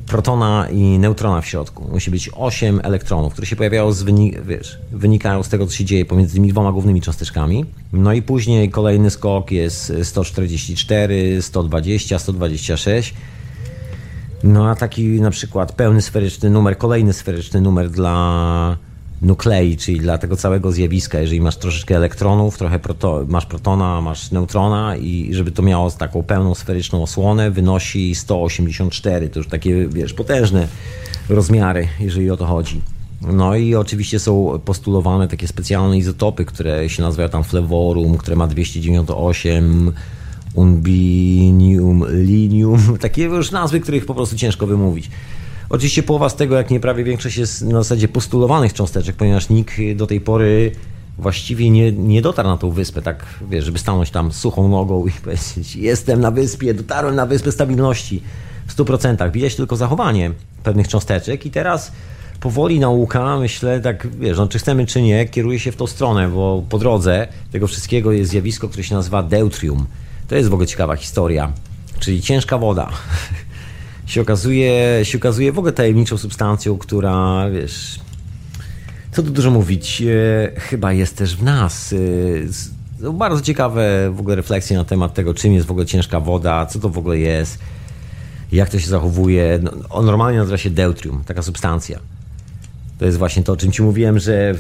Protona 0.08 0.68
i 0.70 1.00
neutrona 1.00 1.42
w 1.42 1.48
środku. 1.48 1.88
Musi 1.92 2.12
być 2.12 2.30
8 2.36 2.82
elektronów, 2.84 3.34
które 3.34 3.48
się 3.48 3.56
pojawiają 3.56 3.92
z 3.92 4.04
wynik, 4.04 4.42
wiesz, 4.42 4.80
wynikają 4.92 5.44
z 5.44 5.50
tego, 5.50 5.68
co 5.68 5.74
się 5.74 5.86
dzieje 5.86 6.06
pomiędzy 6.06 6.34
tymi 6.34 6.50
dwoma 6.50 6.72
głównymi 6.72 7.02
cząsteczkami. 7.02 7.66
No 7.94 8.14
i 8.14 8.22
później 8.22 8.70
kolejny 8.70 9.10
skok 9.10 9.52
jest 9.52 9.94
144, 10.04 11.42
120, 11.42 12.20
126. 12.20 13.14
No 14.44 14.70
a 14.70 14.76
taki 14.76 15.22
na 15.22 15.32
przykład 15.32 15.72
pełny 15.72 16.02
sferyczny 16.02 16.50
numer, 16.50 16.78
kolejny 16.78 17.14
sferyczny 17.14 17.62
numer 17.62 17.90
dla 17.90 18.78
nuklei, 19.22 19.78
czyli 19.78 20.00
dla 20.00 20.18
tego 20.18 20.38
całego 20.38 20.72
zjawiska, 20.72 21.20
jeżeli 21.20 21.42
masz 21.42 21.58
troszeczkę 21.58 21.96
elektronów, 21.96 22.58
trochę 22.58 22.80
proto, 22.80 23.26
masz 23.28 23.46
protona, 23.46 24.02
masz 24.02 24.32
neutrona 24.32 24.96
i 24.96 25.30
żeby 25.32 25.52
to 25.52 25.62
miało 25.62 25.92
taką 25.92 26.24
pełną 26.24 26.56
sferyczną 26.56 27.04
osłonę, 27.04 27.52
wynosi 27.52 28.16
184. 28.16 29.30
To 29.30 29.40
już 29.40 29.48
takie, 29.48 29.88
wiesz, 29.88 30.14
potężne 30.14 30.68
rozmiary, 31.30 31.88
jeżeli 32.00 32.32
o 32.32 32.38
to 32.38 32.46
chodzi. 32.46 32.82
No 33.22 33.56
i 33.56 33.76
oczywiście 33.76 34.20
są 34.20 34.60
postulowane 34.66 35.28
takie 35.28 35.48
specjalne 35.48 35.98
izotopy, 35.98 36.46
które 36.46 36.90
się 36.90 37.04
nazywają 37.04 37.30
tam 37.30 37.44
flevorum, 37.44 38.18
które 38.18 38.36
ma 38.36 38.48
298, 38.48 39.92
unbinium, 40.54 42.06
linium, 42.10 42.80
takie 43.02 43.24
już 43.24 43.52
nazwy, 43.52 43.80
których 43.80 44.06
po 44.06 44.16
prostu 44.16 44.36
ciężko 44.36 44.68
wymówić. 44.68 45.10
Oczywiście 45.70 46.04
połowa 46.04 46.30
z 46.30 46.36
tego, 46.36 46.56
jak 46.56 46.72
nie 46.72 46.80
prawie 46.80 47.04
większość, 47.04 47.38
jest 47.38 47.62
na 47.62 47.84
zasadzie 47.84 48.08
postulowanych 48.08 48.74
cząsteczek, 48.74 49.16
ponieważ 49.16 49.50
nikt 49.50 49.74
do 49.96 50.08
tej 50.08 50.22
pory 50.22 50.72
właściwie 51.18 51.70
nie, 51.70 51.92
nie 51.92 52.22
dotarł 52.22 52.50
na 52.50 52.58
tą 52.58 52.72
wyspę, 52.72 53.02
tak 53.02 53.26
wiesz, 53.50 53.66
żeby 53.66 53.80
stanąć 53.80 54.12
tam 54.12 54.32
suchą 54.32 54.68
nogą 54.68 55.08
i 55.08 55.12
powiedzieć: 55.24 55.76
Jestem 55.76 56.22
na 56.22 56.32
wyspie, 56.32 56.74
dotarłem 56.74 57.16
na 57.16 57.26
wyspę 57.26 57.52
stabilności 57.52 58.22
w 58.68 58.76
100%. 58.76 59.32
Widać 59.32 59.56
tylko 59.56 59.76
zachowanie 59.76 60.32
pewnych 60.64 60.88
cząsteczek 60.88 61.46
i 61.46 61.52
teraz 61.52 61.92
powoli 62.40 62.80
nauka, 62.80 63.38
myślę, 63.40 63.80
tak 63.80 64.08
wiesz, 64.20 64.38
no, 64.38 64.48
czy 64.48 64.60
chcemy, 64.60 64.86
czy 64.86 65.02
nie, 65.02 65.26
kieruje 65.26 65.60
się 65.60 65.72
w 65.72 65.76
tą 65.76 65.88
stronę, 65.88 66.30
bo 66.30 66.64
po 66.70 66.78
drodze 66.78 67.28
tego 67.52 67.68
wszystkiego 67.68 68.12
jest 68.12 68.32
zjawisko, 68.32 68.70
które 68.70 68.84
się 68.84 68.96
nazywa 68.96 69.24
deutrium. 69.24 69.86
To 70.28 70.36
jest 70.36 70.50
w 70.50 70.54
ogóle 70.54 70.68
ciekawa 70.68 70.96
historia, 70.96 71.54
czyli 72.00 72.22
ciężka 72.22 72.58
woda. 72.58 72.90
się 74.06 74.22
okazuje, 74.22 75.00
się 75.04 75.18
okazuje 75.18 75.52
w 75.52 75.60
ogóle 75.60 75.74
tajemniczą 75.74 76.18
substancją, 76.18 76.78
która, 76.78 77.46
wiesz, 77.50 78.00
co 79.12 79.24
tu 79.24 79.30
dużo 79.30 79.52
mówić, 79.52 80.02
e, 80.02 80.60
chyba 80.60 80.94
jest 80.94 81.18
też 81.18 81.36
w 81.36 81.44
nas. 81.44 81.96
E, 83.04 83.14
bardzo 83.14 83.42
ciekawe 83.42 84.12
w 84.12 84.20
ogóle 84.20 84.36
refleksje 84.36 84.78
na 84.78 84.86
temat 84.86 85.14
tego, 85.14 85.34
czym 85.34 85.54
jest 85.54 85.68
w 85.68 85.72
ogóle 85.72 85.86
ciężka 85.86 86.20
woda, 86.20 86.66
co 86.66 86.80
to 86.80 86.90
w 86.90 86.98
ogóle 86.98 87.18
jest, 87.18 87.60
jak 88.52 88.70
to 88.70 88.80
się 88.80 88.88
zachowuje. 88.88 89.60
No, 89.64 90.02
normalnie 90.02 90.40
nazywa 90.40 90.58
się 90.58 90.70
deutrium, 90.70 91.24
taka 91.26 91.42
substancja. 91.42 92.00
To 92.98 93.06
jest 93.06 93.18
właśnie 93.18 93.44
to, 93.44 93.54
o 93.54 93.58
czym 93.58 93.72
ci 93.72 93.84
mówiłem, 93.84 94.20
że 94.20 94.56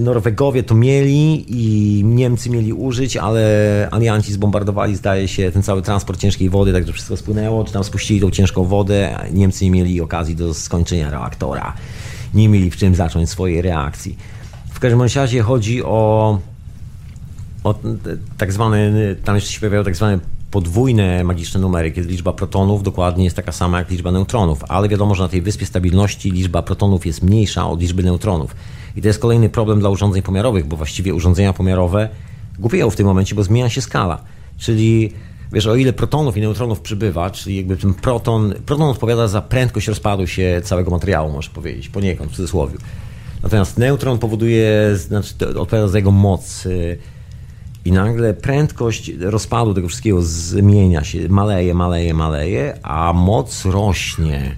Norwegowie 0.00 0.62
to 0.62 0.74
mieli 0.74 1.44
i 1.48 2.04
Niemcy 2.04 2.50
mieli 2.50 2.72
użyć, 2.72 3.16
ale 3.16 3.88
alianci 3.90 4.32
zbombardowali, 4.32 4.96
zdaje 4.96 5.28
się, 5.28 5.50
ten 5.50 5.62
cały 5.62 5.82
transport 5.82 6.20
ciężkiej 6.20 6.50
wody, 6.50 6.72
także 6.72 6.92
wszystko 6.92 7.16
spłynęło, 7.16 7.64
czy 7.64 7.72
tam 7.72 7.84
spuścili 7.84 8.20
tą 8.20 8.30
ciężką 8.30 8.64
wodę. 8.64 9.18
Niemcy 9.32 9.64
nie 9.64 9.70
mieli 9.70 10.00
okazji 10.00 10.36
do 10.36 10.54
skończenia 10.54 11.10
reaktora. 11.10 11.74
Nie 12.34 12.48
mieli 12.48 12.70
w 12.70 12.76
czym 12.76 12.94
zacząć 12.94 13.30
swojej 13.30 13.62
reakcji. 13.62 14.16
W 14.72 14.80
każdym 14.80 15.02
razie 15.02 15.42
chodzi 15.42 15.84
o, 15.84 16.38
o 17.64 17.74
tak 18.38 18.52
zwany, 18.52 19.16
tam 19.24 19.34
jeszcze 19.34 19.52
się 19.52 19.60
pojawiają 19.60 19.84
tak 19.84 19.96
zwane 19.96 20.18
podwójne 20.54 21.24
magiczne 21.24 21.60
numery, 21.60 21.92
kiedy 21.92 22.08
liczba 22.08 22.32
protonów 22.32 22.82
dokładnie 22.82 23.24
jest 23.24 23.36
taka 23.36 23.52
sama 23.52 23.78
jak 23.78 23.90
liczba 23.90 24.12
neutronów, 24.12 24.64
ale 24.68 24.88
wiadomo, 24.88 25.14
że 25.14 25.22
na 25.22 25.28
tej 25.28 25.42
wyspie 25.42 25.66
stabilności 25.66 26.30
liczba 26.30 26.62
protonów 26.62 27.06
jest 27.06 27.22
mniejsza 27.22 27.70
od 27.70 27.80
liczby 27.80 28.02
neutronów. 28.02 28.56
I 28.96 29.02
to 29.02 29.08
jest 29.08 29.18
kolejny 29.18 29.48
problem 29.48 29.80
dla 29.80 29.90
urządzeń 29.90 30.22
pomiarowych, 30.22 30.66
bo 30.66 30.76
właściwie 30.76 31.14
urządzenia 31.14 31.52
pomiarowe 31.52 32.08
głupieją 32.58 32.90
w 32.90 32.96
tym 32.96 33.06
momencie, 33.06 33.34
bo 33.34 33.42
zmienia 33.42 33.68
się 33.68 33.80
skala. 33.80 34.22
Czyli 34.58 35.12
wiesz, 35.52 35.66
o 35.66 35.76
ile 35.76 35.92
protonów 35.92 36.36
i 36.36 36.40
neutronów 36.40 36.80
przybywa, 36.80 37.30
czyli 37.30 37.56
jakby 37.56 37.76
ten 37.76 37.94
proton, 37.94 38.54
proton 38.66 38.88
odpowiada 38.88 39.28
za 39.28 39.42
prędkość 39.42 39.88
rozpadu 39.88 40.26
się 40.26 40.60
całego 40.64 40.90
materiału, 40.90 41.32
można 41.32 41.54
powiedzieć, 41.54 41.88
poniekąd 41.88 42.32
w 42.32 42.36
cudzysłowie. 42.36 42.74
Natomiast 43.42 43.78
neutron 43.78 44.18
powoduje, 44.18 44.96
znaczy 44.96 45.34
odpowiada 45.58 45.88
za 45.88 45.98
jego 45.98 46.10
moc. 46.10 46.68
I 47.84 47.92
nagle 47.92 48.34
prędkość 48.34 49.12
rozpadu 49.20 49.74
tego 49.74 49.88
wszystkiego 49.88 50.22
zmienia 50.22 51.04
się, 51.04 51.28
maleje, 51.28 51.74
maleje, 51.74 52.14
maleje, 52.14 52.78
a 52.82 53.12
moc 53.12 53.64
rośnie. 53.64 54.56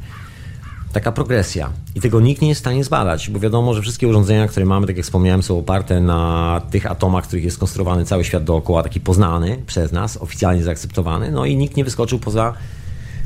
Taka 0.92 1.12
progresja. 1.12 1.70
I 1.94 2.00
tego 2.00 2.20
nikt 2.20 2.42
nie 2.42 2.48
jest 2.48 2.60
w 2.60 2.64
stanie 2.64 2.84
zbadać, 2.84 3.30
bo 3.30 3.40
wiadomo, 3.40 3.74
że 3.74 3.82
wszystkie 3.82 4.08
urządzenia, 4.08 4.48
które 4.48 4.66
mamy, 4.66 4.86
tak 4.86 4.96
jak 4.96 5.04
wspomniałem, 5.04 5.42
są 5.42 5.58
oparte 5.58 6.00
na 6.00 6.62
tych 6.70 6.90
atomach, 6.90 7.24
których 7.24 7.44
jest 7.44 7.56
skonstruowany 7.56 8.04
cały 8.04 8.24
świat 8.24 8.44
dookoła, 8.44 8.82
taki 8.82 9.00
poznany 9.00 9.58
przez 9.66 9.92
nas, 9.92 10.16
oficjalnie 10.16 10.62
zaakceptowany, 10.62 11.30
no 11.30 11.44
i 11.44 11.56
nikt 11.56 11.76
nie 11.76 11.84
wyskoczył 11.84 12.18
poza 12.18 12.54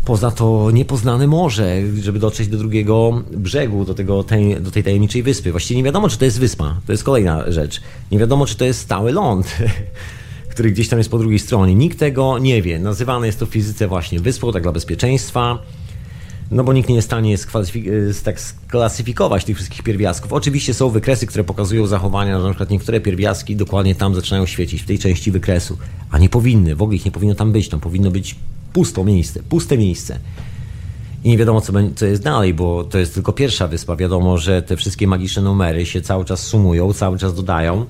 poza 0.05 0.31
to 0.31 0.71
niepoznane 0.71 1.27
morze, 1.27 1.83
żeby 2.01 2.19
dotrzeć 2.19 2.49
do 2.49 2.59
drugiego 2.59 3.23
brzegu, 3.33 3.85
do, 3.85 3.95
tego, 3.95 4.25
tej, 4.25 4.61
do 4.61 4.71
tej 4.71 4.85
tajemniczej 4.85 5.23
wyspy. 5.23 5.51
Właściwie 5.51 5.79
nie 5.79 5.85
wiadomo, 5.85 6.09
czy 6.09 6.19
to 6.19 6.25
jest 6.25 6.41
wyspa. 6.41 6.77
To 6.87 6.93
jest 6.93 7.05
kolejna 7.05 7.53
rzecz. 7.53 7.81
Nie 8.13 8.19
wiadomo, 8.19 8.47
czy 8.47 8.57
to 8.57 8.65
jest 8.65 8.81
stały 8.81 9.13
ląd, 9.13 9.57
który 10.53 10.71
gdzieś 10.71 10.89
tam 10.89 10.99
jest 10.99 11.11
po 11.11 11.19
drugiej 11.19 11.39
stronie. 11.39 11.75
Nikt 11.75 11.99
tego 11.99 12.39
nie 12.39 12.63
wie. 12.63 12.79
Nazywane 12.79 13.27
jest 13.27 13.39
to 13.39 13.47
w 13.47 13.51
fizyce 13.51 13.89
właśnie 13.89 14.21
wyspą, 14.21 14.53
tak 14.53 14.63
dla 14.63 14.73
bezpieczeństwa. 14.73 15.59
No 16.51 16.65
bo 16.65 16.73
nikt 16.73 16.89
nie 16.89 16.95
jest 16.95 17.09
w 17.09 17.11
stanie 17.11 17.37
tak 18.25 18.41
sklasyfikować 18.41 19.45
tych 19.45 19.57
wszystkich 19.57 19.83
pierwiastków. 19.83 20.33
Oczywiście 20.33 20.75
są 20.75 20.91
wykresy, 20.91 21.27
które 21.27 21.45
pokazują 21.45 21.87
zachowania, 21.87 22.39
że 22.39 22.45
na 22.45 22.51
przykład 22.51 22.71
niektóre 22.71 23.01
pierwiastki 23.01 23.57
dokładnie 23.57 23.95
tam 23.95 24.15
zaczynają 24.15 24.47
świecić, 24.47 24.83
w 24.83 24.87
tej 24.87 24.99
części 24.99 25.31
wykresu, 25.31 25.79
a 26.11 26.19
nie 26.19 26.29
powinny, 26.29 26.77
w 26.77 26.83
ogóle 26.83 26.97
ich 26.97 27.05
nie 27.05 27.11
powinno 27.11 27.35
tam 27.35 27.53
być. 27.53 27.69
Tam 27.69 27.81
powinno 27.81 28.11
być 28.11 28.37
pusto 28.73 29.05
miejsce, 29.05 29.43
puste 29.43 29.79
miejsce. 29.79 30.19
I 31.25 31.29
nie 31.29 31.39
wiadomo, 31.39 31.61
co, 31.61 31.73
co 31.97 32.07
jest 32.07 32.23
dalej, 32.23 32.55
bo 32.55 32.85
to 32.85 32.99
jest 32.99 33.15
tylko 33.15 33.33
pierwsza 33.33 33.69
wyspa. 33.69 33.97
Wiadomo, 33.97 34.39
że 34.39 34.63
te 34.63 34.77
wszystkie 34.77 35.07
magiczne 35.07 35.43
numery 35.43 35.87
się 35.87 36.01
cały 36.01 36.25
czas 36.25 36.43
sumują, 36.43 36.93
cały 36.93 37.19
czas 37.19 37.35
dodają. 37.35 37.87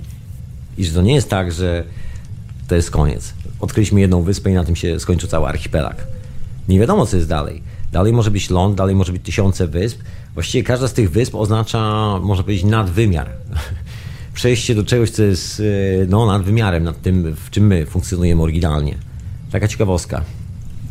I 0.78 0.84
że 0.84 0.92
to 0.92 1.02
nie 1.02 1.14
jest 1.14 1.30
tak, 1.30 1.52
że 1.52 1.84
to 2.68 2.74
jest 2.74 2.90
koniec. 2.90 3.34
Odkryliśmy 3.60 4.00
jedną 4.00 4.22
wyspę 4.22 4.50
i 4.50 4.54
na 4.54 4.64
tym 4.64 4.76
się 4.76 5.00
skończył 5.00 5.28
cały 5.28 5.46
archipelag. 5.46 6.06
Nie 6.68 6.80
wiadomo, 6.80 7.06
co 7.06 7.16
jest 7.16 7.28
dalej. 7.28 7.62
Dalej 7.92 8.12
może 8.12 8.30
być 8.30 8.50
ląd, 8.50 8.76
dalej 8.76 8.94
może 8.94 9.12
być 9.12 9.22
tysiące 9.22 9.66
wysp. 9.66 9.98
Właściwie 10.34 10.64
każda 10.64 10.88
z 10.88 10.92
tych 10.92 11.10
wysp 11.10 11.34
oznacza, 11.34 11.80
można 12.22 12.44
powiedzieć, 12.44 12.64
nadwymiar. 12.64 13.30
Przejście 14.34 14.74
do 14.74 14.84
czegoś, 14.84 15.10
co 15.10 15.22
jest 15.22 15.62
no, 16.08 16.26
nadwymiarem 16.26 16.84
nad 16.84 17.02
tym, 17.02 17.36
w 17.36 17.50
czym 17.50 17.66
my 17.66 17.86
funkcjonujemy 17.86 18.42
oryginalnie. 18.42 18.94
Taka 19.52 19.68
ciekawostka. 19.68 20.24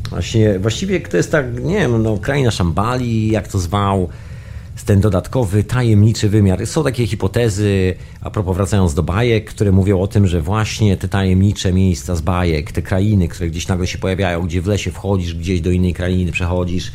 Właśnie, 0.09 0.59
właściwie 0.59 0.99
to 0.99 1.17
jest 1.17 1.31
tak, 1.31 1.63
nie 1.63 1.77
wiem, 1.77 2.03
no, 2.03 2.17
kraina 2.17 2.51
Szambali, 2.51 3.31
jak 3.31 3.47
to 3.47 3.59
zwał, 3.59 4.09
ten 4.89 5.01
dodatkowy, 5.01 5.63
tajemniczy 5.63 6.29
wymiar. 6.29 6.67
Są 6.67 6.83
takie 6.83 7.07
hipotezy, 7.07 7.95
a 8.21 8.29
propos 8.29 8.57
wracając 8.57 8.93
do 8.93 9.03
bajek, 9.03 9.49
które 9.49 9.71
mówią 9.71 9.99
o 9.99 10.07
tym, 10.07 10.27
że 10.27 10.41
właśnie 10.41 10.97
te 10.97 11.07
tajemnicze 11.07 11.73
miejsca 11.73 12.15
z 12.15 12.21
bajek, 12.21 12.71
te 12.71 12.81
krainy, 12.81 13.27
które 13.27 13.49
gdzieś 13.49 13.67
nagle 13.67 13.87
się 13.87 13.97
pojawiają, 13.97 14.47
gdzie 14.47 14.61
w 14.61 14.67
lesie 14.67 14.91
wchodzisz, 14.91 15.35
gdzieś 15.35 15.61
do 15.61 15.71
innej 15.71 15.93
krainy 15.93 16.31
przechodzisz. 16.31 16.91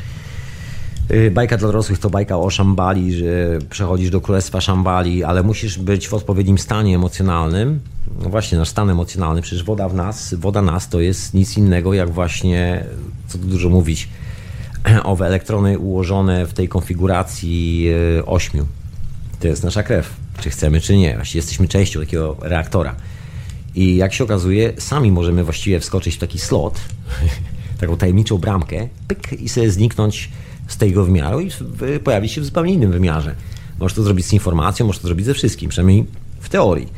Y, 1.10 1.30
bajka 1.30 1.56
dla 1.56 1.68
dorosłych 1.68 1.98
to 1.98 2.10
bajka 2.10 2.38
o 2.38 2.50
Szambali, 2.50 3.12
że 3.12 3.58
przechodzisz 3.70 4.10
do 4.10 4.20
królestwa 4.20 4.60
Szambali, 4.60 5.24
ale 5.24 5.42
musisz 5.42 5.78
być 5.78 6.08
w 6.08 6.14
odpowiednim 6.14 6.58
stanie 6.58 6.94
emocjonalnym, 6.94 7.80
no 8.22 8.28
właśnie 8.28 8.58
nasz 8.58 8.68
stan 8.68 8.90
emocjonalny, 8.90 9.42
przecież 9.42 9.64
woda 9.64 9.88
w 9.88 9.94
nas, 9.94 10.34
woda 10.34 10.62
nas 10.62 10.88
to 10.88 11.00
jest 11.00 11.34
nic 11.34 11.56
innego 11.56 11.94
jak 11.94 12.10
właśnie, 12.10 12.84
co 13.28 13.38
tu 13.38 13.44
dużo 13.44 13.68
mówić, 13.68 14.08
owe 15.04 15.26
elektrony 15.26 15.78
ułożone 15.78 16.46
w 16.46 16.52
tej 16.54 16.68
konfiguracji 16.68 17.88
e, 18.18 18.26
ośmiu. 18.26 18.66
To 19.40 19.48
jest 19.48 19.64
nasza 19.64 19.82
krew, 19.82 20.16
czy 20.40 20.50
chcemy, 20.50 20.80
czy 20.80 20.96
nie. 20.96 21.14
Właściwie 21.14 21.38
jesteśmy 21.38 21.68
częścią 21.68 22.00
takiego 22.00 22.36
reaktora. 22.40 22.94
I 23.74 23.96
jak 23.96 24.14
się 24.14 24.24
okazuje, 24.24 24.72
sami 24.78 25.12
możemy 25.12 25.44
właściwie 25.44 25.80
wskoczyć 25.80 26.16
w 26.16 26.18
taki 26.18 26.38
slot, 26.38 26.80
taką 27.80 27.96
tajemniczą 27.96 28.38
bramkę, 28.38 28.88
pyk, 29.08 29.32
i 29.32 29.48
sobie 29.48 29.70
zniknąć 29.70 30.30
z 30.66 30.76
tego 30.76 31.04
wymiaru 31.04 31.40
i 31.40 31.50
pojawić 32.04 32.32
się 32.32 32.40
w 32.40 32.44
zupełnie 32.44 32.72
innym 32.72 32.92
wymiarze. 32.92 33.34
Możesz 33.78 33.96
to 33.96 34.02
zrobić 34.02 34.26
z 34.26 34.32
informacją, 34.32 34.86
możesz 34.86 35.02
to 35.02 35.08
zrobić 35.08 35.26
ze 35.26 35.34
wszystkim, 35.34 35.70
przynajmniej 35.70 36.06
w 36.40 36.48
teorii 36.48 36.88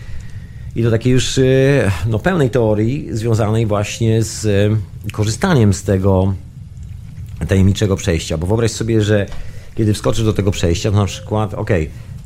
i 0.77 0.83
do 0.83 0.91
takiej 0.91 1.13
już 1.13 1.39
y, 1.39 1.91
no, 2.09 2.19
pełnej 2.19 2.51
teorii 2.51 3.09
związanej 3.11 3.67
właśnie 3.67 4.23
z 4.23 4.45
y, 4.45 5.13
korzystaniem 5.13 5.75
z 5.75 5.83
tego 5.83 6.35
tajemniczego 7.49 7.97
przejścia. 7.97 8.39
Bo 8.39 8.47
wyobraź 8.47 8.71
sobie, 8.71 9.03
że 9.03 9.27
kiedy 9.75 9.95
wskoczysz 9.95 10.25
do 10.25 10.33
tego 10.33 10.51
przejścia, 10.51 10.91
to 10.91 10.97
na 10.97 11.07
przykład, 11.07 11.55
ok, 11.55 11.71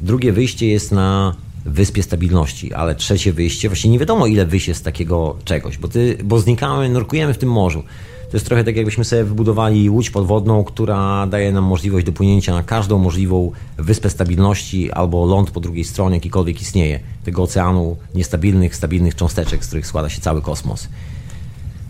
drugie 0.01 0.33
wyjście 0.33 0.69
jest 0.69 0.93
na 0.93 1.37
wyspie 1.65 2.03
stabilności, 2.03 2.75
ale 2.75 2.95
trzecie 2.95 3.33
wyjście, 3.33 3.69
właśnie 3.69 3.91
nie 3.91 3.99
wiadomo 3.99 4.27
ile 4.27 4.47
wyjść 4.47 4.69
jest 4.69 4.81
z 4.81 4.83
takiego 4.83 5.37
czegoś, 5.45 5.79
bo, 5.79 5.89
ty, 5.89 6.19
bo 6.25 6.41
znikamy, 6.41 6.89
nurkujemy 6.89 7.35
w 7.35 7.39
tym 7.39 7.49
morzu. 7.49 7.85
To 8.31 8.37
jest 8.37 8.47
trochę 8.47 8.65
tak, 8.65 8.77
jakbyśmy 8.77 9.05
sobie 9.05 9.25
wybudowali 9.25 9.91
łódź 9.91 10.11
podwodną, 10.11 10.65
która 10.65 11.27
daje 11.27 11.53
nam 11.53 11.65
możliwość 11.65 12.07
dopłynięcia 12.07 12.55
na 12.55 12.63
każdą 12.63 12.99
możliwą 12.99 13.53
wyspę 13.79 14.11
stabilności 14.11 14.93
albo 14.93 15.27
ląd 15.27 15.51
po 15.51 15.61
drugiej 15.61 15.85
stronie, 15.85 16.17
jakikolwiek 16.17 16.63
istnieje, 16.63 17.01
tego 17.25 17.43
oceanu 17.43 17.97
niestabilnych, 18.15 18.77
stabilnych 18.77 19.15
cząsteczek, 19.15 19.65
z 19.65 19.67
których 19.67 19.87
składa 19.87 20.09
się 20.09 20.21
cały 20.21 20.43
kosmos. 20.43 20.89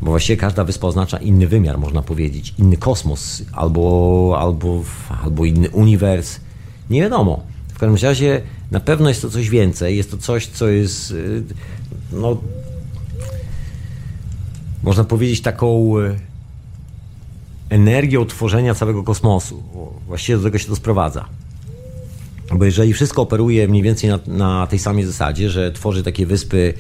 Bo 0.03 0.11
właściwie 0.11 0.37
każda 0.37 0.65
wyspa 0.65 0.87
oznacza 0.87 1.19
inny 1.19 1.47
wymiar, 1.47 1.79
można 1.79 2.03
powiedzieć, 2.03 2.55
inny 2.59 2.77
kosmos 2.77 3.43
albo, 3.53 4.37
albo, 4.39 4.83
albo 5.23 5.45
inny 5.45 5.71
uniwers. 5.71 6.41
Nie 6.91 7.01
wiadomo. 7.01 7.43
W 7.69 7.79
każdym 7.79 8.09
razie 8.09 8.43
na 8.71 8.81
pewno 8.81 9.09
jest 9.09 9.23
to 9.23 9.31
coś 9.31 9.51
więcej. 9.51 9.97
Jest 9.97 10.11
to 10.11 10.19
coś, 10.19 10.47
co 10.47 10.69
jest, 10.69 11.11
y, 11.11 11.43
no, 12.13 12.37
można 14.83 15.05
powiedzieć, 15.05 15.41
taką 15.41 15.99
y, 15.99 16.30
energią 17.71 18.27
tworzenia 18.27 18.75
całego 18.75 19.03
kosmosu. 19.03 19.63
Właściwie 20.07 20.39
do 20.39 20.45
tego 20.45 20.59
się 20.59 20.67
to 20.67 20.77
sprowadza. 20.77 21.25
Bo 22.55 22.65
jeżeli 22.65 22.93
wszystko 22.93 23.23
operuje 23.23 23.69
mniej 23.69 23.83
więcej 23.83 24.11
na, 24.11 24.19
na 24.27 24.67
tej 24.67 24.79
samej 24.79 25.05
zasadzie, 25.05 25.51
że 25.51 25.73
tworzy 25.73 26.03
takie 26.03 26.27
wyspy, 26.27 26.75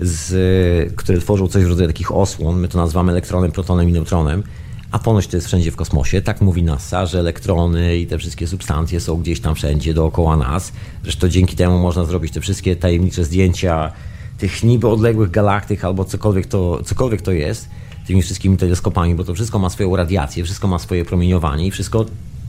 z, 0.00 0.92
które 0.94 1.18
tworzą 1.18 1.48
coś 1.48 1.64
w 1.64 1.68
rodzaju 1.68 1.88
takich 1.88 2.12
osłon, 2.12 2.60
my 2.60 2.68
to 2.68 2.78
nazywamy 2.78 3.12
elektronem, 3.12 3.52
protonem 3.52 3.88
i 3.88 3.92
neutronem, 3.92 4.42
a 4.90 4.98
ponoć 4.98 5.26
to 5.26 5.36
jest 5.36 5.46
wszędzie 5.46 5.70
w 5.70 5.76
kosmosie. 5.76 6.22
Tak 6.22 6.40
mówi 6.40 6.62
NASA, 6.62 7.06
że 7.06 7.18
elektrony 7.18 7.96
i 7.96 8.06
te 8.06 8.18
wszystkie 8.18 8.46
substancje 8.46 9.00
są 9.00 9.16
gdzieś 9.16 9.40
tam 9.40 9.54
wszędzie 9.54 9.94
dookoła 9.94 10.36
nas. 10.36 10.72
Zresztą 11.02 11.28
dzięki 11.28 11.56
temu 11.56 11.78
można 11.78 12.04
zrobić 12.04 12.32
te 12.32 12.40
wszystkie 12.40 12.76
tajemnicze 12.76 13.24
zdjęcia 13.24 13.92
tych 14.38 14.62
niby 14.62 14.88
odległych 14.88 15.30
galaktyk 15.30 15.84
albo 15.84 16.04
cokolwiek 16.04 16.46
to, 16.46 16.82
cokolwiek 16.84 17.22
to 17.22 17.32
jest 17.32 17.68
tymi 18.06 18.22
wszystkimi 18.22 18.56
teleskopami, 18.56 19.14
bo 19.14 19.24
to 19.24 19.34
wszystko 19.34 19.58
ma 19.58 19.70
swoją 19.70 19.96
radiację, 19.96 20.44
wszystko 20.44 20.68
ma 20.68 20.78
swoje 20.78 21.04
promieniowanie 21.04 21.66
i 21.66 21.70
wszystko 21.70 22.06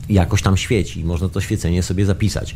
jakoś 0.08 0.42
tam 0.42 0.56
świeci. 0.56 1.04
Można 1.04 1.28
to 1.28 1.40
świecenie 1.40 1.82
sobie 1.82 2.06
zapisać. 2.06 2.54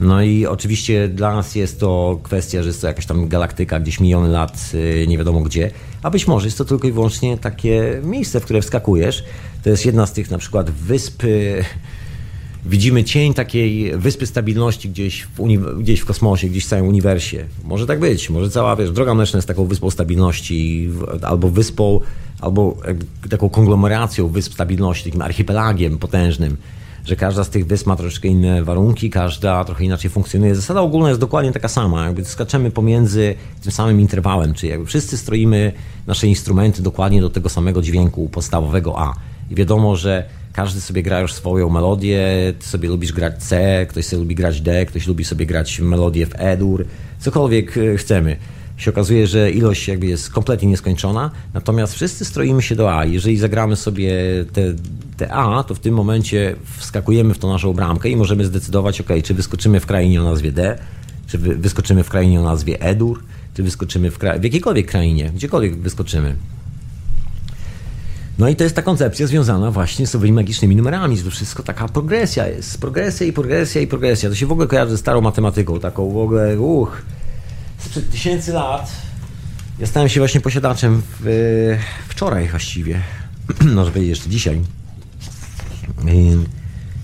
No 0.00 0.22
i 0.22 0.46
oczywiście 0.46 1.08
dla 1.08 1.34
nas 1.34 1.54
jest 1.54 1.80
to 1.80 2.20
kwestia, 2.22 2.62
że 2.62 2.68
jest 2.68 2.80
to 2.80 2.86
jakaś 2.86 3.06
tam 3.06 3.28
galaktyka 3.28 3.80
gdzieś 3.80 4.00
miliony 4.00 4.28
lat, 4.28 4.70
y, 4.74 5.06
nie 5.08 5.18
wiadomo 5.18 5.40
gdzie, 5.40 5.70
a 6.02 6.10
być 6.10 6.26
może 6.26 6.46
jest 6.46 6.58
to 6.58 6.64
tylko 6.64 6.88
i 6.88 6.92
wyłącznie 6.92 7.38
takie 7.38 8.00
miejsce, 8.04 8.40
w 8.40 8.44
które 8.44 8.62
wskakujesz. 8.62 9.24
To 9.62 9.70
jest 9.70 9.86
jedna 9.86 10.06
z 10.06 10.12
tych 10.12 10.30
na 10.30 10.38
przykład 10.38 10.70
wysp 10.70 11.22
widzimy 12.66 13.04
cień 13.04 13.34
takiej 13.34 13.98
wyspy 13.98 14.26
stabilności 14.26 14.88
gdzieś 14.88 15.22
w, 15.22 15.78
gdzieś 15.78 16.00
w 16.00 16.04
kosmosie, 16.04 16.48
gdzieś 16.48 16.64
w 16.64 16.68
całym 16.68 16.88
uniwersie. 16.88 17.44
Może 17.64 17.86
tak 17.86 18.00
być, 18.00 18.30
może 18.30 18.50
cała, 18.50 18.76
wiesz, 18.76 18.90
droga 18.90 19.14
mleczna 19.14 19.36
jest 19.38 19.48
taką 19.48 19.66
wyspą 19.66 19.90
stabilności, 19.90 20.90
albo 21.22 21.48
wyspą, 21.48 22.00
albo 22.40 22.76
taką 23.30 23.48
konglomeracją 23.48 24.28
wysp 24.28 24.52
stabilności, 24.52 25.04
takim 25.04 25.22
archipelagiem 25.22 25.98
potężnym, 25.98 26.56
że 27.04 27.16
każda 27.16 27.44
z 27.44 27.50
tych 27.50 27.66
wysp 27.66 27.86
ma 27.86 27.96
troszeczkę 27.96 28.28
inne 28.28 28.64
warunki, 28.64 29.10
każda 29.10 29.64
trochę 29.64 29.84
inaczej 29.84 30.10
funkcjonuje. 30.10 30.54
Zasada 30.54 30.80
ogólna 30.80 31.08
jest 31.08 31.20
dokładnie 31.20 31.52
taka 31.52 31.68
sama, 31.68 32.04
jakby 32.04 32.24
skaczemy 32.24 32.70
pomiędzy 32.70 33.34
tym 33.62 33.72
samym 33.72 34.00
interwałem, 34.00 34.54
czyli 34.54 34.70
jakby 34.70 34.86
wszyscy 34.86 35.16
stroimy 35.16 35.72
nasze 36.06 36.26
instrumenty 36.26 36.82
dokładnie 36.82 37.20
do 37.20 37.30
tego 37.30 37.48
samego 37.48 37.82
dźwięku 37.82 38.28
podstawowego 38.28 38.98
A. 38.98 39.14
I 39.50 39.54
wiadomo, 39.54 39.96
że 39.96 40.28
każdy 40.54 40.80
sobie 40.80 41.02
gra 41.02 41.20
już 41.20 41.32
swoją 41.32 41.70
melodię, 41.70 42.26
ty 42.58 42.66
sobie 42.66 42.88
lubisz 42.88 43.12
grać 43.12 43.42
C, 43.42 43.86
ktoś 43.88 44.06
sobie 44.06 44.20
lubi 44.20 44.34
grać 44.34 44.60
D, 44.60 44.86
ktoś 44.86 45.06
lubi 45.06 45.24
sobie 45.24 45.46
grać 45.46 45.80
melodię 45.80 46.26
w 46.26 46.34
E-dur, 46.34 46.84
cokolwiek 47.18 47.78
e, 47.78 47.96
chcemy. 47.96 48.36
się 48.76 48.90
okazuje, 48.90 49.26
że 49.26 49.50
ilość 49.50 49.88
jakby 49.88 50.06
jest 50.06 50.30
kompletnie 50.30 50.68
nieskończona, 50.68 51.30
natomiast 51.54 51.94
wszyscy 51.94 52.24
stroimy 52.24 52.62
się 52.62 52.76
do 52.76 52.98
A. 52.98 53.04
Jeżeli 53.04 53.36
zagramy 53.36 53.76
sobie 53.76 54.12
te, 54.52 54.62
te 55.16 55.32
A, 55.32 55.64
to 55.64 55.74
w 55.74 55.78
tym 55.78 55.94
momencie 55.94 56.56
wskakujemy 56.76 57.34
w 57.34 57.38
tą 57.38 57.48
naszą 57.48 57.72
bramkę 57.72 58.08
i 58.08 58.16
możemy 58.16 58.44
zdecydować, 58.44 59.00
ok, 59.00 59.08
czy 59.24 59.34
wyskoczymy 59.34 59.80
w 59.80 59.86
krainie 59.86 60.20
o 60.20 60.24
nazwie 60.24 60.52
D, 60.52 60.78
czy 61.26 61.38
wyskoczymy 61.38 62.04
w 62.04 62.08
krainie 62.08 62.40
o 62.40 62.44
nazwie 62.44 62.80
Edur, 62.80 63.22
czy 63.54 63.62
wyskoczymy 63.62 64.10
w, 64.10 64.18
kra- 64.18 64.40
w 64.40 64.44
jakiejkolwiek 64.44 64.86
krainie, 64.86 65.30
gdziekolwiek 65.34 65.76
wyskoczymy. 65.76 66.36
No 68.38 68.48
i 68.48 68.56
to 68.56 68.64
jest 68.64 68.76
ta 68.76 68.82
koncepcja 68.82 69.26
związana 69.26 69.70
właśnie 69.70 70.06
z 70.06 70.14
owymi 70.14 70.32
magicznymi 70.32 70.76
numerami, 70.76 71.18
że 71.18 71.24
to 71.24 71.30
wszystko 71.30 71.62
taka 71.62 71.88
progresja 71.88 72.46
jest. 72.46 72.80
Progresja 72.80 73.26
i 73.26 73.32
progresja 73.32 73.80
i 73.80 73.86
progresja. 73.86 74.28
To 74.28 74.34
się 74.34 74.46
w 74.46 74.52
ogóle 74.52 74.66
kojarzy 74.66 74.90
ze 74.90 74.98
starą 74.98 75.20
matematyką, 75.20 75.80
taką 75.80 76.10
w 76.10 76.16
ogóle, 76.16 76.60
uch, 76.60 77.02
sprzed 77.78 78.10
tysięcy 78.10 78.52
lat. 78.52 78.92
Ja 79.78 79.86
stałem 79.86 80.08
się 80.08 80.20
właśnie 80.20 80.40
posiadaczem 80.40 81.02
w, 81.20 81.76
wczoraj 82.08 82.48
właściwie, 82.48 83.02
może 83.74 83.90
powiedzieć 83.90 84.10
jeszcze 84.10 84.30
dzisiaj, 84.30 84.60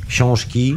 książki, 0.08 0.76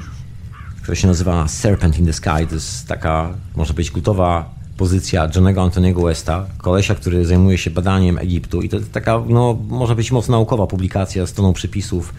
która 0.82 0.96
się 0.96 1.08
nazywa 1.08 1.48
Serpent 1.48 2.00
in 2.00 2.06
the 2.06 2.14
Sky. 2.14 2.48
To 2.50 2.56
jest 2.56 2.88
taka, 2.88 3.34
może 3.56 3.74
być 3.74 3.92
kultowa 3.92 4.56
pozycja 4.78 5.30
Johnego 5.36 5.62
Antoniego 5.62 6.02
Westa, 6.02 6.46
kolesia, 6.58 6.96
który 6.96 7.26
zajmuje 7.26 7.58
się 7.58 7.72
badaniem 7.72 8.18
Egiptu 8.18 8.62
i 8.62 8.70
to 8.70 8.78
jest 8.78 8.92
taka, 8.92 9.22
no, 9.30 9.58
może 9.70 9.96
być 9.96 10.12
mocno 10.12 10.38
naukowa 10.38 10.68
publikacja 10.68 11.26
z 11.26 11.34
toną 11.34 11.54
przypisów, 11.54 12.14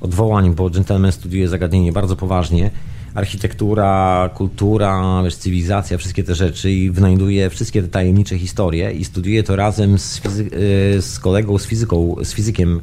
odwołań, 0.00 0.54
bo 0.54 0.70
Gentleman 0.70 1.12
studiuje 1.12 1.48
zagadnienie 1.48 1.92
bardzo 1.92 2.16
poważnie. 2.16 2.70
Architektura, 3.14 4.30
kultura, 4.34 5.22
wiesz, 5.24 5.36
cywilizacja, 5.36 5.98
wszystkie 5.98 6.24
te 6.24 6.34
rzeczy 6.34 6.70
i 6.70 6.90
wynajduje 6.90 7.50
wszystkie 7.50 7.82
te 7.82 7.88
tajemnicze 7.88 8.38
historie 8.38 8.92
i 8.92 9.04
studiuje 9.04 9.42
to 9.42 9.56
razem 9.56 9.98
z, 9.98 10.20
y, 10.26 11.02
z 11.02 11.18
kolegą, 11.18 11.58
z 11.58 11.66
fizyką, 11.66 12.16
z 12.24 12.32
fizykiem 12.32 12.80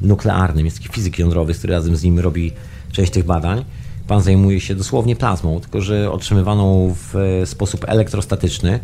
nuklearnym, 0.00 0.64
jest 0.64 0.78
taki 0.78 0.92
fizyk 0.92 1.18
jądrowy, 1.18 1.54
który 1.54 1.72
razem 1.72 1.96
z 1.96 2.02
nim 2.02 2.18
robi 2.18 2.52
część 2.92 3.12
tych 3.12 3.24
badań. 3.24 3.64
Pan 4.06 4.20
zajmuje 4.20 4.60
się 4.60 4.74
dosłownie 4.74 5.16
plazmą, 5.16 5.60
tylko 5.60 5.80
że 5.80 6.12
otrzymywaną 6.12 6.94
w 6.94 7.16
e, 7.16 7.46
sposób 7.46 7.84
elektrostatyczny 7.88 8.80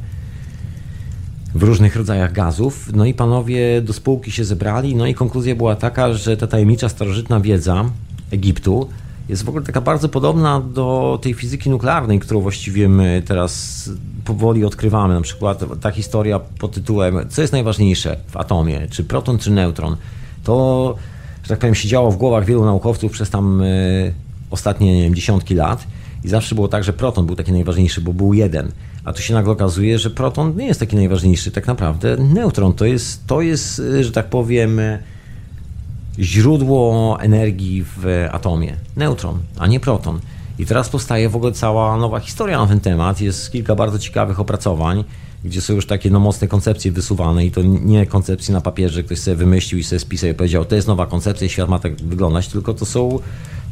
w 1.54 1.62
różnych 1.62 1.96
rodzajach 1.96 2.32
gazów. 2.32 2.90
No 2.94 3.04
i 3.04 3.14
panowie 3.14 3.82
do 3.82 3.92
spółki 3.92 4.30
się 4.30 4.44
zebrali, 4.44 4.96
no 4.96 5.06
i 5.06 5.14
konkluzja 5.14 5.54
była 5.54 5.76
taka, 5.76 6.12
że 6.12 6.36
ta 6.36 6.46
tajemnicza 6.46 6.88
starożytna 6.88 7.40
wiedza 7.40 7.84
Egiptu 8.30 8.88
jest 9.28 9.44
w 9.44 9.48
ogóle 9.48 9.64
taka 9.64 9.80
bardzo 9.80 10.08
podobna 10.08 10.60
do 10.60 11.18
tej 11.22 11.34
fizyki 11.34 11.70
nuklearnej, 11.70 12.20
którą 12.20 12.40
właściwie 12.40 12.88
my 12.88 13.22
teraz 13.26 13.90
powoli 14.24 14.64
odkrywamy. 14.64 15.14
Na 15.14 15.20
przykład 15.20 15.64
ta 15.80 15.90
historia 15.90 16.38
pod 16.38 16.72
tytułem 16.72 17.18
co 17.28 17.40
jest 17.40 17.52
najważniejsze 17.52 18.16
w 18.28 18.36
atomie, 18.36 18.86
czy 18.90 19.04
proton, 19.04 19.38
czy 19.38 19.50
neutron. 19.50 19.96
To, 20.44 20.94
że 21.42 21.48
tak 21.48 21.58
powiem, 21.58 21.74
siedziało 21.74 22.10
w 22.10 22.16
głowach 22.16 22.44
wielu 22.44 22.64
naukowców 22.64 23.12
przez 23.12 23.30
tam 23.30 23.62
e, 23.62 23.66
ostatnie 24.50 24.96
nie 24.96 25.02
wiem, 25.02 25.14
dziesiątki 25.14 25.54
lat 25.54 25.86
i 26.24 26.28
zawsze 26.28 26.54
było 26.54 26.68
tak, 26.68 26.84
że 26.84 26.92
proton 26.92 27.26
był 27.26 27.36
taki 27.36 27.52
najważniejszy, 27.52 28.00
bo 28.00 28.12
był 28.12 28.34
jeden. 28.34 28.72
A 29.04 29.12
tu 29.12 29.22
się 29.22 29.34
nagle 29.34 29.52
okazuje, 29.52 29.98
że 29.98 30.10
proton 30.10 30.56
nie 30.56 30.66
jest 30.66 30.80
taki 30.80 30.96
najważniejszy. 30.96 31.50
Tak 31.50 31.66
naprawdę 31.66 32.16
neutron 32.16 32.72
to 32.74 32.84
jest, 32.84 33.26
to 33.26 33.40
jest 33.40 33.82
że 34.00 34.12
tak 34.12 34.26
powiem, 34.30 34.80
źródło 36.18 37.16
energii 37.20 37.84
w 37.96 38.28
atomie. 38.32 38.76
Neutron, 38.96 39.38
a 39.58 39.66
nie 39.66 39.80
proton. 39.80 40.20
I 40.58 40.66
teraz 40.66 40.88
powstaje 40.88 41.28
w 41.28 41.36
ogóle 41.36 41.52
cała 41.52 41.96
nowa 41.96 42.20
historia 42.20 42.58
na 42.58 42.66
ten 42.66 42.80
temat. 42.80 43.20
Jest 43.20 43.52
kilka 43.52 43.74
bardzo 43.74 43.98
ciekawych 43.98 44.40
opracowań, 44.40 45.04
gdzie 45.44 45.60
są 45.60 45.74
już 45.74 45.86
takie 45.86 46.10
no, 46.10 46.20
mocne 46.20 46.48
koncepcje 46.48 46.92
wysuwane 46.92 47.46
i 47.46 47.50
to 47.50 47.62
nie 47.62 48.06
koncepcje 48.06 48.54
na 48.54 48.60
papierze, 48.60 49.02
ktoś 49.02 49.18
sobie 49.18 49.36
wymyślił 49.36 49.80
i 49.80 49.84
sobie 49.84 50.00
spisał 50.00 50.30
i 50.30 50.34
powiedział, 50.34 50.64
to 50.64 50.74
jest 50.74 50.88
nowa 50.88 51.06
koncepcja 51.06 51.46
i 51.46 51.50
świat 51.50 51.68
ma 51.68 51.78
tak 51.78 51.96
wyglądać, 51.96 52.48
tylko 52.48 52.74
to 52.74 52.86
są 52.86 53.18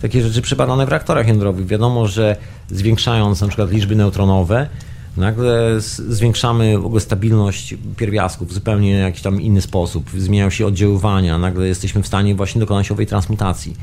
takie 0.03 0.23
rzeczy 0.23 0.43
przebadane 0.43 0.87
w 0.87 0.89
reaktorach 0.89 1.29
jądrowych. 1.29 1.67
Wiadomo, 1.67 2.07
że 2.07 2.37
zwiększając 2.71 3.41
na 3.41 3.49
przykład 3.49 3.71
liczby 3.71 3.97
neutronowe, 3.97 4.69
nagle 5.17 5.81
zwiększamy 6.09 6.79
w 6.79 6.87
ogóle 6.87 7.01
stabilność 7.01 7.75
pierwiastków 7.97 8.49
w 8.49 8.53
zupełnie 8.53 8.91
jakiś 8.91 9.23
tam 9.23 9.41
inny 9.41 9.63
sposób. 9.63 10.11
Zmieniają 10.19 10.51
się 10.51 10.67
oddziaływania, 10.67 11.39
nagle 11.39 11.69
jesteśmy 11.69 12.03
w 12.03 12.07
stanie 12.07 12.35
właśnie 12.35 12.61
dokonać 12.61 12.91
owej 12.91 13.07
transmutacji. 13.07 13.77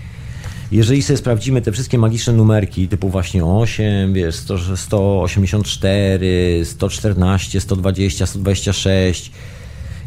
Jeżeli 0.72 1.04
sobie 1.04 1.18
sprawdzimy 1.18 1.62
te 1.62 1.72
wszystkie 1.72 1.98
magiczne 1.98 2.34
numerki, 2.34 2.88
typu 2.88 3.10
właśnie 3.10 3.46
8, 3.46 4.14
wiesz, 4.14 4.36
100, 4.36 4.78
184, 4.78 6.62
114, 6.66 7.62
120, 7.62 8.26
126, 8.26 9.32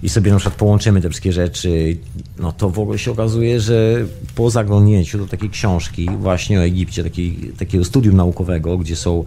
i 0.02 0.08
sobie 0.08 0.30
na 0.30 0.36
przykład 0.36 0.58
połączymy 0.58 1.00
te 1.00 1.08
wszystkie 1.08 1.32
rzeczy, 1.32 1.96
no 2.38 2.52
to 2.52 2.70
w 2.70 2.78
ogóle 2.78 2.98
się 2.98 3.10
okazuje, 3.10 3.60
że 3.60 4.04
po 4.34 4.50
zaglądnięciu 4.50 5.18
do 5.18 5.26
takiej 5.26 5.50
książki 5.50 6.08
właśnie 6.18 6.58
o 6.58 6.64
Egipcie, 6.64 7.04
takiej, 7.04 7.52
takiego 7.58 7.84
studium 7.84 8.16
naukowego, 8.16 8.78
gdzie 8.78 8.96
są 8.96 9.24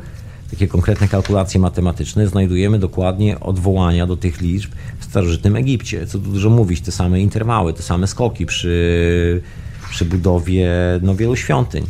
takie 0.52 0.68
konkretne 0.68 1.08
kalkulacje 1.08 1.60
matematyczne, 1.60 2.28
znajdujemy 2.28 2.80
dokładnie 2.80 3.40
odwołania 3.40 4.08
do 4.08 4.18
tych 4.18 4.42
liczb 4.42 4.72
w 5.00 5.06
starożytnym 5.06 5.56
Egipcie. 5.56 6.08
Co 6.08 6.20
tu 6.20 6.32
dużo 6.32 6.50
mówić, 6.50 6.82
te 6.82 6.92
same 6.92 7.22
interwały, 7.22 7.74
te 7.74 7.82
same 7.82 8.08
skoki 8.08 8.46
przy, 8.46 9.42
przy 9.90 10.06
budowie 10.06 10.70
no, 11.02 11.16
wielu 11.16 11.36
świątyń. 11.36 11.86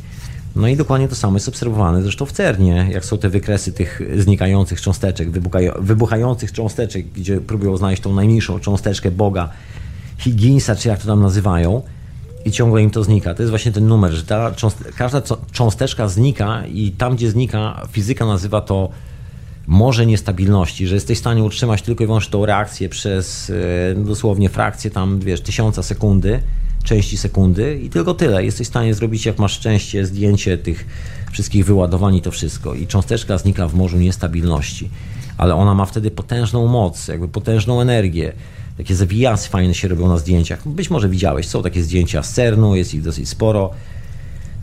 No 0.59 0.67
i 0.67 0.75
dokładnie 0.77 1.07
to 1.07 1.15
samo 1.15 1.35
jest 1.35 1.47
obserwowane 1.47 2.01
zresztą 2.01 2.25
w 2.25 2.31
CERNie, 2.31 2.87
jak 2.91 3.05
są 3.05 3.17
te 3.17 3.29
wykresy 3.29 3.73
tych 3.73 4.01
znikających 4.17 4.81
cząsteczek, 4.81 5.29
wybuchających 5.79 6.51
cząsteczek, 6.51 7.05
gdzie 7.07 7.41
próbują 7.41 7.77
znaleźć 7.77 8.01
tą 8.01 8.13
najmniejszą 8.13 8.59
cząsteczkę 8.59 9.11
Boga, 9.11 9.49
Higginsa, 10.17 10.75
czy 10.75 10.87
jak 10.89 10.99
to 10.99 11.07
tam 11.07 11.21
nazywają, 11.21 11.81
i 12.45 12.51
ciągle 12.51 12.81
im 12.81 12.89
to 12.89 13.03
znika. 13.03 13.33
To 13.33 13.41
jest 13.41 13.49
właśnie 13.49 13.71
ten 13.71 13.87
numer, 13.87 14.11
że 14.11 14.23
ta 14.23 14.51
każda 14.97 15.21
cząsteczka 15.51 16.07
znika 16.07 16.65
i 16.65 16.91
tam, 16.91 17.15
gdzie 17.15 17.31
znika, 17.31 17.87
fizyka 17.91 18.25
nazywa 18.25 18.61
to 18.61 18.89
morze 19.67 20.05
niestabilności, 20.05 20.87
że 20.87 20.95
jesteś 20.95 21.17
w 21.17 21.21
stanie 21.21 21.43
utrzymać 21.43 21.81
tylko 21.81 22.03
i 22.03 22.07
wyłącznie 22.07 22.31
tą 22.31 22.45
reakcję 22.45 22.89
przez 22.89 23.51
e, 23.95 23.95
dosłownie 23.95 24.49
frakcję 24.49 24.91
tam, 24.91 25.19
wiesz, 25.19 25.41
tysiąca 25.41 25.83
sekundy, 25.83 26.41
części 26.83 27.17
sekundy 27.17 27.79
i 27.83 27.89
tylko 27.89 28.13
tyle. 28.13 28.45
Jesteś 28.45 28.67
w 28.67 28.69
stanie 28.69 28.93
zrobić, 28.93 29.25
jak 29.25 29.39
masz 29.39 29.53
szczęście, 29.53 30.05
zdjęcie 30.05 30.57
tych 30.57 30.85
wszystkich 31.31 31.65
wyładowań 31.65 32.15
i 32.15 32.21
to 32.21 32.31
wszystko. 32.31 32.73
I 32.73 32.87
cząsteczka 32.87 33.37
znika 33.37 33.67
w 33.67 33.75
morzu 33.75 33.97
niestabilności. 33.97 34.89
Ale 35.37 35.55
ona 35.55 35.73
ma 35.73 35.85
wtedy 35.85 36.11
potężną 36.11 36.67
moc, 36.67 37.07
jakby 37.07 37.27
potężną 37.27 37.81
energię. 37.81 38.33
Takie 38.77 38.95
zawijasy 38.95 39.49
fajne 39.49 39.73
się 39.73 39.87
robią 39.87 40.07
na 40.07 40.17
zdjęciach. 40.17 40.67
Być 40.67 40.89
może 40.89 41.09
widziałeś, 41.09 41.47
są 41.47 41.63
takie 41.63 41.83
zdjęcia 41.83 42.23
z 42.23 42.33
CERN-u, 42.33 42.75
jest 42.75 42.93
ich 42.93 43.01
dosyć 43.01 43.29
sporo, 43.29 43.69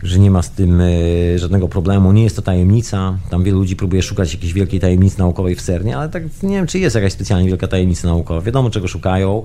że 0.03 0.19
nie 0.19 0.31
ma 0.31 0.43
z 0.43 0.51
tym 0.51 0.81
e, 0.81 1.39
żadnego 1.39 1.69
problemu. 1.69 2.13
Nie 2.13 2.23
jest 2.23 2.37
to 2.37 2.43
tajemnica. 2.43 3.19
Tam 3.31 3.45
wielu 3.45 3.59
ludzi 3.59 3.77
próbuje 3.77 4.03
szukać 4.03 4.35
jakiejś 4.35 4.53
wielkiej 4.53 4.81
tajemnicy 4.81 5.19
naukowej 5.19 5.55
w 5.55 5.63
CERNie, 5.63 5.97
ale 5.97 6.09
tak 6.09 6.23
nie 6.43 6.57
wiem, 6.57 6.67
czy 6.67 6.79
jest 6.79 6.97
jakaś 6.97 7.13
specjalnie 7.13 7.49
wielka 7.49 7.69
tajemnica 7.69 8.09
naukowa. 8.09 8.41
Wiadomo, 8.41 8.71
czego 8.71 8.89
szukają 8.89 9.43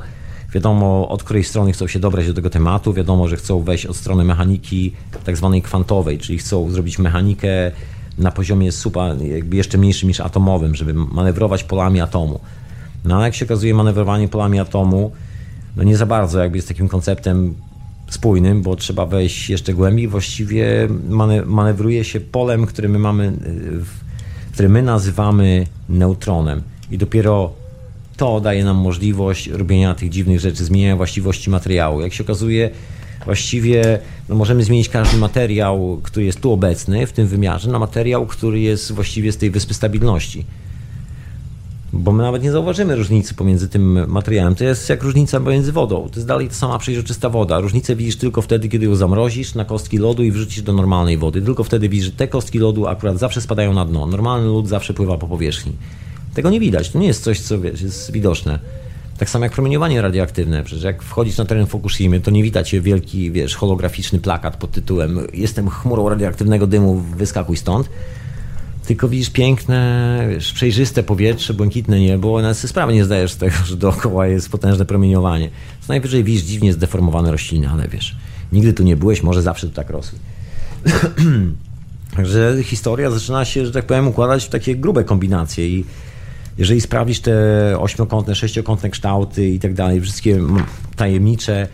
Wiadomo, 0.54 1.10
od 1.10 1.24
której 1.24 1.44
strony 1.44 1.74
chcą 1.74 1.88
się 1.88 2.00
dobrać 2.00 2.28
do 2.28 2.34
tego 2.34 2.50
tematu, 2.50 2.94
wiadomo, 2.94 3.28
że 3.28 3.36
chcą 3.36 3.64
wejść 3.64 3.86
od 3.86 3.96
strony 3.96 4.24
mechaniki 4.24 4.94
tak 5.24 5.38
zwanej 5.38 5.62
kwantowej, 5.62 6.18
czyli 6.18 6.38
chcą 6.38 6.72
zrobić 6.72 7.00
mechanikę 7.00 7.72
na 8.18 8.32
poziomie 8.32 8.72
supa, 8.72 9.08
jakby 9.08 9.58
jeszcze 9.58 9.78
mniejszym 9.78 10.10
niż 10.10 10.20
atomowym, 10.20 10.76
żeby 10.76 10.94
manewrować 10.94 11.64
polami 11.64 12.02
atomu. 12.02 12.40
No 13.06 13.16
ale 13.16 13.26
jak 13.26 13.36
się 13.36 13.46
okazuje, 13.46 13.74
manewrowanie 13.74 14.28
polami 14.28 14.60
atomu 14.60 15.12
no 15.76 15.84
nie 15.84 15.98
za 15.98 16.06
bardzo 16.06 16.40
jakby 16.40 16.58
jest 16.58 16.68
takim 16.68 16.88
konceptem 16.88 17.56
spójnym, 18.10 18.62
bo 18.62 18.76
trzeba 18.76 19.06
wejść 19.06 19.50
jeszcze 19.50 19.74
głębiej. 19.74 20.08
Właściwie 20.08 20.88
manewruje 21.46 22.04
się 22.04 22.20
polem, 22.20 22.66
które 22.66 22.90
my 22.90 23.00
mamy, 23.00 23.34
które 24.54 24.70
my 24.70 24.82
nazywamy 24.82 25.68
neutronem. 25.90 26.62
I 26.92 26.98
dopiero 26.98 27.54
to 28.22 28.42
daje 28.42 28.64
nam 28.64 28.78
możliwość 28.78 29.48
robienia 29.48 29.96
tych 29.96 30.10
dziwnych 30.10 30.40
rzeczy, 30.40 30.66
zmieniania 30.66 30.96
właściwości 30.96 31.50
materiału. 31.50 32.02
Jak 32.02 32.14
się 32.14 32.24
okazuje, 32.24 32.70
właściwie 33.26 34.00
no 34.30 34.36
możemy 34.36 34.64
zmienić 34.64 34.90
każdy 34.90 35.18
materiał, 35.18 36.00
który 36.04 36.26
jest 36.26 36.42
tu 36.42 36.52
obecny 36.52 37.08
w 37.08 37.14
tym 37.14 37.28
wymiarze, 37.28 37.72
na 37.72 37.80
materiał, 37.80 38.26
który 38.26 38.60
jest 38.60 38.92
właściwie 38.92 39.32
z 39.32 39.38
tej 39.38 39.52
wyspy 39.52 39.74
stabilności. 39.74 40.46
Bo 41.94 42.12
my 42.12 42.24
nawet 42.24 42.44
nie 42.44 42.52
zauważymy 42.52 42.96
różnicy 42.96 43.34
pomiędzy 43.34 43.70
tym 43.70 44.10
materiałem. 44.12 44.56
To 44.56 44.64
jest 44.64 44.90
jak 44.90 45.04
różnica 45.04 45.40
pomiędzy 45.40 45.72
wodą. 45.72 46.10
To 46.10 46.16
jest 46.16 46.28
dalej 46.28 46.48
ta 46.48 46.54
sama 46.54 46.80
przejrzysta 46.80 47.30
woda. 47.30 47.60
Różnicę 47.60 47.96
widzisz 47.96 48.16
tylko 48.16 48.42
wtedy, 48.42 48.70
kiedy 48.70 48.86
ją 48.86 48.96
zamrozisz 48.96 49.56
na 49.56 49.66
kostki 49.66 49.98
lodu 49.98 50.24
i 50.24 50.32
wrzucisz 50.32 50.64
do 50.64 50.74
normalnej 50.74 51.18
wody. 51.18 51.42
Tylko 51.42 51.64
wtedy 51.64 51.90
widzisz, 51.90 52.06
że 52.06 52.12
te 52.12 52.28
kostki 52.28 52.60
lodu 52.60 52.88
akurat 52.88 53.18
zawsze 53.18 53.42
spadają 53.42 53.74
na 53.74 53.86
dno. 53.86 54.08
Normalny 54.08 54.48
lód 54.48 54.68
zawsze 54.68 54.94
pływa 54.94 55.18
po 55.18 55.28
powierzchni. 55.28 55.74
Tego 56.34 56.50
nie 56.50 56.60
widać. 56.60 56.90
To 56.90 57.00
nie 57.00 57.08
jest 57.08 57.24
coś, 57.24 57.40
co 57.40 57.62
wiesz, 57.62 57.82
jest 57.82 58.12
widoczne. 58.12 58.60
Tak 59.18 59.30
samo 59.30 59.46
jak 59.46 59.54
promieniowanie 59.54 60.02
radioaktywne. 60.02 60.64
Przecież 60.64 60.84
jak 60.84 61.04
wchodzisz 61.04 61.38
na 61.38 61.46
teren 61.46 61.68
Fukushimy, 61.68 62.22
to 62.22 62.32
nie 62.32 62.44
widać 62.44 62.76
wielki, 62.76 63.32
wiesz, 63.32 63.56
holograficzny 63.56 64.20
plakat 64.20 64.58
pod 64.58 64.72
tytułem 64.72 65.20
Jestem 65.34 65.70
chmurą 65.70 66.10
radioaktywnego 66.10 66.68
dymu, 66.68 66.96
wyskakuj 66.96 67.58
stąd. 67.58 67.90
tylko 68.86 69.10
widzisz 69.10 69.30
piękne, 69.30 70.28
wiesz, 70.30 70.54
przejrzyste 70.54 71.04
powietrze, 71.04 71.54
błękitne 71.54 72.00
niebo, 72.00 72.42
nawet 72.42 72.58
sobie 72.58 72.70
sprawy 72.70 72.94
nie 72.94 73.06
zdajesz 73.06 73.32
z 73.32 73.38
tego, 73.38 73.56
że 73.66 73.76
dookoła 73.76 74.28
jest 74.28 74.50
potężne 74.50 74.86
promieniowanie. 74.86 75.50
Co 75.82 75.94
najwyżej 75.94 76.24
widzisz 76.24 76.44
dziwnie 76.44 76.74
zdeformowane 76.74 77.32
rośliny, 77.32 77.70
ale 77.70 77.88
wiesz, 77.88 78.16
nigdy 78.52 78.74
tu 78.74 78.84
nie 78.84 78.96
byłeś, 78.96 79.24
może 79.24 79.42
zawsze 79.42 79.68
tu 79.68 79.74
tak 79.74 79.90
rosły. 79.90 80.20
Także 82.16 82.58
historia 82.64 83.12
zaczyna 83.12 83.46
się, 83.46 83.66
że 83.66 83.72
tak 83.72 83.86
powiem, 83.86 84.08
układać 84.08 84.46
w 84.46 84.50
takie 84.50 84.76
grube 84.76 85.04
kombinacje 85.04 85.68
i 85.68 85.86
jeżeli 86.62 86.82
sprawisz 86.82 87.20
te 87.20 87.34
ośmiokątne, 87.80 88.36
sześciokątne 88.36 88.90
kształty 88.90 89.50
i 89.50 89.60
tak 89.60 89.74
dalej, 89.74 90.02
wszystkie 90.02 90.40
tajemnicze, 90.96 91.68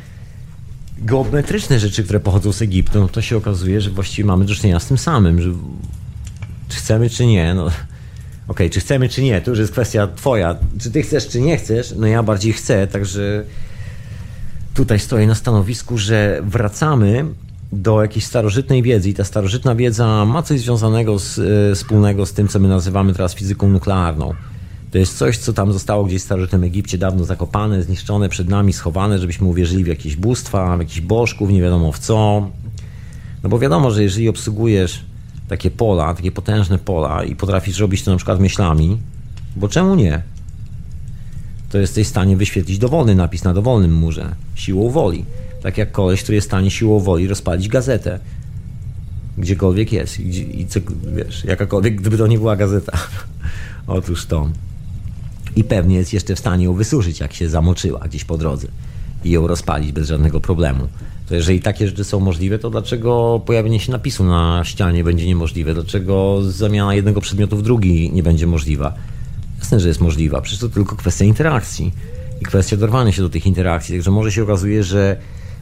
geometryczne 0.97 1.79
rzeczy, 1.79 2.03
które 2.03 2.19
pochodzą 2.19 2.51
z 2.51 2.61
Egiptu, 2.61 2.99
no 2.99 3.07
to 3.07 3.21
się 3.21 3.37
okazuje, 3.37 3.81
że 3.81 3.89
właściwie 3.89 4.27
mamy 4.27 4.45
do 4.45 4.55
czynienia 4.55 4.79
z 4.79 4.87
tym 4.87 4.97
samym, 4.97 5.41
że 5.41 5.49
czy 6.69 6.77
chcemy, 6.77 7.09
czy 7.09 7.25
nie, 7.25 7.53
no 7.53 7.65
okej, 7.65 7.73
okay, 8.47 8.69
czy 8.69 8.79
chcemy, 8.79 9.09
czy 9.09 9.21
nie, 9.21 9.41
to 9.41 9.49
już 9.49 9.59
jest 9.59 9.71
kwestia 9.71 10.07
twoja. 10.15 10.55
Czy 10.79 10.91
ty 10.91 11.01
chcesz, 11.01 11.27
czy 11.27 11.41
nie 11.41 11.57
chcesz? 11.57 11.93
No 11.97 12.07
ja 12.07 12.23
bardziej 12.23 12.53
chcę, 12.53 12.87
także 12.87 13.43
tutaj 14.73 14.99
stoję 14.99 15.27
na 15.27 15.35
stanowisku, 15.35 15.97
że 15.97 16.41
wracamy 16.43 17.25
do 17.71 18.01
jakiejś 18.01 18.25
starożytnej 18.25 18.83
wiedzy 18.83 19.09
i 19.09 19.13
ta 19.13 19.23
starożytna 19.23 19.75
wiedza 19.75 20.25
ma 20.25 20.43
coś 20.43 20.59
związanego 20.59 21.19
z, 21.19 21.39
e, 21.39 21.75
wspólnego 21.75 22.25
z 22.25 22.33
tym, 22.33 22.47
co 22.47 22.59
my 22.59 22.67
nazywamy 22.67 23.13
teraz 23.13 23.35
fizyką 23.35 23.69
nuklearną. 23.69 24.33
To 24.91 24.97
jest 24.97 25.17
coś, 25.17 25.37
co 25.37 25.53
tam 25.53 25.73
zostało 25.73 26.03
gdzieś 26.03 26.21
w 26.21 26.25
starożytnym 26.25 26.63
Egipcie 26.63 26.97
dawno 26.97 27.25
zakopane, 27.25 27.83
zniszczone 27.83 28.29
przed 28.29 28.49
nami, 28.49 28.73
schowane, 28.73 29.19
żebyśmy 29.19 29.47
uwierzyli 29.47 29.83
w 29.83 29.87
jakieś 29.87 30.15
bóstwa, 30.15 30.77
w 30.77 30.79
jakichś 30.79 31.01
bożków, 31.01 31.49
nie 31.49 31.61
wiadomo 31.61 31.91
w 31.91 31.99
co. 31.99 32.49
No 33.43 33.49
bo 33.49 33.59
wiadomo, 33.59 33.91
że 33.91 34.03
jeżeli 34.03 34.29
obsługujesz 34.29 35.05
takie 35.47 35.71
pola, 35.71 36.13
takie 36.13 36.31
potężne 36.31 36.77
pola 36.77 37.23
i 37.23 37.35
potrafisz 37.35 37.79
robić 37.79 38.03
to 38.03 38.11
na 38.11 38.17
przykład 38.17 38.39
myślami, 38.39 38.97
bo 39.55 39.67
czemu 39.67 39.95
nie? 39.95 40.21
To 41.69 41.77
jesteś 41.77 42.07
w 42.07 42.09
stanie 42.09 42.37
wyświetlić 42.37 42.77
dowolny 42.77 43.15
napis 43.15 43.43
na 43.43 43.53
dowolnym 43.53 43.93
murze, 43.93 44.35
siłą 44.55 44.89
woli. 44.89 45.25
Tak 45.61 45.77
jak 45.77 45.91
koleś, 45.91 46.23
który 46.23 46.35
jest 46.35 46.47
w 46.47 46.51
stanie 46.51 46.71
siłą 46.71 46.99
woli 46.99 47.27
rozpalić 47.27 47.67
gazetę. 47.67 48.19
Gdziekolwiek 49.37 49.91
jest. 49.91 50.19
I, 50.19 50.61
i 50.61 50.67
co, 50.67 50.79
wiesz, 51.15 51.43
jakakolwiek, 51.43 51.95
gdyby 51.95 52.17
to 52.17 52.27
nie 52.27 52.37
była 52.37 52.55
gazeta. 52.55 52.97
Otóż 53.87 54.25
to. 54.25 54.49
I 55.57 55.63
pewnie 55.63 55.95
jest 55.95 56.13
jeszcze 56.13 56.35
w 56.35 56.39
stanie 56.39 56.65
ją 56.65 56.73
wysuszyć, 56.73 57.19
jak 57.19 57.33
się 57.33 57.49
zamoczyła 57.49 57.99
gdzieś 57.99 58.25
po 58.25 58.37
drodze. 58.37 58.67
I 59.23 59.31
ją 59.31 59.47
rozpalić 59.47 59.91
bez 59.91 60.07
żadnego 60.07 60.41
problemu. 60.41 60.87
To 61.29 61.35
jeżeli 61.35 61.61
takie 61.61 61.87
rzeczy 61.87 62.03
są 62.03 62.19
możliwe, 62.19 62.59
to 62.59 62.69
dlaczego 62.69 63.41
pojawienie 63.45 63.79
się 63.79 63.91
napisu 63.91 64.23
na 64.23 64.61
ścianie 64.63 65.03
będzie 65.03 65.25
niemożliwe? 65.27 65.73
Dlaczego 65.73 66.39
zamiana 66.43 66.95
jednego 66.95 67.21
przedmiotu 67.21 67.57
w 67.57 67.61
drugi 67.61 68.11
nie 68.13 68.23
będzie 68.23 68.47
możliwa? 68.47 68.93
Jasne, 69.59 69.79
że 69.79 69.87
jest 69.87 70.01
możliwa. 70.01 70.41
Przecież 70.41 70.59
to 70.59 70.69
tylko 70.69 70.95
kwestia 70.95 71.25
interakcji 71.25 71.91
i 72.41 72.45
kwestia 72.45 72.77
dorwania 72.77 73.11
się 73.11 73.21
do 73.21 73.29
tych 73.29 73.45
interakcji. 73.45 73.95
Także 73.95 74.11
może 74.11 74.31
się 74.31 74.43
okazuje, 74.43 74.83
że 74.83 75.17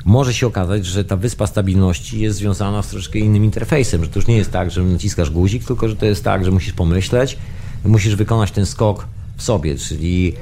może 0.06 0.34
się 0.34 0.48
okazać, 0.48 0.86
że 0.86 1.06
ta 1.06 1.18
wyspa 1.18 1.48
stabilności 1.48 2.20
jest 2.20 2.38
związana 2.38 2.82
z 2.84 2.88
troszkę 2.88 3.20
innym 3.20 3.46
interfejsem, 3.46 4.04
że 4.04 4.10
to 4.10 4.20
już 4.20 4.28
nie 4.28 4.38
jest 4.38 4.52
tak, 4.52 4.72
że 4.72 4.84
naciskasz 4.84 5.30
guzik, 5.30 5.64
tylko 5.64 5.90
że 5.90 5.96
to 5.96 6.06
jest 6.06 6.24
tak, 6.24 6.46
że 6.46 6.52
musisz 6.52 6.74
pomyśleć, 6.74 7.38
musisz 7.86 8.16
wykonać 8.16 8.52
ten 8.52 8.66
skok 8.66 9.08
w 9.38 9.44
sobie, 9.44 9.76
czyli 9.76 10.34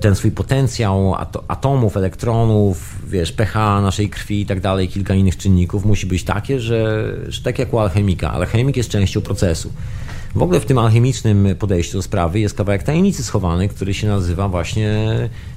ten 0.00 0.14
swój 0.14 0.30
potencjał 0.30 1.14
atomów, 1.48 1.96
elektronów, 1.96 2.98
wiesz, 3.08 3.32
pH 3.32 3.80
naszej 3.82 4.08
krwi 4.08 4.40
i 4.40 4.46
tak 4.46 4.60
dalej, 4.60 4.88
kilka 4.88 5.14
innych 5.14 5.36
czynników 5.36 5.84
musi 5.84 6.06
być 6.06 6.24
takie, 6.24 6.60
że, 6.60 7.12
że 7.28 7.42
tak 7.42 7.58
jak 7.58 7.74
u 7.74 7.78
alchemika. 7.78 8.32
Alchemik 8.32 8.76
jest 8.76 8.90
częścią 8.90 9.20
procesu. 9.20 9.72
W 10.34 10.42
ogóle 10.42 10.60
w 10.60 10.64
tym 10.64 10.78
alchemicznym 10.78 11.48
podejściu 11.58 11.98
do 11.98 12.02
sprawy 12.02 12.40
jest 12.40 12.56
kawałek 12.56 12.82
tajemnicy 12.82 13.24
schowany, 13.24 13.68
który 13.68 13.94
się 13.94 14.06
nazywa 14.06 14.48
właśnie 14.48 15.08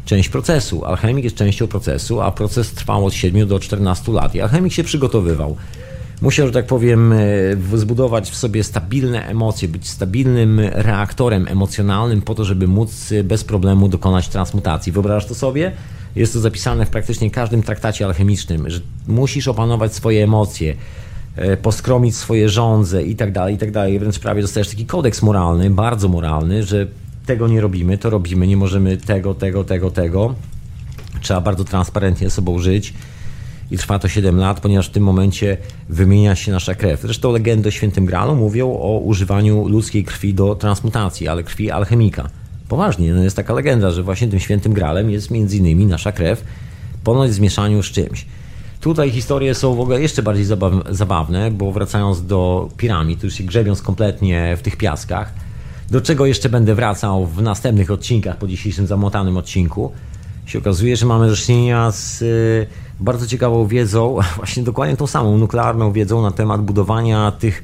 część 0.06 0.30
procesu. 0.30 0.86
Alchemik 0.86 1.24
jest 1.24 1.36
częścią 1.36 1.68
procesu, 1.68 2.22
a 2.22 2.32
proces 2.32 2.72
trwał 2.72 3.06
od 3.06 3.14
7 3.14 3.48
do 3.48 3.60
14 3.60 4.12
lat 4.12 4.36
i 4.36 4.42
alchemik 4.42 4.74
się 4.74 4.84
przygotowywał. 4.84 5.58
Musiał, 6.26 6.48
że 6.48 6.54
tak 6.54 6.66
powiem, 6.66 7.14
e, 7.14 7.18
zbudować 7.76 8.32
w 8.32 8.36
sobie 8.36 8.64
stabilne 8.64 9.28
emocje, 9.28 9.68
być 9.68 9.90
stabilnym 9.90 10.60
reaktorem 10.60 11.48
emocjonalnym 11.48 12.22
po 12.22 12.36
to, 12.36 12.46
żeby 12.46 12.68
móc 12.68 13.14
bez 13.24 13.44
problemu 13.44 13.90
dokonać 13.90 14.28
transmutacji. 14.28 14.92
Wyobrażasz 14.92 15.26
to 15.26 15.36
sobie? 15.36 15.72
Jest 16.16 16.34
to 16.34 16.40
zapisane 16.40 16.86
w 16.86 16.90
praktycznie 16.90 17.32
każdym 17.32 17.64
traktacie 17.64 18.06
alchemicznym, 18.06 18.70
że 18.70 18.80
musisz 19.08 19.48
opanować 19.48 19.94
swoje 19.94 20.24
emocje, 20.24 20.76
e, 21.36 21.58
poskromić 21.58 22.16
swoje 22.16 22.50
żądze 22.50 23.04
i 23.04 23.16
tak 23.16 23.32
dalej, 23.32 23.56
i 23.56 23.58
tak 23.58 23.72
dalej. 23.72 24.00
Wręcz 24.00 24.20
prawie 24.20 24.42
dostajesz 24.42 24.70
taki 24.70 24.86
kodeks 24.86 25.22
moralny, 25.22 25.70
bardzo 25.70 26.10
moralny, 26.10 26.64
że 26.64 26.88
tego 27.26 27.48
nie 27.48 27.62
robimy, 27.62 27.98
to 27.98 28.10
robimy, 28.10 28.48
nie 28.48 28.58
możemy 28.58 28.98
tego, 28.98 29.34
tego, 29.34 29.64
tego, 29.64 29.92
tego. 29.92 30.36
Trzeba 31.22 31.42
bardzo 31.42 31.64
transparentnie 31.64 32.30
sobą 32.30 32.60
żyć 32.60 32.94
i 33.72 33.78
trwa 33.78 34.00
to 34.00 34.08
7 34.08 34.38
lat, 34.38 34.60
ponieważ 34.60 34.88
w 34.88 34.92
tym 34.92 35.04
momencie 35.04 35.58
wymienia 35.90 36.36
się 36.36 36.52
nasza 36.52 36.76
krew. 36.76 37.02
Zresztą 37.02 37.32
legendy 37.32 37.70
o 37.70 37.72
świętym 37.72 38.06
Gralu 38.06 38.36
mówią 38.36 38.72
o 38.72 39.00
używaniu 39.00 39.68
ludzkiej 39.68 40.04
krwi 40.04 40.34
do 40.34 40.56
transmutacji, 40.56 41.28
ale 41.28 41.44
krwi 41.44 41.72
alchemika. 41.72 42.30
Poważnie, 42.68 43.14
no 43.14 43.24
jest 43.24 43.36
taka 43.36 43.54
legenda, 43.54 43.92
że 43.92 44.04
właśnie 44.04 44.28
tym 44.28 44.40
świętym 44.40 44.74
Gralem 44.74 45.10
jest 45.10 45.32
między 45.32 45.58
innymi 45.58 45.86
nasza 45.86 46.12
krew, 46.12 46.44
ponoć 47.04 47.32
w 47.32 47.34
zmieszaniu 47.34 47.84
z 47.84 47.86
czymś. 47.86 48.26
Tutaj 48.82 49.12
historie 49.12 49.56
są 49.56 49.76
w 49.76 49.80
ogóle 49.80 50.02
jeszcze 50.02 50.24
bardziej 50.24 50.46
zabawne, 50.90 51.52
bo 51.52 51.72
wracając 51.72 52.26
do 52.26 52.70
piramid, 52.78 53.24
już 53.24 53.34
się 53.34 53.44
grzebiąc 53.44 53.82
kompletnie 53.82 54.58
w 54.58 54.62
tych 54.62 54.78
piaskach, 54.78 55.34
do 55.92 56.02
czego 56.02 56.26
jeszcze 56.26 56.50
będę 56.50 56.76
wracał 56.76 57.26
w 57.26 57.42
następnych 57.42 57.92
odcinkach 57.92 58.38
po 58.38 58.48
dzisiejszym 58.48 58.88
zamotanym 58.88 59.38
odcinku, 59.38 59.92
się 60.46 60.60
okazuje, 60.60 60.96
że 60.96 61.06
mamy 61.06 61.28
do 61.28 61.36
czynienia 61.36 61.92
z 61.92 62.24
bardzo 63.00 63.28
ciekawą 63.28 63.68
wiedzą, 63.68 64.18
właśnie 64.38 64.64
dokładnie 64.64 64.98
tą 64.98 65.08
samą 65.08 65.38
nuklearną 65.38 65.92
wiedzą 65.92 66.22
na 66.22 66.32
temat 66.32 66.62
budowania 66.62 67.32
tych, 67.32 67.64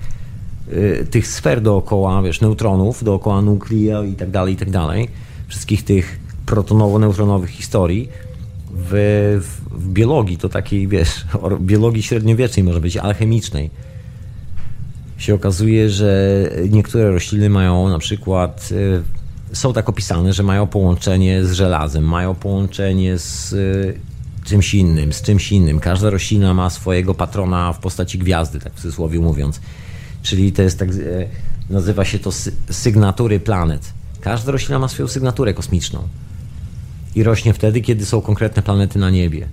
y, 0.73 1.07
tych 1.11 1.27
sfer 1.27 1.61
dookoła, 1.61 2.21
wiesz, 2.21 2.41
neutronów, 2.41 3.03
dookoła 3.03 3.41
nuklia 3.41 4.03
i 4.03 4.13
tak 4.13 4.31
dalej, 4.31 4.53
i 4.53 4.57
tak 4.57 4.69
dalej. 4.69 5.09
Wszystkich 5.47 5.85
tych 5.85 6.19
protonowo-neutronowych 6.45 7.49
historii. 7.49 8.09
W, 8.73 8.91
w, 9.41 9.79
w, 9.79 9.89
biologii, 9.89 10.37
to 10.37 10.49
takiej, 10.49 10.87
wiesz, 10.87 11.25
biologii 11.59 12.03
średniowiecznej 12.03 12.63
może 12.63 12.81
być, 12.81 12.97
alchemicznej, 12.97 13.69
się 15.17 15.33
okazuje, 15.33 15.89
że 15.89 16.49
niektóre 16.69 17.11
rośliny 17.11 17.49
mają 17.49 17.89
na 17.89 17.99
przykład, 17.99 18.69
y, 18.71 19.20
są 19.53 19.73
tak 19.73 19.89
opisane, 19.89 20.33
że 20.33 20.43
mają 20.43 20.67
połączenie 20.67 21.45
z 21.45 21.51
żelazem, 21.51 22.03
mają 22.03 22.35
połączenie 22.35 23.17
z 23.17 23.53
y, 23.53 23.99
czymś 24.43 24.73
innym, 24.73 25.13
z 25.13 25.21
czymś 25.21 25.51
innym. 25.51 25.79
Każda 25.79 26.09
roślina 26.09 26.53
ma 26.53 26.69
swojego 26.69 27.13
patrona 27.13 27.73
w 27.73 27.79
postaci 27.79 28.19
gwiazdy, 28.19 28.59
tak 28.59 28.73
w 28.73 28.75
cudzysłowie 28.75 29.19
mówiąc. 29.19 29.61
Czyli 30.23 30.51
to 30.51 30.61
jest 30.61 30.79
tak, 30.79 30.89
e, 30.89 30.93
nazywa 31.69 32.05
się 32.05 32.19
to 32.19 32.31
sygnatury 32.69 33.39
planet. 33.39 33.93
Każda 34.21 34.51
roślina 34.51 34.79
ma 34.79 34.87
swoją 34.87 35.07
sygnaturę 35.07 35.53
kosmiczną 35.53 36.07
i 37.15 37.23
rośnie 37.23 37.53
wtedy, 37.53 37.81
kiedy 37.81 38.05
są 38.05 38.21
konkretne 38.21 38.61
planety 38.61 38.99
na 38.99 39.09
niebie. 39.09 39.47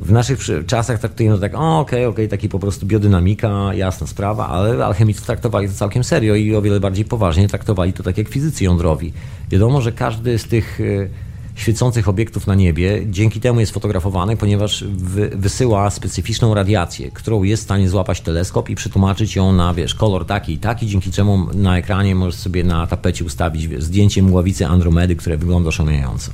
W 0.00 0.12
naszych 0.12 0.40
czasach 0.66 0.98
traktujemy 0.98 1.36
to 1.36 1.40
tak, 1.40 1.54
okej, 1.54 1.82
okej, 1.82 2.06
okay, 2.06 2.28
taki 2.28 2.48
po 2.48 2.58
prostu 2.58 2.86
biodynamika, 2.86 3.74
jasna 3.74 4.06
sprawa, 4.06 4.48
ale 4.48 4.86
alchemicy 4.86 5.26
traktowali 5.26 5.68
to 5.68 5.74
całkiem 5.74 6.04
serio 6.04 6.34
i 6.34 6.54
o 6.54 6.62
wiele 6.62 6.80
bardziej 6.80 7.04
poważnie 7.04 7.48
traktowali 7.48 7.92
to 7.92 8.02
tak 8.02 8.18
jak 8.18 8.28
fizycy 8.28 8.64
jądrowi. 8.64 9.12
Wiadomo, 9.50 9.80
że 9.80 9.92
każdy 9.92 10.38
z 10.38 10.44
tych 10.44 10.80
e, 10.80 11.08
świecących 11.54 12.08
obiektów 12.08 12.46
na 12.46 12.54
niebie. 12.54 13.02
Dzięki 13.10 13.40
temu 13.40 13.60
jest 13.60 13.72
fotografowany, 13.72 14.36
ponieważ 14.36 14.84
wysyła 15.32 15.90
specyficzną 15.90 16.54
radiację, 16.54 17.10
którą 17.10 17.42
jest 17.42 17.62
w 17.62 17.64
stanie 17.64 17.88
złapać 17.88 18.20
teleskop 18.20 18.70
i 18.70 18.74
przetłumaczyć 18.74 19.36
ją 19.36 19.52
na 19.52 19.74
wiesz, 19.74 19.94
kolor 19.94 20.26
taki 20.26 20.52
i 20.52 20.58
taki, 20.58 20.86
dzięki 20.86 21.12
czemu 21.12 21.46
na 21.54 21.78
ekranie 21.78 22.14
możesz 22.14 22.34
sobie 22.34 22.64
na 22.64 22.86
tapecie 22.86 23.24
ustawić 23.24 23.68
wiesz, 23.68 23.84
zdjęcie 23.84 24.22
mgławicy 24.22 24.66
Andromedy, 24.66 25.16
które 25.16 25.36
wygląda 25.36 25.70
szalejąco. 25.70 26.30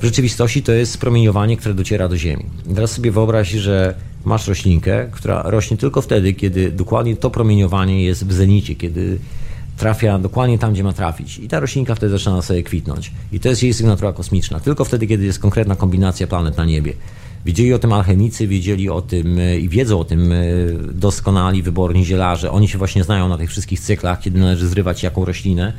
W 0.00 0.04
rzeczywistości 0.04 0.62
to 0.62 0.72
jest 0.72 0.98
promieniowanie, 0.98 1.56
które 1.56 1.74
dociera 1.74 2.08
do 2.08 2.16
Ziemi. 2.16 2.44
Teraz 2.74 2.92
sobie 2.92 3.10
wyobraź, 3.10 3.50
że 3.50 3.94
masz 4.24 4.48
roślinkę, 4.48 5.08
która 5.12 5.42
rośnie 5.42 5.76
tylko 5.76 6.02
wtedy, 6.02 6.32
kiedy 6.32 6.72
dokładnie 6.72 7.16
to 7.16 7.30
promieniowanie 7.30 8.04
jest 8.04 8.26
w 8.26 8.32
zenicie, 8.32 8.74
kiedy 8.74 9.18
trafia 9.76 10.18
dokładnie 10.18 10.58
tam, 10.58 10.72
gdzie 10.72 10.84
ma 10.84 10.92
trafić. 10.92 11.38
I 11.38 11.48
ta 11.48 11.60
roślinka 11.60 11.94
wtedy 11.94 12.12
zaczyna 12.12 12.42
sobie 12.42 12.62
kwitnąć. 12.62 13.12
I 13.32 13.40
to 13.40 13.48
jest 13.48 13.62
jej 13.62 13.74
sygnatura 13.74 14.12
kosmiczna. 14.12 14.60
Tylko 14.60 14.84
wtedy, 14.84 15.06
kiedy 15.06 15.24
jest 15.24 15.38
konkretna 15.38 15.76
kombinacja 15.76 16.26
planet 16.26 16.56
na 16.56 16.64
niebie. 16.64 16.92
Wiedzieli 17.46 17.74
o 17.74 17.78
tym 17.78 17.92
alchemicy, 17.92 18.46
wiedzieli 18.46 18.90
o 18.90 19.02
tym 19.02 19.38
e, 19.38 19.58
i 19.58 19.68
wiedzą 19.68 20.00
o 20.00 20.04
tym 20.04 20.32
e, 20.32 20.36
doskonali 20.92 21.62
wyborni 21.62 22.04
zielarze. 22.04 22.50
Oni 22.50 22.68
się 22.68 22.78
właśnie 22.78 23.04
znają 23.04 23.28
na 23.28 23.38
tych 23.38 23.50
wszystkich 23.50 23.80
cyklach, 23.80 24.20
kiedy 24.20 24.40
należy 24.40 24.68
zrywać 24.68 25.02
jaką 25.02 25.24
roślinę, 25.24 25.72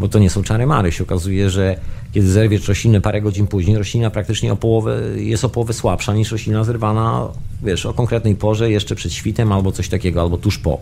bo 0.00 0.08
to 0.08 0.18
nie 0.18 0.30
są 0.30 0.42
czary 0.42 0.66
mary. 0.66 0.92
Się 0.92 1.04
okazuje, 1.04 1.50
że 1.50 1.76
kiedy 2.12 2.30
zerwiesz 2.30 2.68
roślinę 2.68 3.00
parę 3.00 3.22
godzin 3.22 3.46
później, 3.46 3.78
roślina 3.78 4.10
praktycznie 4.10 4.52
o 4.52 4.56
połowę, 4.56 5.00
jest 5.16 5.44
o 5.44 5.48
połowę 5.48 5.72
słabsza 5.72 6.14
niż 6.14 6.32
roślina 6.32 6.64
zerwana, 6.64 7.28
wiesz, 7.62 7.86
o 7.86 7.94
konkretnej 7.94 8.36
porze, 8.36 8.70
jeszcze 8.70 8.94
przed 8.94 9.12
świtem 9.12 9.52
albo 9.52 9.72
coś 9.72 9.88
takiego, 9.88 10.20
albo 10.20 10.38
tuż 10.38 10.58
po 10.58 10.78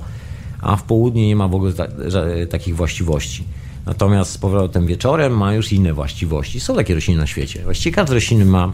a 0.60 0.76
w 0.76 0.82
południe 0.82 1.26
nie 1.26 1.36
ma 1.36 1.48
w 1.48 1.54
ogóle 1.54 1.72
ta, 1.72 1.86
takich 2.50 2.76
właściwości. 2.76 3.44
Natomiast 3.86 4.30
z 4.30 4.38
powrotem 4.38 4.86
wieczorem 4.86 5.36
ma 5.36 5.54
już 5.54 5.72
inne 5.72 5.92
właściwości. 5.92 6.60
Są 6.60 6.76
takie 6.76 6.94
rośliny 6.94 7.20
na 7.20 7.26
świecie. 7.26 7.62
Właściwie 7.64 7.94
każda 7.94 8.14
roślina 8.14 8.44
ma, 8.44 8.72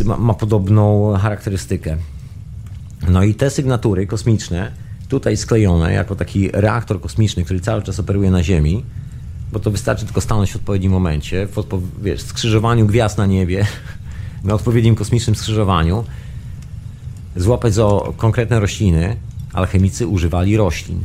e, 0.00 0.04
ma, 0.04 0.16
ma 0.16 0.34
podobną 0.34 1.12
charakterystykę. 1.16 1.96
No 3.08 3.22
i 3.22 3.34
te 3.34 3.50
sygnatury 3.50 4.06
kosmiczne, 4.06 4.72
tutaj 5.12 5.36
sklejone 5.36 5.92
jako 5.92 6.16
taki 6.16 6.50
reaktor 6.52 7.00
kosmiczny, 7.00 7.44
który 7.44 7.60
cały 7.60 7.82
czas 7.82 8.00
operuje 8.00 8.30
na 8.30 8.42
Ziemi, 8.42 8.84
bo 9.52 9.58
to 9.58 9.70
wystarczy 9.70 10.04
tylko 10.04 10.20
stanąć 10.20 10.52
w 10.52 10.56
odpowiednim 10.56 10.92
momencie, 10.92 11.46
w 11.46 11.58
odpo 11.58 11.80
wiesz, 12.02 12.22
skrzyżowaniu 12.22 12.86
gwiazd 12.86 13.18
na 13.18 13.26
niebie, 13.26 13.66
na 14.44 14.54
odpowiednim 14.54 14.94
kosmicznym 14.94 15.36
skrzyżowaniu, 15.36 16.04
złapać 17.36 17.74
za 17.74 17.84
konkretne 18.16 18.60
rośliny, 18.60 19.16
alchemicy 19.52 20.06
używali 20.06 20.56
roślin. 20.56 21.00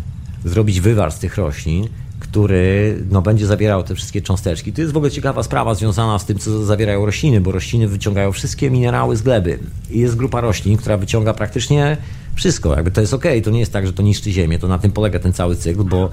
Zrobić 0.46 0.82
wywar 0.82 1.12
z 1.12 1.20
tych 1.20 1.38
roślin, 1.38 1.88
który 2.32 2.98
no, 3.12 3.22
będzie 3.22 3.48
zawierał 3.48 3.84
te 3.84 3.95
wszystkie 3.95 4.22
cząsteczki. 4.22 4.74
To 4.74 4.82
jest 4.82 4.94
w 4.94 4.98
ogóle 4.98 5.12
ciekawa 5.12 5.44
sprawa 5.44 5.76
związana 5.76 6.20
z 6.20 6.26
tym, 6.26 6.40
co 6.40 6.66
zawierają 6.66 7.06
rośliny, 7.06 7.41
bo 7.41 7.52
rośliny 7.52 7.88
wyciągają 7.88 8.32
wszystkie 8.32 8.72
minerały 8.72 9.18
z 9.18 9.22
gleby. 9.22 9.60
I 9.91 9.99
jest 9.99 10.16
grupa 10.16 10.41
roślin, 10.41 10.78
która 10.78 10.98
wyciąga 10.98 11.34
praktycznie 11.34 11.98
wszystko. 12.36 12.76
Jakby 12.76 12.91
to 12.91 13.02
jest 13.02 13.14
ok, 13.14 13.24
to 13.44 13.49
nie 13.49 13.60
jest 13.60 13.74
tak, 13.74 13.88
że 13.88 13.94
to 13.94 14.04
niszczy 14.04 14.32
ziemię, 14.32 14.60
to 14.60 14.68
na 14.68 14.80
tym 14.80 14.91
polega 14.91 15.20
ten 15.20 15.34
cały 15.34 15.56
cykl, 15.56 15.84
bo 15.84 16.10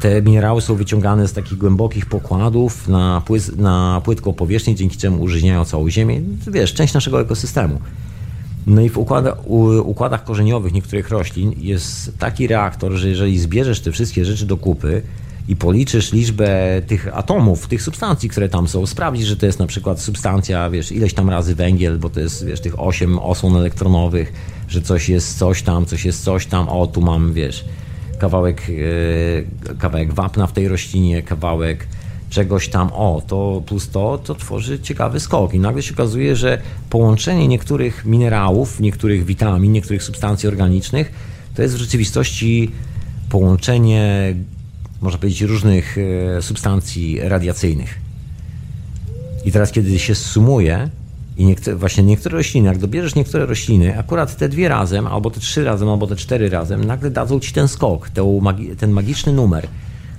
te 0.00 0.22
minerały 0.22 0.60
są 0.60 0.74
wyciągane 0.74 1.28
z 1.28 1.32
takich 1.32 1.58
głębokich 1.58 2.06
pokładów 2.06 2.88
na, 2.88 3.22
na 3.56 4.02
płytką 4.04 4.32
powierzchnię, 4.32 4.74
dzięki 4.74 4.96
czemu 4.96 5.22
użyźniają 5.22 5.64
całą 5.64 5.90
ziemię. 5.90 6.20
Wiesz, 6.46 6.74
część 6.74 6.94
naszego 6.94 7.20
ekosystemu. 7.20 7.80
No 8.68 8.80
i 8.80 8.88
w 8.88 8.98
układa, 8.98 9.36
układach 9.84 10.24
korzeniowych 10.24 10.72
niektórych 10.72 11.10
roślin 11.10 11.52
jest 11.56 12.18
taki 12.18 12.46
reaktor, 12.46 12.92
że 12.92 13.08
jeżeli 13.08 13.38
zbierzesz 13.38 13.80
te 13.80 13.92
wszystkie 13.92 14.24
rzeczy 14.24 14.46
do 14.46 14.56
kupy 14.56 15.02
i 15.48 15.56
policzysz 15.56 16.12
liczbę 16.12 16.82
tych 16.86 17.16
atomów, 17.16 17.66
tych 17.66 17.82
substancji, 17.82 18.28
które 18.28 18.48
tam 18.48 18.68
są, 18.68 18.86
sprawdzisz, 18.86 19.26
że 19.26 19.36
to 19.36 19.46
jest 19.46 19.58
na 19.58 19.66
przykład 19.66 20.00
substancja, 20.00 20.70
wiesz, 20.70 20.92
ileś 20.92 21.14
tam 21.14 21.30
razy 21.30 21.54
węgiel, 21.54 21.98
bo 21.98 22.10
to 22.10 22.20
jest, 22.20 22.46
wiesz, 22.46 22.60
tych 22.60 22.80
8 22.80 23.18
osłon 23.18 23.56
elektronowych, 23.56 24.32
że 24.68 24.82
coś 24.82 25.08
jest 25.08 25.38
coś 25.38 25.62
tam, 25.62 25.86
coś 25.86 26.04
jest 26.04 26.24
coś 26.24 26.46
tam, 26.46 26.68
o, 26.68 26.86
tu 26.86 27.00
mam, 27.00 27.32
wiesz, 27.32 27.64
kawałek, 28.18 28.68
yy, 28.68 29.76
kawałek 29.78 30.14
wapna 30.14 30.46
w 30.46 30.52
tej 30.52 30.68
roślinie, 30.68 31.22
kawałek 31.22 31.86
czegoś 32.30 32.68
tam, 32.68 32.92
o, 32.92 33.22
to 33.26 33.62
plus 33.66 33.90
to, 33.90 34.18
to 34.18 34.34
tworzy 34.34 34.80
ciekawy 34.80 35.20
skok. 35.20 35.54
I 35.54 35.60
nagle 35.60 35.82
się 35.82 35.94
okazuje, 35.94 36.36
że 36.36 36.58
połączenie 36.90 37.48
niektórych 37.48 38.04
minerałów, 38.04 38.80
niektórych 38.80 39.24
witamin, 39.24 39.72
niektórych 39.72 40.02
substancji 40.02 40.48
organicznych, 40.48 41.12
to 41.54 41.62
jest 41.62 41.74
w 41.74 41.78
rzeczywistości 41.78 42.70
połączenie, 43.30 44.34
można 45.00 45.18
powiedzieć, 45.18 45.40
różnych 45.40 45.96
e, 46.38 46.42
substancji 46.42 47.20
radiacyjnych. 47.20 47.98
I 49.44 49.52
teraz, 49.52 49.72
kiedy 49.72 49.98
się 49.98 50.14
sumuje, 50.14 50.88
i 51.36 51.46
niektóre, 51.46 51.76
właśnie 51.76 52.02
niektóre 52.02 52.36
rośliny, 52.36 52.68
jak 52.68 52.78
dobierzesz 52.78 53.14
niektóre 53.14 53.46
rośliny, 53.46 53.98
akurat 53.98 54.36
te 54.36 54.48
dwie 54.48 54.68
razem, 54.68 55.06
albo 55.06 55.30
te 55.30 55.40
trzy 55.40 55.64
razem, 55.64 55.88
albo 55.88 56.06
te 56.06 56.16
cztery 56.16 56.48
razem, 56.48 56.84
nagle 56.84 57.10
dadzą 57.10 57.40
ci 57.40 57.52
ten 57.52 57.68
skok, 57.68 58.10
ten 58.78 58.90
magiczny 58.90 59.32
numer 59.32 59.68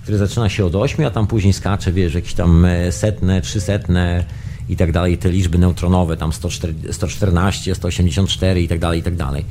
który 0.03 0.17
zaczyna 0.17 0.49
się 0.49 0.65
od 0.65 0.75
8, 0.75 1.05
a 1.05 1.09
tam 1.09 1.27
później 1.27 1.53
skacze, 1.53 1.91
wiesz, 1.91 2.13
jakieś 2.13 2.33
tam 2.33 2.65
e, 2.65 2.91
setne, 2.91 3.41
trzysetne 3.41 4.23
i 4.69 4.75
tak 4.75 4.91
dalej, 4.91 5.17
te 5.17 5.31
liczby 5.31 5.57
neutronowe, 5.57 6.17
tam 6.17 6.33
114, 6.91 7.75
184 7.75 8.61
i 8.61 8.67
tak 8.67 8.79
dalej, 8.79 8.99
i 8.99 9.03
tak 9.03 9.15
dalej. 9.15 9.45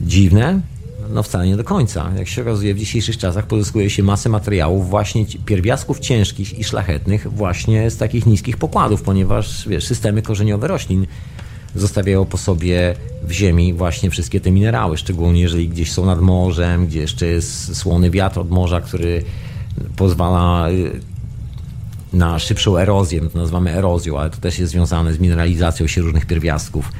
Dziwne? 0.00 0.60
No 1.10 1.22
wcale 1.22 1.46
nie 1.46 1.56
do 1.56 1.64
końca. 1.64 2.12
Jak 2.18 2.28
się 2.28 2.42
okazuje, 2.42 2.74
w 2.74 2.78
dzisiejszych 2.78 3.18
czasach 3.18 3.46
pozyskuje 3.46 3.90
się 3.90 4.02
masę 4.02 4.28
materiałów 4.28 4.88
właśnie 4.90 5.26
pierwiastków 5.46 5.98
ciężkich 5.98 6.58
i 6.58 6.64
szlachetnych 6.64 7.32
właśnie 7.32 7.90
z 7.90 7.96
takich 7.96 8.26
niskich 8.26 8.56
pokładów, 8.56 9.02
ponieważ 9.02 9.68
wiesz, 9.68 9.86
systemy 9.86 10.22
korzeniowe 10.22 10.68
roślin 10.68 11.06
zostawiają 11.74 12.24
po 12.24 12.38
sobie 12.38 12.94
w 13.22 13.32
ziemi 13.32 13.74
właśnie 13.74 14.10
wszystkie 14.10 14.40
te 14.40 14.50
minerały, 14.50 14.98
szczególnie 14.98 15.40
jeżeli 15.40 15.68
gdzieś 15.68 15.92
są 15.92 16.06
nad 16.06 16.20
morzem, 16.20 16.86
gdzie 16.86 17.00
jeszcze 17.00 17.26
jest 17.26 17.76
słony 17.76 18.10
wiatr 18.10 18.38
od 18.38 18.50
morza, 18.50 18.80
który 18.80 19.24
pozwala 19.96 20.70
y, 20.70 21.00
na 22.12 22.38
szybszą 22.38 22.76
erozję, 22.76 23.20
to 23.20 23.38
nazywamy 23.38 23.70
erozją, 23.70 24.18
ale 24.18 24.30
to 24.30 24.36
też 24.36 24.58
jest 24.58 24.72
związane 24.72 25.14
z 25.14 25.18
mineralizacją 25.18 25.86
się 25.86 26.00
różnych 26.00 26.26
pierwiastków 26.26 26.92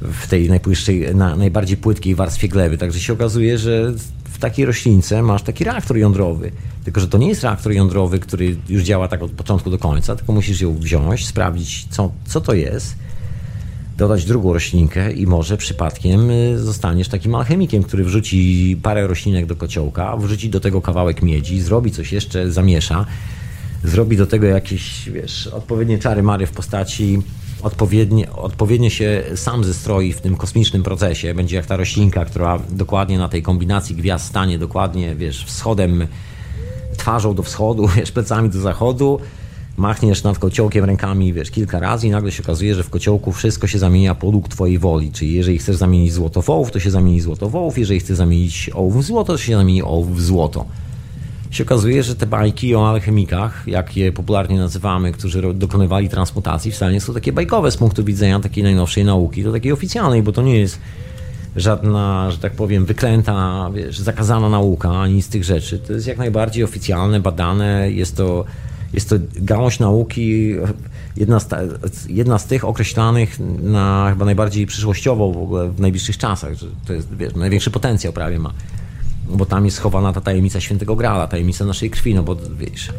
w 0.00 0.26
tej 0.26 0.48
najpłytszej, 0.48 1.14
na, 1.14 1.36
najbardziej 1.36 1.76
płytkiej 1.76 2.14
warstwie 2.14 2.48
gleby. 2.48 2.78
Także 2.78 3.00
się 3.00 3.12
okazuje, 3.12 3.58
że 3.58 3.92
w 4.24 4.38
takiej 4.38 4.66
roślince 4.66 5.22
masz 5.22 5.42
taki 5.42 5.64
reaktor 5.64 5.96
jądrowy. 5.96 6.52
Tylko, 6.84 7.00
że 7.00 7.08
to 7.08 7.18
nie 7.18 7.28
jest 7.28 7.42
reaktor 7.42 7.72
jądrowy, 7.72 8.18
który 8.18 8.56
już 8.68 8.82
działa 8.82 9.08
tak 9.08 9.22
od 9.22 9.30
początku 9.30 9.70
do 9.70 9.78
końca, 9.78 10.16
tylko 10.16 10.32
musisz 10.32 10.60
ją 10.60 10.74
wziąć, 10.74 11.26
sprawdzić, 11.26 11.86
co, 11.90 12.12
co 12.24 12.40
to 12.40 12.54
jest 12.54 12.96
dodać 13.98 14.24
drugą 14.24 14.52
roślinkę 14.52 15.12
i 15.12 15.26
może 15.26 15.56
przypadkiem 15.56 16.30
y, 16.30 16.58
zostaniesz 16.58 17.08
takim 17.08 17.34
alchemikiem, 17.34 17.82
który 17.82 18.04
wrzuci 18.04 18.76
parę 18.82 19.06
roślinek 19.06 19.46
do 19.46 19.56
kociołka, 19.56 20.16
wrzuci 20.16 20.50
do 20.50 20.60
tego 20.60 20.80
kawałek 20.80 21.22
miedzi, 21.22 21.60
zrobi 21.60 21.90
coś 21.90 22.12
jeszcze, 22.12 22.50
zamiesza, 22.50 23.06
zrobi 23.84 24.16
do 24.16 24.26
tego 24.26 24.46
jakieś, 24.46 25.10
wiesz, 25.10 25.46
odpowiednie 25.46 25.98
czary 25.98 26.22
mary 26.22 26.46
w 26.46 26.52
postaci 26.52 27.22
odpowiednie, 27.62 28.32
odpowiednio 28.32 28.90
się 28.90 29.22
sam 29.34 29.64
zestroi 29.64 30.12
w 30.12 30.20
tym 30.20 30.36
kosmicznym 30.36 30.82
procesie. 30.82 31.34
Będzie 31.34 31.56
jak 31.56 31.66
ta 31.66 31.76
roślinka, 31.76 32.24
która 32.24 32.58
dokładnie 32.70 33.18
na 33.18 33.28
tej 33.28 33.42
kombinacji 33.42 33.96
gwiazd 33.96 34.26
stanie 34.26 34.58
dokładnie, 34.58 35.14
wiesz, 35.14 35.44
wschodem, 35.44 36.06
twarzą 36.96 37.34
do 37.34 37.42
wschodu, 37.42 37.88
wiesz, 37.96 38.12
plecami 38.12 38.50
do 38.50 38.60
zachodu, 38.60 39.20
machniesz 39.78 40.22
nad 40.22 40.38
kociołkiem 40.38 40.84
rękami, 40.84 41.32
wiesz, 41.32 41.50
kilka 41.50 41.80
razy 41.80 42.06
i 42.06 42.10
nagle 42.10 42.32
się 42.32 42.42
okazuje, 42.42 42.74
że 42.74 42.82
w 42.82 42.90
kociołku 42.90 43.32
wszystko 43.32 43.66
się 43.66 43.78
zamienia 43.78 44.14
podług 44.14 44.48
twojej 44.48 44.78
woli. 44.78 45.12
Czyli 45.12 45.32
jeżeli 45.32 45.58
chcesz 45.58 45.76
zamienić 45.76 46.12
złoto 46.12 46.42
w 46.42 46.50
ołów, 46.50 46.70
to 46.70 46.80
się 46.80 46.90
zamieni 46.90 47.20
złoto 47.20 47.48
w 47.48 47.56
ołów, 47.56 47.78
jeżeli 47.78 48.00
chcesz 48.00 48.16
zamienić 48.16 48.70
ołów 48.74 48.96
w 48.96 49.02
złoto, 49.02 49.32
to 49.32 49.38
się 49.38 49.56
zamieni 49.56 49.82
ołów 49.82 50.16
w 50.16 50.20
złoto. 50.20 50.64
Się 51.50 51.64
okazuje, 51.64 52.02
że 52.02 52.16
te 52.16 52.26
bajki 52.26 52.74
o 52.74 52.90
alchemikach, 52.90 53.64
jak 53.66 53.96
je 53.96 54.12
popularnie 54.12 54.58
nazywamy, 54.58 55.12
którzy 55.12 55.54
dokonywali 55.54 56.08
transmutacji, 56.08 56.72
wcale 56.72 56.92
nie 56.92 57.00
są 57.00 57.14
takie 57.14 57.32
bajkowe 57.32 57.70
z 57.70 57.76
punktu 57.76 58.04
widzenia 58.04 58.40
takiej 58.40 58.64
najnowszej 58.64 59.04
nauki, 59.04 59.44
to 59.44 59.52
takiej 59.52 59.72
oficjalnej, 59.72 60.22
bo 60.22 60.32
to 60.32 60.42
nie 60.42 60.58
jest 60.58 60.78
żadna, 61.56 62.30
że 62.30 62.38
tak 62.38 62.52
powiem, 62.52 62.84
wyklęta, 62.84 63.70
wiesz, 63.74 63.98
zakazana 63.98 64.48
nauka, 64.48 64.90
ani 64.90 65.22
z 65.22 65.28
tych 65.28 65.44
rzeczy. 65.44 65.78
To 65.78 65.92
jest 65.92 66.06
jak 66.06 66.18
najbardziej 66.18 66.64
oficjalne, 66.64 67.20
badane, 67.20 67.90
jest 67.90 68.16
to 68.16 68.44
jest 68.92 69.08
to 69.08 69.16
gałąź 69.36 69.78
nauki, 69.78 70.54
jedna 71.16 71.40
z, 71.40 71.48
jedna 72.08 72.38
z 72.38 72.46
tych 72.46 72.64
określanych 72.64 73.36
na 73.62 74.06
chyba 74.10 74.24
najbardziej 74.24 74.66
przyszłościowo 74.66 75.32
w 75.32 75.36
ogóle 75.36 75.70
w 75.70 75.80
najbliższych 75.80 76.18
czasach, 76.18 76.52
to 76.86 76.92
jest 76.92 77.16
wiesz, 77.16 77.34
największy 77.34 77.70
potencjał 77.70 78.12
prawie 78.12 78.38
ma. 78.38 78.52
Bo 79.30 79.46
tam 79.46 79.64
jest 79.64 79.76
schowana 79.76 80.12
ta 80.12 80.20
tajemnica 80.20 80.60
świętego 80.60 80.96
grala, 80.96 81.26
tajemnica 81.26 81.64
naszej 81.64 81.90
krwi, 81.90 82.14
no 82.14 82.22
bo 82.22 82.36
wiesz, 82.58 82.92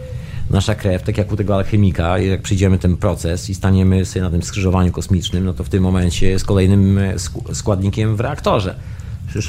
nasza 0.50 0.76
krew, 0.76 1.04
tak 1.04 1.18
jak 1.18 1.32
u 1.32 1.36
tego 1.36 1.56
alchemika, 1.56 2.20
jak 2.20 2.42
przyjdziemy 2.42 2.78
ten 2.80 2.98
proces 2.98 3.50
i 3.50 3.56
staniemy 3.56 4.06
sobie 4.06 4.22
na 4.22 4.30
tym 4.30 4.44
skrzyżowaniu 4.44 4.92
kosmicznym, 4.92 5.46
no 5.46 5.54
to 5.54 5.64
w 5.64 5.70
tym 5.70 5.84
momencie 5.84 6.30
jest 6.30 6.46
kolejnym 6.46 7.00
składnikiem 7.54 8.16
w 8.16 8.20
reaktorze. 8.20 8.76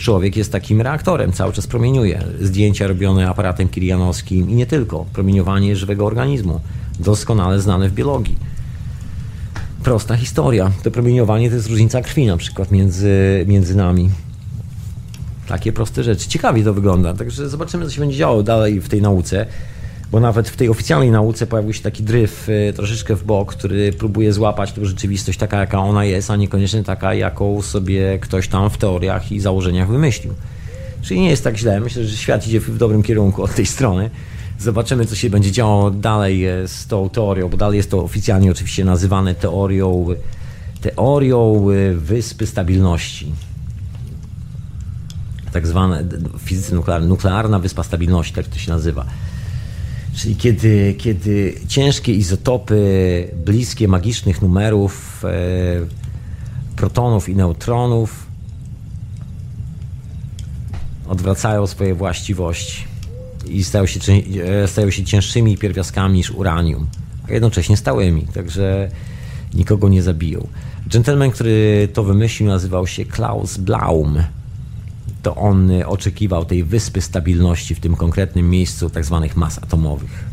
Człowiek 0.01 0.37
jest 0.37 0.53
takim 0.53 0.81
reaktorem, 0.81 1.33
cały 1.33 1.53
czas 1.53 1.67
promieniuje. 1.67 2.25
Zdjęcia 2.41 2.87
robione 2.87 3.29
aparatem 3.29 3.69
kirianowskim 3.69 4.51
i 4.51 4.55
nie 4.55 4.67
tylko. 4.67 5.07
Promieniowanie 5.13 5.77
żywego 5.77 6.07
organizmu, 6.07 6.61
doskonale 6.99 7.61
znane 7.61 7.89
w 7.89 7.93
biologii. 7.93 8.37
Prosta 9.83 10.17
historia. 10.17 10.71
To 10.83 10.91
promieniowanie 10.91 11.49
to 11.49 11.55
jest 11.55 11.69
różnica 11.69 12.03
krwi 12.03 12.27
na 12.27 12.37
przykład 12.37 12.71
między, 12.71 13.45
między 13.49 13.77
nami. 13.77 14.11
Takie 15.49 15.73
proste 15.73 16.05
rzeczy. 16.05 16.29
Ciekawie 16.29 16.65
to 16.65 16.75
wygląda. 16.75 17.15
Także 17.15 17.49
zobaczymy, 17.49 17.85
co 17.85 17.91
się 17.91 18.01
będzie 18.01 18.17
działo 18.17 18.43
dalej 18.43 18.81
w 18.81 18.89
tej 18.89 19.03
nauce 19.03 19.47
bo 20.11 20.21
nawet 20.21 20.49
w 20.49 20.57
tej 20.57 20.69
oficjalnej 20.69 21.11
nauce 21.11 21.47
pojawił 21.47 21.73
się 21.73 21.83
taki 21.83 22.03
dryf 22.03 22.49
y, 22.49 22.73
troszeczkę 22.77 23.17
w 23.17 23.25
bok, 23.25 23.55
który 23.55 23.93
próbuje 23.93 24.33
złapać 24.33 24.73
tę 24.73 24.87
rzeczywistość 24.87 25.39
taka, 25.39 25.61
jaka 25.61 25.79
ona 25.79 26.05
jest, 26.05 26.31
a 26.31 26.37
niekoniecznie 26.37 26.85
taka, 26.85 27.15
jaką 27.15 27.63
sobie 27.63 28.19
ktoś 28.19 28.49
tam 28.49 28.71
w 28.71 28.79
teoriach 28.79 29.33
i 29.33 29.41
założeniach 29.41 29.89
wymyślił. 29.89 30.35
Czyli 31.03 31.21
nie 31.21 31.31
jest 31.31 31.45
tak 31.45 31.57
źle. 31.57 31.81
Myślę, 31.81 32.05
że 32.05 32.17
świat 32.17 32.47
idzie 32.47 32.61
w 32.61 32.79
dobrym 32.79 33.03
kierunku 33.03 33.43
od 33.43 33.55
tej 33.55 33.67
strony. 33.67 34.11
Zobaczymy, 34.59 35.07
co 35.07 35.17
się 35.17 35.31
będzie 35.31 35.53
działo 35.53 35.91
dalej 35.91 36.47
e, 36.47 36.69
z 36.69 36.87
tą 36.87 37.09
teorią, 37.09 37.49
bo 37.49 37.57
dalej 37.57 37.77
jest 37.77 37.91
to 37.91 38.05
oficjalnie 38.05 38.51
oczywiście 38.51 38.85
nazywane 38.85 39.35
teorią, 39.35 40.07
teorią 40.81 41.67
e, 41.71 41.95
wyspy 41.95 42.47
stabilności. 42.47 43.33
Tak 45.53 45.67
zwane 45.67 46.05
w 46.39 46.41
fizyce 46.41 46.75
nuklearnej, 46.75 47.09
nuklearna 47.09 47.59
wyspa 47.59 47.83
stabilności, 47.83 48.35
tak 48.35 48.47
to 48.47 48.59
się 48.59 48.71
nazywa. 48.71 49.05
Czyli 50.21 50.37
kiedy, 50.37 50.95
kiedy 50.99 51.55
ciężkie 51.69 52.13
izotopy 52.13 53.29
bliskie 53.45 53.89
magicznych 53.89 54.43
numerów 54.43 55.25
e, 55.25 56.77
protonów 56.77 57.29
i 57.29 57.37
neutronów 57.37 58.27
odwracają 61.09 61.67
swoje 61.67 61.95
właściwości 61.95 62.85
i 63.49 63.65
stają 63.65 63.87
się, 63.87 64.01
e, 64.45 64.69
stają 64.69 64.91
się 64.91 65.05
cięższymi 65.05 65.59
pierwiastkami 65.59 66.15
niż 66.15 66.31
uranium, 66.31 66.87
a 67.29 67.33
jednocześnie 67.33 67.77
stałymi, 67.77 68.23
także 68.35 68.91
nikogo 69.55 69.89
nie 69.89 70.03
zabiją. 70.03 70.47
Gentleman, 70.87 71.31
który 71.31 71.89
to 71.93 72.05
wymyślił, 72.05 72.49
nazywał 72.49 72.87
się 72.87 73.05
Klaus 73.05 73.57
Blaum. 73.57 74.23
To 75.23 75.35
on 75.35 75.71
oczekiwał 75.87 76.45
tej 76.45 76.65
wyspy 76.65 77.01
stabilności 77.01 77.75
w 77.75 77.81
tym 77.81 77.97
konkretnym 77.97 78.51
miejscu 78.51 78.91
tak 78.91 79.05
zwanych 79.05 79.37
mas 79.37 79.59
atomowych. 79.59 80.25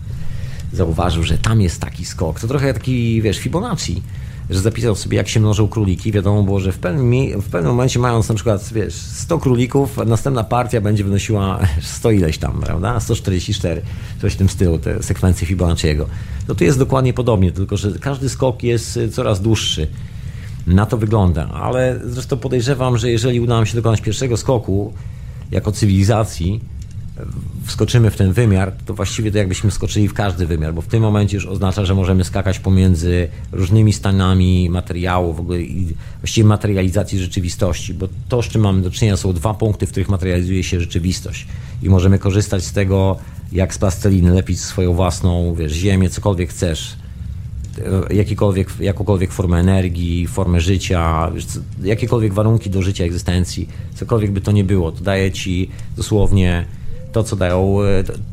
Zauważył, 0.73 1.23
że 1.23 1.37
tam 1.37 1.61
jest 1.61 1.81
taki 1.81 2.05
skok. 2.05 2.39
To 2.39 2.47
trochę 2.47 2.73
taki, 2.73 3.21
wiesz, 3.21 3.37
Fibonacci 3.37 4.01
że 4.49 4.59
zapisał 4.59 4.95
sobie, 4.95 5.17
jak 5.17 5.27
się 5.27 5.39
mnożą 5.39 5.67
króliki. 5.67 6.11
Wiadomo 6.11 6.43
było, 6.43 6.59
że 6.59 6.71
w 6.71 6.79
pewnym, 6.79 7.41
w 7.41 7.49
pewnym 7.49 7.71
momencie, 7.71 7.99
mając 7.99 8.29
na 8.29 8.35
przykład, 8.35 8.73
wiesz, 8.73 8.93
100 8.93 9.39
królików, 9.39 9.97
następna 10.05 10.43
partia 10.43 10.81
będzie 10.81 11.03
wynosiła 11.03 11.59
100 11.81 12.11
ileś 12.11 12.37
tam, 12.37 12.61
prawda? 12.61 12.99
144, 12.99 13.81
coś 14.21 14.33
w 14.33 14.37
tym 14.37 14.49
stylu, 14.49 14.79
te 14.79 15.03
sekwencje 15.03 15.47
Fibonacciego. 15.47 16.07
No 16.47 16.55
tu 16.55 16.63
jest 16.63 16.79
dokładnie 16.79 17.13
podobnie, 17.13 17.51
tylko 17.51 17.77
że 17.77 17.91
każdy 17.99 18.29
skok 18.29 18.63
jest 18.63 18.99
coraz 19.11 19.41
dłuższy. 19.41 19.87
Na 20.67 20.85
to 20.85 20.97
wygląda, 20.97 21.49
ale 21.49 21.99
zresztą 22.05 22.37
podejrzewam, 22.37 22.97
że 22.97 23.11
jeżeli 23.11 23.39
uda 23.39 23.55
nam 23.55 23.65
się 23.65 23.75
dokonać 23.75 24.01
pierwszego 24.01 24.37
skoku 24.37 24.93
jako 25.51 25.71
cywilizacji, 25.71 26.61
wskoczymy 27.65 28.11
w 28.11 28.17
ten 28.17 28.33
wymiar, 28.33 28.73
to 28.85 28.93
właściwie 28.93 29.31
to 29.31 29.37
jakbyśmy 29.37 29.71
skoczyli 29.71 30.07
w 30.07 30.13
każdy 30.13 30.45
wymiar, 30.45 30.73
bo 30.73 30.81
w 30.81 30.87
tym 30.87 31.01
momencie 31.01 31.37
już 31.37 31.45
oznacza, 31.45 31.85
że 31.85 31.95
możemy 31.95 32.23
skakać 32.23 32.59
pomiędzy 32.59 33.27
różnymi 33.51 33.93
stanami 33.93 34.69
materiału, 34.69 35.33
w 35.33 35.39
ogóle 35.39 35.61
i 35.61 35.95
właściwie 36.21 36.47
materializacji 36.47 37.19
rzeczywistości, 37.19 37.93
bo 37.93 38.07
to, 38.29 38.41
z 38.41 38.45
czym 38.45 38.61
mamy 38.61 38.81
do 38.81 38.91
czynienia, 38.91 39.17
są 39.17 39.33
dwa 39.33 39.53
punkty, 39.53 39.87
w 39.87 39.91
których 39.91 40.09
materializuje 40.09 40.63
się 40.63 40.79
rzeczywistość. 40.79 41.47
I 41.83 41.89
możemy 41.89 42.19
korzystać 42.19 42.63
z 42.63 42.71
tego, 42.71 43.17
jak 43.51 43.73
z 43.73 43.77
plasteliny, 43.77 44.33
lepić 44.33 44.59
swoją 44.59 44.93
własną, 44.93 45.55
wiesz, 45.55 45.73
ziemię, 45.73 46.09
cokolwiek 46.09 46.49
chcesz, 46.49 46.95
jakikolwiek, 48.09 48.69
jakąkolwiek 48.79 49.31
formę 49.31 49.57
energii, 49.57 50.27
formę 50.27 50.61
życia, 50.61 51.31
jakiekolwiek 51.83 52.33
warunki 52.33 52.69
do 52.69 52.81
życia, 52.81 53.03
egzystencji, 53.03 53.69
cokolwiek 53.95 54.31
by 54.31 54.41
to 54.41 54.51
nie 54.51 54.63
było, 54.63 54.91
to 54.91 55.03
daje 55.03 55.31
ci 55.31 55.69
dosłownie 55.97 56.65
to, 57.11 57.23
co 57.23 57.35
dają, 57.35 57.77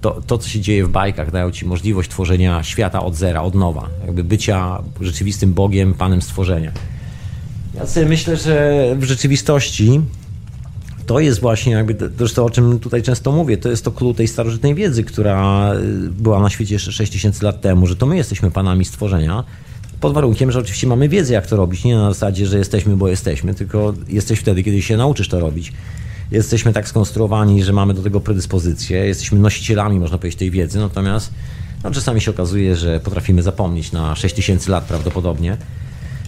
to, 0.01 0.21
to, 0.27 0.39
co 0.39 0.49
się 0.49 0.61
dzieje 0.61 0.85
w 0.85 0.89
bajkach, 0.89 1.31
dają 1.31 1.51
ci 1.51 1.67
możliwość 1.67 2.11
tworzenia 2.11 2.63
świata 2.63 3.03
od 3.03 3.15
zera, 3.15 3.43
od 3.43 3.55
nowa, 3.55 3.89
jakby 4.07 4.25
bycia 4.25 4.83
rzeczywistym 5.01 5.55
Bogiem, 5.55 5.95
Panem 5.95 6.23
stworzenia. 6.23 6.73
Ja 7.75 7.87
sobie 7.87 8.07
myślę, 8.07 8.37
że 8.37 8.97
w 8.99 9.05
rzeczywistości 9.05 10.01
to 11.07 11.21
jest 11.21 11.41
właśnie 11.41 11.73
jakby, 11.73 12.11
zresztą 12.19 12.45
o 12.45 12.51
czym 12.51 12.79
tutaj 12.79 13.03
często 13.03 13.33
mówię, 13.33 13.57
to 13.57 13.69
jest 13.69 13.85
to 13.85 13.91
klucz 13.91 14.17
tej 14.17 14.29
starożytnej 14.29 14.75
wiedzy, 14.75 15.05
która 15.05 15.71
e, 15.73 15.81
była 16.11 16.41
na 16.41 16.51
świecie 16.51 16.75
jeszcze 16.75 16.93
6000 16.93 17.47
lat 17.47 17.61
temu, 17.61 17.87
że 17.87 17.97
to 17.97 18.07
my 18.07 18.17
jesteśmy 18.17 18.51
panami 18.51 18.85
stworzenia, 18.85 19.45
pod 20.01 20.15
warunkiem, 20.15 20.53
że 20.53 20.59
oczywiście 20.59 20.87
mamy 20.87 21.09
wiedzę, 21.09 21.35
jak 21.35 21.47
to 21.47 21.57
robić. 21.57 21.85
Nie 21.85 21.97
na 21.97 22.13
zasadzie, 22.13 22.47
że 22.47 22.59
jesteśmy, 22.59 22.97
bo 22.97 23.09
jesteśmy, 23.09 23.55
tylko 23.55 23.95
jesteś 24.09 24.39
wtedy, 24.39 24.63
kiedy 24.63 24.83
się 24.83 24.97
nauczysz 24.97 25.29
to 25.29 25.41
robić 25.41 25.73
jesteśmy 26.31 26.73
tak 26.73 26.89
skonstruowani, 26.89 27.65
że 27.65 27.73
mamy 27.73 27.95
do 27.95 28.03
tego 28.03 28.21
predyspozycję, 28.21 29.07
jesteśmy 29.07 29.39
nosicielami, 29.39 30.01
można 30.01 30.19
powiedzieć, 30.19 30.39
tej 30.39 30.51
wiedzy, 30.51 30.79
natomiast 30.79 31.33
no, 31.85 31.91
czasami 31.91 32.21
się 32.21 32.31
okazuje, 32.31 32.77
że 32.77 33.01
potrafimy 33.01 33.43
zapomnieć 33.43 33.93
na 33.93 34.17
6000 34.17 34.71
lat 34.71 34.85
prawdopodobnie, 34.85 35.57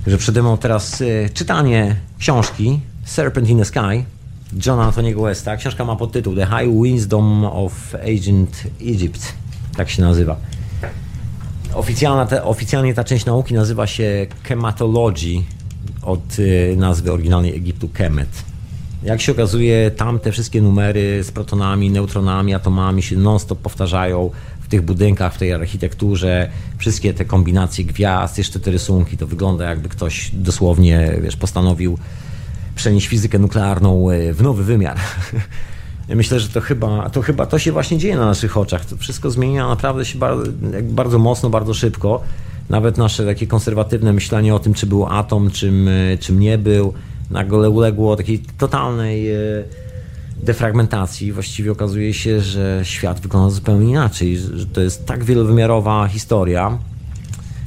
że 0.06 0.18
przede 0.18 0.42
mną 0.42 0.58
teraz 0.58 1.00
y, 1.00 1.30
czytanie 1.34 1.96
książki 2.18 2.80
Serpent 3.04 3.48
in 3.48 3.58
the 3.58 3.64
Sky 3.64 4.04
Johna 4.66 4.84
Antoniego 4.84 5.22
Westa. 5.22 5.56
Książka 5.56 5.84
ma 5.84 5.96
podtytuł 5.96 6.34
The 6.34 6.46
High 6.46 6.82
Wisdom 6.82 7.44
of 7.44 7.94
Ancient 7.94 8.62
Egypt. 8.80 9.32
Tak 9.76 9.90
się 9.90 10.02
nazywa. 10.02 10.36
Te, 12.28 12.44
oficjalnie 12.44 12.94
ta 12.94 13.04
część 13.04 13.24
nauki 13.24 13.54
nazywa 13.54 13.86
się 13.86 14.26
Chematology 14.48 15.42
od 16.02 16.38
y, 16.38 16.74
nazwy 16.78 17.12
oryginalnej 17.12 17.56
Egiptu 17.56 17.88
Kemet. 17.88 18.28
Jak 19.02 19.20
się 19.20 19.32
okazuje, 19.32 19.90
tam 19.90 20.18
te 20.18 20.32
wszystkie 20.32 20.62
numery 20.62 21.24
z 21.24 21.30
protonami, 21.30 21.90
neutronami, 21.90 22.54
atomami 22.54 23.02
się 23.02 23.16
non-stop 23.16 23.58
powtarzają 23.58 24.30
w 24.60 24.68
tych 24.68 24.82
budynkach, 24.82 25.34
w 25.34 25.38
tej 25.38 25.52
architekturze. 25.52 26.50
Wszystkie 26.78 27.14
te 27.14 27.24
kombinacje 27.24 27.84
gwiazd, 27.84 28.38
jeszcze 28.38 28.60
te 28.60 28.70
rysunki, 28.70 29.16
to 29.16 29.26
wygląda 29.26 29.64
jakby 29.64 29.88
ktoś 29.88 30.30
dosłownie, 30.32 31.18
wiesz, 31.22 31.36
postanowił 31.36 31.98
przenieść 32.76 33.06
fizykę 33.06 33.38
nuklearną 33.38 34.10
e, 34.10 34.32
w 34.32 34.42
nowy 34.42 34.64
wymiar. 34.64 34.96
Myślę, 36.08 36.40
że 36.40 36.48
to 36.48 36.60
chyba, 36.60 37.10
to 37.10 37.22
chyba 37.22 37.46
to 37.46 37.58
się 37.58 37.72
właśnie 37.72 37.98
dzieje 37.98 38.16
na 38.16 38.26
naszych 38.26 38.56
oczach. 38.56 38.84
To 38.84 38.96
wszystko 38.96 39.30
zmienia 39.30 39.68
naprawdę 39.68 40.04
się 40.04 40.18
bardzo, 40.18 40.52
bardzo 40.82 41.18
mocno, 41.18 41.50
bardzo 41.50 41.74
szybko. 41.74 42.22
Nawet 42.70 42.98
nasze 42.98 43.26
takie 43.26 43.46
konserwatywne 43.46 44.12
myślenie 44.12 44.54
o 44.54 44.58
tym, 44.58 44.74
czy 44.74 44.86
był 44.86 45.06
atom, 45.06 45.50
czym, 45.50 45.88
e, 45.88 46.18
czym 46.18 46.40
nie 46.40 46.58
był, 46.58 46.94
nagle 47.30 47.70
uległo 47.70 48.16
takiej 48.16 48.38
totalnej 48.58 49.30
e, 49.30 49.38
defragmentacji. 50.42 51.32
Właściwie 51.32 51.72
okazuje 51.72 52.14
się, 52.14 52.40
że 52.40 52.80
świat 52.82 53.20
wygląda 53.20 53.50
zupełnie 53.50 53.90
inaczej, 53.90 54.36
że 54.36 54.66
to 54.66 54.80
jest 54.80 55.06
tak 55.06 55.24
wielowymiarowa 55.24 56.08
historia, 56.08 56.78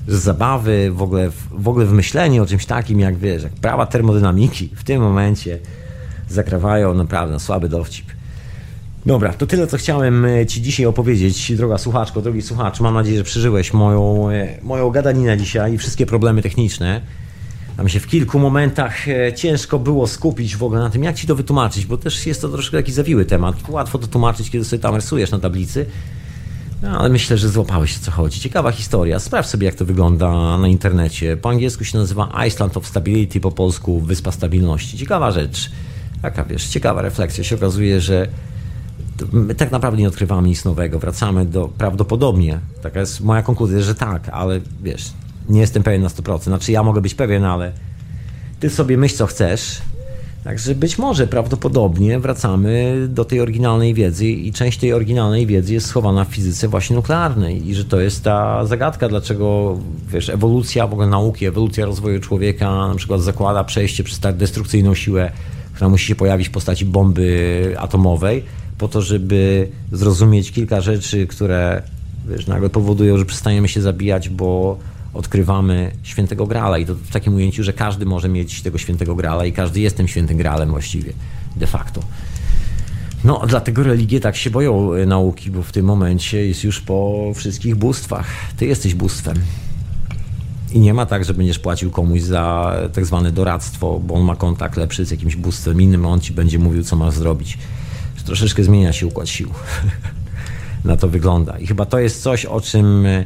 że 0.07 0.17
zabawy, 0.17 0.91
w 0.91 1.01
ogóle, 1.01 1.29
w 1.51 1.67
ogóle 1.67 1.85
wymyślenie 1.85 2.41
o 2.41 2.45
czymś 2.45 2.65
takim, 2.65 2.99
jak 2.99 3.17
wiesz, 3.17 3.43
jak 3.43 3.53
prawa 3.53 3.85
termodynamiki 3.85 4.69
w 4.75 4.83
tym 4.83 5.01
momencie 5.01 5.59
zakrawają 6.29 6.93
naprawdę 6.93 7.33
na 7.33 7.39
słaby 7.39 7.69
dowcip. 7.69 8.05
Dobra, 9.05 9.33
to 9.33 9.47
tyle, 9.47 9.67
co 9.67 9.77
chciałem 9.77 10.25
e, 10.25 10.45
Ci 10.45 10.61
dzisiaj 10.61 10.85
opowiedzieć, 10.85 11.55
droga 11.55 11.77
słuchaczko, 11.77 12.21
drogi 12.21 12.41
słuchacz. 12.41 12.79
Mam 12.79 12.93
nadzieję, 12.93 13.17
że 13.17 13.23
przeżyłeś 13.23 13.73
moją, 13.73 14.29
e, 14.29 14.47
moją 14.63 14.89
gadaninę 14.89 15.37
dzisiaj 15.37 15.73
i 15.73 15.77
wszystkie 15.77 16.05
problemy 16.05 16.41
techniczne. 16.41 17.01
Tam 17.77 17.89
się 17.89 17.99
w 17.99 18.07
kilku 18.07 18.39
momentach 18.39 19.07
e, 19.07 19.33
ciężko 19.33 19.79
było 19.79 20.07
skupić 20.07 20.55
w 20.55 20.63
ogóle 20.63 20.79
na 20.79 20.89
tym, 20.89 21.03
jak 21.03 21.15
ci 21.15 21.27
to 21.27 21.35
wytłumaczyć, 21.35 21.85
bo 21.85 21.97
też 21.97 22.25
jest 22.25 22.41
to 22.41 22.49
troszkę 22.49 22.77
taki 22.77 22.91
zawiły 22.91 23.25
temat. 23.25 23.55
Łatwo 23.69 23.99
to 23.99 24.07
tłumaczyć, 24.07 24.49
kiedy 24.49 24.65
sobie 24.65 24.81
tam 24.81 24.95
rysujesz 24.95 25.31
na 25.31 25.39
tablicy. 25.39 25.85
No, 26.81 26.99
ale 26.99 27.09
myślę, 27.09 27.37
że 27.37 27.49
złapałeś 27.49 27.97
o 27.97 27.99
co 27.99 28.11
chodzi. 28.11 28.39
Ciekawa 28.39 28.71
historia. 28.71 29.19
Sprawdź 29.19 29.47
sobie, 29.47 29.65
jak 29.65 29.75
to 29.75 29.85
wygląda 29.85 30.57
na 30.57 30.67
internecie. 30.67 31.37
Po 31.37 31.49
angielsku 31.49 31.83
się 31.83 31.97
nazywa 31.97 32.45
Iceland 32.47 32.77
of 32.77 32.87
Stability, 32.87 33.39
po 33.39 33.51
polsku 33.51 33.99
Wyspa 33.99 34.31
Stabilności. 34.31 34.97
Ciekawa 34.97 35.31
rzecz. 35.31 35.71
Taka, 36.21 36.43
wiesz, 36.43 36.67
ciekawa 36.67 37.01
refleksja. 37.01 37.43
Się 37.43 37.55
okazuje, 37.55 38.01
że 38.01 38.27
my 39.31 39.55
tak 39.55 39.71
naprawdę 39.71 40.01
nie 40.01 40.07
odkrywamy 40.07 40.47
nic 40.47 40.65
nowego. 40.65 40.99
Wracamy 40.99 41.45
do 41.45 41.67
prawdopodobnie, 41.77 42.59
taka 42.81 42.99
jest 42.99 43.21
moja 43.21 43.41
konkluzja, 43.41 43.81
że 43.81 43.95
tak, 43.95 44.29
ale 44.29 44.59
wiesz, 44.83 45.11
nie 45.49 45.59
jestem 45.59 45.83
pewien 45.83 46.01
na 46.01 46.07
100%. 46.07 46.43
Znaczy 46.43 46.71
ja 46.71 46.83
mogę 46.83 47.01
być 47.01 47.15
pewien, 47.15 47.45
ale 47.45 47.71
ty 48.59 48.69
sobie 48.69 48.97
myśl 48.97 49.15
co 49.17 49.27
chcesz. 49.27 49.81
Także 50.43 50.75
być 50.75 50.97
może 50.97 51.27
prawdopodobnie 51.27 52.19
wracamy 52.19 52.95
do 53.09 53.25
tej 53.25 53.39
oryginalnej 53.39 53.93
wiedzy 53.93 54.27
i 54.27 54.51
część 54.51 54.77
tej 54.77 54.93
oryginalnej 54.93 55.45
wiedzy 55.47 55.73
jest 55.73 55.87
schowana 55.87 56.25
w 56.25 56.27
fizyce 56.27 56.67
właśnie 56.67 56.95
nuklearnej 56.95 57.69
i 57.69 57.75
że 57.75 57.85
to 57.85 57.99
jest 57.99 58.23
ta 58.23 58.65
zagadka, 58.65 59.09
dlaczego 59.09 59.77
wiesz, 60.07 60.29
ewolucja 60.29 60.87
w 60.87 60.93
ogóle 60.93 61.07
nauki, 61.07 61.45
ewolucja 61.45 61.85
rozwoju 61.85 62.19
człowieka 62.19 62.87
na 62.87 62.95
przykład 62.95 63.21
zakłada 63.21 63.63
przejście 63.63 64.03
przez 64.03 64.19
tak 64.19 64.37
destrukcyjną 64.37 64.95
siłę, 64.95 65.31
która 65.73 65.89
musi 65.89 66.05
się 66.05 66.15
pojawić 66.15 66.47
w 66.47 66.51
postaci 66.51 66.85
bomby 66.85 67.75
atomowej 67.77 68.43
po 68.77 68.87
to, 68.87 69.01
żeby 69.01 69.67
zrozumieć 69.91 70.51
kilka 70.51 70.81
rzeczy, 70.81 71.27
które 71.27 71.81
wiesz, 72.29 72.47
nagle 72.47 72.69
powodują, 72.69 73.17
że 73.17 73.25
przestajemy 73.25 73.67
się 73.67 73.81
zabijać, 73.81 74.29
bo 74.29 74.77
odkrywamy 75.19 75.91
świętego 76.03 76.47
grala 76.47 76.77
i 76.77 76.85
to 76.85 76.95
w 76.95 77.09
takim 77.11 77.35
ujęciu, 77.35 77.63
że 77.63 77.73
każdy 77.73 78.05
może 78.05 78.29
mieć 78.29 78.61
tego 78.61 78.77
świętego 78.77 79.15
grala 79.15 79.45
i 79.45 79.51
każdy 79.51 79.79
jest 79.79 79.97
tym 79.97 80.07
świętym 80.07 80.37
gralem 80.37 80.69
właściwie, 80.69 81.13
de 81.55 81.67
facto. 81.67 82.01
No, 83.23 83.41
dlatego 83.47 83.83
religie 83.83 84.19
tak 84.19 84.35
się 84.35 84.49
boją 84.49 84.93
e, 84.93 85.05
nauki, 85.05 85.51
bo 85.51 85.63
w 85.63 85.71
tym 85.71 85.85
momencie 85.85 86.47
jest 86.47 86.63
już 86.63 86.81
po 86.81 87.31
wszystkich 87.35 87.75
bóstwach. 87.75 88.27
Ty 88.57 88.65
jesteś 88.65 88.95
bóstwem. 88.95 89.37
I 90.71 90.79
nie 90.79 90.93
ma 90.93 91.05
tak, 91.05 91.25
że 91.25 91.33
będziesz 91.33 91.59
płacił 91.59 91.91
komuś 91.91 92.21
za 92.21 92.75
tak 92.93 93.05
zwane 93.05 93.31
doradztwo, 93.31 93.99
bo 93.99 94.13
on 94.13 94.21
ma 94.21 94.35
kontakt 94.35 94.77
lepszy 94.77 95.05
z 95.05 95.11
jakimś 95.11 95.35
bóstwem 95.35 95.81
innym, 95.81 96.05
on 96.05 96.19
ci 96.19 96.33
będzie 96.33 96.59
mówił, 96.59 96.83
co 96.83 96.95
masz 96.95 97.13
zrobić. 97.13 97.57
Troszeczkę 98.25 98.63
zmienia 98.63 98.93
się 98.93 99.07
układ 99.07 99.29
sił. 99.29 99.49
Na 100.85 100.97
to 100.97 101.07
wygląda. 101.07 101.57
I 101.57 101.67
chyba 101.67 101.85
to 101.85 101.99
jest 101.99 102.21
coś, 102.21 102.45
o 102.45 102.61
czym 102.61 103.05
e, 103.05 103.25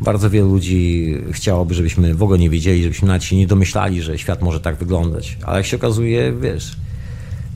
bardzo 0.00 0.30
wielu 0.30 0.48
ludzi 0.48 1.14
chciałoby, 1.32 1.74
żebyśmy 1.74 2.14
w 2.14 2.22
ogóle 2.22 2.38
nie 2.38 2.50
wiedzieli, 2.50 2.82
żebyśmy 2.82 3.08
nawet 3.08 3.24
się 3.24 3.36
nie 3.36 3.46
domyślali, 3.46 4.02
że 4.02 4.18
świat 4.18 4.42
może 4.42 4.60
tak 4.60 4.76
wyglądać. 4.76 5.38
Ale 5.42 5.56
jak 5.56 5.66
się 5.66 5.76
okazuje, 5.76 6.32
wiesz, 6.32 6.76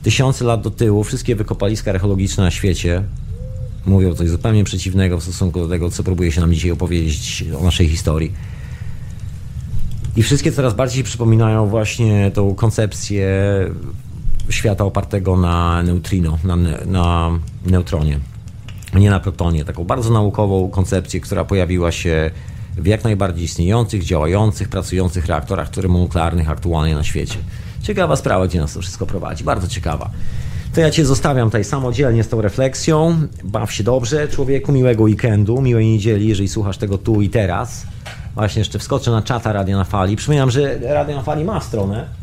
tysiące 0.03 0.45
lat 0.45 0.61
do 0.61 0.71
tyłu 0.71 1.03
wszystkie 1.03 1.35
wykopaliska 1.35 1.91
archeologiczne 1.91 2.43
na 2.43 2.51
świecie 2.51 3.03
mówią 3.85 4.15
coś 4.15 4.29
zupełnie 4.29 4.63
przeciwnego 4.63 5.19
w 5.19 5.23
stosunku 5.23 5.59
do 5.59 5.67
tego, 5.67 5.89
co 5.89 6.03
próbuje 6.03 6.31
się 6.31 6.41
nam 6.41 6.53
dzisiaj 6.53 6.71
opowiedzieć 6.71 7.45
o 7.59 7.63
naszej 7.63 7.89
historii. 7.89 8.31
I 10.15 10.23
wszystkie 10.23 10.51
coraz 10.51 10.73
bardziej 10.73 11.03
przypominają 11.03 11.67
właśnie 11.67 12.31
tą 12.33 12.55
koncepcję 12.55 13.27
świata 14.49 14.83
opartego 14.85 15.37
na 15.37 15.83
neutrino, 15.83 16.39
na, 16.43 16.55
na 16.85 17.31
neutronie, 17.65 18.19
nie 18.99 19.09
na 19.09 19.19
protonie. 19.19 19.65
Taką 19.65 19.83
bardzo 19.83 20.09
naukową 20.09 20.69
koncepcję, 20.69 21.19
która 21.19 21.45
pojawiła 21.45 21.91
się 21.91 22.31
w 22.77 22.85
jak 22.85 23.03
najbardziej 23.03 23.45
istniejących, 23.45 24.03
działających, 24.03 24.69
pracujących 24.69 25.25
reaktorach 25.25 25.69
termonuklearnych 25.69 26.49
aktualnie 26.49 26.95
na 26.95 27.03
świecie. 27.03 27.37
Ciekawa 27.81 28.15
sprawa, 28.15 28.47
gdzie 28.47 28.59
nas 28.59 28.73
to 28.73 28.81
wszystko 28.81 29.05
prowadzi. 29.05 29.43
Bardzo 29.43 29.67
ciekawa. 29.67 30.09
To 30.73 30.81
ja 30.81 30.91
Cię 30.91 31.05
zostawiam 31.05 31.47
tutaj 31.47 31.63
samodzielnie 31.63 32.23
z 32.23 32.29
tą 32.29 32.41
refleksją. 32.41 33.17
Baw 33.43 33.71
się 33.71 33.83
dobrze, 33.83 34.27
człowieku, 34.27 34.71
miłego 34.71 35.03
weekendu, 35.03 35.61
miłej 35.61 35.87
niedzieli, 35.87 36.27
jeżeli 36.27 36.49
słuchasz 36.49 36.77
tego 36.77 36.97
tu 36.97 37.21
i 37.21 37.29
teraz. 37.29 37.85
Właśnie 38.35 38.59
jeszcze 38.59 38.79
wskoczę 38.79 39.11
na 39.11 39.21
czata 39.21 39.53
Radio 39.53 39.77
na 39.77 39.83
Fali. 39.83 40.15
Przypominam, 40.15 40.51
że 40.51 40.79
Radio 40.81 41.15
na 41.15 41.23
Fali 41.23 41.43
ma 41.43 41.59
stronę. 41.59 42.22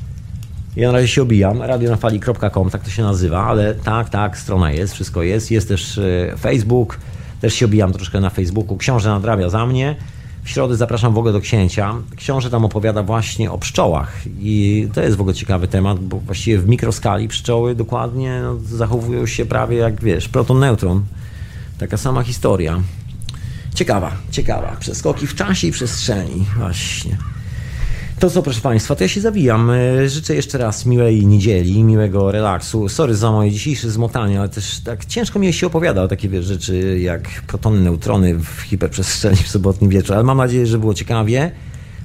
Ja 0.76 0.88
na 0.88 0.92
razie 0.92 1.08
się 1.08 1.22
obijam, 1.22 1.62
radionafali.com, 1.62 2.70
tak 2.70 2.84
to 2.84 2.90
się 2.90 3.02
nazywa, 3.02 3.46
ale 3.46 3.74
tak, 3.74 4.08
tak, 4.08 4.38
strona 4.38 4.72
jest, 4.72 4.94
wszystko 4.94 5.22
jest. 5.22 5.50
Jest 5.50 5.68
też 5.68 5.98
e, 5.98 6.36
Facebook, 6.38 6.98
też 7.40 7.54
się 7.54 7.66
obijam 7.66 7.92
troszkę 7.92 8.20
na 8.20 8.30
Facebooku. 8.30 8.76
Książę 8.76 9.10
nadrabia 9.10 9.48
za 9.48 9.66
mnie. 9.66 9.96
W 10.44 10.50
środę 10.50 10.76
zapraszam 10.76 11.14
w 11.14 11.18
ogóle 11.18 11.32
do 11.32 11.40
księcia. 11.40 11.94
Książę 12.16 12.50
tam 12.50 12.64
opowiada 12.64 13.02
właśnie 13.02 13.50
o 13.50 13.58
pszczołach 13.58 14.12
i 14.40 14.88
to 14.94 15.00
jest 15.00 15.16
w 15.16 15.20
ogóle 15.20 15.34
ciekawy 15.34 15.68
temat, 15.68 15.98
bo 15.98 16.18
właściwie 16.18 16.58
w 16.58 16.68
mikroskali 16.68 17.28
pszczoły 17.28 17.74
dokładnie 17.74 18.40
no, 18.42 18.56
zachowują 18.56 19.26
się 19.26 19.46
prawie 19.46 19.76
jak, 19.76 20.02
wiesz, 20.02 20.28
proton-neutron. 20.28 21.02
Taka 21.78 21.96
sama 21.96 22.22
historia. 22.22 22.80
Ciekawa, 23.74 24.12
ciekawa. 24.30 24.76
Przeskoki 24.80 25.26
w 25.26 25.34
czasie 25.34 25.66
i 25.66 25.72
przestrzeni. 25.72 26.46
Właśnie. 26.58 27.16
To 28.20 28.30
co, 28.30 28.42
proszę 28.42 28.60
Państwa, 28.60 28.94
to 28.94 29.04
ja 29.04 29.08
się 29.08 29.20
zawijam. 29.20 29.70
E, 29.70 30.08
życzę 30.08 30.34
jeszcze 30.34 30.58
raz 30.58 30.86
miłej 30.86 31.26
niedzieli, 31.26 31.84
miłego 31.84 32.32
relaksu. 32.32 32.88
Sorry 32.88 33.14
za 33.14 33.32
moje 33.32 33.50
dzisiejsze 33.50 33.90
zmotanie, 33.90 34.40
ale 34.40 34.48
też 34.48 34.80
tak 34.80 35.04
ciężko 35.04 35.38
mi 35.38 35.52
się 35.52 35.66
opowiada 35.66 36.02
o 36.02 36.08
takie 36.08 36.42
rzeczy 36.42 37.00
jak 37.00 37.42
protony, 37.46 37.80
neutrony 37.80 38.34
w 38.34 38.60
hiperprzestrzeni 38.60 39.36
w 39.36 39.48
sobotni 39.48 39.88
wieczór, 39.88 40.14
ale 40.14 40.24
mam 40.24 40.38
nadzieję, 40.38 40.66
że 40.66 40.78
było 40.78 40.94
ciekawie. 40.94 41.50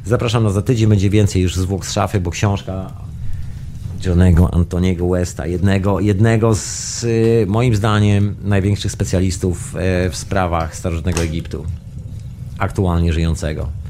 Zapraszam 0.06 0.44
na 0.44 0.50
za 0.50 0.62
tydzień, 0.62 0.90
będzie 0.90 1.10
więcej 1.10 1.42
już 1.42 1.56
zwłok 1.56 1.86
z 1.86 1.92
szafy, 1.92 2.20
bo 2.20 2.32
książka 2.32 2.92
Johnego 4.06 4.54
Antoniego 4.54 5.08
Westa, 5.08 5.48
jednego, 5.48 6.00
jednego 6.00 6.56
z 6.56 7.04
y, 7.04 7.46
moim 7.48 7.76
zdaniem 7.76 8.36
największych 8.44 8.92
specjalistów 8.92 9.76
e, 9.76 10.10
w 10.10 10.16
sprawach 10.16 10.76
starożytnego 10.76 11.22
Egiptu, 11.22 11.66
aktualnie 12.58 13.14
żyjącego. 13.14 13.85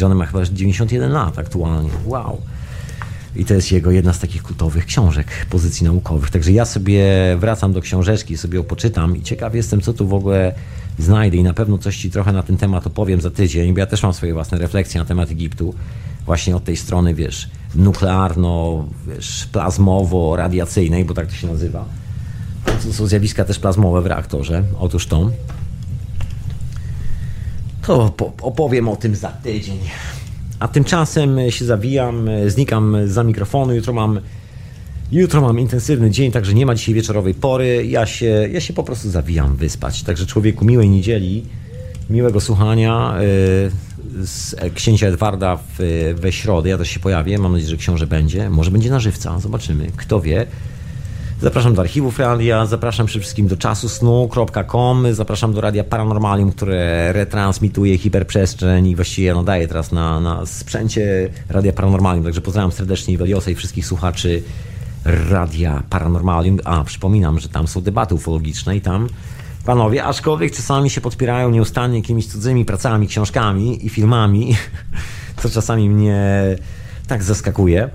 John 0.00 0.14
ma 0.14 0.26
chyba 0.26 0.44
91 0.44 1.12
lat 1.12 1.38
aktualnie. 1.38 1.90
Wow. 2.06 2.40
I 3.36 3.44
to 3.44 3.54
jest 3.54 3.72
jego 3.72 3.90
jedna 3.90 4.12
z 4.12 4.18
takich 4.18 4.42
kultowych 4.42 4.86
książek, 4.86 5.26
pozycji 5.50 5.86
naukowych. 5.86 6.30
Także 6.30 6.52
ja 6.52 6.64
sobie 6.64 7.04
wracam 7.38 7.72
do 7.72 7.80
książeczki, 7.80 8.36
sobie 8.36 8.56
ją 8.56 8.64
poczytam 8.64 9.16
i 9.16 9.22
ciekaw 9.22 9.54
jestem, 9.54 9.80
co 9.80 9.92
tu 9.92 10.08
w 10.08 10.14
ogóle 10.14 10.54
znajdę 10.98 11.36
i 11.36 11.42
na 11.42 11.54
pewno 11.54 11.78
coś 11.78 11.96
Ci 11.96 12.10
trochę 12.10 12.32
na 12.32 12.42
ten 12.42 12.56
temat 12.56 12.86
opowiem 12.86 13.20
za 13.20 13.30
tydzień, 13.30 13.72
bo 13.72 13.78
ja 13.78 13.86
też 13.86 14.02
mam 14.02 14.12
swoje 14.12 14.32
własne 14.32 14.58
refleksje 14.58 15.00
na 15.00 15.04
temat 15.04 15.30
Egiptu. 15.30 15.74
Właśnie 16.26 16.56
od 16.56 16.64
tej 16.64 16.76
strony, 16.76 17.14
wiesz, 17.14 17.50
nuklearno, 17.74 18.84
wiesz, 19.06 19.48
plazmowo-radiacyjnej, 19.52 21.04
bo 21.04 21.14
tak 21.14 21.26
to 21.26 21.32
się 21.32 21.46
nazywa. 21.46 21.84
To 22.84 22.92
są 22.92 23.06
zjawiska 23.06 23.44
też 23.44 23.58
plazmowe 23.58 24.02
w 24.02 24.06
reaktorze. 24.06 24.62
Otóż 24.78 25.06
to 25.06 25.30
to 27.88 28.12
opowiem 28.42 28.88
o 28.88 28.96
tym 28.96 29.16
za 29.16 29.28
tydzień. 29.28 29.78
A 30.58 30.68
tymczasem 30.68 31.38
się 31.50 31.64
zawijam, 31.64 32.28
znikam 32.46 32.96
za 33.06 33.24
mikrofonu. 33.24 33.74
Jutro 33.74 33.92
mam, 33.92 34.20
jutro 35.12 35.40
mam 35.40 35.60
intensywny 35.60 36.10
dzień, 36.10 36.32
także 36.32 36.54
nie 36.54 36.66
ma 36.66 36.74
dzisiaj 36.74 36.94
wieczorowej 36.94 37.34
pory. 37.34 37.86
Ja 37.86 38.06
się, 38.06 38.48
ja 38.52 38.60
się 38.60 38.72
po 38.72 38.84
prostu 38.84 39.10
zawijam 39.10 39.56
wyspać. 39.56 40.02
Także 40.02 40.26
człowieku, 40.26 40.64
miłej 40.64 40.88
niedzieli, 40.88 41.44
miłego 42.10 42.40
słuchania 42.40 43.14
y, 43.20 44.26
z 44.26 44.56
księcia 44.74 45.06
Edwarda 45.06 45.56
w, 45.56 46.14
we 46.20 46.32
środę. 46.32 46.68
Ja 46.68 46.78
też 46.78 46.88
się 46.88 47.00
pojawię. 47.00 47.38
Mam 47.38 47.52
nadzieję, 47.52 47.70
że 47.70 47.76
książę 47.76 48.06
będzie. 48.06 48.50
Może 48.50 48.70
będzie 48.70 48.90
na 48.90 49.00
żywca. 49.00 49.38
Zobaczymy. 49.38 49.86
Kto 49.96 50.20
wie. 50.20 50.46
Zapraszam 51.42 51.74
do 51.74 51.82
archiwów 51.82 52.18
radia, 52.18 52.66
zapraszam 52.66 53.06
przede 53.06 53.20
wszystkim 53.20 53.48
do 53.48 53.56
czasu 53.56 53.88
snu.com, 53.88 55.14
zapraszam 55.14 55.52
do 55.52 55.60
radia 55.60 55.84
Paranormalium, 55.84 56.52
które 56.52 57.12
retransmituje 57.12 57.98
hiperprzestrzeń 57.98 58.86
i 58.86 58.96
właściwie 58.96 59.34
nadaje 59.34 59.68
teraz 59.68 59.92
na, 59.92 60.20
na 60.20 60.46
sprzęcie 60.46 61.28
radia 61.48 61.72
Paranormalium. 61.72 62.24
Także 62.24 62.40
pozdrawiam 62.40 62.72
serdecznie 62.72 63.14
Iweliosa 63.14 63.50
i 63.50 63.54
wszystkich 63.54 63.86
słuchaczy 63.86 64.42
radia 65.04 65.82
Paranormalium. 65.90 66.58
A, 66.64 66.84
przypominam, 66.84 67.38
że 67.38 67.48
tam 67.48 67.68
są 67.68 67.80
debaty 67.80 68.14
ufologiczne 68.14 68.76
i 68.76 68.80
tam 68.80 69.08
panowie, 69.64 70.04
aczkolwiek 70.04 70.52
czasami 70.56 70.90
się 70.90 71.00
podpierają 71.00 71.50
nieustannie 71.50 71.98
jakimiś 71.98 72.26
cudzymi 72.26 72.64
pracami, 72.64 73.08
książkami 73.08 73.86
i 73.86 73.88
filmami, 73.88 74.56
co 75.42 75.50
czasami 75.50 75.90
mnie 75.90 76.42
tak 77.06 77.22
zaskakuje 77.22 77.90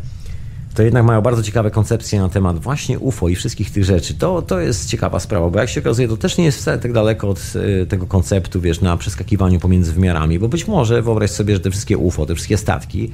to 0.74 0.84
jednak 0.84 1.06
mają 1.06 1.22
bardzo 1.22 1.44
ciekawe 1.44 1.72
koncepcje 1.72 2.20
na 2.20 2.30
temat 2.30 2.60
właśnie 2.60 3.00
UFO 3.00 3.30
i 3.30 3.36
wszystkich 3.36 3.72
tych 3.72 3.84
rzeczy. 3.84 4.14
To, 4.14 4.42
to 4.42 4.60
jest 4.60 4.90
ciekawa 4.90 5.20
sprawa, 5.20 5.50
bo 5.50 5.60
jak 5.60 5.70
się 5.70 5.82
okazuje, 5.82 6.08
to 6.08 6.18
też 6.18 6.38
nie 6.38 6.46
jest 6.46 6.58
wcale 6.58 6.80
tak 6.80 6.94
daleko 6.94 7.30
od 7.30 7.54
y, 7.56 7.86
tego 7.86 8.08
konceptu, 8.08 8.62
wiesz, 8.62 8.82
na 8.82 8.98
przeskakiwaniu 8.98 9.60
pomiędzy 9.60 9.94
wymiarami, 9.94 10.40
bo 10.40 10.50
być 10.50 10.68
może 10.68 11.02
wyobraź 11.02 11.32
sobie, 11.32 11.54
że 11.54 11.60
te 11.60 11.72
wszystkie 11.72 11.98
UFO, 11.98 12.26
te 12.26 12.36
wszystkie 12.36 12.58
statki, 12.58 13.12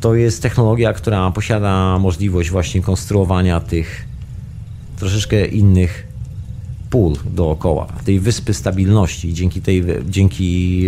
to 0.00 0.14
jest 0.14 0.42
technologia, 0.42 0.92
która 0.92 1.30
posiada 1.30 1.98
możliwość 1.98 2.50
właśnie 2.50 2.82
konstruowania 2.82 3.60
tych 3.60 4.04
troszeczkę 4.98 5.46
innych 5.46 6.06
pól 6.90 7.16
dookoła, 7.30 7.86
tej 8.04 8.20
wyspy 8.20 8.54
stabilności. 8.54 9.34
Dzięki 9.34 9.60
tej, 9.60 9.84
dzięki 10.08 10.82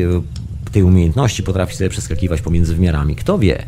tej 0.73 0.83
umiejętności 0.83 1.43
potrafi 1.43 1.77
sobie 1.77 1.91
przeskakiwać 1.91 2.41
pomiędzy 2.41 2.75
wymiarami. 2.75 3.17
Kto 3.17 3.39
wie? 3.39 3.65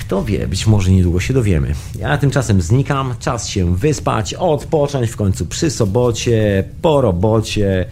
Kto 0.00 0.24
wie, 0.24 0.46
być 0.46 0.66
może 0.66 0.90
niedługo 0.90 1.20
się 1.20 1.34
dowiemy. 1.34 1.74
Ja 1.98 2.18
tymczasem 2.18 2.62
znikam, 2.62 3.14
czas 3.18 3.48
się 3.48 3.76
wyspać, 3.76 4.34
odpocząć 4.34 5.10
w 5.10 5.16
końcu 5.16 5.46
przy 5.46 5.70
sobocie, 5.70 6.64
po 6.82 7.00
robocie. 7.00 7.86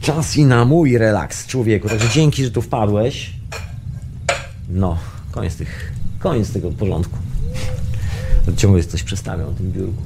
Czas 0.00 0.36
i 0.36 0.44
na 0.44 0.64
mój 0.64 0.98
relaks, 0.98 1.46
człowieku. 1.46 1.88
Także 1.88 2.08
dzięki, 2.08 2.44
że 2.44 2.50
tu 2.50 2.62
wpadłeś. 2.62 3.32
No, 4.68 4.98
koniec 5.30 5.56
tych, 5.56 5.92
koniec 6.18 6.52
tego 6.52 6.70
porządku. 6.70 7.18
Ciągle 8.56 8.84
coś 8.84 9.02
przestawiam 9.02 9.50
na 9.50 9.56
tym 9.56 9.72
biurku. 9.72 10.02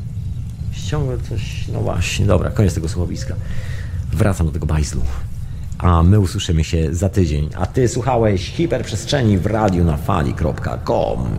Ciągle 0.87 1.19
coś, 1.29 1.69
no 1.73 1.81
właśnie, 1.81 2.27
dobra, 2.27 2.51
koniec 2.51 2.75
tego 2.75 2.89
słuchowiska. 2.89 3.35
Wracam 4.13 4.47
do 4.47 4.53
tego 4.53 4.67
bajzlu 4.67 5.03
a 5.83 6.03
my 6.03 6.21
usłyszymy 6.21 6.65
się 6.65 6.95
za 6.95 7.09
tydzień. 7.09 7.49
A 7.57 7.67
ty 7.67 7.89
słuchałeś 7.89 8.51
hiperprzestrzeni 8.51 9.39
w 9.39 9.47
radiu 9.47 9.85
na 9.85 9.97
fali.com. 9.97 11.37